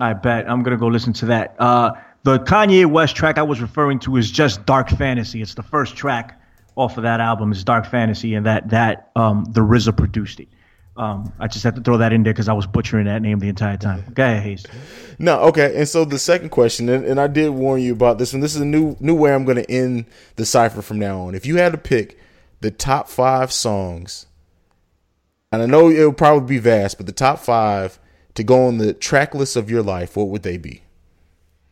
I 0.01 0.15
bet. 0.15 0.49
I'm 0.49 0.63
gonna 0.63 0.79
go 0.79 0.87
listen 0.87 1.13
to 1.15 1.27
that. 1.27 1.55
Uh 1.59 1.93
the 2.25 2.39
kanye 2.39 2.87
west 2.87 3.15
track 3.15 3.37
i 3.37 3.43
was 3.43 3.61
referring 3.61 3.99
to 4.01 4.17
is 4.17 4.31
just 4.31 4.65
dark 4.65 4.89
fantasy. 4.89 5.43
It's 5.43 5.55
the 5.55 5.63
first 5.63 5.95
track 5.95 6.41
off 6.77 6.97
of 6.97 7.03
that 7.03 7.21
album 7.21 7.53
is 7.53 7.63
dark 7.63 7.85
fantasy 7.87 8.35
and 8.35 8.47
that 8.47 8.71
that 8.71 9.11
um 9.17 9.45
the 9.51 9.61
RZA 9.61 9.97
produced 9.97 10.41
it 10.41 10.49
um, 10.99 11.33
I 11.39 11.47
just 11.47 11.63
had 11.63 11.77
to 11.77 11.81
throw 11.81 11.97
that 11.99 12.13
in 12.13 12.25
there 12.25 12.33
because 12.33 12.49
I 12.49 12.53
was 12.53 12.67
butchering 12.67 13.07
that 13.07 13.23
name 13.23 13.39
the 13.39 13.49
entire 13.49 13.77
time. 13.77 14.05
Go 14.15 14.25
ahead, 14.25 14.43
Haize. 14.43 14.67
No, 15.21 15.39
okay. 15.43 15.77
And 15.77 15.89
so 15.89 16.05
the 16.05 16.19
second 16.19 16.49
question, 16.49 16.89
and, 16.89 17.05
and 17.05 17.21
I 17.21 17.29
did 17.29 17.51
warn 17.51 17.81
you 17.81 17.93
about 17.93 18.19
this 18.19 18.33
one. 18.33 18.41
This 18.41 18.57
is 18.57 18.61
a 18.61 18.67
new 18.67 18.97
new 18.99 19.15
way 19.15 19.33
I'm 19.33 19.45
going 19.45 19.59
to 19.59 19.71
end 19.71 20.07
the 20.35 20.45
cipher 20.45 20.83
from 20.83 20.99
now 20.99 21.21
on. 21.21 21.37
If 21.37 21.47
you 21.47 21.57
had 21.57 21.71
to 21.71 21.79
pick 21.79 22.19
the 22.61 22.73
top 22.73 23.09
five 23.09 23.53
songs, 23.53 24.27
and 25.53 25.63
I 25.63 25.67
know 25.67 25.89
it 25.89 26.01
will 26.01 26.13
probably 26.13 26.57
be 26.57 26.59
vast, 26.59 26.97
but 26.97 27.07
the 27.07 27.13
top 27.13 27.39
five 27.39 28.01
to 28.35 28.43
go 28.43 28.67
on 28.67 28.79
the 28.79 28.93
track 28.93 29.37
list 29.37 29.55
of 29.55 29.71
your 29.71 29.83
life, 29.83 30.17
what 30.17 30.29
would 30.29 30.43
they 30.43 30.57
be? 30.57 30.83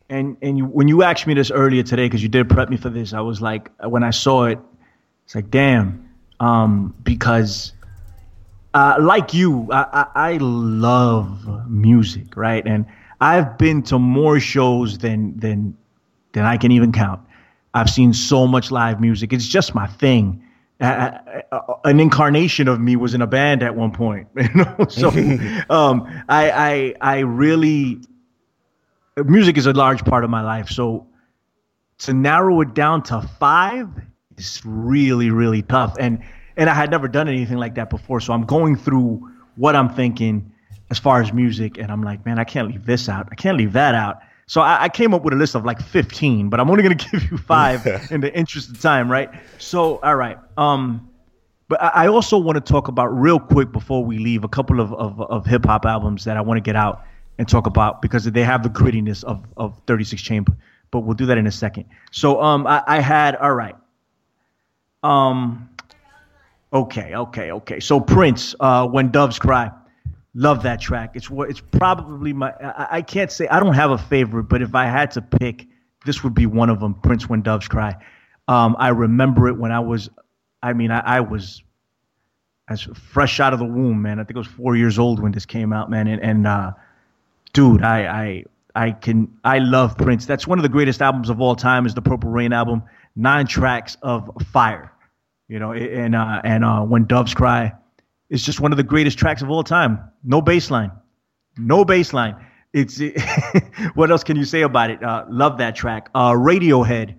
And 0.09 0.37
and 0.41 0.57
you, 0.57 0.67
when 0.67 0.87
you 0.87 1.03
asked 1.03 1.27
me 1.27 1.35
this 1.35 1.51
earlier 1.51 1.83
today, 1.83 2.07
because 2.07 2.23
you 2.23 2.29
did 2.29 2.49
prep 2.49 2.69
me 2.69 2.77
for 2.77 2.91
this, 2.91 3.13
I 3.13 3.21
was 3.21 3.43
like, 3.43 3.73
when 3.85 4.05
I 4.05 4.11
saw 4.11 4.45
it, 4.45 4.61
it's 5.25 5.35
like, 5.35 5.51
damn, 5.51 6.09
um, 6.39 6.95
because 7.03 7.73
uh, 8.77 8.95
like 9.01 9.33
you, 9.33 9.67
I, 9.73 9.87
I, 9.93 10.07
I, 10.15 10.37
love 10.37 11.67
music, 11.67 12.37
right? 12.37 12.63
And 12.67 12.85
I've 13.23 13.57
been 13.57 13.83
to 13.85 13.99
more 13.99 14.39
shows 14.39 14.99
than 14.99 15.35
than 15.41 15.75
than 16.33 16.45
I 16.45 16.59
can 16.59 16.71
even 16.71 16.93
count. 16.93 17.23
I've 17.73 17.89
seen 17.89 18.13
so 18.13 18.47
much 18.47 18.71
live 18.71 19.01
music; 19.01 19.33
it's 19.33 19.49
just 19.49 19.75
my 19.75 19.87
thing. 19.87 20.43
Uh, 20.79 21.13
an 21.85 22.01
incarnation 22.01 22.69
of 22.69 22.79
me 22.79 22.97
was 22.97 23.15
in 23.15 23.23
a 23.23 23.27
band 23.27 23.63
at 23.63 23.75
one 23.75 23.93
point, 23.93 24.29
you 24.37 24.55
know. 24.55 24.87
So, 24.91 25.09
um, 25.71 26.07
I, 26.29 26.51
I, 26.51 26.95
I 27.01 27.19
really, 27.21 28.01
music 29.17 29.57
is 29.57 29.65
a 29.65 29.73
large 29.73 30.05
part 30.05 30.23
of 30.23 30.29
my 30.29 30.43
life. 30.43 30.69
So, 30.69 31.07
to 32.01 32.13
narrow 32.13 32.61
it 32.61 32.75
down 32.75 33.05
to 33.05 33.23
five, 33.41 33.89
is 34.37 34.61
really 34.67 35.31
really 35.31 35.63
tough 35.63 35.97
and 35.99 36.23
and 36.57 36.71
I 36.71 36.75
had 36.75 36.91
never 36.91 37.09
done 37.09 37.29
anything 37.29 37.59
like 37.59 37.75
that 37.75 37.91
before 37.91 38.21
so 38.21 38.33
I'm 38.33 38.45
going 38.45 38.77
through 38.77 39.31
what 39.57 39.77
I'm 39.77 39.89
thinking 39.89 40.53
as 40.91 40.99
far 40.99 41.21
as 41.21 41.33
music 41.33 41.79
and 41.79 41.91
I'm 41.91 42.03
like 42.03 42.25
man 42.27 42.39
I 42.39 42.45
can't 42.45 42.69
leave 42.69 42.87
this 42.87 43.09
out 43.09 43.29
I 43.31 43.35
can't 43.35 43.57
leave 43.57 43.73
that 43.73 43.95
out 43.95 44.21
so 44.47 44.61
I, 44.61 44.85
I 44.85 44.89
came 44.89 45.13
up 45.13 45.23
with 45.23 45.35
a 45.35 45.37
list 45.37 45.55
of 45.55 45.65
like 45.65 45.81
15 45.81 46.49
but 46.49 46.61
I'm 46.61 46.71
only 46.71 46.83
going 46.83 46.97
to 46.99 47.11
give 47.11 47.31
you 47.31 47.39
five 47.39 47.87
in 48.11 48.21
the 48.21 48.35
interest 48.37 48.71
of 48.71 48.81
time 48.81 49.11
right 49.11 49.31
so 49.59 49.97
all 49.99 50.17
right 50.17 50.39
um 50.57 51.09
but 51.69 51.83
I 51.83 52.05
I 52.05 52.09
also 52.09 52.39
want 52.39 52.57
to 52.57 52.73
talk 52.73 52.89
about 52.89 53.07
real 53.07 53.39
quick 53.39 53.73
before 53.73 54.05
we 54.05 54.19
leave 54.19 54.45
a 54.45 54.49
couple 54.49 54.81
of, 54.81 54.93
of, 54.95 55.21
of 55.21 55.47
hip 55.47 55.65
hop 55.65 55.85
albums 55.85 56.25
that 56.25 56.37
I 56.37 56.41
want 56.41 56.59
to 56.59 56.63
get 56.63 56.77
out 56.77 57.05
and 57.39 57.49
talk 57.49 57.67
about 57.67 58.03
because 58.03 58.25
they 58.25 58.43
have 58.45 58.63
the 58.63 58.71
grittiness 58.71 59.23
of, 59.25 59.45
of 59.57 59.79
36 59.87 60.23
Chamber. 60.23 60.57
But 60.91 61.01
we'll 61.01 61.15
do 61.15 61.27
that 61.27 61.37
in 61.37 61.47
a 61.47 61.53
second. 61.53 61.87
So 62.11 62.41
um 62.41 62.67
I, 62.67 62.83
I 62.87 63.01
had 63.01 63.37
all 63.37 63.55
right. 63.55 63.77
Um 65.03 65.69
okay, 66.73 67.15
okay, 67.15 67.53
okay. 67.53 67.81
So 67.81 68.01
Prince, 68.01 68.55
uh 68.61 68.87
When 68.87 69.11
Doves 69.11 69.39
Cry. 69.39 69.71
Love 70.35 70.65
that 70.65 70.81
track. 70.81 71.13
It's 71.15 71.31
it's 71.31 71.61
probably 71.61 72.33
my 72.35 72.53
I, 72.63 72.89
I 72.99 73.03
can't 73.03 73.33
say 73.33 73.49
I 73.49 73.59
don't 73.59 73.75
have 73.75 73.91
a 73.91 73.99
favorite, 73.99 74.45
but 74.45 74.61
if 74.61 74.75
I 74.75 74.85
had 74.85 75.13
to 75.13 75.23
pick, 75.23 75.67
this 76.05 76.23
would 76.23 76.35
be 76.35 76.45
one 76.45 76.69
of 76.69 76.79
them, 76.79 76.95
Prince 76.95 77.29
When 77.29 77.43
Doves 77.43 77.69
Cry. 77.69 77.97
Um 78.47 78.77
I 78.79 78.89
remember 78.89 79.49
it 79.49 79.57
when 79.57 79.73
I 79.73 79.81
was 79.81 80.11
I 80.63 80.73
mean, 80.73 80.91
I, 80.91 81.01
I 81.01 81.21
was 81.21 81.63
as 82.69 82.83
fresh 82.83 83.41
out 83.41 83.53
of 83.53 83.59
the 83.59 83.65
womb, 83.65 84.03
man. 84.03 84.19
I 84.19 84.25
think 84.25 84.37
I 84.37 84.41
was 84.41 84.49
four 84.49 84.77
years 84.77 84.99
old 84.99 85.21
when 85.21 85.33
this 85.33 85.47
came 85.47 85.73
out, 85.73 85.91
man. 85.91 86.09
And, 86.09 86.21
and 86.21 86.47
uh, 86.47 86.73
dude, 87.53 87.83
I, 87.83 88.07
I, 88.07 88.45
I 88.75 88.91
can, 88.91 89.33
I 89.45 89.59
love 89.59 89.97
Prince. 89.97 90.27
That's 90.27 90.47
one 90.47 90.59
of 90.59 90.65
the 90.65 90.69
greatest 90.69 91.01
albums 91.01 91.31
of 91.31 91.41
all 91.41 91.55
time. 91.55 91.87
Is 91.87 91.95
the 91.95 92.03
Purple 92.03 92.31
Rain 92.31 92.53
album? 92.53 92.83
Nine 93.15 93.47
tracks 93.47 93.97
of 94.03 94.31
fire, 94.51 94.93
you 95.49 95.59
know. 95.59 95.73
And 95.73 96.15
uh, 96.15 96.41
and 96.45 96.65
uh, 96.65 96.83
when 96.83 97.05
Doves 97.05 97.35
Cry, 97.35 97.73
is 98.31 98.43
just 98.43 98.61
one 98.61 98.73
of 98.73 98.77
the 98.77 98.85
greatest 98.85 99.19
tracks 99.19 99.43
of 99.43 99.51
all 99.51 99.65
time. 99.65 100.01
No 100.25 100.41
bass 100.41 100.71
line, 100.71 100.93
no 101.57 101.85
bass 101.85 102.13
line. 102.13 102.37
It's 102.73 103.01
what 103.95 104.11
else 104.11 104.25
can 104.25 104.37
you 104.37 104.45
say 104.45 104.63
about 104.63 104.91
it? 104.91 105.03
Uh, 105.03 105.25
love 105.29 105.59
that 105.59 105.77
track. 105.77 106.11
Uh, 106.15 106.33
Radiohead 106.33 107.17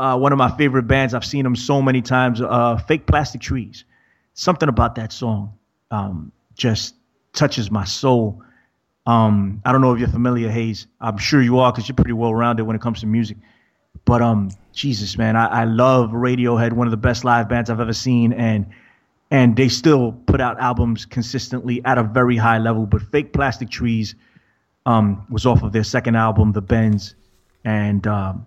uh, 0.00 0.16
one 0.16 0.32
of 0.32 0.38
my 0.38 0.50
favorite 0.56 0.84
bands. 0.84 1.12
I've 1.12 1.26
seen 1.26 1.44
them 1.44 1.54
so 1.54 1.82
many 1.82 2.00
times. 2.00 2.40
Uh, 2.40 2.78
Fake 2.78 3.06
Plastic 3.06 3.42
Trees. 3.42 3.84
Something 4.32 4.70
about 4.70 4.94
that 4.94 5.12
song 5.12 5.58
um, 5.90 6.32
just 6.54 6.94
touches 7.34 7.70
my 7.70 7.84
soul. 7.84 8.42
Um, 9.06 9.60
I 9.62 9.72
don't 9.72 9.82
know 9.82 9.92
if 9.92 9.98
you're 9.98 10.08
familiar, 10.08 10.48
Haize. 10.48 10.86
I'm 11.02 11.18
sure 11.18 11.42
you 11.42 11.58
are 11.58 11.70
because 11.70 11.86
you're 11.86 11.96
pretty 11.96 12.14
well 12.14 12.34
rounded 12.34 12.64
when 12.64 12.76
it 12.76 12.80
comes 12.80 13.00
to 13.00 13.06
music. 13.06 13.36
But 14.06 14.22
um, 14.22 14.50
Jesus, 14.72 15.18
man, 15.18 15.36
I, 15.36 15.46
I 15.46 15.64
love 15.64 16.10
Radiohead, 16.10 16.72
one 16.72 16.86
of 16.86 16.90
the 16.90 16.96
best 16.96 17.24
live 17.24 17.48
bands 17.48 17.70
I've 17.70 17.80
ever 17.80 17.92
seen, 17.92 18.32
and 18.32 18.66
and 19.30 19.56
they 19.56 19.68
still 19.68 20.12
put 20.12 20.40
out 20.40 20.58
albums 20.60 21.06
consistently 21.06 21.80
at 21.84 21.98
a 21.98 22.02
very 22.02 22.36
high 22.36 22.58
level. 22.58 22.86
But 22.86 23.02
Fake 23.02 23.32
Plastic 23.32 23.70
Trees 23.70 24.14
um, 24.86 25.24
was 25.30 25.46
off 25.46 25.62
of 25.62 25.72
their 25.72 25.84
second 25.84 26.16
album, 26.16 26.52
The 26.52 26.60
Bends, 26.60 27.14
and 27.64 28.06
um, 28.06 28.46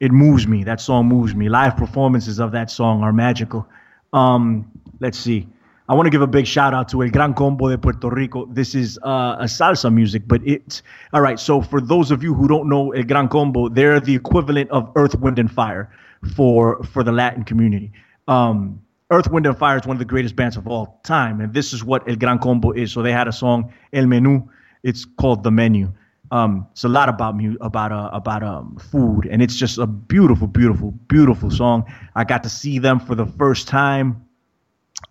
it 0.00 0.10
moves 0.10 0.46
me. 0.46 0.64
That 0.64 0.80
song 0.80 1.06
moves 1.06 1.34
me. 1.34 1.48
Live 1.48 1.76
performances 1.76 2.40
of 2.40 2.52
that 2.52 2.70
song 2.70 3.02
are 3.02 3.12
magical. 3.12 3.68
Um, 4.12 4.70
let's 4.98 5.18
see. 5.18 5.46
I 5.90 5.94
want 5.94 6.06
to 6.06 6.10
give 6.10 6.22
a 6.22 6.28
big 6.28 6.46
shout 6.46 6.72
out 6.72 6.88
to 6.90 7.02
El 7.02 7.10
Gran 7.10 7.34
Combo 7.34 7.68
de 7.68 7.76
Puerto 7.76 8.08
Rico. 8.10 8.46
This 8.46 8.76
is 8.76 8.96
uh, 9.02 9.34
a 9.40 9.46
salsa 9.46 9.92
music, 9.92 10.22
but 10.24 10.40
it's 10.46 10.84
all 11.12 11.20
right. 11.20 11.36
So 11.40 11.60
for 11.60 11.80
those 11.80 12.12
of 12.12 12.22
you 12.22 12.32
who 12.32 12.46
don't 12.46 12.68
know 12.68 12.92
El 12.92 13.02
Gran 13.02 13.26
Combo, 13.26 13.68
they're 13.68 13.98
the 13.98 14.14
equivalent 14.14 14.70
of 14.70 14.88
Earth, 14.94 15.16
Wind, 15.16 15.40
and 15.40 15.50
Fire 15.50 15.92
for 16.36 16.80
for 16.84 17.02
the 17.02 17.10
Latin 17.10 17.42
community. 17.42 17.90
Um, 18.28 18.80
Earth, 19.10 19.32
Wind, 19.32 19.46
and 19.46 19.58
Fire 19.58 19.78
is 19.78 19.84
one 19.84 19.96
of 19.96 19.98
the 19.98 20.04
greatest 20.04 20.36
bands 20.36 20.56
of 20.56 20.68
all 20.68 21.00
time, 21.02 21.40
and 21.40 21.52
this 21.52 21.72
is 21.72 21.82
what 21.82 22.08
El 22.08 22.14
Gran 22.14 22.38
Combo 22.38 22.70
is. 22.70 22.92
So 22.92 23.02
they 23.02 23.10
had 23.10 23.26
a 23.26 23.32
song 23.32 23.74
El 23.92 24.04
Menú. 24.04 24.48
It's 24.84 25.04
called 25.04 25.42
The 25.42 25.50
Menu. 25.50 25.92
Um, 26.30 26.68
it's 26.70 26.84
a 26.84 26.88
lot 26.88 27.08
about 27.08 27.36
mu- 27.36 27.58
about 27.60 27.90
uh, 27.90 28.10
about 28.12 28.44
um, 28.44 28.76
food, 28.76 29.26
and 29.28 29.42
it's 29.42 29.56
just 29.56 29.76
a 29.76 29.88
beautiful, 29.88 30.46
beautiful, 30.46 30.92
beautiful 31.08 31.50
song. 31.50 31.92
I 32.14 32.22
got 32.22 32.44
to 32.44 32.48
see 32.48 32.78
them 32.78 33.00
for 33.00 33.16
the 33.16 33.26
first 33.26 33.66
time 33.66 34.24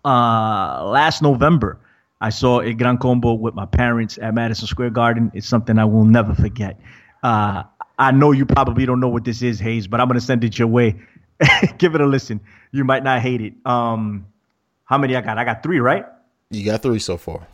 uh, 0.04 0.84
last 0.84 1.22
November. 1.22 1.78
I 2.20 2.30
saw 2.30 2.60
a 2.60 2.74
Gran 2.74 2.98
Combo 2.98 3.32
with 3.32 3.54
my 3.54 3.64
parents 3.66 4.18
at 4.18 4.34
Madison 4.34 4.66
Square 4.66 4.90
Garden. 4.90 5.30
It's 5.34 5.46
something 5.46 5.78
I 5.78 5.84
will 5.86 6.04
never 6.04 6.34
forget. 6.34 6.78
Uh, 7.22 7.62
I 7.98 8.10
know 8.12 8.32
you 8.32 8.44
probably 8.44 8.84
don't 8.86 9.00
know 9.00 9.08
what 9.08 9.24
this 9.24 9.42
is, 9.42 9.58
Haize, 9.58 9.86
but 9.86 10.00
I'm 10.00 10.08
gonna 10.08 10.20
send 10.20 10.44
it 10.44 10.58
your 10.58 10.68
way. 10.68 10.96
Give 11.78 11.94
it 11.94 12.00
a 12.00 12.06
listen. 12.06 12.40
You 12.72 12.84
might 12.84 13.02
not 13.04 13.20
hate 13.20 13.40
it. 13.40 13.54
Um, 13.64 14.26
how 14.84 14.98
many 14.98 15.16
I 15.16 15.20
got? 15.20 15.38
I 15.38 15.44
got 15.44 15.62
three, 15.62 15.80
right? 15.80 16.04
You 16.50 16.64
got 16.64 16.82
three 16.82 16.98
so 16.98 17.16
far. 17.16 17.46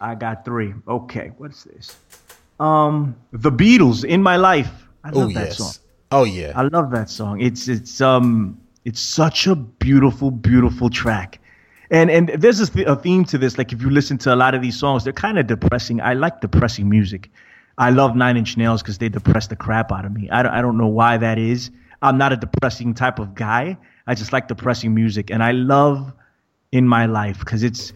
I 0.00 0.14
got 0.14 0.44
three. 0.44 0.74
Okay, 0.86 1.32
what's 1.38 1.64
this? 1.64 1.96
Um, 2.58 3.16
The 3.32 3.50
Beatles, 3.52 4.04
"In 4.04 4.22
My 4.22 4.36
Life." 4.36 4.88
I 5.04 5.10
Oh 5.12 5.20
love 5.20 5.34
that 5.34 5.46
yes. 5.46 5.58
song. 5.58 5.72
Oh 6.10 6.24
yeah. 6.24 6.52
I 6.56 6.62
love 6.62 6.90
that 6.90 7.10
song. 7.10 7.40
It's 7.40 7.68
it's 7.68 8.00
um 8.00 8.60
it's 8.84 9.00
such 9.00 9.46
a 9.46 9.54
beautiful 9.54 10.30
beautiful 10.30 10.90
track. 10.90 11.40
And 11.90 12.10
and 12.10 12.28
there's 12.28 12.60
a, 12.60 12.66
th- 12.70 12.86
a 12.86 12.96
theme 12.96 13.24
to 13.26 13.38
this. 13.38 13.56
Like 13.56 13.72
if 13.72 13.80
you 13.80 13.90
listen 13.90 14.18
to 14.18 14.34
a 14.34 14.36
lot 14.36 14.54
of 14.54 14.62
these 14.62 14.78
songs, 14.78 15.04
they're 15.04 15.12
kind 15.12 15.38
of 15.38 15.46
depressing. 15.46 16.00
I 16.00 16.14
like 16.14 16.40
depressing 16.40 16.88
music. 16.88 17.30
I 17.78 17.90
love 17.90 18.16
Nine 18.16 18.36
Inch 18.36 18.56
Nails 18.56 18.82
because 18.82 18.98
they 18.98 19.08
depress 19.08 19.46
the 19.46 19.56
crap 19.56 19.92
out 19.92 20.04
of 20.04 20.12
me. 20.12 20.28
I 20.30 20.42
don't, 20.42 20.52
I 20.52 20.60
don't 20.60 20.76
know 20.76 20.88
why 20.88 21.16
that 21.16 21.38
is. 21.38 21.70
I'm 22.02 22.18
not 22.18 22.32
a 22.32 22.36
depressing 22.36 22.94
type 22.94 23.18
of 23.18 23.34
guy. 23.34 23.78
I 24.06 24.14
just 24.14 24.32
like 24.32 24.48
depressing 24.48 24.94
music, 24.94 25.30
and 25.30 25.42
I 25.42 25.52
love 25.52 26.12
in 26.72 26.86
my 26.86 27.06
life 27.06 27.38
because 27.38 27.62
it's 27.62 27.92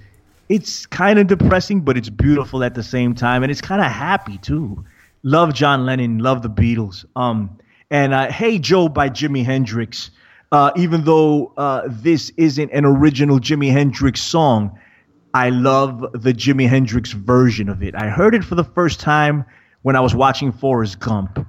it's 0.49 0.87
kind 0.87 1.19
of 1.19 1.27
depressing, 1.27 1.81
but 1.81 1.97
it's 1.97 2.09
beautiful 2.09 2.63
at 2.65 2.75
the 2.75 2.83
same 2.83 3.15
time, 3.15 3.43
and 3.43 3.51
it's 3.51 3.61
kind 3.61 3.81
of 3.81 3.91
happy 3.91 4.39
too. 4.39 4.85
Love 5.23 5.55
John 5.55 5.87
Lennon, 5.87 6.19
love 6.19 6.43
the 6.43 6.51
Beatles. 6.51 7.05
Um, 7.17 7.59
and 7.91 8.13
uh, 8.13 8.31
Hey 8.31 8.59
Joe 8.59 8.89
by 8.89 9.09
Jimi 9.09 9.45
Hendrix. 9.45 10.11
Uh, 10.53 10.71
even 10.77 11.03
though 11.05 11.51
uh, 11.57 11.83
this 11.89 12.31
isn't 12.37 12.71
an 12.73 12.85
original 12.85 13.41
Jimi 13.41 13.73
Hendrix 13.73 14.21
song, 14.21 14.79
I 15.33 15.49
love 15.49 16.01
the 16.13 16.35
Jimi 16.35 16.69
Hendrix 16.69 17.13
version 17.13 17.71
of 17.71 17.83
it. 17.83 17.95
I 17.95 18.09
heard 18.09 18.35
it 18.35 18.45
for 18.45 18.55
the 18.55 18.65
first 18.65 19.01
time 19.01 19.47
when 19.81 19.97
I 19.97 20.01
was 20.01 20.15
watching 20.15 20.53
Forrest 20.53 21.01
Gump. 21.01 21.47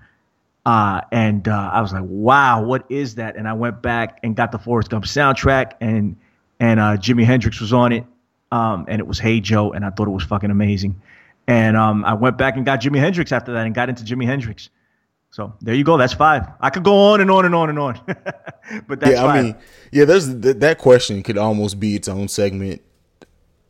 Uh, 0.66 1.02
and 1.12 1.50
uh, 1.50 1.70
I 1.74 1.82
was 1.82 1.92
like, 1.92 2.06
wow, 2.06 2.64
what 2.64 2.86
is 2.90 3.16
that? 3.16 3.36
And 3.36 3.46
I 3.46 3.54
went 3.54 3.82
back 3.82 4.20
and 4.24 4.34
got 4.38 4.54
the 4.54 4.58
Forrest 4.58 4.90
Gump 4.90 5.04
soundtrack, 5.04 5.74
and 5.82 6.16
and 6.62 6.80
uh, 6.80 6.96
Jimi 6.96 7.26
Hendrix 7.26 7.60
was 7.60 7.74
on 7.74 7.92
it, 7.92 8.06
um, 8.54 8.86
and 8.88 9.02
it 9.02 9.08
was 9.08 9.20
Hey 9.20 9.42
Joe, 9.42 9.74
and 9.74 9.84
I 9.84 9.90
thought 9.90 10.08
it 10.08 10.12
was 10.12 10.24
fucking 10.24 10.50
amazing. 10.50 11.02
And 11.46 11.76
um, 11.76 12.06
I 12.06 12.14
went 12.14 12.38
back 12.38 12.56
and 12.56 12.66
got 12.66 12.80
Jimi 12.80 13.00
Hendrix 13.00 13.34
after 13.34 13.52
that, 13.52 13.66
and 13.66 13.76
got 13.76 13.90
into 13.90 14.06
Jimi 14.06 14.26
Hendrix. 14.26 14.70
So 15.34 15.52
there 15.62 15.74
you 15.74 15.84
go. 15.84 15.98
That's 15.98 16.14
five. 16.14 16.48
I 16.62 16.70
could 16.70 16.84
go 16.84 17.12
on 17.12 17.20
and 17.20 17.32
on 17.32 17.44
and 17.44 17.56
on 17.56 17.70
and 17.72 17.80
on, 17.80 18.00
but 18.88 19.00
that's 19.00 19.14
yeah, 19.14 19.24
five. 19.24 19.30
I 19.36 19.42
mean, 19.42 19.56
yeah. 19.92 20.06
There's 20.06 20.28
th- 20.28 20.58
that 20.58 20.78
question 20.78 21.24
could 21.24 21.40
almost 21.40 21.80
be 21.80 21.96
its 21.96 22.08
own 22.08 22.28
segment 22.28 22.84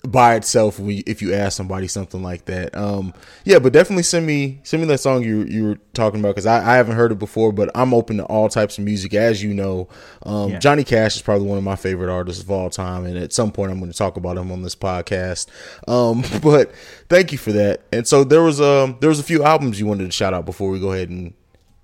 by 0.06 0.36
itself 0.36 0.78
when 0.78 0.98
you, 0.98 1.04
if 1.08 1.22
you 1.22 1.34
ask 1.34 1.56
somebody 1.56 1.88
something 1.88 2.22
like 2.22 2.44
that. 2.46 2.76
Um, 2.76 3.14
yeah, 3.46 3.60
but 3.60 3.72
definitely 3.72 4.04
send 4.04 4.26
me 4.26 4.60
send 4.64 4.82
me 4.84 4.88
that 4.90 4.98
song 4.98 5.24
you 5.24 5.44
you 5.44 5.64
were 5.64 5.78
talking 5.94 6.20
about 6.20 6.32
because 6.32 6.46
I, 6.46 6.74
I 6.74 6.76
haven't 6.76 6.98
heard 6.98 7.14
it 7.14 7.20
before, 7.20 7.54
but 7.54 7.72
I'm 7.74 7.94
open 7.94 8.18
to 8.18 8.26
all 8.26 8.50
types 8.50 8.78
of 8.78 8.84
music, 8.84 9.14
as 9.14 9.42
you 9.42 9.54
know. 9.54 9.88
Um, 10.24 10.50
Yeah. 10.52 10.60
Johnny 10.60 10.84
Cash 10.84 11.16
is 11.16 11.22
probably 11.22 11.48
one 11.48 11.58
of 11.58 11.64
my 11.64 11.78
favorite 11.78 12.12
artists 12.12 12.44
of 12.44 12.52
all 12.52 12.70
time, 12.72 13.06
and 13.06 13.18
at 13.18 13.32
some 13.32 13.54
point 13.54 13.72
I'm 13.72 13.80
going 13.80 13.90
to 13.90 13.98
talk 13.98 14.18
about 14.18 14.36
him 14.36 14.52
on 14.52 14.64
this 14.64 14.76
podcast. 14.76 15.48
Um, 15.88 16.26
but 16.42 16.74
thank 17.08 17.32
you 17.32 17.38
for 17.38 17.54
that. 17.54 17.84
And 17.94 18.06
so 18.06 18.26
there 18.26 18.44
was 18.44 18.60
um 18.60 18.98
there 19.00 19.08
was 19.08 19.22
a 19.22 19.24
few 19.24 19.46
albums 19.46 19.80
you 19.80 19.86
wanted 19.86 20.08
to 20.08 20.12
shout 20.12 20.34
out 20.34 20.46
before 20.46 20.70
we 20.70 20.82
go 20.82 20.92
ahead 20.92 21.10
and 21.10 21.34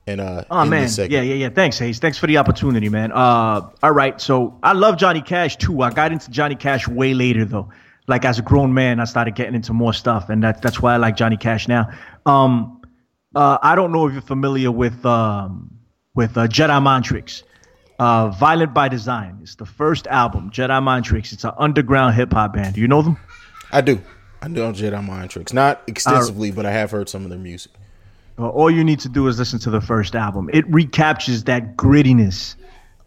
and 0.10 0.22
uh 0.22 0.44
Oh 0.50 0.66
man, 0.66 0.90
yeah, 0.98 1.22
yeah, 1.22 1.22
yeah. 1.22 1.50
Thanks, 1.50 1.78
Haize. 1.78 2.00
Thanks 2.00 2.18
for 2.18 2.28
the 2.28 2.38
opportunity, 2.38 2.90
man. 2.90 3.12
Uh, 3.12 3.70
all 3.84 3.92
right. 3.92 4.20
So 4.20 4.58
I 4.64 4.74
love 4.74 4.98
Johnny 4.98 5.22
Cash 5.22 5.58
too. 5.58 5.82
I 5.82 5.92
got 5.92 6.12
into 6.12 6.30
Johnny 6.32 6.56
Cash 6.56 6.88
way 6.88 7.14
later 7.14 7.46
though. 7.46 7.70
Like 8.08 8.26
as 8.26 8.40
a 8.40 8.42
grown 8.42 8.74
man, 8.74 9.00
I 9.00 9.04
started 9.06 9.36
getting 9.36 9.54
into 9.54 9.72
more 9.72 9.94
stuff, 9.94 10.30
and 10.30 10.44
that, 10.44 10.64
that's 10.64 10.82
why 10.82 10.96
I 10.96 10.98
like 10.98 11.16
Johnny 11.16 11.38
Cash 11.38 11.68
now. 11.68 11.92
Um, 12.26 12.82
uh, 13.36 13.60
I 13.62 13.76
don't 13.76 13.92
know 13.92 14.08
if 14.08 14.14
you're 14.14 14.22
familiar 14.24 14.72
with 14.72 15.06
um, 15.06 15.70
with 16.16 16.36
uh, 16.38 16.48
Jedi 16.48 16.82
Mind 16.82 17.06
Tricks. 17.06 17.44
Uh, 18.00 18.30
Violent 18.30 18.74
by 18.74 18.88
Design. 18.88 19.40
It's 19.44 19.56
the 19.56 19.66
first 19.66 20.08
album, 20.08 20.50
Jedi 20.52 20.82
Mind 20.82 21.06
Tricks. 21.06 21.34
It's 21.34 21.44
an 21.44 21.52
underground 21.58 22.16
hip 22.16 22.34
hop 22.34 22.54
band. 22.54 22.76
Do 22.76 22.82
you 22.82 22.88
know 22.88 23.02
them? 23.02 23.18
I 23.72 23.82
do. 23.82 24.02
I 24.42 24.48
know 24.48 24.72
Jedi 24.72 25.06
Mind 25.06 25.30
Tricks. 25.30 25.54
Not 25.54 25.84
extensively, 25.86 26.52
but 26.52 26.66
I 26.66 26.72
have 26.72 26.92
heard 26.92 27.10
some 27.10 27.26
of 27.26 27.30
their 27.30 27.38
music. 27.38 27.74
Well, 28.40 28.52
all 28.52 28.72
you 28.72 28.86
need 28.86 29.02
to 29.02 29.10
do 29.10 29.28
is 29.28 29.38
listen 29.38 29.60
to 29.60 29.70
the 29.70 29.82
first 29.82 30.16
album. 30.16 30.50
It 30.54 30.66
recaptures 30.70 31.44
that 31.44 31.76
grittiness 31.76 32.56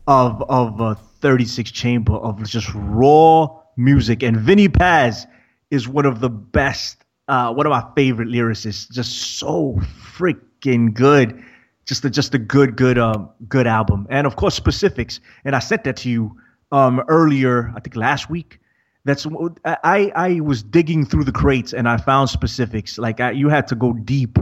of 0.07 0.43
of 0.51 0.79
a 0.81 0.95
36 0.95 1.71
chamber 1.71 2.13
of 2.15 2.45
just 2.45 2.71
raw 2.75 3.49
music. 3.79 4.23
And 4.23 4.37
Vinnie 4.39 4.69
Paz 4.69 5.27
is 5.71 5.89
one 5.89 6.05
of 6.05 6.21
the 6.21 6.29
best, 6.29 7.05
uh, 7.29 7.53
one 7.55 7.65
of 7.67 7.71
my 7.71 7.83
favorite 7.97 8.29
lyricists. 8.29 8.91
Just 8.93 9.39
so 9.39 9.81
freaking 10.17 10.93
good. 10.93 11.43
just 11.87 12.05
a 12.05 12.11
just 12.11 12.35
a 12.35 12.39
good 12.39 12.77
good 12.77 12.99
um 12.99 13.31
good 13.49 13.67
album, 13.67 14.07
and 14.11 14.27
of 14.27 14.37
course 14.37 14.55
specifics. 14.55 15.19
And 15.47 15.57
I 15.57 15.61
sent 15.61 15.85
that 15.85 15.97
to 15.99 16.11
you 16.11 16.37
um 16.73 17.01
earlier, 17.09 17.73
I 17.75 17.81
think 17.81 17.97
last 17.97 18.29
week. 18.29 18.59
That's 19.07 19.27
I 19.65 20.13
I 20.15 20.41
was 20.41 20.63
digging 20.63 21.07
through 21.07 21.25
the 21.25 21.33
crates 21.33 21.73
and 21.73 21.89
I 21.89 21.97
found 21.97 22.29
specifics. 22.29 22.99
Like 22.99 23.21
I, 23.21 23.31
you 23.33 23.49
had 23.49 23.67
to 23.69 23.75
go 23.75 23.95
deep 23.95 24.39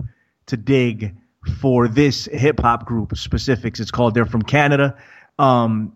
to 0.51 0.57
dig 0.57 1.15
for 1.61 1.89
this 1.89 2.27
hip 2.27 2.61
hop 2.61 2.87
group 2.87 3.17
specifics. 3.17 3.81
It's 3.81 3.91
called. 3.91 4.15
They're 4.15 4.27
from 4.27 4.43
Canada. 4.43 4.97
Um, 5.39 5.93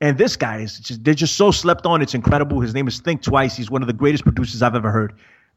and 0.00 0.16
this 0.16 0.36
guy 0.36 0.60
is 0.60 0.78
just, 0.78 1.04
they're 1.04 1.14
just 1.14 1.36
so 1.36 1.50
slept 1.50 1.84
on. 1.84 2.00
It's 2.00 2.14
incredible. 2.14 2.60
His 2.60 2.72
name 2.72 2.88
is 2.88 3.00
Think 3.00 3.22
Twice. 3.22 3.56
He's 3.56 3.70
one 3.70 3.82
of 3.82 3.86
the 3.86 3.92
greatest 3.92 4.24
producers 4.24 4.62
I've 4.62 4.74
ever 4.74 4.90
heard. 4.90 5.12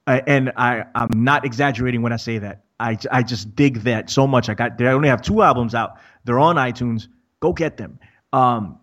Uh, 0.06 0.20
and 0.28 0.52
I, 0.58 0.84
I'm 0.96 1.24
not 1.24 1.46
exaggerating 1.46 2.02
when 2.02 2.12
I 2.12 2.18
say 2.18 2.38
that. 2.40 2.64
I, 2.80 2.98
I 3.12 3.24
just 3.24 3.56
dig 3.56 3.78
that 3.82 4.10
so 4.10 4.28
much. 4.28 4.50
I 4.50 4.54
got 4.54 4.78
they 4.78 4.86
only 4.88 5.08
have 5.08 5.22
two 5.22 5.42
albums 5.42 5.74
out. 5.74 5.98
They're 6.26 6.40
on 6.40 6.58
iTunes. 6.58 7.08
Go 7.40 7.54
get 7.54 7.78
them. 7.78 8.00
Um, 8.34 8.80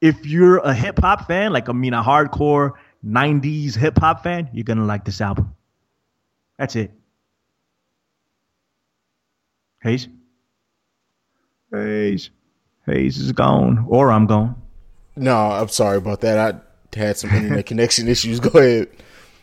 if 0.00 0.24
you're 0.24 0.58
a 0.58 0.72
hip 0.72 1.00
hop 1.00 1.26
fan, 1.26 1.52
like 1.52 1.68
I 1.68 1.72
mean 1.72 1.94
a 1.94 2.02
hardcore 2.02 2.72
90s 3.04 3.74
hip 3.74 3.98
hop 3.98 4.22
fan, 4.22 4.48
you're 4.52 4.64
gonna 4.64 4.84
like 4.84 5.04
this 5.04 5.20
album. 5.20 5.54
That's 6.58 6.76
it. 6.76 6.92
Haize. 9.82 10.08
Haize. 11.72 12.30
Haize 12.86 13.18
is 13.18 13.32
gone. 13.32 13.84
Or 13.88 14.10
I'm 14.12 14.26
gone. 14.26 14.60
No, 15.16 15.36
I'm 15.36 15.68
sorry 15.68 15.98
about 15.98 16.20
that. 16.22 16.38
I 16.38 16.98
had 16.98 17.16
some 17.16 17.30
internet 17.30 17.66
connection 17.66 18.08
issues. 18.14 18.40
Go 18.40 18.58
ahead. 18.58 18.88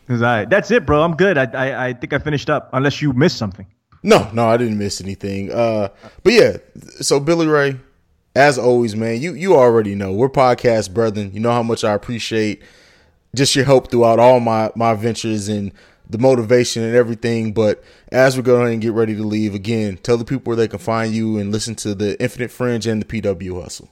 That's 0.07 0.71
it, 0.71 0.85
bro. 0.85 1.03
I'm 1.03 1.15
good. 1.15 1.37
I, 1.37 1.43
I 1.45 1.87
I 1.87 1.93
think 1.93 2.13
I 2.13 2.19
finished 2.19 2.49
up. 2.49 2.69
Unless 2.73 3.01
you 3.01 3.13
missed 3.13 3.37
something. 3.37 3.67
No, 4.01 4.29
no, 4.33 4.47
I 4.47 4.57
didn't 4.57 4.77
miss 4.77 5.01
anything. 5.01 5.51
Uh, 5.51 5.89
but 6.23 6.33
yeah, 6.33 6.57
so 7.01 7.19
Billy 7.19 7.45
Ray, 7.47 7.79
as 8.35 8.57
always, 8.57 8.95
man, 8.95 9.21
you 9.21 9.33
you 9.33 9.55
already 9.55 9.93
know 9.93 10.13
we're 10.13 10.29
podcast 10.29 10.93
brethren. 10.93 11.31
You 11.33 11.41
know 11.41 11.51
how 11.51 11.61
much 11.63 11.83
I 11.83 11.93
appreciate 11.93 12.63
just 13.35 13.55
your 13.55 13.65
help 13.65 13.91
throughout 13.91 14.17
all 14.17 14.39
my 14.39 14.71
my 14.75 14.95
ventures 14.95 15.47
and 15.47 15.71
the 16.09 16.17
motivation 16.17 16.83
and 16.83 16.95
everything. 16.95 17.53
But 17.53 17.83
as 18.11 18.35
we're 18.35 18.43
going 18.43 18.73
and 18.73 18.81
get 18.81 18.93
ready 18.93 19.15
to 19.15 19.23
leave, 19.23 19.53
again, 19.53 19.97
tell 19.97 20.17
the 20.17 20.25
people 20.25 20.49
where 20.49 20.57
they 20.57 20.67
can 20.67 20.79
find 20.79 21.13
you 21.13 21.37
and 21.37 21.51
listen 21.51 21.75
to 21.75 21.93
the 21.93 22.19
Infinite 22.21 22.51
Fringe 22.51 22.87
and 22.87 23.01
the 23.01 23.05
PW 23.05 23.61
Hustle. 23.61 23.89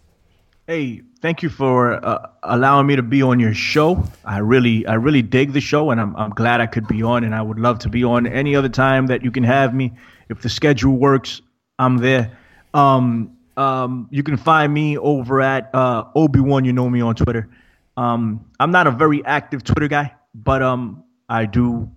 Hey, 0.65 1.01
thank 1.21 1.43
you 1.43 1.49
for 1.49 2.05
uh, 2.05 2.27
allowing 2.43 2.87
me 2.87 2.97
to 2.97 3.03
be 3.03 3.21
on 3.21 3.39
your 3.39 3.53
show. 3.53 4.03
I 4.25 4.39
really, 4.39 4.85
I 4.85 4.95
really 4.95 5.21
dig 5.21 5.53
the 5.53 5.61
show, 5.61 5.91
and 5.91 6.01
I'm, 6.01 6.13
I'm 6.17 6.31
glad 6.31 6.59
I 6.59 6.65
could 6.65 6.87
be 6.87 7.01
on. 7.03 7.23
And 7.23 7.33
I 7.33 7.41
would 7.41 7.59
love 7.59 7.79
to 7.79 7.89
be 7.89 8.03
on 8.03 8.27
any 8.27 8.55
other 8.55 8.67
time 8.67 9.07
that 9.07 9.23
you 9.23 9.31
can 9.31 9.43
have 9.43 9.73
me. 9.73 9.93
If 10.27 10.41
the 10.41 10.49
schedule 10.49 10.97
works, 10.97 11.41
I'm 11.79 11.97
there. 11.97 12.37
Um, 12.73 13.37
um, 13.55 14.09
you 14.11 14.23
can 14.23 14.35
find 14.35 14.73
me 14.73 14.97
over 14.97 15.41
at 15.41 15.73
uh, 15.73 16.03
Obi 16.15 16.41
Wan. 16.41 16.65
You 16.65 16.73
know 16.73 16.89
me 16.89 16.99
on 16.99 17.15
Twitter. 17.15 17.49
Um, 17.95 18.45
I'm 18.59 18.71
not 18.71 18.87
a 18.87 18.91
very 18.91 19.25
active 19.25 19.63
Twitter 19.63 19.87
guy, 19.87 20.13
but 20.35 20.61
um, 20.61 21.03
I 21.29 21.45
do 21.45 21.89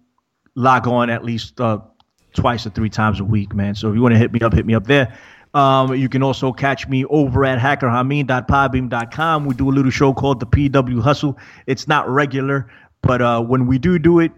log 0.55 0.87
on 0.87 1.11
at 1.11 1.25
least 1.25 1.61
uh, 1.61 1.79
twice 2.35 2.67
or 2.67 2.71
three 2.71 2.91
times 2.91 3.21
a 3.21 3.25
week, 3.25 3.55
man. 3.55 3.75
So 3.75 3.89
if 3.89 3.95
you 3.95 4.03
want 4.03 4.15
to 4.15 4.19
hit 4.19 4.33
me 4.33 4.41
up, 4.41 4.53
hit 4.53 4.67
me 4.67 4.75
up 4.75 4.87
there. 4.87 5.17
Um, 5.53 5.95
you 5.95 6.09
can 6.09 6.23
also 6.23 6.53
catch 6.53 6.87
me 6.89 7.05
over 7.07 7.45
at 7.45 7.59
hackerhameen.podbean.com. 7.59 9.47
We 9.47 9.55
do 9.55 9.69
a 9.69 9.73
little 9.73 9.91
show 9.91 10.13
called 10.13 10.41
the 10.41 10.47
PW 10.47 11.03
Hustle. 11.03 11.37
It's 11.67 11.89
not 11.89 12.09
regular, 12.09 12.71
but 13.03 13.21
uh, 13.21 13.43
when 13.43 13.67
we 13.67 13.79
do 13.79 13.99
do 13.99 14.21
it, 14.21 14.33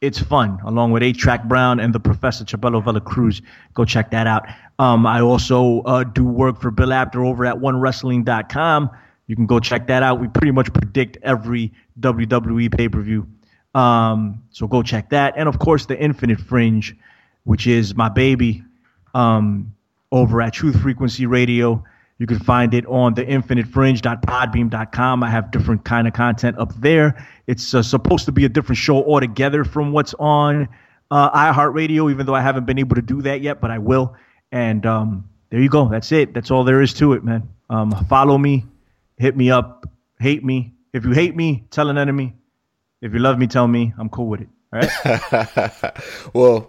it's 0.00 0.18
fun, 0.18 0.58
along 0.64 0.92
with 0.92 1.02
A-Track 1.02 1.44
Brown 1.44 1.80
and 1.80 1.94
the 1.94 2.00
Professor 2.00 2.44
Chabelo 2.44 2.82
Vela 2.82 3.00
Cruz. 3.00 3.40
Go 3.72 3.84
check 3.84 4.10
that 4.10 4.26
out. 4.26 4.46
Um, 4.78 5.06
I 5.06 5.20
also 5.20 5.80
uh, 5.82 6.04
do 6.04 6.24
work 6.24 6.60
for 6.60 6.70
Bill 6.70 6.92
Apter 6.92 7.24
over 7.24 7.46
at 7.46 7.56
OneWrestling.com. 7.56 8.90
You 9.26 9.36
can 9.36 9.46
go 9.46 9.60
check 9.60 9.86
that 9.86 10.02
out. 10.02 10.20
We 10.20 10.28
pretty 10.28 10.50
much 10.50 10.72
predict 10.74 11.16
every 11.22 11.72
WWE 12.00 12.76
pay-per-view. 12.76 13.26
Um, 13.74 14.42
so 14.50 14.66
go 14.66 14.82
check 14.82 15.10
that. 15.10 15.34
And, 15.36 15.48
of 15.48 15.58
course, 15.58 15.86
the 15.86 15.98
Infinite 15.98 16.40
Fringe, 16.40 16.96
which 17.44 17.66
is 17.66 17.94
my 17.94 18.08
baby. 18.08 18.62
Um, 19.14 19.74
over 20.14 20.40
at 20.40 20.52
Truth 20.52 20.80
Frequency 20.80 21.26
Radio. 21.26 21.84
You 22.18 22.28
can 22.28 22.38
find 22.38 22.72
it 22.72 22.86
on 22.86 23.14
the 23.14 23.24
infinitefringe.podbean.com. 23.24 25.22
I 25.24 25.28
have 25.28 25.50
different 25.50 25.84
kind 25.84 26.06
of 26.06 26.14
content 26.14 26.56
up 26.56 26.72
there. 26.76 27.26
It's 27.48 27.74
uh, 27.74 27.82
supposed 27.82 28.24
to 28.26 28.32
be 28.32 28.44
a 28.44 28.48
different 28.48 28.78
show 28.78 29.04
altogether 29.04 29.64
from 29.64 29.90
what's 29.90 30.14
on 30.20 30.68
uh, 31.10 31.52
iHeartRadio, 31.52 32.12
even 32.12 32.26
though 32.26 32.34
I 32.34 32.40
haven't 32.40 32.64
been 32.64 32.78
able 32.78 32.94
to 32.94 33.02
do 33.02 33.22
that 33.22 33.40
yet, 33.40 33.60
but 33.60 33.72
I 33.72 33.78
will. 33.78 34.14
And 34.52 34.86
um, 34.86 35.28
there 35.50 35.60
you 35.60 35.68
go. 35.68 35.88
That's 35.88 36.12
it. 36.12 36.32
That's 36.32 36.52
all 36.52 36.62
there 36.62 36.80
is 36.80 36.94
to 36.94 37.14
it, 37.14 37.24
man. 37.24 37.48
Um, 37.68 37.90
follow 38.08 38.38
me, 38.38 38.64
hit 39.18 39.36
me 39.36 39.50
up, 39.50 39.84
hate 40.20 40.44
me. 40.44 40.72
If 40.92 41.04
you 41.04 41.10
hate 41.10 41.34
me, 41.34 41.64
tell 41.70 41.88
an 41.90 41.98
enemy. 41.98 42.36
If 43.04 43.12
you 43.12 43.18
love 43.18 43.38
me, 43.38 43.46
tell 43.46 43.68
me. 43.68 43.92
I'm 43.98 44.08
cool 44.08 44.28
with 44.28 44.40
it. 44.40 44.48
All 44.72 44.80
right. 44.80 46.00
well, 46.32 46.66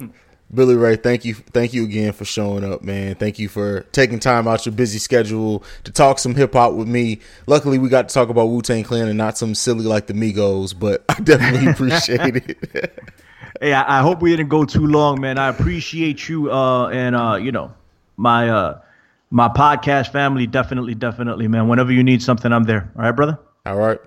Billy 0.53 0.75
Ray, 0.75 0.97
thank 0.97 1.23
you, 1.23 1.33
thank 1.33 1.73
you 1.73 1.85
again 1.85 2.11
for 2.11 2.25
showing 2.25 2.69
up, 2.69 2.83
man. 2.83 3.15
Thank 3.15 3.39
you 3.39 3.47
for 3.47 3.83
taking 3.93 4.19
time 4.19 4.45
out 4.45 4.65
your 4.65 4.75
busy 4.75 4.99
schedule 4.99 5.63
to 5.85 5.93
talk 5.93 6.19
some 6.19 6.35
hip 6.35 6.51
hop 6.51 6.73
with 6.73 6.89
me. 6.89 7.21
Luckily, 7.47 7.79
we 7.79 7.87
got 7.87 8.09
to 8.09 8.13
talk 8.13 8.27
about 8.27 8.49
Wu 8.49 8.61
Tang 8.61 8.83
Clan 8.83 9.07
and 9.07 9.17
not 9.17 9.37
some 9.37 9.55
silly 9.55 9.85
like 9.85 10.07
the 10.07 10.13
Migos, 10.13 10.77
but 10.77 11.05
I 11.07 11.21
definitely 11.21 11.67
appreciate 11.71 12.35
it. 12.35 12.99
hey, 13.61 13.71
I, 13.71 13.99
I, 13.99 14.01
hope 14.01 14.21
we 14.21 14.35
didn't 14.35 14.49
go 14.49 14.65
too 14.65 14.87
long, 14.87 15.21
man. 15.21 15.37
I 15.37 15.47
appreciate 15.47 16.27
you, 16.27 16.51
uh, 16.51 16.89
and 16.89 17.15
uh, 17.15 17.35
you 17.35 17.53
know, 17.53 17.73
my 18.17 18.49
uh, 18.49 18.81
my 19.29 19.47
podcast 19.47 20.11
family. 20.11 20.47
Definitely, 20.47 20.95
definitely, 20.95 21.47
man. 21.47 21.69
Whenever 21.69 21.93
you 21.93 22.03
need 22.03 22.21
something, 22.21 22.51
I'm 22.51 22.63
there. 22.63 22.91
All 22.97 23.03
right, 23.03 23.11
brother. 23.11 23.39
All 23.65 23.77
right. 23.77 24.01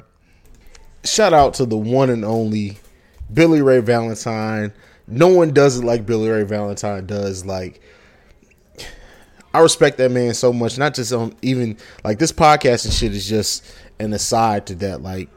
Shout 1.04 1.32
out 1.32 1.54
to 1.54 1.66
the 1.66 1.76
one 1.76 2.10
and 2.10 2.24
only 2.24 2.78
Billy 3.32 3.62
Ray 3.62 3.80
Valentine 3.80 4.72
no 5.08 5.28
one 5.28 5.52
does 5.52 5.78
it 5.78 5.84
like 5.84 6.06
Billy 6.06 6.28
Ray 6.28 6.42
Valentine 6.44 7.06
does. 7.06 7.46
Like, 7.46 7.80
I 9.54 9.60
respect 9.60 9.96
that 9.98 10.10
man 10.10 10.34
so 10.34 10.52
much. 10.52 10.78
Not 10.78 10.94
just 10.94 11.12
on 11.12 11.34
even 11.42 11.78
like 12.04 12.18
this 12.18 12.32
podcast 12.32 12.84
and 12.84 12.94
shit 12.94 13.14
is 13.14 13.28
just 13.28 13.64
an 13.98 14.12
aside 14.12 14.66
to 14.66 14.74
that. 14.76 15.02
Like, 15.02 15.30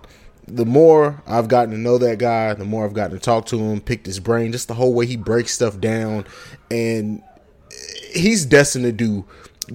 the 0.48 0.66
more 0.66 1.24
I've 1.26 1.48
gotten 1.48 1.72
to 1.72 1.78
know 1.78 1.98
that 2.00 2.20
guy, 2.20 2.54
the 2.54 2.66
more 2.66 2.86
I've 2.86 2.94
gotten 2.94 3.18
to 3.18 3.24
talk 3.24 3.46
to 3.48 3.60
him, 3.60 3.80
picked 3.80 4.06
his 4.06 4.20
brain, 4.20 4.52
just 4.52 4.68
the 4.68 4.74
whole 4.74 4.94
way 4.94 5.06
he 5.06 5.16
breaks 5.16 5.54
stuff 5.54 5.80
down, 5.80 6.26
and 6.70 7.24
he's 8.14 8.46
destined 8.46 8.86
to 8.86 8.92
do 8.92 9.26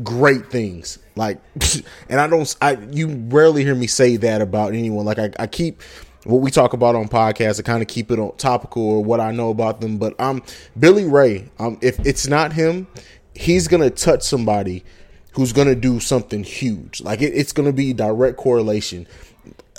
great 0.02 0.50
things. 0.50 0.98
Like, 1.16 1.40
and 2.09 2.20
I 2.20 2.26
don't, 2.26 2.55
I 2.60 2.78
you 2.90 3.09
rarely 3.28 3.64
hear 3.64 3.74
me 3.74 3.86
say 3.86 4.16
that 4.18 4.40
about 4.40 4.74
anyone. 4.74 5.05
Like, 5.05 5.18
I, 5.18 5.30
I 5.38 5.47
keep 5.47 5.82
what 6.24 6.40
we 6.40 6.51
talk 6.51 6.72
about 6.72 6.94
on 6.94 7.09
podcasts 7.09 7.56
to 7.56 7.62
kind 7.62 7.82
of 7.82 7.88
keep 7.88 8.10
it 8.10 8.18
on 8.18 8.36
topical 8.36 8.82
or 8.82 9.05
what 9.05 9.20
I 9.20 9.32
know 9.32 9.51
about 9.51 9.80
them. 9.80 9.98
But 9.98 10.18
um, 10.20 10.43
Billy 10.78 11.05
Ray, 11.05 11.48
um, 11.59 11.78
if 11.80 11.98
it's 12.01 12.26
not 12.26 12.52
him, 12.52 12.86
he's 13.34 13.68
gonna 13.68 13.90
touch 13.90 14.22
somebody 14.22 14.84
who's 15.32 15.52
gonna 15.52 15.74
do 15.74 16.01
something 16.01 16.43
huge. 16.43 17.01
Like 17.01 17.22
it, 17.22 17.32
it's 17.34 17.52
gonna 17.52 17.72
be 17.72 17.93
direct 17.93 18.36
correlation. 18.36 19.06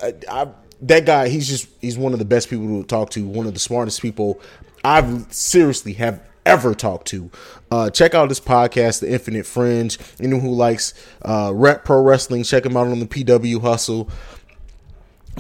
I, 0.02 0.14
I, 0.30 0.48
that 0.82 1.06
guy, 1.06 1.28
he's 1.28 1.48
just 1.48 1.68
he's 1.82 1.98
one 1.98 2.14
of 2.14 2.20
the 2.20 2.26
best 2.26 2.50
people 2.50 2.82
to 2.82 2.88
talk 2.88 3.10
to. 3.12 3.28
One 3.28 3.48
of 3.48 3.54
the 3.54 3.60
smartest 3.60 4.02
people 4.02 4.40
I've 4.84 5.32
seriously 5.34 5.94
have 5.94 6.22
ever 6.48 6.74
talked 6.74 7.08
to. 7.10 7.30
Uh, 7.70 7.90
check 7.90 8.16
out 8.16 8.30
this 8.30 8.40
podcast, 8.40 9.02
The 9.02 9.12
Infinite 9.12 9.46
Fringe. 9.46 9.98
Anyone 10.20 10.42
who 10.42 10.54
likes 10.54 10.94
uh, 11.24 11.52
rep 11.54 11.86
pro 11.86 12.02
wrestling, 12.02 12.44
check 12.44 12.66
him 12.66 12.76
out 12.76 12.88
on 12.88 13.00
the 13.00 13.06
PW 13.06 13.62
Hustle 13.62 14.10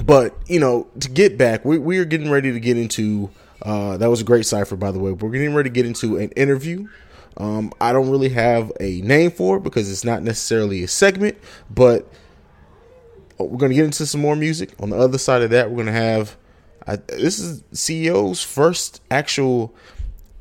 but 0.06 0.38
you 0.48 0.60
know, 0.60 0.88
to 1.00 1.10
get 1.10 1.38
back, 1.38 1.66
we 1.66 1.78
we 1.78 1.98
are 1.98 2.06
getting 2.06 2.30
ready 2.30 2.52
to 2.52 2.60
get 2.60 2.78
into. 2.78 3.30
Uh, 3.62 3.98
that 3.98 4.10
was 4.10 4.22
a 4.22 4.24
great 4.24 4.46
cipher, 4.46 4.76
by 4.76 4.92
the 4.92 5.00
way. 5.00 5.12
We're 5.12 5.32
getting 5.32 5.56
ready 5.56 5.70
to 5.70 5.74
get 5.74 5.86
into 5.86 6.18
an 6.18 6.30
interview. 6.32 6.88
Um, 7.38 7.72
I 7.82 7.92
don't 7.92 8.10
really 8.10 8.30
have 8.30 8.72
a 8.80 9.02
name 9.02 9.32
for 9.32 9.58
it 9.58 9.64
because 9.64 9.92
it's 9.92 10.04
not 10.04 10.24
necessarily 10.24 10.84
a 10.84 10.88
segment, 10.88 11.38
but 11.70 12.08
we're 13.38 13.58
going 13.58 13.72
to 13.72 13.76
get 13.76 13.86
into 13.86 14.06
some 14.06 14.22
more 14.22 14.36
music. 14.36 14.74
On 14.80 14.90
the 14.90 14.98
other 14.98 15.18
side 15.18 15.42
of 15.42 15.50
that, 15.52 15.70
we're 15.70 15.84
going 15.84 15.88
to 15.88 15.92
have 15.92 16.38
I, 16.86 16.96
this 16.96 17.40
is 17.40 17.64
CEO's 17.74 18.44
first 18.44 19.02
actual 19.12 19.74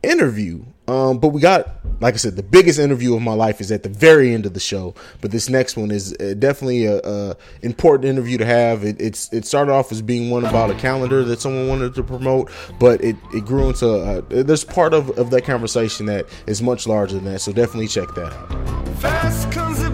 interview. 0.06 0.64
Um, 0.88 1.18
but 1.18 1.28
we 1.28 1.40
got, 1.40 1.68
like 2.00 2.14
I 2.14 2.16
said, 2.16 2.36
the 2.36 2.42
biggest 2.44 2.78
interview 2.78 3.16
of 3.16 3.22
my 3.22 3.32
life 3.32 3.60
is 3.60 3.72
at 3.72 3.82
the 3.82 3.88
very 3.88 4.32
end 4.32 4.46
of 4.46 4.54
the 4.54 4.60
show. 4.60 4.94
But 5.20 5.32
this 5.32 5.48
next 5.48 5.76
one 5.76 5.90
is 5.90 6.14
uh, 6.20 6.34
definitely 6.38 6.86
a, 6.86 7.00
a, 7.02 7.36
important 7.62 8.04
interview 8.04 8.38
to 8.38 8.46
have. 8.46 8.84
It, 8.84 9.00
it's 9.00 9.32
it 9.32 9.44
started 9.44 9.72
off 9.72 9.90
as 9.90 10.02
being 10.02 10.30
one 10.30 10.44
about 10.44 10.70
a 10.70 10.74
calendar 10.74 11.24
that 11.24 11.40
someone 11.40 11.66
wanted 11.66 11.94
to 11.96 12.04
promote, 12.04 12.52
but 12.78 13.02
it, 13.02 13.16
it 13.34 13.44
grew 13.44 13.68
into 13.68 13.88
uh, 13.88 14.22
there's 14.28 14.62
part 14.62 14.94
of, 14.94 15.10
of 15.18 15.30
that 15.30 15.42
conversation 15.42 16.06
that 16.06 16.26
is 16.46 16.62
much 16.62 16.86
larger 16.86 17.16
than 17.16 17.24
that. 17.24 17.40
So 17.40 17.52
definitely 17.52 17.88
check 17.88 18.14
that 18.14 18.32
out. 18.32 19.85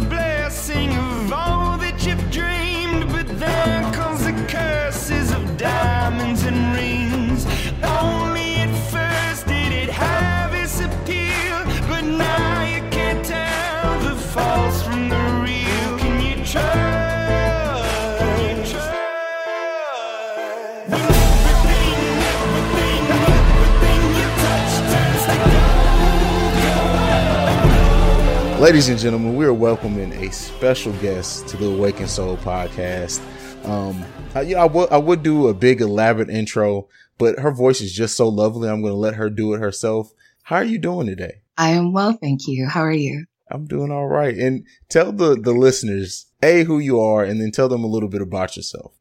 Ladies 28.62 28.88
and 28.88 28.96
gentlemen, 28.96 29.34
we 29.34 29.44
are 29.44 29.52
welcoming 29.52 30.12
a 30.12 30.30
special 30.30 30.92
guest 31.00 31.48
to 31.48 31.56
the 31.56 31.66
Awakened 31.66 32.08
Soul 32.08 32.36
podcast. 32.36 33.20
Um, 33.66 34.04
I, 34.36 34.44
know, 34.44 34.56
I 34.56 34.66
would 34.66 35.04
would 35.04 35.24
do 35.24 35.48
a 35.48 35.52
big 35.52 35.80
elaborate 35.80 36.30
intro, 36.30 36.86
but 37.18 37.40
her 37.40 37.50
voice 37.50 37.80
is 37.80 37.92
just 37.92 38.16
so 38.16 38.28
lovely. 38.28 38.68
I'm 38.68 38.80
going 38.80 38.92
to 38.92 38.96
let 38.96 39.16
her 39.16 39.30
do 39.30 39.52
it 39.52 39.58
herself. 39.58 40.12
How 40.44 40.58
are 40.58 40.64
you 40.64 40.78
doing 40.78 41.08
today? 41.08 41.42
I 41.58 41.70
am 41.70 41.92
well, 41.92 42.12
thank 42.12 42.46
you. 42.46 42.68
How 42.68 42.82
are 42.82 42.92
you? 42.92 43.24
I'm 43.50 43.66
doing 43.66 43.90
all 43.90 44.06
right. 44.06 44.38
And 44.38 44.64
tell 44.88 45.10
the 45.10 45.34
the 45.34 45.52
listeners 45.52 46.26
a 46.40 46.62
who 46.62 46.78
you 46.78 47.00
are, 47.00 47.24
and 47.24 47.40
then 47.40 47.50
tell 47.50 47.68
them 47.68 47.82
a 47.82 47.88
little 47.88 48.08
bit 48.08 48.22
about 48.22 48.56
yourself. 48.56 48.92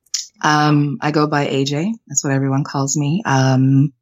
Um, 0.44 0.98
I 1.02 1.12
go 1.12 1.28
by 1.28 1.46
AJ. 1.46 1.92
That's 2.08 2.24
what 2.24 2.34
everyone 2.34 2.64
calls 2.64 2.98
me. 2.98 3.22
Um, 3.28 3.94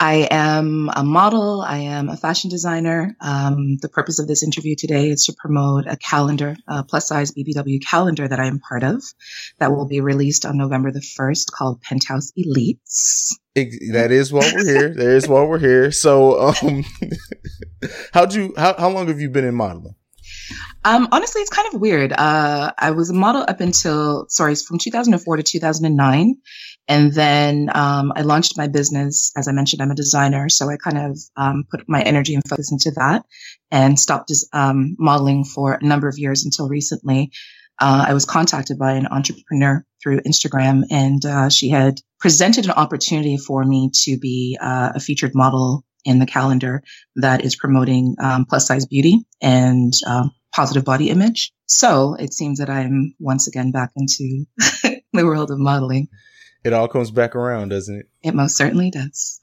I 0.00 0.28
am 0.30 0.88
a 0.94 1.02
model. 1.02 1.60
I 1.60 1.78
am 1.78 2.08
a 2.08 2.16
fashion 2.16 2.50
designer. 2.50 3.16
Um, 3.20 3.78
the 3.82 3.88
purpose 3.88 4.20
of 4.20 4.28
this 4.28 4.44
interview 4.44 4.76
today 4.76 5.10
is 5.10 5.24
to 5.24 5.34
promote 5.36 5.86
a 5.88 5.96
calendar, 5.96 6.56
a 6.68 6.84
plus 6.84 7.08
size 7.08 7.32
BBW 7.32 7.84
calendar 7.84 8.28
that 8.28 8.38
I 8.38 8.46
am 8.46 8.60
part 8.60 8.84
of 8.84 9.02
that 9.58 9.72
will 9.72 9.88
be 9.88 10.00
released 10.00 10.46
on 10.46 10.56
November 10.56 10.92
the 10.92 11.00
1st 11.00 11.50
called 11.50 11.82
Penthouse 11.82 12.32
Elitez. 12.38 13.32
That 13.92 14.12
is 14.12 14.32
why 14.32 14.52
we're 14.54 14.64
here. 14.64 14.94
That 14.94 15.08
is 15.08 15.26
why 15.26 15.42
we're 15.42 15.58
here. 15.58 15.90
So, 15.90 16.48
um, 16.48 16.84
how'd 18.12 18.34
you, 18.34 18.54
how, 18.56 18.76
how 18.78 18.90
long 18.90 19.08
have 19.08 19.20
you 19.20 19.30
been 19.30 19.44
in 19.44 19.56
modeling? 19.56 19.96
Um, 20.84 21.08
honestly, 21.10 21.42
it's 21.42 21.50
kind 21.50 21.74
of 21.74 21.80
weird. 21.80 22.12
Uh, 22.12 22.72
I 22.78 22.92
was 22.92 23.10
a 23.10 23.14
model 23.14 23.44
up 23.46 23.60
until, 23.60 24.26
sorry, 24.28 24.54
from 24.54 24.78
2004 24.78 25.36
to 25.36 25.42
2009. 25.42 26.36
And 26.88 27.12
then 27.12 27.70
um, 27.74 28.12
I 28.16 28.22
launched 28.22 28.56
my 28.56 28.66
business. 28.66 29.30
As 29.36 29.46
I 29.46 29.52
mentioned, 29.52 29.82
I'm 29.82 29.90
a 29.90 29.94
designer. 29.94 30.48
So 30.48 30.70
I 30.70 30.76
kind 30.76 30.98
of 30.98 31.18
um, 31.36 31.64
put 31.70 31.84
my 31.86 32.00
energy 32.00 32.34
and 32.34 32.42
focus 32.48 32.72
into 32.72 32.90
that 32.92 33.24
and 33.70 33.98
stopped 34.00 34.32
um, 34.54 34.96
modeling 34.98 35.44
for 35.44 35.74
a 35.74 35.84
number 35.84 36.08
of 36.08 36.18
years 36.18 36.44
until 36.44 36.68
recently. 36.68 37.30
Uh, 37.80 38.06
I 38.08 38.14
was 38.14 38.24
contacted 38.24 38.78
by 38.78 38.92
an 38.92 39.06
entrepreneur 39.06 39.84
through 40.02 40.20
Instagram, 40.20 40.82
and 40.90 41.24
uh, 41.24 41.48
she 41.48 41.68
had 41.68 42.00
presented 42.18 42.64
an 42.64 42.72
opportunity 42.72 43.36
for 43.36 43.64
me 43.64 43.90
to 44.04 44.18
be 44.18 44.58
uh, 44.60 44.92
a 44.94 45.00
featured 45.00 45.34
model 45.34 45.84
in 46.04 46.18
the 46.18 46.26
calendar 46.26 46.82
that 47.16 47.44
is 47.44 47.54
promoting 47.54 48.16
um, 48.20 48.46
plus 48.46 48.66
size 48.66 48.86
beauty 48.86 49.26
and 49.42 49.92
um, 50.06 50.32
positive 50.54 50.84
body 50.84 51.10
image. 51.10 51.52
So 51.66 52.14
it 52.14 52.32
seems 52.32 52.58
that 52.58 52.70
I'm 52.70 53.14
once 53.20 53.46
again 53.46 53.70
back 53.70 53.90
into 53.94 54.46
the 55.12 55.26
world 55.26 55.50
of 55.50 55.58
modeling. 55.58 56.08
It 56.68 56.74
all 56.74 56.86
comes 56.86 57.10
back 57.10 57.34
around, 57.34 57.70
doesn't 57.70 57.96
it? 57.96 58.08
It 58.22 58.34
most 58.34 58.58
certainly 58.58 58.90
does. 58.90 59.40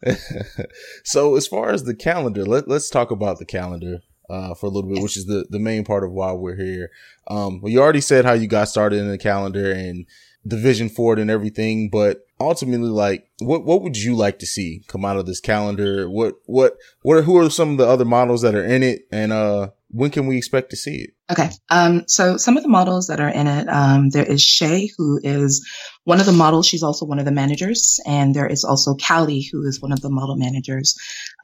so, 1.03 1.35
as 1.35 1.47
far 1.47 1.71
as 1.71 1.83
the 1.83 1.95
calendar, 1.95 2.45
let, 2.45 2.67
let's 2.67 2.87
talk 2.87 3.09
about 3.09 3.39
the 3.39 3.45
calendar 3.45 4.01
uh, 4.29 4.53
for 4.53 4.67
a 4.67 4.69
little 4.69 4.89
bit, 4.91 5.01
which 5.01 5.17
is 5.17 5.25
the, 5.25 5.47
the 5.49 5.57
main 5.57 5.83
part 5.83 6.03
of 6.03 6.11
why 6.11 6.33
we're 6.33 6.55
here. 6.55 6.91
Um, 7.27 7.61
well, 7.61 7.71
you 7.71 7.81
already 7.81 7.99
said 7.99 8.25
how 8.25 8.33
you 8.33 8.47
got 8.47 8.69
started 8.69 8.99
in 8.99 9.09
the 9.09 9.17
calendar 9.17 9.71
and 9.71 10.05
the 10.43 10.57
vision 10.57 10.87
for 10.87 11.13
it 11.13 11.19
and 11.19 11.31
everything, 11.31 11.89
but 11.89 12.19
ultimately, 12.39 12.89
like, 12.89 13.27
what 13.39 13.65
what 13.65 13.81
would 13.81 13.97
you 13.97 14.15
like 14.15 14.37
to 14.37 14.45
see 14.45 14.83
come 14.87 15.03
out 15.03 15.17
of 15.17 15.25
this 15.25 15.39
calendar? 15.39 16.07
What 16.07 16.35
what 16.45 16.75
what 17.01 17.17
are 17.17 17.23
who 17.23 17.37
are 17.37 17.49
some 17.49 17.71
of 17.71 17.77
the 17.77 17.87
other 17.87 18.05
models 18.05 18.43
that 18.43 18.53
are 18.53 18.63
in 18.63 18.83
it, 18.83 19.07
and 19.11 19.33
uh, 19.33 19.69
when 19.95 20.11
can 20.11 20.27
we 20.27 20.37
expect 20.37 20.71
to 20.71 20.75
see 20.75 20.95
it? 20.95 21.09
Okay. 21.31 21.49
Um, 21.69 22.03
so 22.07 22.35
some 22.35 22.57
of 22.57 22.63
the 22.63 22.69
models 22.69 23.07
that 23.07 23.21
are 23.21 23.29
in 23.29 23.47
it, 23.47 23.67
um, 23.69 24.09
there 24.09 24.25
is 24.25 24.41
Shay, 24.41 24.89
who 24.97 25.19
is 25.23 25.65
one 26.03 26.19
of 26.19 26.25
the 26.25 26.33
models. 26.33 26.67
She's 26.67 26.83
also 26.83 27.05
one 27.05 27.17
of 27.17 27.25
the 27.25 27.31
managers. 27.31 27.99
And 28.05 28.35
there 28.35 28.45
is 28.45 28.65
also 28.65 28.95
Cali, 28.95 29.47
who 29.51 29.65
is 29.65 29.81
one 29.81 29.93
of 29.93 30.01
the 30.01 30.09
model 30.09 30.35
managers. 30.35 30.95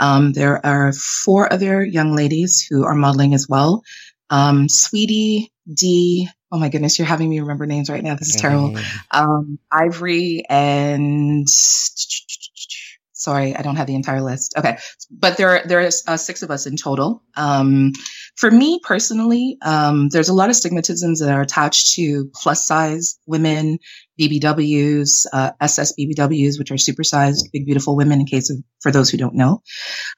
Um, 0.02 0.34
there 0.34 0.64
are 0.66 0.92
four 0.92 1.52
other 1.52 1.84
young 1.84 2.14
ladies 2.14 2.68
who 2.70 2.84
are 2.84 2.94
modeling 2.94 3.34
as 3.34 3.48
well. 3.48 3.84
Um, 4.30 4.68
Sweetie, 4.68 5.52
D, 5.74 6.28
oh 6.52 6.60
my 6.60 6.70
goodness, 6.70 7.00
you're 7.00 7.08
having 7.08 7.30
me 7.30 7.40
remember 7.40 7.66
names 7.66 7.90
right 7.90 8.04
now. 8.04 8.16
This 8.16 8.36
is 8.36 8.42
terrible. 8.42 8.72
Mm. 8.72 8.86
Um, 9.12 9.60
Ivory 9.72 10.44
and 10.50 11.48
sorry, 13.14 13.56
I 13.56 13.62
don't 13.62 13.76
have 13.76 13.88
the 13.88 13.96
entire 13.96 14.22
list. 14.22 14.56
Okay. 14.58 14.78
But 15.10 15.38
there, 15.38 15.62
there 15.66 15.80
is 15.80 16.04
uh, 16.08 16.18
six 16.18 16.44
of 16.44 16.52
us 16.52 16.66
in 16.66 16.76
total. 16.76 17.24
Um, 17.38 17.94
for 18.42 18.50
me 18.50 18.80
personally, 18.84 19.56
um, 19.62 20.10
there's 20.10 20.30
a 20.30 20.34
lot 20.34 20.50
of 20.50 20.56
stigmatisms 20.56 21.20
that 21.20 21.30
are 21.30 21.42
attached 21.42 21.94
to 21.94 22.28
plus 22.34 22.66
size 22.66 23.20
women, 23.28 23.78
BBWs, 24.20 25.28
uh, 25.32 25.52
SS 25.62 25.94
BBWs, 25.94 26.58
which 26.58 26.72
are 26.72 26.76
supersized, 26.76 27.52
big, 27.54 27.68
beautiful 27.68 27.96
women 27.96 28.20
in 28.20 28.26
case 28.26 28.50
of, 28.50 28.58
for 28.80 28.92
those 28.92 29.12
who 29.12 29.18
don't 29.20 29.36
know. 29.36 29.62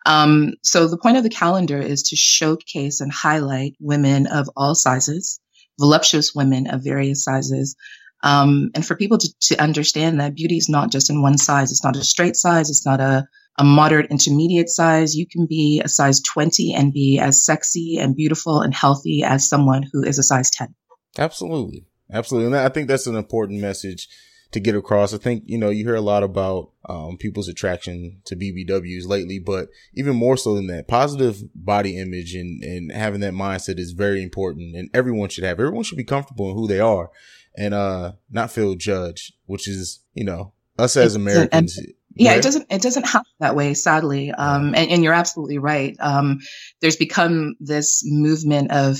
Um, 0.06 0.54
so 0.64 0.88
the 0.88 0.98
point 0.98 1.18
of 1.18 1.24
the 1.24 1.30
calendar 1.30 1.78
is 1.78 2.04
to 2.04 2.16
showcase 2.16 3.02
and 3.02 3.12
highlight 3.12 3.74
women 3.82 4.28
of 4.28 4.50
all 4.56 4.74
sizes, 4.74 5.41
voluptuous 5.78 6.34
women 6.34 6.68
of 6.68 6.82
various 6.82 7.26
sizes, 7.26 7.76
um, 8.24 8.72
and 8.74 8.86
for 8.86 8.95
people 8.95 9.18
to, 9.18 9.28
to 9.41 9.62
understand 9.62 10.22
that 10.22 10.36
beauty 10.36 10.56
is 10.56 10.70
not 10.70 10.94
just 10.94 11.10
in 11.10 11.22
one 11.22 11.38
size. 11.38 11.74
It's 11.74 11.84
not 11.84 11.98
a 11.98 12.06
straight 12.06 12.38
size. 12.38 12.70
It's 12.70 12.86
not 12.86 13.02
a, 13.02 13.28
a 13.58 13.64
moderate 13.64 14.10
intermediate 14.12 14.70
size. 14.70 15.16
You 15.16 15.28
can 15.28 15.46
be 15.46 15.82
a 15.84 15.88
size 15.88 16.22
20 16.22 16.74
and 16.74 16.94
be 16.94 17.20
as 17.20 17.46
sexy 17.46 17.98
and 18.00 18.16
beautiful 18.16 18.62
and 18.62 18.74
healthy 18.74 19.24
as 19.24 19.48
someone 19.48 19.84
who 19.92 20.04
is 20.04 20.18
a 20.18 20.24
size 20.24 20.50
10. 20.52 20.74
Absolutely. 21.18 21.86
Absolutely. 22.12 22.48
And 22.48 22.56
I 22.56 22.70
think 22.70 22.88
that's 22.88 23.08
an 23.08 23.16
important 23.16 23.62
message 23.62 24.08
to 24.52 24.60
get 24.60 24.76
across. 24.76 25.14
I 25.14 25.18
think, 25.18 25.44
you 25.46 25.58
know, 25.58 25.70
you 25.70 25.84
hear 25.84 25.96
a 25.96 26.02
lot 26.02 26.24
about 26.24 26.72
um, 26.88 27.18
people's 27.18 27.48
attraction 27.48 28.22
to 28.26 28.36
BBWs 28.36 29.08
lately, 29.08 29.40
but 29.40 29.70
even 29.96 30.16
more 30.16 30.38
so 30.38 30.56
than 30.56 30.68
that, 30.68 30.88
positive 30.88 31.44
body 31.56 31.98
image 31.98 32.36
and, 32.36 32.64
and 32.64 32.92
having 32.92 33.22
that 33.22 33.34
mindset 33.34 33.80
is 33.80 33.92
very 33.92 34.22
important 34.22 34.76
and 34.76 34.90
everyone 34.94 35.30
should 35.30 35.44
have. 35.44 35.60
Everyone 35.60 35.84
should 35.84 35.98
be 35.98 36.04
comfortable 36.04 36.50
in 36.50 36.56
who 36.56 36.68
they 36.68 36.80
are 36.80 37.10
and 37.56 37.74
uh 37.74 38.14
not 38.32 38.52
feel 38.52 38.76
judged, 38.76 39.34
which 39.46 39.68
is, 39.68 40.02
you 40.14 40.24
know, 40.24 40.54
us 40.78 40.98
as 40.98 41.16
Americans. 41.16 41.78
And, 41.78 41.88
yeah, 42.15 42.31
right? 42.31 42.40
it 42.40 42.44
doesn't 42.44 42.68
it 42.69 42.81
doesn't 42.81 43.06
happen 43.06 43.31
that 43.40 43.56
way, 43.56 43.73
sadly. 43.73 44.31
Um, 44.31 44.76
and, 44.76 44.90
and, 44.90 45.03
you're 45.03 45.14
absolutely 45.14 45.57
right. 45.57 45.95
Um, 45.99 46.40
there's 46.81 46.95
become 46.95 47.56
this 47.60 48.03
movement 48.06 48.72
of 48.72 48.99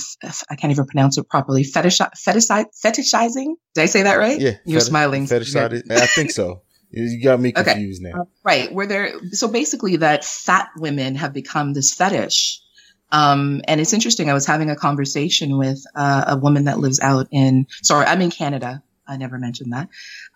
I 0.50 0.56
can't 0.56 0.70
even 0.70 0.86
pronounce 0.86 1.18
it 1.18 1.28
properly. 1.28 1.64
Fetish 1.64 1.98
fetish 1.98 2.48
fetishizing. 2.48 3.54
Did 3.74 3.82
I 3.82 3.86
say 3.86 4.02
that 4.02 4.16
right? 4.16 4.40
Yeah, 4.40 4.52
you're 4.64 4.80
fetish, 4.80 4.88
smiling. 4.88 5.26
Fetishizing. 5.26 5.90
I 5.90 6.06
think 6.06 6.30
so. 6.30 6.62
You 6.90 7.22
got 7.22 7.40
me 7.40 7.52
confused 7.52 8.04
okay. 8.04 8.12
now. 8.12 8.22
Uh, 8.22 8.24
right. 8.44 8.72
Where 8.72 8.86
there, 8.86 9.18
so 9.32 9.48
basically 9.48 9.96
that 9.96 10.24
fat 10.24 10.68
women 10.76 11.16
have 11.16 11.32
become 11.32 11.72
this 11.72 11.92
fetish 11.92 12.60
um, 13.14 13.60
and 13.68 13.80
it's 13.80 13.92
interesting. 13.92 14.28
I 14.28 14.34
was 14.34 14.44
having 14.44 14.70
a 14.70 14.76
conversation 14.76 15.56
with 15.56 15.84
uh, 15.94 16.24
a 16.28 16.36
woman 16.36 16.64
that 16.64 16.80
lives 16.80 16.98
out 16.98 17.28
in, 17.30 17.66
sorry, 17.80 18.06
I'm 18.06 18.20
in 18.20 18.30
Canada. 18.30 18.82
I 19.06 19.16
never 19.16 19.38
mentioned 19.38 19.72
that. 19.72 19.88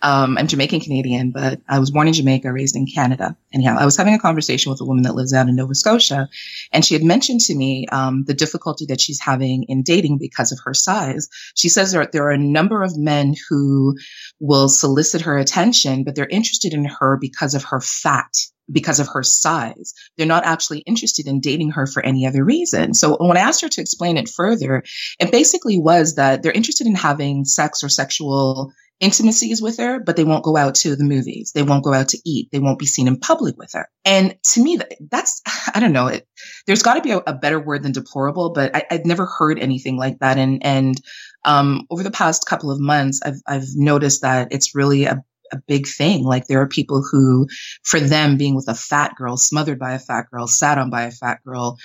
Um, 0.02 0.36
I'm 0.36 0.46
Jamaican 0.46 0.80
Canadian, 0.80 1.30
but 1.30 1.60
I 1.68 1.78
was 1.78 1.90
born 1.90 2.06
in 2.06 2.12
Jamaica, 2.12 2.52
raised 2.52 2.76
in 2.76 2.86
Canada. 2.86 3.36
Anyhow, 3.52 3.76
I 3.78 3.84
was 3.84 3.96
having 3.96 4.14
a 4.14 4.18
conversation 4.18 4.70
with 4.70 4.80
a 4.80 4.84
woman 4.84 5.04
that 5.04 5.14
lives 5.14 5.32
out 5.32 5.48
in 5.48 5.56
Nova 5.56 5.74
Scotia, 5.74 6.28
and 6.72 6.84
she 6.84 6.94
had 6.94 7.02
mentioned 7.02 7.40
to 7.42 7.54
me 7.54 7.86
um, 7.90 8.24
the 8.24 8.34
difficulty 8.34 8.86
that 8.86 9.00
she's 9.00 9.20
having 9.20 9.64
in 9.64 9.82
dating 9.82 10.18
because 10.18 10.52
of 10.52 10.58
her 10.64 10.74
size. 10.74 11.28
She 11.54 11.68
says 11.68 11.92
there, 11.92 12.08
there 12.12 12.26
are 12.26 12.32
a 12.32 12.38
number 12.38 12.82
of 12.82 12.98
men 12.98 13.34
who 13.48 13.96
will 14.38 14.68
solicit 14.68 15.22
her 15.22 15.38
attention, 15.38 16.04
but 16.04 16.14
they're 16.14 16.26
interested 16.26 16.74
in 16.74 16.84
her 16.84 17.16
because 17.18 17.54
of 17.54 17.64
her 17.64 17.80
fat 17.80 18.34
because 18.70 19.00
of 19.00 19.08
her 19.08 19.22
size. 19.22 19.94
They're 20.16 20.26
not 20.26 20.44
actually 20.44 20.80
interested 20.80 21.26
in 21.26 21.40
dating 21.40 21.72
her 21.72 21.86
for 21.86 22.04
any 22.04 22.26
other 22.26 22.44
reason. 22.44 22.94
So 22.94 23.16
when 23.16 23.36
I 23.36 23.40
asked 23.40 23.62
her 23.62 23.68
to 23.68 23.80
explain 23.80 24.16
it 24.16 24.28
further, 24.28 24.82
it 25.18 25.32
basically 25.32 25.78
was 25.78 26.16
that 26.16 26.42
they're 26.42 26.52
interested 26.52 26.86
in 26.86 26.94
having 26.94 27.44
sex 27.44 27.82
or 27.82 27.88
sexual 27.88 28.72
intimacies 29.00 29.62
with 29.62 29.78
her, 29.78 30.00
but 30.00 30.16
they 30.16 30.24
won't 30.24 30.44
go 30.44 30.56
out 30.56 30.74
to 30.74 30.96
the 30.96 31.04
movies. 31.04 31.52
They 31.54 31.62
won't 31.62 31.84
go 31.84 31.94
out 31.94 32.08
to 32.08 32.18
eat. 32.24 32.48
They 32.50 32.58
won't 32.58 32.80
be 32.80 32.86
seen 32.86 33.06
in 33.06 33.18
public 33.18 33.56
with 33.56 33.72
her. 33.74 33.88
And 34.04 34.36
to 34.52 34.62
me, 34.62 34.78
that's, 35.10 35.40
I 35.74 35.80
don't 35.80 35.92
know, 35.92 36.08
it, 36.08 36.26
there's 36.66 36.82
got 36.82 36.94
to 36.94 37.00
be 37.00 37.12
a, 37.12 37.18
a, 37.18 37.34
better 37.34 37.60
word 37.60 37.82
than 37.82 37.92
deplorable, 37.92 38.50
but 38.52 38.74
I, 38.74 38.84
I've 38.90 39.06
never 39.06 39.26
heard 39.26 39.58
anything 39.58 39.96
like 39.96 40.18
that. 40.18 40.38
And, 40.38 40.64
and, 40.64 41.00
um, 41.44 41.86
over 41.90 42.02
the 42.02 42.10
past 42.10 42.46
couple 42.46 42.70
of 42.70 42.80
months, 42.80 43.20
I've, 43.24 43.40
I've 43.46 43.68
noticed 43.76 44.22
that 44.22 44.48
it's 44.50 44.74
really 44.74 45.04
a 45.04 45.22
a 45.52 45.58
big 45.66 45.86
thing. 45.86 46.24
Like 46.24 46.46
there 46.46 46.60
are 46.60 46.68
people 46.68 47.02
who, 47.02 47.46
for 47.84 48.00
them, 48.00 48.36
being 48.36 48.54
with 48.54 48.68
a 48.68 48.74
fat 48.74 49.14
girl, 49.16 49.36
smothered 49.36 49.78
by 49.78 49.94
a 49.94 49.98
fat 49.98 50.26
girl, 50.30 50.46
sat 50.46 50.78
on 50.78 50.90
by 50.90 51.02
a 51.02 51.10
fat 51.10 51.40
girl, 51.44 51.78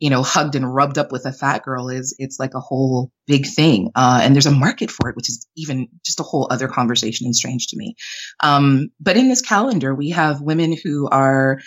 you 0.00 0.10
know, 0.10 0.22
hugged 0.22 0.54
and 0.54 0.72
rubbed 0.72 0.98
up 0.98 1.12
with 1.12 1.24
a 1.24 1.32
fat 1.32 1.62
girl 1.62 1.88
is 1.88 2.14
it's 2.18 2.38
like 2.38 2.54
a 2.54 2.60
whole 2.60 3.10
big 3.26 3.46
thing. 3.46 3.90
Uh, 3.94 4.20
and 4.22 4.34
there's 4.34 4.46
a 4.46 4.50
market 4.50 4.90
for 4.90 5.08
it, 5.08 5.16
which 5.16 5.28
is 5.28 5.46
even 5.56 5.88
just 6.04 6.20
a 6.20 6.24
whole 6.24 6.48
other 6.50 6.68
conversation 6.68 7.26
and 7.26 7.34
strange 7.34 7.68
to 7.68 7.76
me. 7.76 7.94
Um, 8.42 8.88
but 9.00 9.16
in 9.16 9.28
this 9.28 9.40
calendar, 9.40 9.94
we 9.94 10.10
have 10.10 10.40
women 10.40 10.76
who 10.82 11.08
are 11.08 11.60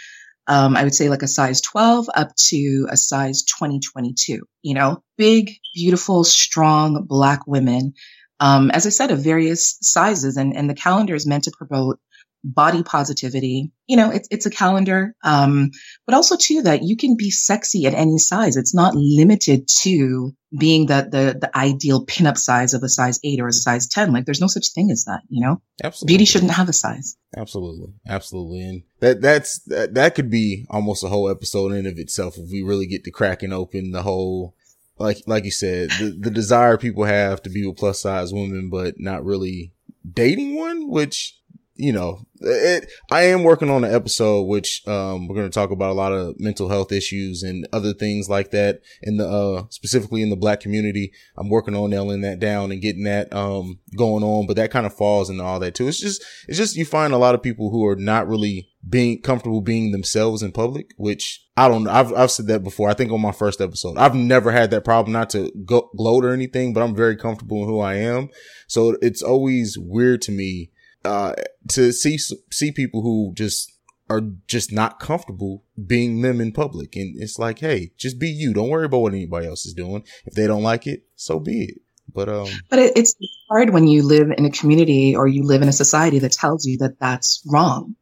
um, 0.48 0.78
I 0.78 0.84
would 0.84 0.95
say 0.95 1.10
like 1.10 1.24
a 1.24 1.28
size 1.28 1.60
12 1.61 2.10
up 2.15 2.30
to 2.49 2.88
a 2.90 2.95
size 2.95 3.44
2022, 3.44 4.44
you 4.61 4.74
know, 4.74 5.03
big, 5.18 5.52
beautiful, 5.76 6.24
strong 6.24 7.06
black 7.06 7.41
women 7.45 7.94
um, 8.39 8.72
as 8.72 8.85
I 8.85 8.89
said, 8.89 9.11
of 9.11 9.23
various 9.23 9.77
sizes. 9.81 10.38
And, 10.38 10.55
and 10.55 10.69
the 10.69 10.76
calendar 10.76 11.15
is 11.15 11.27
meant 11.27 11.45
to 11.45 11.51
promote 11.51 11.99
body 12.43 12.84
positivity. 12.84 13.72
You 13.88 13.97
know, 13.97 14.11
it's, 14.11 14.27
it's 14.31 14.45
a 14.45 14.49
calendar. 14.49 15.15
Um, 15.23 15.72
but 16.05 16.15
also 16.15 16.38
too 16.38 16.61
that 16.64 16.84
you 16.84 16.95
can 16.95 17.15
be 17.18 17.30
sexy 17.30 17.85
at 17.85 17.93
any 17.93 18.18
size. 18.18 18.57
It's 18.57 18.76
not 18.76 18.95
limited 18.95 19.68
to 19.81 20.34
being 20.57 20.85
the, 20.85 21.07
the, 21.11 21.38
the 21.39 21.57
ideal 21.57 22.05
pinup 22.05 22.38
size 22.38 22.73
of 22.73 22.84
a 22.84 22.89
size 22.89 23.19
eight 23.23 23.39
or 23.39 23.47
a 23.47 23.53
size 23.53 23.88
10. 23.88 24.14
Like 24.14 24.26
there's 24.26 24.41
no 24.41 24.47
such 24.47 24.72
thing 24.72 24.91
as 24.91 25.05
that, 25.05 25.22
you 25.30 25.45
know? 25.45 25.61
Absolutely. 25.84 26.14
Beauty 26.14 26.26
shouldn't 26.26 26.51
have 26.51 26.69
a 26.69 26.73
size. 26.73 27.18
Absolutely. 27.35 27.93
Absolutely. 28.07 28.61
And 28.61 28.84
that, 28.99 29.22
that's, 29.22 29.59
that, 29.65 29.93
that 29.95 30.15
could 30.15 30.30
be 30.30 30.65
almost 30.69 31.03
a 31.03 31.09
whole 31.09 31.30
episode 31.30 31.73
in 31.73 31.85
of 31.85 31.97
itself 31.97 32.38
if 32.38 32.49
we 32.49 32.61
really 32.61 32.88
get 32.88 33.03
to 33.05 33.11
cracking 33.11 33.51
open 33.51 33.91
the 33.91 34.03
whole, 34.03 34.55
like, 34.99 35.22
like 35.26 35.45
you 35.45 35.52
said, 35.52 35.90
the, 35.99 36.15
the 36.19 36.32
desire 36.32 36.78
people 36.78 37.03
have 37.03 37.41
to 37.44 37.49
be 37.49 37.65
with 37.65 37.78
plus 37.78 38.02
size 38.02 38.34
women, 38.34 38.69
but 38.69 38.99
not 38.99 39.24
really 39.26 39.72
dating 40.11 40.56
one, 40.56 40.90
which 40.90 41.40
you 41.77 41.93
know, 41.93 42.25
it, 42.39 42.91
I 43.11 43.23
am 43.23 43.43
working 43.43 43.69
on 43.69 43.83
an 43.83 43.93
episode, 43.93 44.43
which, 44.43 44.81
um, 44.87 45.27
we're 45.27 45.35
going 45.35 45.49
to 45.49 45.53
talk 45.53 45.71
about 45.71 45.91
a 45.91 45.93
lot 45.93 46.11
of 46.11 46.39
mental 46.39 46.69
health 46.69 46.91
issues 46.91 47.43
and 47.43 47.67
other 47.71 47.93
things 47.93 48.29
like 48.29 48.51
that 48.51 48.81
in 49.01 49.17
the, 49.17 49.27
uh, 49.27 49.63
specifically 49.69 50.21
in 50.21 50.29
the 50.29 50.35
black 50.35 50.59
community. 50.59 51.11
I'm 51.37 51.49
working 51.49 51.75
on 51.75 51.89
nailing 51.89 52.21
that 52.21 52.39
down 52.39 52.71
and 52.71 52.81
getting 52.81 53.03
that, 53.05 53.31
um, 53.33 53.79
going 53.95 54.23
on, 54.23 54.47
but 54.47 54.55
that 54.57 54.71
kind 54.71 54.85
of 54.85 54.93
falls 54.93 55.29
into 55.29 55.43
all 55.43 55.59
that 55.59 55.75
too. 55.75 55.87
It's 55.87 55.99
just, 55.99 56.23
it's 56.47 56.57
just, 56.57 56.75
you 56.75 56.85
find 56.85 57.13
a 57.13 57.17
lot 57.17 57.35
of 57.35 57.41
people 57.41 57.71
who 57.71 57.85
are 57.87 57.95
not 57.95 58.27
really 58.27 58.69
being 58.87 59.21
comfortable 59.21 59.61
being 59.61 59.91
themselves 59.91 60.41
in 60.41 60.51
public, 60.51 60.91
which 60.97 61.43
I 61.57 61.67
don't 61.67 61.83
know. 61.83 61.91
I've, 61.91 62.13
I've 62.13 62.31
said 62.31 62.47
that 62.47 62.63
before. 62.63 62.89
I 62.89 62.93
think 62.93 63.11
on 63.11 63.19
my 63.19 63.31
first 63.31 63.59
episode, 63.59 63.97
I've 63.97 64.15
never 64.15 64.51
had 64.51 64.71
that 64.71 64.85
problem, 64.85 65.11
not 65.11 65.29
to 65.31 65.51
go, 65.65 65.89
gloat 65.97 66.23
or 66.23 66.31
anything, 66.31 66.73
but 66.73 66.81
I'm 66.81 66.95
very 66.95 67.17
comfortable 67.17 67.63
in 67.63 67.67
who 67.67 67.79
I 67.79 67.95
am. 67.95 68.29
So 68.67 68.95
it's 69.01 69.21
always 69.21 69.77
weird 69.77 70.21
to 70.23 70.31
me 70.31 70.71
uh, 71.07 71.34
to 71.69 71.91
see 71.91 72.17
see 72.51 72.71
people 72.71 73.01
who 73.01 73.34
just 73.35 73.71
are 74.09 74.21
just 74.47 74.71
not 74.71 74.99
comfortable 74.99 75.63
being 75.85 76.21
them 76.21 76.39
in 76.39 76.51
public, 76.51 76.95
and 76.95 77.21
it's 77.21 77.39
like, 77.39 77.59
hey, 77.59 77.91
just 77.97 78.19
be 78.19 78.29
you. 78.29 78.53
Don't 78.53 78.69
worry 78.69 78.85
about 78.85 78.99
what 78.99 79.13
anybody 79.13 79.47
else 79.47 79.65
is 79.65 79.73
doing. 79.73 80.03
If 80.25 80.34
they 80.34 80.47
don't 80.47 80.63
like 80.63 80.88
it, 80.88 81.03
so 81.15 81.39
be 81.39 81.65
it. 81.65 81.81
But 82.13 82.29
um, 82.29 82.47
but 82.69 82.79
it, 82.79 82.97
it's 82.97 83.15
hard 83.49 83.71
when 83.71 83.88
you 83.88 84.03
live 84.03 84.31
in 84.38 84.45
a 84.45 84.49
community 84.49 85.15
or 85.15 85.27
you 85.27 85.43
live 85.43 85.61
in 85.61 85.67
a 85.67 85.73
society 85.73 86.19
that 86.19 86.31
tells 86.31 86.65
you 86.65 86.77
that 86.79 86.99
that's 86.99 87.43
wrong. 87.45 87.95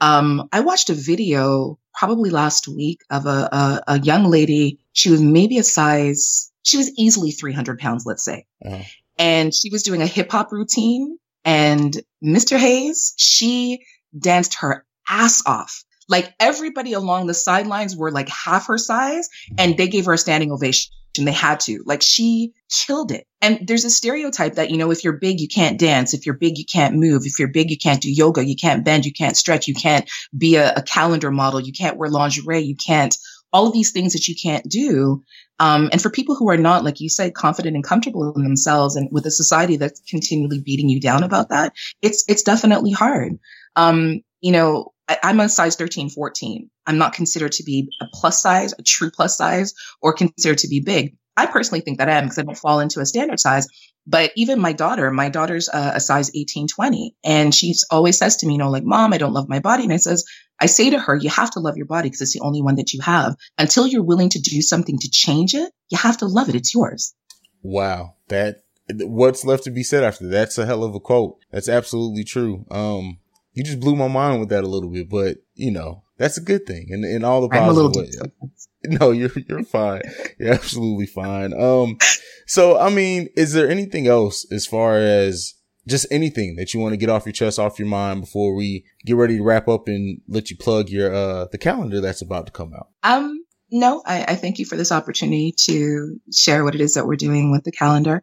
Um, 0.00 0.48
I 0.52 0.60
watched 0.60 0.90
a 0.90 0.94
video 0.94 1.78
probably 1.94 2.30
last 2.30 2.68
week 2.68 3.00
of 3.10 3.24
a, 3.24 3.48
a, 3.52 3.82
a 3.88 4.00
young 4.00 4.24
lady. 4.24 4.78
She 4.92 5.10
was 5.10 5.22
maybe 5.22 5.58
a 5.58 5.62
size. 5.62 6.52
She 6.62 6.76
was 6.76 6.92
easily 6.98 7.30
300 7.30 7.78
pounds, 7.78 8.04
let's 8.04 8.24
say. 8.24 8.46
Uh-huh. 8.64 8.82
And 9.18 9.54
she 9.54 9.70
was 9.70 9.82
doing 9.82 10.02
a 10.02 10.06
hip 10.06 10.30
hop 10.30 10.52
routine 10.52 11.16
and 11.46 11.96
Mr. 12.22 12.58
Haize, 12.58 13.14
she 13.16 13.84
danced 14.18 14.56
her 14.60 14.84
ass 15.08 15.42
off. 15.46 15.84
Like 16.08 16.34
everybody 16.38 16.92
along 16.92 17.26
the 17.26 17.34
sidelines 17.34 17.96
were 17.96 18.10
like 18.10 18.28
half 18.28 18.66
her 18.66 18.78
size 18.78 19.28
and 19.56 19.76
they 19.76 19.88
gave 19.88 20.06
her 20.06 20.12
a 20.12 20.18
standing 20.18 20.52
ovation. 20.52 20.92
They 21.18 21.32
had 21.32 21.60
to. 21.60 21.82
Like 21.86 22.02
she 22.02 22.52
killed 22.70 23.10
it. 23.10 23.26
And 23.40 23.66
there's 23.66 23.86
a 23.86 23.90
stereotype 23.90 24.56
that, 24.56 24.70
you 24.70 24.76
know, 24.76 24.90
if 24.90 25.02
you're 25.02 25.14
big, 25.14 25.40
you 25.40 25.48
can't 25.48 25.78
dance. 25.78 26.12
If 26.12 26.26
you're 26.26 26.34
big, 26.34 26.58
you 26.58 26.66
can't 26.66 26.96
move. 26.96 27.22
If 27.24 27.38
you're 27.38 27.48
big, 27.48 27.70
you 27.70 27.78
can't 27.78 28.02
do 28.02 28.12
yoga. 28.12 28.44
You 28.44 28.54
can't 28.54 28.84
bend. 28.84 29.06
You 29.06 29.12
can't 29.14 29.36
stretch. 29.36 29.66
You 29.66 29.74
can't 29.74 30.10
be 30.36 30.56
a, 30.56 30.74
a 30.74 30.82
calendar 30.82 31.30
model. 31.30 31.60
You 31.60 31.72
can't 31.72 31.96
wear 31.96 32.10
lingerie. 32.10 32.60
You 32.60 32.76
can't 32.76 33.16
all 33.52 33.66
of 33.66 33.72
these 33.72 33.92
things 33.92 34.12
that 34.12 34.28
you 34.28 34.34
can't 34.34 34.68
do. 34.68 35.22
Um, 35.58 35.88
and 35.92 36.02
for 36.02 36.10
people 36.10 36.36
who 36.36 36.50
are 36.50 36.56
not, 36.56 36.84
like 36.84 37.00
you 37.00 37.08
said, 37.08 37.34
confident 37.34 37.74
and 37.76 37.84
comfortable 37.84 38.34
in 38.34 38.42
themselves 38.42 38.96
and 38.96 39.08
with 39.10 39.26
a 39.26 39.30
society 39.30 39.76
that's 39.76 40.00
continually 40.08 40.60
beating 40.60 40.88
you 40.88 41.00
down 41.00 41.22
about 41.22 41.48
that, 41.48 41.72
it's, 42.02 42.24
it's 42.28 42.42
definitely 42.42 42.92
hard. 42.92 43.38
Um, 43.74 44.20
you 44.40 44.52
know, 44.52 44.92
I, 45.08 45.18
I'm 45.22 45.40
a 45.40 45.48
size 45.48 45.76
13, 45.76 46.10
14. 46.10 46.70
I'm 46.86 46.98
not 46.98 47.14
considered 47.14 47.52
to 47.52 47.64
be 47.64 47.88
a 48.00 48.06
plus 48.12 48.42
size, 48.42 48.74
a 48.78 48.82
true 48.82 49.10
plus 49.10 49.36
size, 49.36 49.74
or 50.02 50.12
considered 50.12 50.58
to 50.58 50.68
be 50.68 50.80
big. 50.80 51.16
I 51.36 51.46
personally 51.46 51.80
think 51.80 51.98
that 51.98 52.08
I 52.08 52.12
am 52.12 52.24
because 52.24 52.38
I 52.38 52.42
don't 52.42 52.56
fall 52.56 52.80
into 52.80 53.00
a 53.00 53.06
standard 53.06 53.40
size. 53.40 53.66
But 54.06 54.30
even 54.36 54.60
my 54.60 54.72
daughter, 54.72 55.10
my 55.10 55.28
daughter's 55.28 55.68
a, 55.68 55.92
a 55.96 56.00
size 56.00 56.30
18, 56.34 56.68
20. 56.68 57.14
And 57.24 57.54
she 57.54 57.74
always 57.90 58.16
says 58.16 58.36
to 58.36 58.46
me, 58.46 58.54
you 58.54 58.58
know, 58.58 58.70
like, 58.70 58.84
mom, 58.84 59.12
I 59.12 59.18
don't 59.18 59.32
love 59.32 59.48
my 59.48 59.58
body. 59.58 59.84
And 59.84 59.92
I 59.92 59.96
says, 59.96 60.24
I 60.58 60.66
say 60.66 60.90
to 60.90 60.98
her, 60.98 61.14
you 61.14 61.30
have 61.30 61.50
to 61.52 61.60
love 61.60 61.76
your 61.76 61.86
body 61.86 62.08
because 62.08 62.22
it's 62.22 62.32
the 62.32 62.40
only 62.40 62.62
one 62.62 62.76
that 62.76 62.92
you 62.92 63.00
have. 63.02 63.36
Until 63.58 63.86
you're 63.86 64.02
willing 64.02 64.30
to 64.30 64.40
do 64.40 64.62
something 64.62 64.98
to 64.98 65.10
change 65.10 65.54
it, 65.54 65.72
you 65.88 65.98
have 65.98 66.18
to 66.18 66.26
love 66.26 66.48
it. 66.48 66.54
It's 66.54 66.74
yours. 66.74 67.14
Wow. 67.62 68.14
That, 68.28 68.62
what's 68.88 69.44
left 69.44 69.64
to 69.64 69.70
be 69.70 69.82
said 69.82 70.02
after 70.02 70.24
that? 70.24 70.30
That's 70.30 70.58
a 70.58 70.66
hell 70.66 70.84
of 70.84 70.94
a 70.94 71.00
quote. 71.00 71.38
That's 71.50 71.68
absolutely 71.68 72.24
true. 72.24 72.64
Um, 72.70 73.18
you 73.52 73.64
just 73.64 73.80
blew 73.80 73.96
my 73.96 74.08
mind 74.08 74.40
with 74.40 74.48
that 74.50 74.64
a 74.64 74.68
little 74.68 74.90
bit, 74.90 75.08
but 75.08 75.38
you 75.54 75.70
know, 75.70 76.04
that's 76.18 76.38
a 76.38 76.42
good 76.42 76.66
thing 76.66 76.86
in, 76.90 77.04
in 77.04 77.24
all 77.24 77.40
the 77.40 77.48
positive 77.48 77.94
ways. 77.94 78.18
No, 78.88 79.10
you're, 79.10 79.32
you're 79.48 79.64
fine. 79.64 80.02
You're 80.38 80.54
absolutely 80.54 81.06
fine. 81.06 81.52
Um, 81.52 81.98
so, 82.46 82.78
I 82.78 82.88
mean, 82.88 83.28
is 83.34 83.52
there 83.52 83.68
anything 83.68 84.06
else 84.06 84.46
as 84.52 84.64
far 84.64 84.96
as 84.96 85.54
just 85.86 86.06
anything 86.10 86.56
that 86.56 86.74
you 86.74 86.80
want 86.80 86.92
to 86.92 86.96
get 86.96 87.08
off 87.08 87.26
your 87.26 87.32
chest, 87.32 87.58
off 87.58 87.78
your 87.78 87.88
mind 87.88 88.22
before 88.22 88.54
we 88.54 88.84
get 89.04 89.16
ready 89.16 89.36
to 89.36 89.42
wrap 89.42 89.68
up 89.68 89.88
and 89.88 90.20
let 90.28 90.50
you 90.50 90.56
plug 90.56 90.88
your, 90.88 91.14
uh, 91.14 91.46
the 91.52 91.58
calendar 91.58 92.00
that's 92.00 92.22
about 92.22 92.46
to 92.46 92.52
come 92.52 92.72
out? 92.74 92.88
Um, 93.02 93.44
no, 93.70 94.02
I, 94.04 94.24
I 94.28 94.34
thank 94.36 94.58
you 94.58 94.64
for 94.64 94.76
this 94.76 94.92
opportunity 94.92 95.54
to 95.66 96.18
share 96.32 96.64
what 96.64 96.74
it 96.74 96.80
is 96.80 96.94
that 96.94 97.06
we're 97.06 97.16
doing 97.16 97.50
with 97.50 97.64
the 97.64 97.72
calendar. 97.72 98.22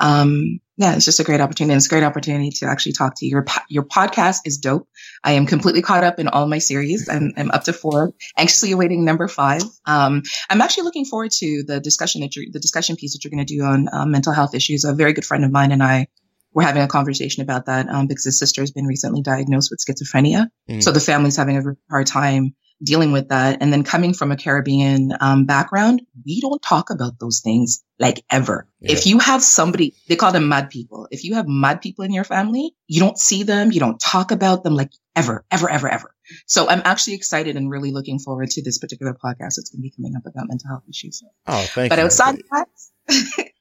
Um, 0.00 0.60
yeah, 0.76 0.96
it's 0.96 1.04
just 1.04 1.20
a 1.20 1.24
great 1.24 1.40
opportunity. 1.40 1.72
And 1.72 1.78
it's 1.78 1.86
a 1.86 1.88
great 1.88 2.02
opportunity 2.02 2.50
to 2.50 2.66
actually 2.66 2.92
talk 2.92 3.14
to 3.16 3.26
you. 3.26 3.30
Your, 3.30 3.44
your 3.68 3.84
podcast 3.84 4.38
is 4.44 4.58
dope. 4.58 4.88
I 5.22 5.32
am 5.32 5.46
completely 5.46 5.82
caught 5.82 6.02
up 6.02 6.18
in 6.18 6.26
all 6.26 6.48
my 6.48 6.58
series. 6.58 7.08
I'm, 7.12 7.32
I'm 7.36 7.50
up 7.52 7.64
to 7.64 7.72
four, 7.72 8.12
anxiously 8.36 8.72
awaiting 8.72 9.04
number 9.04 9.28
five. 9.28 9.62
Um, 9.86 10.22
I'm 10.50 10.60
actually 10.60 10.84
looking 10.84 11.04
forward 11.04 11.30
to 11.38 11.62
the 11.64 11.80
discussion 11.80 12.22
that 12.22 12.34
you're, 12.34 12.46
the 12.50 12.60
discussion 12.60 12.96
piece 12.96 13.12
that 13.12 13.24
you're 13.24 13.30
going 13.30 13.46
to 13.46 13.54
do 13.54 13.62
on 13.62 13.88
um, 13.92 14.10
mental 14.10 14.32
health 14.32 14.54
issues. 14.54 14.84
A 14.84 14.94
very 14.94 15.12
good 15.12 15.24
friend 15.24 15.44
of 15.44 15.52
mine 15.52 15.70
and 15.70 15.82
I 15.82 16.08
were 16.54 16.62
having 16.62 16.82
a 16.82 16.88
conversation 16.88 17.42
about 17.42 17.66
that 17.66 17.88
um, 17.88 18.06
because 18.06 18.24
his 18.24 18.38
sister 18.38 18.62
has 18.62 18.70
been 18.70 18.86
recently 18.86 19.22
diagnosed 19.22 19.70
with 19.70 19.80
schizophrenia. 19.80 20.48
Mm. 20.70 20.82
So 20.82 20.92
the 20.92 21.00
family's 21.00 21.36
having 21.36 21.58
a 21.58 21.62
hard 21.90 22.06
time 22.06 22.54
dealing 22.82 23.12
with 23.12 23.28
that. 23.28 23.58
And 23.60 23.72
then 23.72 23.82
coming 23.82 24.14
from 24.14 24.32
a 24.32 24.36
Caribbean 24.36 25.12
um, 25.20 25.46
background, 25.46 26.02
we 26.24 26.40
don't 26.40 26.60
talk 26.62 26.90
about 26.90 27.18
those 27.18 27.40
things 27.40 27.82
like 27.98 28.24
ever. 28.30 28.68
Yeah. 28.80 28.92
If 28.92 29.06
you 29.06 29.18
have 29.18 29.42
somebody, 29.42 29.94
they 30.08 30.16
call 30.16 30.32
them 30.32 30.48
mad 30.48 30.70
people. 30.70 31.08
If 31.10 31.24
you 31.24 31.34
have 31.34 31.46
mad 31.48 31.80
people 31.80 32.04
in 32.04 32.12
your 32.12 32.24
family, 32.24 32.74
you 32.86 33.00
don't 33.00 33.18
see 33.18 33.42
them, 33.42 33.72
you 33.72 33.80
don't 33.80 33.98
talk 33.98 34.30
about 34.30 34.64
them 34.64 34.74
like 34.74 34.90
ever, 35.16 35.44
ever, 35.50 35.70
ever, 35.70 35.88
ever. 35.88 36.14
So 36.46 36.68
I'm 36.68 36.82
actually 36.84 37.14
excited 37.14 37.56
and 37.56 37.70
really 37.70 37.92
looking 37.92 38.18
forward 38.18 38.50
to 38.50 38.62
this 38.62 38.78
particular 38.78 39.12
podcast. 39.12 39.58
It's 39.58 39.70
going 39.70 39.80
to 39.80 39.82
be 39.82 39.90
coming 39.90 40.14
up 40.16 40.26
about 40.26 40.48
mental 40.48 40.68
health 40.68 40.84
issues. 40.88 41.22
Oh, 41.46 41.52
thank 41.52 41.74
but 41.74 41.82
you. 41.82 41.88
But 41.88 41.98
outside 41.98 42.38
that, 42.50 43.48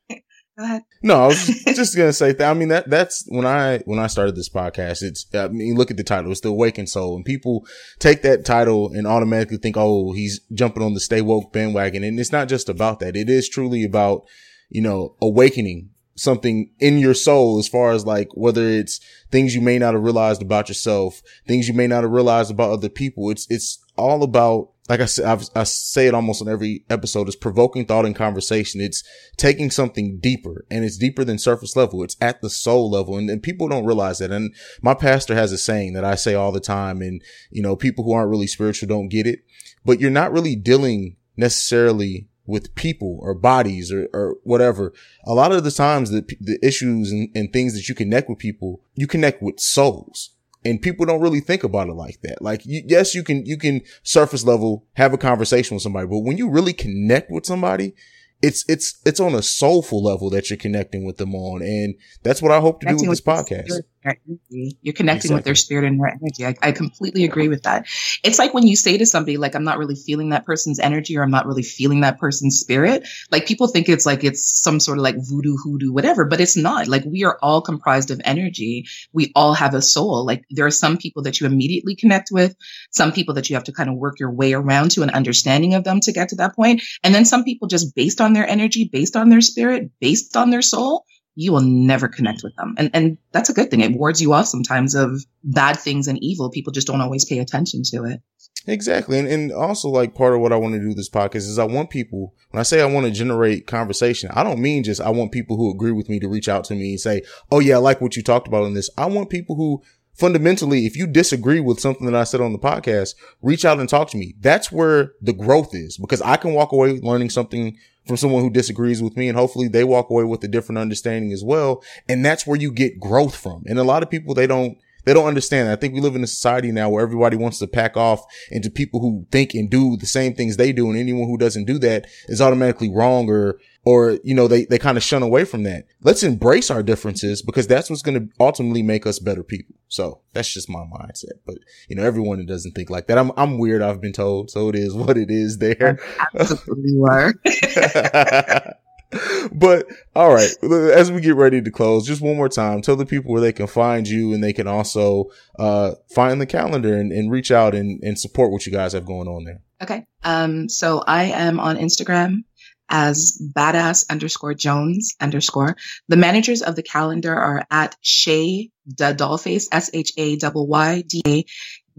Go 0.58 0.66
ahead. 0.66 0.84
No, 1.02 1.24
I 1.24 1.28
was 1.28 1.64
just 1.66 1.98
gonna 1.98 2.14
say 2.14 2.32
that. 2.34 2.50
I 2.50 2.54
mean, 2.54 2.68
that 2.68 2.90
that's 2.90 3.26
when 3.28 3.46
I 3.46 3.80
when 3.80 4.00
I 4.00 4.08
started 4.08 4.36
this 4.36 4.50
podcast. 4.50 5.02
It's 5.02 5.26
I 5.34 5.48
mean, 5.48 5.76
look 5.76 5.90
at 5.90 5.98
the 5.98 6.04
title. 6.04 6.32
It's 6.32 6.42
the 6.42 6.50
Awakened 6.50 6.90
Soul, 6.90 7.16
and 7.16 7.26
people 7.26 7.66
take 8.00 8.22
that 8.22 8.46
title 8.46 8.92
and 8.94 9.08
automatically 9.08 9.58
think, 9.58 9.78
oh, 9.78 10.12
he's 10.12 10.42
jumping 10.54 10.84
on 10.84 10.94
the 10.94 11.00
Stay 11.00 11.22
Woke 11.22 11.52
bandwagon. 11.52 12.04
And 12.04 12.20
it's 12.20 12.32
not 12.32 12.50
just 12.50 12.70
about 12.70 13.00
that. 13.00 13.16
It 13.16 13.30
is 13.30 13.50
truly 13.50 13.84
about 13.84 14.26
you 14.70 14.82
know 14.82 15.16
awakening 15.22 15.90
something 16.16 16.70
in 16.80 17.00
your 17.00 17.16
soul 17.16 17.58
as 17.58 17.68
far 17.68 17.92
as 17.92 18.06
like 18.06 18.30
whether 18.36 18.68
it's 18.68 19.00
things 19.32 19.56
you 19.56 19.62
may 19.62 19.80
not 19.80 19.96
have 19.96 20.04
realized 20.04 20.44
about 20.44 20.68
yourself, 20.70 21.24
things 21.48 21.68
you 21.68 21.74
may 21.74 21.88
not 21.88 22.04
have 22.04 22.12
realized 22.12 22.52
about 22.52 22.72
other 22.72 22.90
people. 22.90 23.32
It's 23.32 23.48
it's 23.50 23.84
all 23.98 24.22
about 24.22 24.73
like 24.90 25.00
I 25.00 25.06
said, 25.06 25.26
I've, 25.26 25.50
i 25.56 25.64
say 25.64 26.08
it 26.08 26.14
almost 26.14 26.42
on 26.42 26.50
every 26.50 26.84
episode, 26.90 27.28
it's 27.28 27.38
provoking 27.38 27.86
thought 27.86 28.06
and 28.06 28.16
conversation. 28.16 28.82
It's 28.82 29.04
taking 29.38 29.72
something 29.72 30.20
deeper 30.20 30.66
and 30.70 30.84
it's 30.84 30.98
deeper 30.98 31.24
than 31.24 31.38
surface 31.38 31.76
level. 31.76 32.04
It's 32.04 32.18
at 32.20 32.42
the 32.42 32.50
soul 32.50 32.92
level. 32.92 33.18
And, 33.18 33.30
and 33.30 33.42
people 33.42 33.70
don't 33.70 33.86
realize 33.86 34.20
that. 34.20 34.32
And 34.32 34.54
my 34.82 34.94
pastor 34.94 35.36
has 35.36 35.52
a 35.54 35.58
saying 35.58 35.94
that 35.94 36.04
I 36.04 36.16
say 36.16 36.34
all 36.34 36.52
the 36.52 36.60
time. 36.60 37.02
And, 37.02 37.22
you 37.50 37.62
know, 37.62 37.76
people 37.78 38.04
who 38.04 38.12
aren't 38.12 38.30
really 38.30 38.48
spiritual 38.48 38.90
don't 38.90 39.08
get 39.08 39.26
it, 39.26 39.40
but 39.86 40.02
you're 40.02 40.12
not 40.12 40.34
really 40.34 40.56
dealing 40.56 41.16
necessarily 41.38 42.28
with 42.46 42.76
people 42.76 43.20
or 43.22 43.34
bodies 43.34 43.90
or, 43.90 44.10
or 44.14 44.36
whatever. 44.44 44.92
A 45.24 45.34
lot 45.34 45.54
of 45.54 45.64
the 45.64 45.72
times 45.72 46.12
the, 46.12 46.24
the 46.42 46.60
issues 46.62 47.10
and, 47.10 47.30
and 47.34 47.54
things 47.54 47.74
that 47.74 47.88
you 47.88 47.96
connect 47.96 48.30
with 48.30 48.38
people, 48.38 48.82
you 48.96 49.08
connect 49.08 49.42
with 49.42 49.62
souls 49.62 50.32
and 50.66 50.82
people 50.82 51.06
don't 51.06 51.22
really 51.22 51.40
think 51.40 51.64
about 51.64 51.90
it 51.90 51.94
like 51.94 52.22
that. 52.22 52.42
Like, 52.42 52.66
you, 52.66 52.84
yes, 52.86 53.14
you 53.14 53.24
can, 53.24 53.46
you 53.46 53.58
can 53.58 53.82
surface 54.04 54.46
level 54.46 54.86
have 54.94 55.14
a 55.14 55.18
conversation 55.18 55.76
with 55.76 55.84
somebody, 55.84 56.08
but 56.08 56.20
when 56.20 56.38
you 56.38 56.50
really 56.50 56.74
connect 56.74 57.32
with 57.32 57.46
somebody, 57.46 57.94
it's, 58.42 58.66
it's, 58.68 59.02
it's 59.06 59.20
on 59.20 59.36
a 59.36 59.42
soulful 59.42 60.04
level 60.04 60.30
that 60.32 60.50
you're 60.50 60.58
connecting 60.58 61.06
with 61.06 61.18
them 61.18 61.34
on. 61.34 61.62
And 61.62 61.96
that's 62.24 62.42
what 62.42 62.52
I 62.52 62.60
hope 62.60 62.82
to 62.82 62.88
do 62.88 62.96
with 62.96 63.10
this 63.10 63.22
podcast. 63.22 63.70
Their 64.04 64.18
energy. 64.28 64.78
You're 64.82 64.94
connecting 64.94 65.34
with 65.34 65.44
their 65.44 65.56
spirit 65.56 65.86
and 65.86 66.00
their 66.00 66.10
energy. 66.10 66.46
I, 66.46 66.56
I 66.62 66.72
completely 66.72 67.24
agree 67.24 67.48
with 67.48 67.64
that. 67.64 67.86
It's 68.24 68.40
like 68.40 68.54
when 68.54 68.68
you 68.68 68.76
say 68.76 68.98
to 68.98 69.06
somebody, 69.06 69.38
like, 69.38 69.56
I'm 69.56 69.64
not 69.64 69.78
really 69.78 69.96
feeling 69.96 70.30
that 70.30 70.46
person's 70.46 70.80
energy 70.80 71.18
or 71.18 71.24
I'm 71.24 71.32
not 71.32 71.46
really 71.46 71.64
feeling 71.64 72.02
that 72.02 72.20
person's 72.20 72.60
spirit. 72.60 73.08
Like 73.32 73.46
people 73.46 73.68
think 73.68 73.90
it's 73.90 74.06
like 74.06 74.24
it's 74.24 74.44
some 74.62 74.80
sort 74.80 74.98
of 74.98 75.04
like 75.04 75.16
voodoo, 75.18 75.56
hoodoo, 75.64 75.92
whatever, 75.92 76.26
but 76.26 76.40
it's 76.40 76.58
not. 76.58 76.88
Like 76.88 77.04
we 77.06 77.24
are 77.24 77.38
all 77.42 77.62
comprised 77.62 78.12
of 78.12 78.22
energy. 78.24 78.86
We 79.14 79.32
all 79.36 79.54
have 79.54 79.74
a 79.74 79.82
soul. 79.82 80.26
Like 80.26 80.44
there 80.50 80.66
are 80.66 80.72
some 80.72 80.98
people 80.98 81.24
that 81.24 81.40
you 81.40 81.48
immediately 81.48 81.96
connect 81.96 82.30
with, 82.32 82.56
some 82.92 83.12
people 83.12 83.36
that 83.36 83.50
you 83.50 83.56
have 83.56 83.66
to 83.66 83.74
kind 83.74 83.90
of 83.90 83.96
work 83.96 84.20
your 84.20 84.32
way 84.32 84.54
around 84.54 84.92
to 84.92 85.04
an 85.04 85.10
understanding 85.10 85.74
of 85.74 85.84
them 85.84 86.00
to 86.02 86.12
get 86.12 86.30
to 86.30 86.36
that 86.38 86.56
point. 86.56 86.82
And 87.04 87.14
then 87.14 87.26
some 87.26 87.44
people 87.44 87.68
just 87.68 87.96
based 87.96 88.22
on 88.22 88.34
their 88.34 88.48
energy, 88.48 88.90
based 88.92 89.16
on 89.16 89.30
their 89.30 89.42
spirit, 89.42 89.92
based 90.00 90.36
on 90.38 90.50
their 90.50 90.62
soul, 90.62 91.06
you 91.36 91.52
will 91.52 91.62
never 91.62 92.08
connect 92.08 92.42
with 92.44 92.56
them. 92.56 92.76
And 92.78 92.92
and 92.94 93.18
that's 93.32 93.50
a 93.50 93.54
good 93.54 93.72
thing. 93.72 93.82
It 93.82 93.94
wards 93.94 94.22
you 94.22 94.34
off 94.34 94.48
sometimes 94.48 94.96
of 94.96 95.26
bad 95.44 95.80
things 95.80 96.08
and 96.08 96.22
evil. 96.24 96.50
People 96.50 96.74
just 96.74 96.88
don't 96.88 97.02
always 97.02 97.26
pay 97.26 97.40
attention 97.40 97.84
to 97.92 98.06
it. 98.06 98.22
Exactly. 98.66 99.20
And, 99.20 99.28
and 99.28 99.52
also 99.52 99.90
like 99.90 100.16
part 100.16 100.34
of 100.34 100.40
what 100.40 100.54
I 100.54 100.56
want 100.56 100.74
to 100.76 100.80
do 100.80 100.94
this 100.94 101.10
podcast 101.10 101.36
is 101.36 101.60
I 101.60 101.66
want 101.66 101.90
people, 101.90 102.34
when 102.52 102.60
I 102.60 102.64
say 102.64 102.82
I 102.82 102.86
want 102.86 103.06
to 103.06 103.12
generate 103.12 103.68
conversation, 103.68 104.30
I 104.34 104.44
don't 104.44 104.62
mean 104.62 104.84
just 104.84 105.02
I 105.02 105.10
want 105.10 105.34
people 105.34 105.58
who 105.58 105.72
agree 105.72 105.92
with 105.92 106.08
me 106.08 106.20
to 106.20 106.30
reach 106.30 106.48
out 106.48 106.64
to 106.66 106.76
me 106.76 106.92
and 106.92 107.00
say, 107.00 107.24
Oh 107.52 107.60
yeah, 107.60 107.76
I 107.76 107.80
like 107.80 108.00
what 108.00 108.16
you 108.16 108.24
talked 108.24 108.48
about 108.48 108.66
in 108.66 108.74
this. 108.74 108.90
I 108.98 109.08
want 109.08 109.30
people 109.30 109.56
who 109.56 109.82
fundamentally, 110.14 110.86
if 110.86 110.96
you 110.96 111.08
disagree 111.08 111.60
with 111.60 111.80
something 111.80 112.06
that 112.06 112.16
I 112.16 112.24
said 112.24 112.40
on 112.40 112.54
the 112.54 112.60
podcast, 112.60 113.16
reach 113.42 113.66
out 113.66 113.80
and 113.80 113.90
talk 113.90 114.10
to 114.12 114.18
me. 114.18 114.36
That's 114.40 114.72
where 114.72 115.14
the 115.22 115.34
growth 115.34 115.74
is 115.74 115.98
because 115.98 116.22
I 116.22 116.38
can 116.38 116.54
walk 116.54 116.72
away 116.72 117.00
learning 117.02 117.32
something 117.32 117.78
from 118.06 118.18
someone 118.18 118.42
who 118.42 118.50
disagrees 118.50 119.02
with 119.02 119.16
me 119.16 119.30
and 119.30 119.38
hopefully 119.38 119.68
they 119.68 119.84
walk 119.84 120.10
away 120.10 120.24
with 120.24 120.44
a 120.44 120.48
different 120.48 120.80
understanding 120.80 121.32
as 121.32 121.44
well. 121.44 121.84
And 122.10 122.26
that's 122.26 122.46
where 122.46 122.60
you 122.60 122.72
get 122.72 123.00
growth 123.00 123.36
from. 123.36 123.64
And 123.66 123.80
a 123.80 123.84
lot 123.84 124.04
of 124.04 124.10
people, 124.10 124.34
they 124.34 124.48
don't, 124.48 124.78
they 125.06 125.14
don't 125.14 125.28
understand. 125.28 125.70
I 125.70 125.76
think 125.76 125.94
we 125.94 126.02
live 126.02 126.16
in 126.16 126.24
a 126.24 126.28
society 126.28 126.72
now 126.72 126.90
where 126.90 127.04
everybody 127.04 127.38
wants 127.38 127.60
to 127.60 127.68
pack 127.68 127.98
off 127.98 128.24
into 128.50 128.70
people 128.70 129.00
who 129.00 129.26
think 129.32 129.54
and 129.54 129.70
do 129.70 129.98
the 129.98 130.06
same 130.06 130.34
things 130.34 130.58
they 130.58 130.72
do. 130.72 130.90
And 130.90 130.98
anyone 130.98 131.28
who 131.28 131.38
doesn't 131.38 131.66
do 131.66 131.78
that 131.80 132.08
is 132.28 132.42
automatically 132.42 132.90
wrong 132.90 133.30
or, 133.30 133.60
or, 133.86 134.20
you 134.24 134.34
know, 134.34 134.48
they, 134.48 134.66
they 134.66 134.80
kind 134.80 134.98
of 134.98 135.04
shun 135.04 135.24
away 135.24 135.44
from 135.44 135.64
that. 135.64 135.86
Let's 136.02 136.24
embrace 136.24 136.72
our 136.72 136.84
differences 136.84 137.42
because 137.42 137.68
that's 137.68 137.90
what's 137.90 138.02
going 138.02 138.20
to 138.20 138.34
ultimately 138.40 138.82
make 138.82 139.06
us 139.06 139.20
better 139.20 139.44
people. 139.44 139.76
So 139.90 140.22
that's 140.34 140.54
just 140.54 140.70
my 140.70 140.80
mindset. 140.80 141.40
But, 141.46 141.58
you 141.90 141.96
know, 141.96 142.04
everyone 142.04 142.40
who 142.40 142.46
doesn't 142.46 142.72
think 142.72 142.90
like 142.90 143.08
that. 143.08 143.18
I'm, 143.18 143.32
I'm 143.36 143.58
weird. 143.58 143.82
I've 143.82 144.02
been 144.02 144.14
told. 144.14 144.52
So 144.52 144.70
it 144.70 144.76
is 144.76 144.94
what 144.96 145.18
it 145.18 145.30
is 145.30 145.58
there. 145.58 146.00
Absolutely 146.34 146.92
you 146.92 147.06
are. 147.06 147.34
but 149.52 149.88
all 150.16 150.34
right, 150.34 150.52
as 150.64 151.12
we 151.12 151.22
get 151.22 151.36
ready 151.36 151.62
to 151.62 151.72
close, 151.72 152.06
just 152.06 152.22
one 152.22 152.38
more 152.38 152.50
time, 152.50 152.82
tell 152.82 152.96
the 152.96 153.06
people 153.06 153.32
where 153.32 153.42
they 153.42 153.54
can 153.54 153.68
find 153.68 154.08
you 154.08 154.34
and 154.34 154.44
they 154.44 154.54
can 154.54 154.68
also 154.68 155.26
uh, 155.60 155.92
find 156.14 156.40
the 156.40 156.46
calendar 156.46 156.94
and, 156.94 157.12
and 157.12 157.32
reach 157.32 157.52
out 157.52 157.76
and, 157.76 158.02
and 158.04 158.20
support 158.20 158.52
what 158.52 158.66
you 158.66 158.72
guys 158.72 158.94
have 158.94 159.06
going 159.06 159.28
on 159.28 159.44
there. 159.44 159.62
Okay. 159.82 160.06
Um, 160.24 160.70
so 160.70 161.04
I 161.06 161.26
am 161.26 161.60
on 161.60 161.78
Instagram 161.78 162.44
as 162.90 163.42
badass 163.56 164.10
underscore 164.10 164.54
Jones 164.54 165.16
underscore. 165.20 165.76
The 166.08 166.18
managers 166.18 166.62
of 166.62 166.76
the 166.76 166.84
calendar 166.84 167.34
are 167.34 167.66
at 167.72 167.96
Shay 168.02 168.70
da 168.88 169.14
Dollface, 169.14 169.68
S 169.72 169.90
H 169.94 170.14
A 170.18 170.38
Y 170.38 170.52
Y 170.54 171.04
D 171.08 171.22
A 171.28 171.46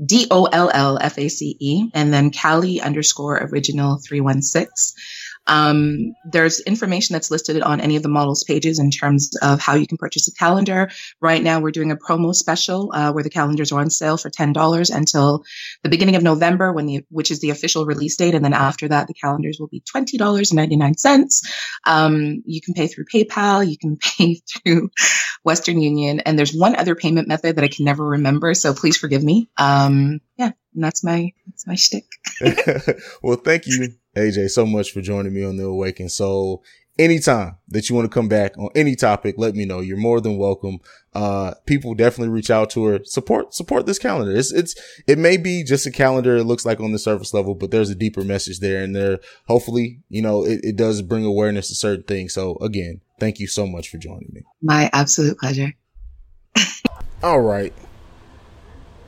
D 0.03 0.27
O 0.31 0.45
L 0.47 0.71
L 0.73 0.99
F 1.01 1.19
A 1.19 1.29
C 1.29 1.57
E, 1.59 1.91
and 1.95 2.13
then 2.13 2.31
Cali 2.31 2.81
underscore 2.81 3.37
original 3.37 4.01
316. 4.07 4.69
Um, 5.47 6.15
there's 6.25 6.61
information 6.61 7.15
that's 7.15 7.31
listed 7.31 7.61
on 7.63 7.81
any 7.81 7.97
of 7.97 8.03
the 8.03 8.09
models 8.09 8.45
pages 8.45 8.79
in 8.79 8.91
terms 8.91 9.31
of 9.43 9.61
how 9.61 9.75
you 9.75 9.87
can 9.87 9.99
purchase 9.99 10.29
a 10.29 10.35
calendar. 10.35 10.91
Right 11.21 11.43
now, 11.43 11.61
we're 11.61 11.71
doing 11.71 11.91
a 11.91 11.97
promo 11.97 12.35
special 12.35 12.91
uh, 12.95 13.13
where 13.13 13.23
the 13.23 13.31
calendars 13.31 13.73
are 13.73 13.81
on 13.81 13.91
sale 13.91 14.17
for 14.17 14.31
ten 14.31 14.53
dollars 14.53 14.91
until 14.91 15.45
the 15.83 15.89
beginning 15.89 16.17
of 16.17 16.23
November, 16.23 16.73
when 16.73 16.87
the 16.87 17.05
which 17.11 17.31
is 17.31 17.41
the 17.41 17.51
official 17.51 17.87
release 17.87 18.17
date, 18.17 18.35
and 18.35 18.45
then 18.45 18.55
after 18.55 18.89
that, 18.89 19.07
the 19.07 19.15
calendars 19.15 19.59
will 19.61 19.69
be 19.69 19.81
twenty 19.81 20.17
dollars 20.17 20.51
and 20.51 20.57
ninety 20.57 20.77
nine 20.77 20.97
cents. 20.97 21.43
Um, 21.87 22.43
you 22.47 22.61
can 22.61 22.75
pay 22.75 22.87
through 22.87 23.05
PayPal, 23.13 23.69
you 23.69 23.77
can 23.79 23.97
pay 24.19 24.41
through 24.49 24.91
Western 25.43 25.81
Union, 25.81 26.21
and 26.21 26.39
there's 26.39 26.55
one 26.55 26.77
other 26.77 26.95
payment 26.95 27.29
method 27.29 27.57
that 27.57 27.65
I 27.65 27.69
can 27.69 27.85
never 27.85 28.05
remember, 28.05 28.55
so 28.55 28.75
please 28.75 28.97
forgive 28.97 29.23
me. 29.23 29.51
Um, 29.57 30.21
yeah, 30.39 30.53
and 30.75 30.85
that's 30.85 31.05
my 31.05 31.33
that's 31.47 31.67
my 31.67 31.75
shtick. 31.75 32.05
well, 33.23 33.37
thank 33.37 33.67
you 33.67 33.95
AJ, 34.17 34.51
so 34.51 34.65
much 34.67 34.93
for 34.93 35.01
joining 35.01 35.35
me 35.35 35.45
on 35.45 35.57
the 35.57 35.65
Awakened 35.65 36.13
Soul. 36.13 36.63
Anytime 36.97 37.57
that 37.69 37.89
you 37.89 37.97
want 37.97 38.09
to 38.09 38.15
come 38.15 38.29
back 38.29 38.57
on 38.57 38.69
any 38.77 38.95
topic, 38.95 39.35
let 39.37 39.57
me 39.57 39.65
know. 39.65 39.81
You're 39.81 39.97
more 39.97 40.21
than 40.21 40.39
welcome. 40.39 40.79
Uh, 41.13 41.55
people 41.67 41.93
definitely 41.95 42.29
reach 42.29 42.51
out 42.51 42.71
to 42.71 42.85
her. 42.85 43.01
Support, 43.03 43.53
support 43.53 43.87
this 43.87 43.99
calendar. 43.99 44.31
It's, 44.31 44.53
it's, 44.53 44.77
it 45.09 45.19
may 45.19 45.37
be 45.37 45.65
just 45.65 45.87
a 45.87 45.91
calendar. 45.91 46.37
It 46.37 46.45
looks 46.45 46.65
like 46.65 46.79
on 46.79 46.93
the 46.93 46.99
surface 47.01 47.35
level, 47.35 47.57
but 47.57 47.73
there's 47.73 47.91
a 47.91 47.97
deeper 47.97 48.23
message 48.23 48.61
there 48.61 48.85
and 48.85 48.95
there. 48.95 49.19
Hopefully, 49.49 50.03
you 50.09 50.23
know, 50.23 50.45
it, 50.45 50.61
it 50.63 50.77
does 50.77 51.03
bring 51.03 51.25
awareness 51.25 51.67
to 51.69 51.75
certain 51.75 52.05
things. 52.05 52.33
So 52.33 52.57
again, 52.59 53.01
thank 53.19 53.41
you 53.41 53.49
so 53.49 53.67
much 53.67 53.89
for 53.89 53.99
joining 53.99 54.31
me. 54.33 54.43
My 54.63 54.89
absolute 54.93 55.37
pleasure. 55.39 55.73
All 57.25 57.41
right. 57.41 57.73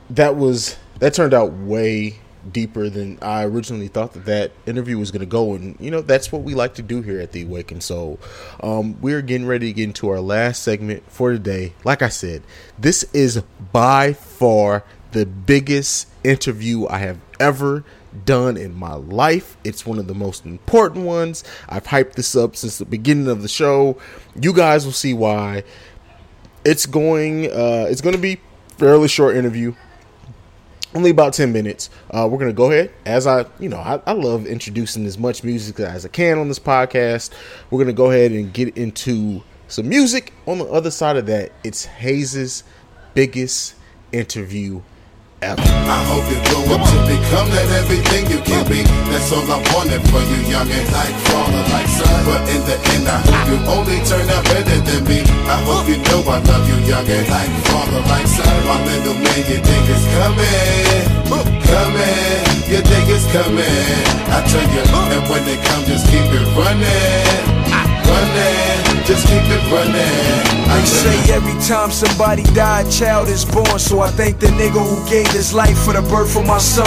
That 0.09 0.35
was, 0.35 0.75
that 0.99 1.13
turned 1.13 1.33
out 1.33 1.53
way 1.53 2.19
deeper 2.51 2.89
than 2.89 3.19
I 3.21 3.43
originally 3.45 3.87
thought 3.87 4.13
that 4.13 4.25
that 4.25 4.51
interview 4.65 4.97
was 4.97 5.11
going 5.11 5.21
to 5.21 5.25
go. 5.25 5.53
And, 5.53 5.75
you 5.79 5.91
know, 5.91 6.01
that's 6.01 6.31
what 6.31 6.43
we 6.43 6.55
like 6.55 6.75
to 6.75 6.81
do 6.81 7.01
here 7.01 7.19
at 7.19 7.31
The 7.31 7.43
Awakened 7.43 7.83
Soul. 7.83 8.19
Um, 8.61 8.99
we're 9.01 9.21
getting 9.21 9.47
ready 9.47 9.67
to 9.67 9.73
get 9.73 9.83
into 9.83 10.09
our 10.09 10.19
last 10.19 10.63
segment 10.63 11.03
for 11.11 11.31
today. 11.31 11.73
Like 11.83 12.01
I 12.01 12.09
said, 12.09 12.43
this 12.77 13.03
is 13.13 13.41
by 13.71 14.13
far 14.13 14.83
the 15.11 15.25
biggest 15.25 16.07
interview 16.23 16.87
I 16.87 16.99
have 16.99 17.19
ever 17.39 17.83
done 18.25 18.57
in 18.57 18.73
my 18.73 18.93
life. 18.93 19.57
It's 19.63 19.85
one 19.85 19.99
of 19.99 20.07
the 20.07 20.15
most 20.15 20.45
important 20.45 21.05
ones. 21.05 21.43
I've 21.69 21.85
hyped 21.85 22.13
this 22.13 22.35
up 22.35 22.55
since 22.55 22.77
the 22.77 22.85
beginning 22.85 23.27
of 23.27 23.41
the 23.41 23.47
show. 23.47 23.97
You 24.39 24.53
guys 24.53 24.85
will 24.85 24.93
see 24.93 25.13
why. 25.13 25.63
It's 26.65 26.85
going 26.85 27.45
uh 27.45 27.87
it's 27.89 28.01
going 28.01 28.15
to 28.15 28.21
be 28.21 28.39
fairly 28.77 29.07
short 29.07 29.35
interview 29.35 29.73
only 30.95 31.09
about 31.09 31.33
10 31.33 31.51
minutes. 31.51 31.89
Uh, 32.11 32.27
we're 32.29 32.37
gonna 32.37 32.53
go 32.53 32.71
ahead 32.71 32.91
as 33.05 33.27
i 33.27 33.45
you 33.59 33.69
know 33.69 33.77
I, 33.77 34.01
I, 34.05 34.13
love 34.13 34.45
introducing 34.47 35.05
as 35.05 35.17
much 35.17 35.43
music 35.43 35.79
as 35.79 36.05
i 36.05 36.09
can 36.09 36.37
on 36.39 36.47
this 36.47 36.59
podcast. 36.59 37.31
We're 37.69 37.79
gonna 37.79 37.93
go 37.93 38.11
ahead 38.11 38.31
and 38.31 38.53
get 38.53 38.77
into 38.77 39.43
some 39.67 39.89
music. 39.89 40.33
On 40.45 40.59
the 40.59 40.65
other 40.65 40.91
side 40.91 41.17
of 41.17 41.25
that 41.27 41.51
it's 41.63 41.85
Haize's 41.85 42.63
biggest 43.13 43.75
interview 44.11 44.81
ever. 45.41 45.61
I 45.61 45.99
hope 46.09 46.25
you 46.29 46.39
grow 46.49 46.75
up 46.75 46.81
to 46.81 46.97
become 47.05 47.47
that 47.53 47.69
everything 47.77 48.25
you 48.31 48.39
can 48.41 48.65
be. 48.65 48.83
That's 49.11 49.29
all 49.31 49.45
I 49.45 49.59
wanted 49.73 50.01
for 50.09 50.21
you, 50.25 50.39
young 50.49 50.69
and 50.69 50.89
like 50.91 51.15
father, 51.29 51.63
like 51.73 51.89
son. 51.89 52.17
But 52.25 52.41
in 52.49 52.61
the 52.65 52.77
end, 52.97 53.05
I 53.05 53.17
hope 53.21 53.45
you 53.49 53.57
only 53.69 53.97
turn 54.07 54.25
out 54.29 54.43
better 54.49 54.79
than 54.81 55.01
me. 55.05 55.21
I 55.45 55.57
hope 55.67 55.85
you 55.85 55.97
know 56.09 56.25
I 56.25 56.41
love 56.41 56.65
you, 56.65 56.77
young 56.89 57.05
and 57.05 57.27
like 57.29 57.51
father, 57.69 58.01
like 58.09 58.27
son. 58.27 58.55
My 58.65 58.77
little 58.81 59.17
man, 59.17 59.41
your 59.45 59.61
think 59.61 59.85
it's 59.91 60.05
coming, 60.17 61.05
coming. 61.69 62.43
Your 62.67 62.83
day 62.83 63.03
is 63.07 63.25
coming. 63.31 64.05
I 64.27 64.43
tell 64.43 64.67
you, 64.75 64.83
and 64.83 65.23
when 65.29 65.41
they 65.45 65.55
come, 65.55 65.85
just 65.85 66.05
keep 66.07 66.27
it 66.35 66.45
running 66.57 67.57
running, 68.07 68.96
just 69.07 69.25
keep 69.25 69.41
it 69.41 69.71
running. 69.71 70.67
They 70.67 70.85
say 70.85 71.33
every 71.33 71.53
time 71.65 71.91
somebody 71.91 72.43
die, 72.53 72.81
a 72.81 72.91
child 72.91 73.29
is 73.29 73.45
born. 73.45 73.79
So 73.79 74.01
I 74.01 74.09
thank 74.09 74.39
the 74.39 74.47
nigga 74.47 74.83
who 74.85 75.09
gave 75.09 75.31
his 75.31 75.53
life 75.53 75.77
for 75.85 75.93
the 75.93 76.01
birth 76.01 76.35
of 76.35 76.45
my 76.45 76.57
son. 76.57 76.85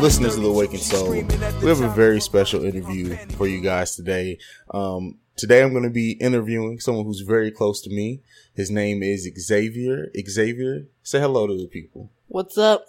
Listeners 0.00 0.36
of 0.36 0.44
the 0.44 0.48
Awakened 0.48 0.80
Soul, 0.80 1.10
we 1.10 1.18
have 1.68 1.82
a 1.82 1.90
very 1.90 2.22
special 2.22 2.64
interview 2.64 3.16
for 3.36 3.46
you 3.46 3.60
guys 3.60 3.94
today. 3.94 4.38
Um, 4.72 5.18
today 5.36 5.62
I'm 5.62 5.72
going 5.72 5.82
to 5.84 5.90
be 5.90 6.12
interviewing 6.12 6.80
someone 6.80 7.04
who's 7.04 7.20
very 7.20 7.50
close 7.50 7.82
to 7.82 7.90
me. 7.90 8.22
His 8.54 8.70
name 8.70 9.02
is 9.02 9.30
Xavier. 9.38 10.10
Xavier, 10.26 10.86
say 11.02 11.20
hello 11.20 11.46
to 11.46 11.54
the 11.54 11.68
people. 11.68 12.10
What's 12.28 12.56
up? 12.56 12.86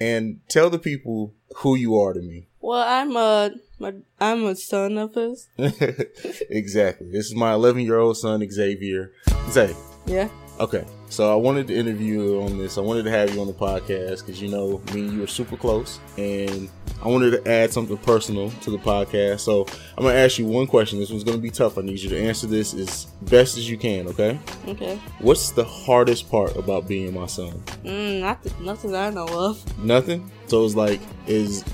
And 0.00 0.40
tell 0.48 0.70
the 0.70 0.78
people 0.78 1.34
who 1.56 1.74
you 1.74 1.98
are 1.98 2.14
to 2.14 2.20
me. 2.20 2.46
Well, 2.62 2.82
I'm 2.82 3.14
a 3.14 3.50
my, 3.80 3.94
I'm 4.20 4.44
a 4.44 4.54
son 4.54 4.98
of 4.98 5.14
his. 5.14 5.48
exactly. 5.58 7.08
This 7.10 7.26
is 7.26 7.34
my 7.34 7.54
11 7.54 7.82
year 7.82 7.98
old 7.98 8.16
son, 8.16 8.46
Xavier. 8.48 9.12
Zay. 9.50 9.74
Yeah. 10.06 10.28
Okay. 10.60 10.84
So 11.10 11.30
I 11.30 11.34
wanted 11.34 11.66
to 11.66 11.74
interview 11.74 12.22
you 12.22 12.42
on 12.42 12.56
this. 12.56 12.78
I 12.78 12.82
wanted 12.82 13.02
to 13.02 13.10
have 13.10 13.34
you 13.34 13.40
on 13.40 13.48
the 13.48 13.52
podcast 13.52 14.24
because 14.24 14.40
you 14.40 14.48
know 14.48 14.80
me 14.94 15.00
and 15.00 15.12
you 15.12 15.24
are 15.24 15.26
super 15.26 15.56
close, 15.56 15.98
and 16.16 16.70
I 17.02 17.08
wanted 17.08 17.32
to 17.32 17.50
add 17.50 17.72
something 17.72 17.96
personal 17.96 18.50
to 18.50 18.70
the 18.70 18.78
podcast. 18.78 19.40
So 19.40 19.66
I'm 19.98 20.04
gonna 20.04 20.14
ask 20.14 20.38
you 20.38 20.46
one 20.46 20.68
question. 20.68 21.00
This 21.00 21.10
one's 21.10 21.24
gonna 21.24 21.38
be 21.38 21.50
tough. 21.50 21.78
I 21.78 21.80
need 21.80 21.98
you 21.98 22.10
to 22.10 22.18
answer 22.18 22.46
this 22.46 22.74
as 22.74 23.06
best 23.22 23.58
as 23.58 23.68
you 23.68 23.76
can. 23.76 24.06
Okay. 24.06 24.38
Okay. 24.68 25.00
What's 25.18 25.50
the 25.50 25.64
hardest 25.64 26.30
part 26.30 26.54
about 26.56 26.86
being 26.86 27.12
my 27.12 27.26
son? 27.26 27.60
Mm, 27.84 28.20
nothing, 28.20 28.64
nothing 28.64 28.94
I 28.94 29.10
know 29.10 29.26
of. 29.26 29.78
Nothing. 29.78 30.30
So 30.46 30.64
it's 30.64 30.76
like, 30.76 31.00
is 31.26 31.64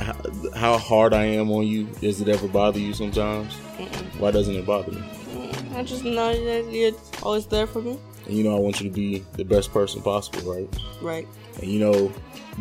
how 0.54 0.78
hard 0.78 1.12
I 1.12 1.24
am 1.24 1.50
on 1.50 1.66
you? 1.66 1.84
Does 2.00 2.22
it 2.22 2.28
ever 2.28 2.48
bother 2.48 2.78
you 2.78 2.94
sometimes? 2.94 3.52
Mm-mm. 3.76 4.18
Why 4.18 4.30
doesn't 4.30 4.56
it 4.56 4.64
bother 4.64 4.92
me? 4.92 5.02
Mm, 5.34 5.76
I 5.76 5.82
just 5.82 6.04
know 6.04 6.32
that 6.32 6.72
you're 6.72 6.92
always 7.22 7.46
there 7.46 7.66
for 7.66 7.82
me. 7.82 7.98
And 8.26 8.36
you 8.36 8.44
know 8.44 8.56
I 8.56 8.58
want 8.58 8.80
you 8.80 8.88
to 8.88 8.94
be 8.94 9.24
the 9.34 9.44
best 9.44 9.72
person 9.72 10.02
possible, 10.02 10.52
right? 10.52 10.68
Right. 11.00 11.26
And 11.60 11.70
you 11.70 11.80
know, 11.80 12.12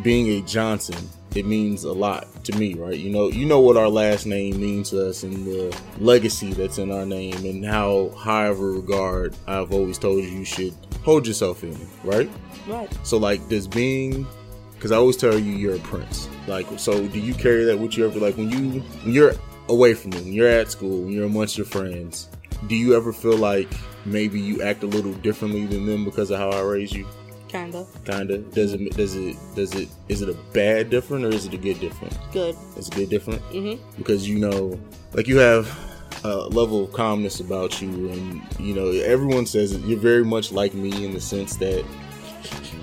being 0.04 0.30
a 0.30 0.46
Johnson, 0.46 0.98
it 1.36 1.46
means 1.46 1.84
a 1.84 1.92
lot 1.92 2.28
to 2.46 2.58
me, 2.58 2.76
right? 2.76 2.98
You 2.98 3.12
know, 3.12 3.30
you 3.30 3.46
know 3.46 3.60
what 3.60 3.78
our 3.78 3.90
last 3.90 4.26
name 4.26 4.60
means 4.60 4.92
to 4.92 5.08
us 5.10 5.24
and 5.24 5.46
the 5.46 5.78
legacy 6.00 6.54
that's 6.54 6.78
in 6.78 6.92
our 6.92 7.06
name 7.06 7.46
and 7.46 7.66
how 7.66 8.10
high 8.16 8.48
of 8.48 8.60
a 8.60 8.66
regard 8.66 9.36
I've 9.48 9.72
always 9.74 9.98
told 9.98 10.24
you 10.24 10.30
you 10.30 10.46
should 10.46 10.74
hold 11.04 11.28
yourself 11.28 11.64
in, 11.64 11.78
right? 12.04 12.30
Right. 12.68 12.90
So 13.04 13.18
like 13.18 13.48
does 13.50 13.68
being 13.68 14.26
because 14.74 14.92
I 14.92 14.98
always 14.98 15.18
tell 15.18 15.38
you 15.38 15.52
you're 15.52 15.76
a 15.76 15.80
prince. 15.80 16.30
Like 16.48 16.68
so 16.78 17.08
do 17.08 17.20
you 17.20 17.34
carry 17.34 17.66
that 17.66 17.78
with 17.78 17.98
you 17.98 18.08
ever 18.08 18.20
like 18.20 18.38
when 18.38 18.50
you 18.50 18.82
when 18.82 19.14
you're 19.14 19.34
away 19.68 19.94
from 19.94 20.12
me, 20.12 20.18
when 20.22 20.34
you're 20.34 20.48
at 20.48 20.72
school, 20.72 21.04
when 21.04 21.12
you're 21.12 21.26
amongst 21.26 21.58
your 21.58 21.66
friends, 21.66 22.30
do 22.68 22.76
you 22.76 22.96
ever 22.96 23.12
feel 23.12 23.38
like 23.38 23.70
maybe 24.06 24.40
you 24.40 24.62
act 24.62 24.84
a 24.84 24.88
little 24.88 25.14
differently 25.14 25.66
than 25.66 25.86
them 25.86 26.06
because 26.06 26.30
of 26.32 26.40
how 26.40 26.50
I 26.50 26.62
raised 26.62 26.94
you? 26.94 27.08
Kinda. 27.48 27.86
Kinda. 28.06 28.40
Does 28.40 28.74
it 28.74 28.96
does 28.96 29.16
it 29.16 29.36
does 29.56 29.74
it 29.76 29.88
is 30.10 30.22
it 30.22 30.30
a 30.30 30.34
bad 30.54 30.90
different 30.90 31.26
or 31.26 31.30
is 31.30 31.46
it 31.46 31.54
a 31.54 31.58
good 31.58 31.80
different? 31.80 32.18
Good. 32.34 32.56
It's 32.76 32.88
a 32.88 32.92
good 32.92 33.10
different? 33.10 33.42
Mhm. 33.52 33.80
Because 33.98 34.28
you 34.28 34.40
know 34.40 34.80
like 35.14 35.28
you 35.28 35.38
have 35.38 35.70
a 36.24 36.48
level 36.50 36.86
of 36.86 36.92
calmness 36.92 37.40
about 37.40 37.82
you 37.82 38.10
and 38.10 38.42
you 38.60 38.74
know 38.74 38.90
everyone 38.90 39.46
says 39.46 39.72
that 39.74 39.88
you're 39.88 40.00
very 40.00 40.24
much 40.26 40.52
like 40.52 40.74
me 40.74 41.06
in 41.06 41.14
the 41.14 41.22
sense 41.22 41.56
that 41.58 41.86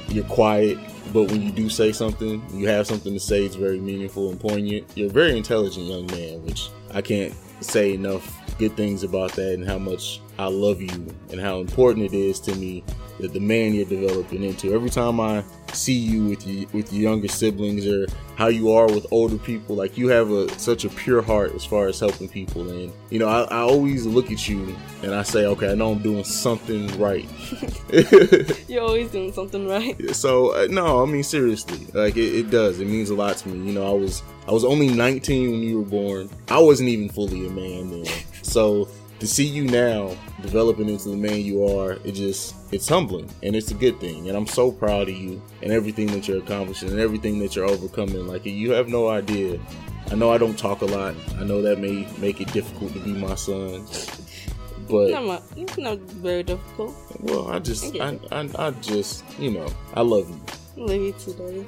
you're 0.08 0.24
quiet 0.24 0.78
but 1.12 1.24
when 1.24 1.42
you 1.42 1.50
do 1.50 1.68
say 1.68 1.90
something 1.92 2.42
you 2.54 2.68
have 2.68 2.86
something 2.86 3.12
to 3.12 3.18
say 3.20 3.44
it's 3.44 3.56
very 3.56 3.80
meaningful 3.80 4.30
and 4.30 4.38
poignant 4.38 4.84
you're 4.94 5.08
a 5.08 5.12
very 5.12 5.36
intelligent 5.36 5.86
young 5.86 6.06
man 6.06 6.44
which 6.44 6.68
i 6.94 7.00
can't 7.02 7.34
say 7.60 7.94
enough 7.94 8.38
good 8.58 8.76
things 8.76 9.02
about 9.02 9.32
that 9.32 9.54
and 9.54 9.66
how 9.66 9.78
much 9.78 10.20
i 10.38 10.46
love 10.46 10.80
you 10.80 11.14
and 11.30 11.40
how 11.40 11.60
important 11.60 12.04
it 12.04 12.14
is 12.14 12.40
to 12.40 12.54
me 12.56 12.82
that 13.20 13.32
the 13.32 13.40
man 13.40 13.74
you're 13.74 13.84
developing 13.84 14.42
into 14.42 14.74
every 14.74 14.90
time 14.90 15.20
i 15.20 15.44
see 15.72 15.92
you 15.92 16.26
with 16.26 16.46
you 16.46 16.66
with 16.72 16.92
your 16.92 17.10
younger 17.10 17.28
siblings 17.28 17.86
or 17.86 18.06
how 18.36 18.48
you 18.48 18.72
are 18.72 18.86
with 18.86 19.06
older 19.10 19.38
people 19.38 19.76
like 19.76 19.96
you 19.96 20.08
have 20.08 20.30
a 20.30 20.48
such 20.58 20.84
a 20.84 20.88
pure 20.88 21.22
heart 21.22 21.54
as 21.54 21.64
far 21.64 21.86
as 21.86 22.00
helping 22.00 22.28
people 22.28 22.68
and 22.70 22.92
you 23.10 23.18
know 23.18 23.28
i, 23.28 23.42
I 23.42 23.58
always 23.60 24.06
look 24.06 24.30
at 24.30 24.48
you 24.48 24.74
and 25.02 25.14
i 25.14 25.22
say 25.22 25.46
okay 25.46 25.70
i 25.70 25.74
know 25.74 25.92
i'm 25.92 26.02
doing 26.02 26.24
something 26.24 26.86
right 26.98 27.28
You're 28.68 28.82
always 28.82 29.10
doing 29.10 29.32
something 29.32 29.68
right. 29.68 30.14
so 30.14 30.54
uh, 30.54 30.66
no, 30.70 31.02
I 31.02 31.06
mean 31.06 31.22
seriously, 31.22 31.86
like 31.92 32.16
it, 32.16 32.34
it 32.34 32.50
does. 32.50 32.80
It 32.80 32.86
means 32.86 33.10
a 33.10 33.14
lot 33.14 33.36
to 33.38 33.48
me. 33.48 33.66
You 33.66 33.74
know, 33.74 33.86
I 33.86 33.92
was 33.94 34.22
I 34.48 34.52
was 34.52 34.64
only 34.64 34.88
19 34.88 35.50
when 35.50 35.60
you 35.62 35.80
were 35.80 35.84
born. 35.84 36.30
I 36.48 36.58
wasn't 36.58 36.88
even 36.88 37.08
fully 37.10 37.46
a 37.46 37.50
man 37.50 37.90
then. 37.90 38.12
So 38.42 38.88
to 39.20 39.26
see 39.26 39.44
you 39.46 39.64
now 39.64 40.16
developing 40.40 40.88
into 40.88 41.08
the 41.10 41.16
man 41.16 41.40
you 41.40 41.64
are, 41.66 41.92
it 42.04 42.12
just 42.12 42.56
it's 42.72 42.88
humbling 42.88 43.28
and 43.42 43.54
it's 43.54 43.70
a 43.70 43.74
good 43.74 44.00
thing. 44.00 44.28
And 44.28 44.36
I'm 44.36 44.46
so 44.46 44.72
proud 44.72 45.08
of 45.08 45.14
you 45.16 45.40
and 45.62 45.72
everything 45.72 46.06
that 46.08 46.26
you're 46.26 46.38
accomplishing 46.38 46.90
and 46.90 46.98
everything 46.98 47.38
that 47.40 47.54
you're 47.56 47.66
overcoming. 47.66 48.26
Like 48.26 48.44
you 48.44 48.72
have 48.72 48.88
no 48.88 49.08
idea. 49.08 49.60
I 50.10 50.14
know 50.16 50.30
I 50.32 50.38
don't 50.38 50.58
talk 50.58 50.82
a 50.82 50.86
lot. 50.86 51.14
I 51.38 51.44
know 51.44 51.62
that 51.62 51.78
may 51.78 52.06
make 52.18 52.40
it 52.40 52.52
difficult 52.52 52.92
to 52.94 52.98
be 53.00 53.12
my 53.12 53.34
son. 53.36 53.86
But 54.90 55.10
Not, 55.10 55.42
it's 55.56 55.78
not 55.78 55.98
very 55.98 56.42
difficult. 56.42 56.94
well, 57.20 57.48
I 57.48 57.60
just 57.60 57.94
I, 57.96 58.18
I, 58.32 58.40
I 58.42 58.66
I 58.66 58.70
just 58.82 59.24
you 59.38 59.50
know 59.52 59.66
I 59.94 60.02
love 60.02 60.28
you. 60.28 60.84
Love 60.84 61.00
you 61.00 61.12
too, 61.12 61.32
daddy. 61.34 61.64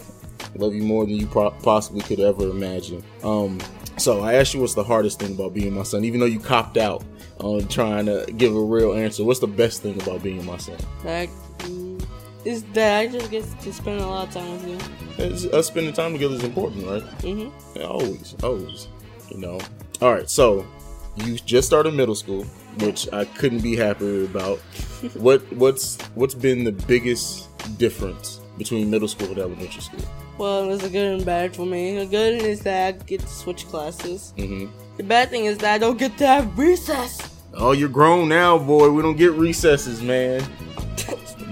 love 0.57 0.75
you 0.75 0.83
more 0.83 1.05
than 1.07 1.15
you 1.15 1.27
pro- 1.29 1.53
possibly 1.63 2.01
could 2.03 2.21
ever 2.21 2.51
imagine. 2.51 3.03
Um, 3.23 3.61
so 3.97 4.23
I 4.23 4.35
asked 4.35 4.55
you 4.55 4.61
what's 4.61 4.75
the 4.75 4.85
hardest 4.85 5.21
thing 5.21 5.35
about 5.35 5.55
being 5.55 5.73
my 5.73 5.83
son, 5.83 6.05
even 6.05 6.21
though 6.21 6.27
you 6.27 6.41
copped 6.41 6.77
out 6.77 7.05
on 7.41 7.67
trying 7.69 8.07
to 8.07 8.27
give 8.37 8.55
a 8.55 8.61
real 8.61 8.95
answer. 8.95 9.25
What's 9.25 9.41
the 9.41 9.47
best 9.47 9.83
thing 9.83 10.01
about 10.03 10.23
being 10.23 10.45
my 10.45 10.57
son? 10.57 10.77
Like, 11.05 11.31
mm, 11.59 12.05
is 12.45 12.63
that 12.75 12.99
I 12.99 13.07
just 13.07 13.31
get 13.31 13.45
to 13.61 13.73
spend 13.73 14.01
a 14.01 14.07
lot 14.07 14.29
of 14.29 14.35
time 14.35 14.53
with 14.53 14.69
you. 14.69 15.25
It's, 15.25 15.45
us 15.47 15.67
spending 15.69 15.93
time 15.93 16.13
together 16.13 16.35
is 16.35 16.45
important, 16.45 16.87
right? 16.87 17.03
Mhm. 17.21 17.53
Yeah, 17.77 17.85
always, 17.85 18.35
always. 18.43 18.89
You 19.31 19.39
know. 19.39 19.61
All 20.01 20.13
right, 20.13 20.29
so 20.29 20.67
you 21.17 21.37
just 21.37 21.67
started 21.67 21.95
middle 21.95 22.15
school, 22.17 22.45
which 22.81 23.09
I 23.13 23.25
couldn't 23.25 23.63
be 23.63 23.77
happier 23.77 24.25
about. 24.25 24.59
what 25.15 25.41
what's 25.53 25.99
what's 26.15 26.35
been 26.35 26.65
the 26.65 26.73
biggest 26.73 27.49
difference 27.79 28.41
between 28.59 28.91
middle 28.91 29.09
school 29.09 29.29
and 29.29 29.39
elementary 29.39 29.81
school? 29.83 30.01
Well, 30.37 30.65
it 30.65 30.67
was 30.67 30.83
a 30.83 30.91
good 30.91 31.15
and 31.15 31.25
bad 31.25 31.55
for 31.55 31.65
me. 31.65 31.97
The 31.99 32.07
good 32.07 32.43
is 32.43 32.61
that 32.61 32.89
I 32.89 32.93
get 33.05 33.21
to 33.21 33.29
switch 33.29 33.67
classes. 33.69 34.35
Mm-hmm. 34.37 34.67
The 34.97 35.05
bad 35.05 35.31
thing 35.31 35.45
is 35.45 35.59
that 35.59 35.75
I 35.75 35.79
don't 35.79 35.99
get 35.99 36.19
to 36.19 36.27
have 36.27 36.59
recess. 36.59 37.31
Oh, 37.55 37.73
you're 37.73 37.89
grown 37.89 38.29
now, 38.29 38.59
boy. 38.59 38.91
We 38.91 39.03
don't 39.03 39.17
get 39.17 39.33
recesses, 39.33 40.03
man. 40.03 40.43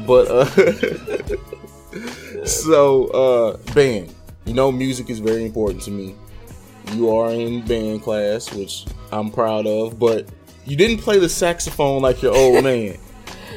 But 0.06 0.28
uh 0.28 0.44
so 2.44 3.06
uh 3.08 3.56
band. 3.72 4.12
You 4.46 4.54
know 4.54 4.72
music 4.72 5.10
is 5.10 5.20
very 5.20 5.46
important 5.46 5.82
to 5.84 5.92
me. 5.92 6.16
You 6.94 7.14
are 7.16 7.30
in 7.30 7.64
band 7.64 8.02
class, 8.02 8.52
which 8.52 8.84
I'm 9.12 9.30
proud 9.30 9.66
of, 9.66 10.00
but 10.00 10.26
you 10.64 10.76
didn't 10.76 10.98
play 10.98 11.20
the 11.20 11.28
saxophone 11.28 12.02
like 12.02 12.20
your 12.20 12.34
old 12.34 12.64
man. 12.64 12.98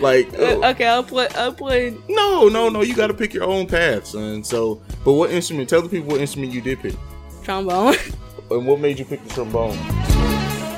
Like 0.02 0.34
Uh, 0.34 0.70
okay, 0.72 0.88
I'll 0.88 1.04
play. 1.04 1.28
I'll 1.36 1.54
play. 1.54 1.96
no, 2.10 2.48
no, 2.50 2.70
no, 2.70 2.82
you 2.82 2.96
got 2.96 3.08
to 3.08 3.14
pick 3.14 3.34
your 3.34 3.44
own 3.46 3.68
path, 3.68 4.08
son. 4.08 4.44
So, 4.44 4.82
but 5.04 5.14
what 5.14 5.32
instrument? 5.32 5.70
Tell 5.70 5.82
the 5.82 5.90
people 5.90 6.10
what 6.10 6.22
instrument 6.22 6.54
you 6.54 6.62
did 6.62 6.80
pick. 6.80 6.96
trombone. 7.44 7.96
And 8.52 8.68
what 8.68 8.80
made 8.80 9.00
you 9.00 9.06
pick 9.06 9.24
the 9.24 9.30
trombone? 9.34 9.76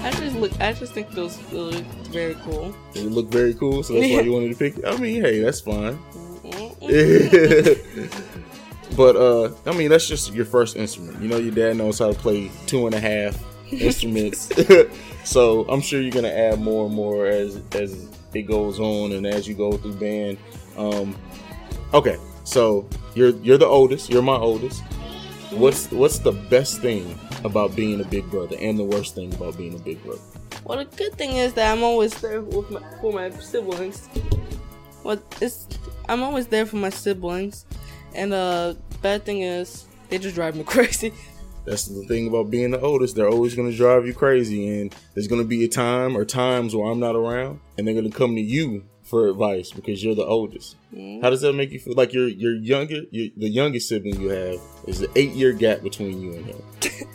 I 0.05 0.11
just 0.11 0.37
look. 0.37 0.57
I 0.61 0.71
just 0.71 0.93
think 0.93 1.11
those 1.11 1.37
look 1.51 1.83
very 2.11 2.35
cool. 2.45 2.73
They 2.93 3.01
look 3.01 3.29
very 3.29 3.53
cool, 3.53 3.83
so 3.83 3.91
that's 3.93 4.05
why 4.13 4.21
you 4.25 4.31
wanted 4.31 4.51
to 4.51 4.55
pick 4.55 4.77
it. 4.77 4.85
I 4.85 4.95
mean, 4.95 5.21
hey, 5.21 5.41
that's 5.41 5.59
fine. 5.59 5.99
but 8.95 9.15
uh 9.17 9.51
I 9.65 9.75
mean 9.77 9.89
that's 9.89 10.07
just 10.07 10.33
your 10.33 10.45
first 10.45 10.77
instrument. 10.77 11.21
You 11.21 11.27
know 11.27 11.37
your 11.37 11.53
dad 11.53 11.75
knows 11.75 11.99
how 11.99 12.13
to 12.13 12.17
play 12.17 12.49
two 12.67 12.85
and 12.85 12.95
a 12.95 12.99
half 12.99 13.37
instruments. 13.71 14.49
so 15.25 15.65
I'm 15.67 15.81
sure 15.81 16.01
you're 16.01 16.11
gonna 16.11 16.29
add 16.29 16.61
more 16.61 16.85
and 16.85 16.95
more 16.95 17.25
as 17.27 17.59
as 17.73 18.07
it 18.37 18.43
goes 18.43 18.79
on 18.79 19.11
and 19.11 19.25
as 19.25 19.47
you 19.47 19.53
go 19.53 19.73
through 19.73 19.95
band. 19.95 20.37
Um 20.77 21.15
okay, 21.93 22.17
so 22.43 22.87
you're 23.15 23.35
you're 23.37 23.57
the 23.57 23.65
oldest, 23.65 24.09
you're 24.09 24.21
my 24.21 24.35
oldest. 24.35 24.83
What's 25.51 25.91
what's 25.91 26.19
the 26.19 26.33
best 26.33 26.81
thing 26.81 27.17
about 27.43 27.75
being 27.75 28.01
a 28.01 28.05
big 28.05 28.29
brother 28.29 28.55
and 28.59 28.77
the 28.77 28.83
worst 28.83 29.15
thing 29.15 29.33
about 29.33 29.57
being 29.57 29.75
a 29.75 29.79
big 29.79 30.03
brother? 30.03 30.21
Well, 30.63 30.79
the 30.79 30.85
good 30.85 31.13
thing 31.13 31.37
is 31.37 31.53
that 31.53 31.71
I'm 31.71 31.83
always 31.83 32.13
there 32.19 32.41
with 32.41 32.69
my, 32.69 32.81
for 32.99 33.13
my 33.13 33.29
siblings. 33.29 34.09
Well, 35.03 35.21
it's 35.41 35.67
I'm 36.09 36.21
always 36.21 36.47
there 36.47 36.65
for 36.65 36.75
my 36.75 36.89
siblings, 36.89 37.65
and 38.13 38.33
uh, 38.33 38.73
bad 39.01 39.23
thing 39.23 39.41
is 39.41 39.85
they 40.09 40.17
just 40.17 40.35
drive 40.35 40.55
me 40.55 40.63
crazy. 40.75 41.13
That's 41.67 41.85
the 41.85 42.05
thing 42.05 42.29
about 42.29 42.49
being 42.49 42.71
the 42.71 42.79
oldest. 42.79 43.17
They're 43.17 43.27
always 43.27 43.53
going 43.53 43.69
to 43.69 43.75
drive 43.75 44.07
you 44.07 44.13
crazy. 44.13 44.79
And 44.79 44.95
there's 45.13 45.27
going 45.27 45.41
to 45.41 45.47
be 45.47 45.65
a 45.65 45.67
time 45.67 46.15
or 46.15 46.23
times 46.23 46.73
where 46.73 46.89
I'm 46.89 46.99
not 47.01 47.15
around 47.15 47.59
and 47.77 47.85
they're 47.85 47.93
going 47.93 48.09
to 48.09 48.17
come 48.17 48.35
to 48.35 48.41
you 48.41 48.85
for 49.03 49.27
advice 49.27 49.71
because 49.71 50.01
you're 50.01 50.15
the 50.15 50.25
oldest. 50.25 50.77
Mhm. 50.95 51.21
How 51.21 51.29
does 51.29 51.41
that 51.41 51.53
make 51.53 51.71
you 51.71 51.79
feel? 51.79 51.93
Like 51.93 52.13
you're, 52.13 52.29
you're 52.29 52.55
younger, 52.55 53.01
you 53.11 53.31
the 53.35 53.49
youngest 53.49 53.89
sibling 53.89 54.19
you 54.21 54.29
have 54.29 54.59
is 54.87 55.01
an 55.01 55.11
eight 55.15 55.31
year 55.33 55.51
gap 55.51 55.81
between 55.81 56.21
you 56.21 56.33
and 56.33 56.45
him. 56.45 56.61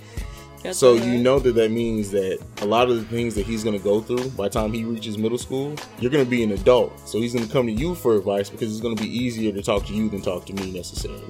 So 0.70 0.94
you 0.94 1.18
know 1.18 1.40
that 1.40 1.56
that 1.56 1.72
means 1.72 2.12
that 2.12 2.38
a 2.60 2.66
lot 2.66 2.88
of 2.88 2.94
the 2.94 3.02
things 3.02 3.34
that 3.34 3.44
he's 3.44 3.64
going 3.64 3.76
to 3.76 3.82
go 3.82 4.00
through 4.00 4.30
by 4.30 4.44
the 4.44 4.50
time 4.50 4.72
he 4.72 4.84
reaches 4.84 5.18
middle 5.18 5.36
school, 5.36 5.74
you're 5.98 6.10
going 6.12 6.24
to 6.24 6.30
be 6.30 6.44
an 6.44 6.52
adult. 6.52 6.96
So 7.08 7.18
he's 7.18 7.34
going 7.34 7.44
to 7.44 7.52
come 7.52 7.66
to 7.66 7.72
you 7.72 7.96
for 7.96 8.14
advice 8.14 8.48
because 8.48 8.70
it's 8.70 8.80
going 8.80 8.94
to 8.96 9.02
be 9.02 9.08
easier 9.10 9.50
to 9.50 9.60
talk 9.60 9.84
to 9.86 9.92
you 9.92 10.08
than 10.08 10.22
talk 10.22 10.46
to 10.46 10.52
me 10.52 10.70
necessarily 10.70 11.24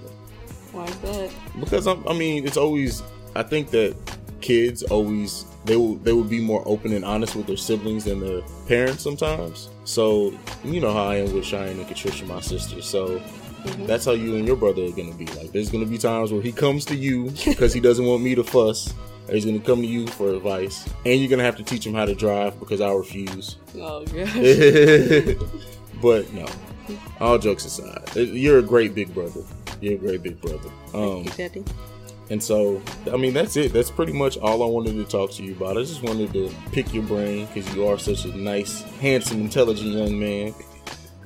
Why 0.73 0.85
is 0.85 0.99
that? 0.99 1.31
because 1.61 1.87
I'm, 1.87 2.07
I 2.09 2.13
mean 2.13 2.47
it's 2.47 2.57
always 2.57 3.03
I 3.35 3.43
think 3.43 3.71
that 3.71 3.97
kids 4.41 4.83
always 4.83 5.47
they 5.65 5.77
will 5.77 5.95
they 5.97 6.13
will 6.13 6.25
be 6.25 6.41
more 6.41 6.63
open 6.67 6.93
and 6.93 7.05
honest 7.05 7.37
with 7.37 7.47
their 7.47 7.57
siblings 7.57 8.05
than 8.05 8.21
their 8.21 8.43
parents 8.67 9.03
sometimes. 9.03 9.69
So 9.85 10.35
you 10.65 10.81
know 10.81 10.93
how 10.93 11.05
I 11.05 11.17
am 11.17 11.33
with 11.33 11.45
Cheyenne 11.45 11.79
and 11.79 11.87
Katricia, 11.87 12.27
my 12.27 12.41
sister. 12.41 12.83
So 12.83 13.19
mm-hmm. 13.19 13.87
that's 13.87 14.05
how 14.05 14.13
you 14.13 14.37
and 14.37 14.47
your 14.47 14.57
brother 14.57 14.85
are 14.85 14.91
gonna 14.91 15.15
be. 15.15 15.27
Like 15.27 15.53
there's 15.53 15.71
gonna 15.71 15.87
be 15.87 15.99
times 15.99 16.33
where 16.33 16.43
he 16.43 16.53
comes 16.53 16.85
to 16.87 16.97
you 16.97 17.31
because 17.45 17.73
he 17.73 17.81
doesn't 17.81 18.05
want 18.05 18.23
me 18.23 18.35
to 18.35 18.45
fuss. 18.45 18.93
Or 19.29 19.35
he's 19.35 19.45
gonna 19.45 19.61
come 19.61 19.81
to 19.83 19.87
you 19.87 20.09
for 20.09 20.35
advice, 20.35 20.85
and 21.07 21.21
you're 21.21 21.31
gonna 21.31 21.45
have 21.45 21.57
to 21.57 21.63
teach 21.63 21.87
him 21.87 21.95
how 21.95 22.05
to 22.05 22.15
drive 22.15 22.59
because 22.59 22.81
I 22.81 22.91
refuse. 22.93 23.57
Oh 23.77 24.05
gosh. 24.07 25.37
but 26.03 26.33
no, 26.33 26.47
all 27.21 27.39
jokes 27.39 27.65
aside, 27.65 28.17
you're 28.17 28.59
a 28.59 28.63
great 28.63 28.97
big 28.97 29.15
brother. 29.15 29.43
You're 29.83 29.95
a 29.95 29.99
great 29.99 30.23
big 30.23 30.41
brother. 30.41 30.71
Um, 30.95 31.25
Thank 31.25 31.27
you, 31.27 31.33
Daddy. 31.49 31.65
and 32.31 32.43
so, 32.43 32.81
I 33.13 33.17
mean, 33.17 33.35
that's 33.35 33.57
it. 33.57 33.73
That's 33.73 33.91
pretty 33.91 34.13
much 34.13 34.39
all 34.39 34.63
I 34.63 34.67
wanted 34.67 34.95
to 34.95 35.05
talk 35.05 35.33
to 35.33 35.43
you 35.43 35.53
about. 35.55 35.77
I 35.77 35.81
just 35.83 36.03
wanted 36.03 36.33
to 36.33 36.51
pick 36.71 36.95
your 36.95 37.03
brain 37.03 37.47
because 37.47 37.75
you 37.75 37.87
are 37.89 37.99
such 37.99 38.25
a 38.25 38.37
nice, 38.37 38.83
handsome, 39.01 39.41
intelligent 39.41 39.91
young 39.91 40.19
man. 40.21 40.55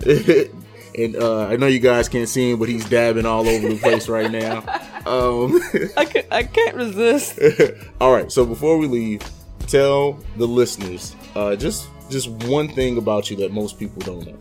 and 0.99 1.17
uh, 1.17 1.47
I 1.49 1.57
know 1.57 1.67
you 1.67 1.81
guys 1.81 2.09
can't 2.09 2.29
see 2.29 2.51
him, 2.53 2.59
but 2.59 2.69
he's 2.69 2.89
dabbing 2.89 3.27
all 3.27 3.47
over 3.47 3.69
the 3.69 3.77
place 3.79 4.09
right 4.09 4.31
now. 4.31 4.65
Um, 5.07 5.61
I 5.97 6.05
can't, 6.05 6.27
I 6.33 6.43
can't 6.43 6.75
resist. 6.75 7.39
all 8.01 8.13
right. 8.13 8.33
So 8.33 8.45
before 8.45 8.77
we 8.77 8.89
leave, 8.89 9.23
tell 9.69 10.19
the 10.37 10.49
listeners 10.49 11.15
uh, 11.37 11.55
just 11.55 11.89
just 12.11 12.29
one 12.49 12.67
thing 12.67 12.99
about 12.99 13.31
you 13.31 13.37
that 13.37 13.53
most 13.53 13.79
people 13.79 14.03
don't 14.03 14.27
know. 14.27 14.37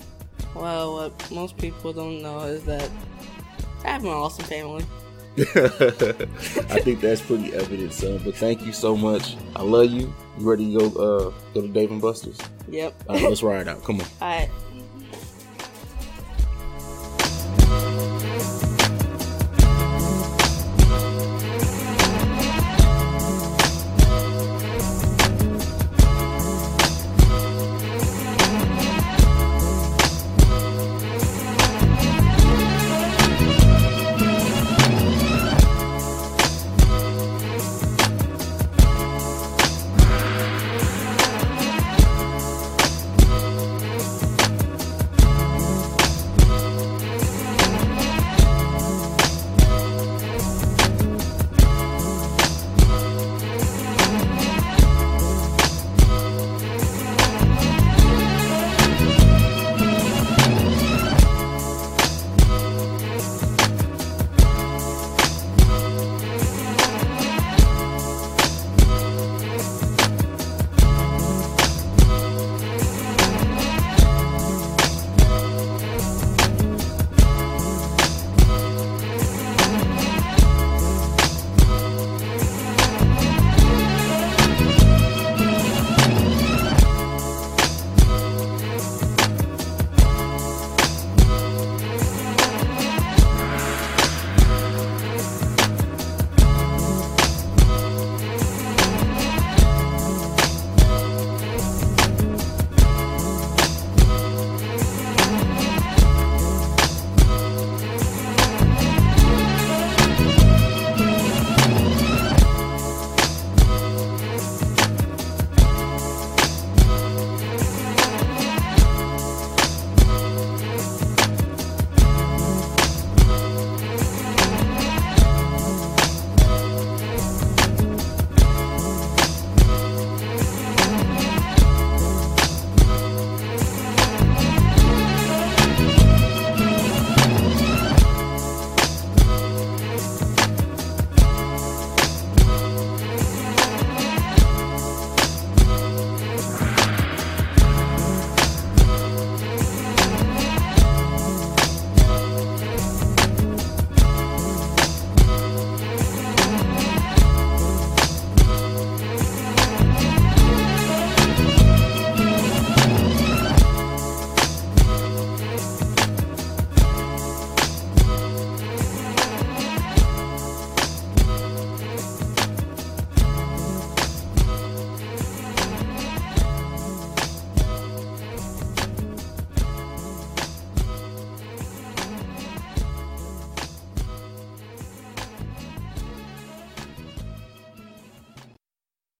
Well, 0.56 0.94
what 0.96 1.32
most 1.32 1.56
people 1.58 1.94
don't 1.94 2.20
know 2.24 2.40
is 2.40 2.64
that 2.64 2.90
I 3.86 3.92
have 3.92 4.04
an 4.04 4.10
awesome 4.10 4.46
family. 4.46 4.86
I 5.38 6.80
think 6.80 7.02
that's 7.02 7.22
pretty 7.22 7.54
evident, 7.54 7.94
son. 7.94 8.22
But 8.24 8.36
thank 8.36 8.66
you 8.66 8.72
so 8.72 8.96
much. 8.96 9.36
I 9.56 9.64
love 9.64 9.92
you. 9.92 10.14
You 10.40 10.50
ready 10.50 10.74
to 10.74 10.80
go 10.80 10.86
uh, 10.88 11.34
go 11.54 11.62
to 11.62 11.68
Dave 11.68 11.92
and 11.92 12.02
Buster's? 12.02 12.40
Yep. 12.70 13.04
All 13.10 13.16
right, 13.16 13.30
let's 13.30 13.44
ride 13.44 13.68
out. 13.68 13.84
Come 13.84 14.00
on. 14.00 14.08
Alright. 14.22 14.50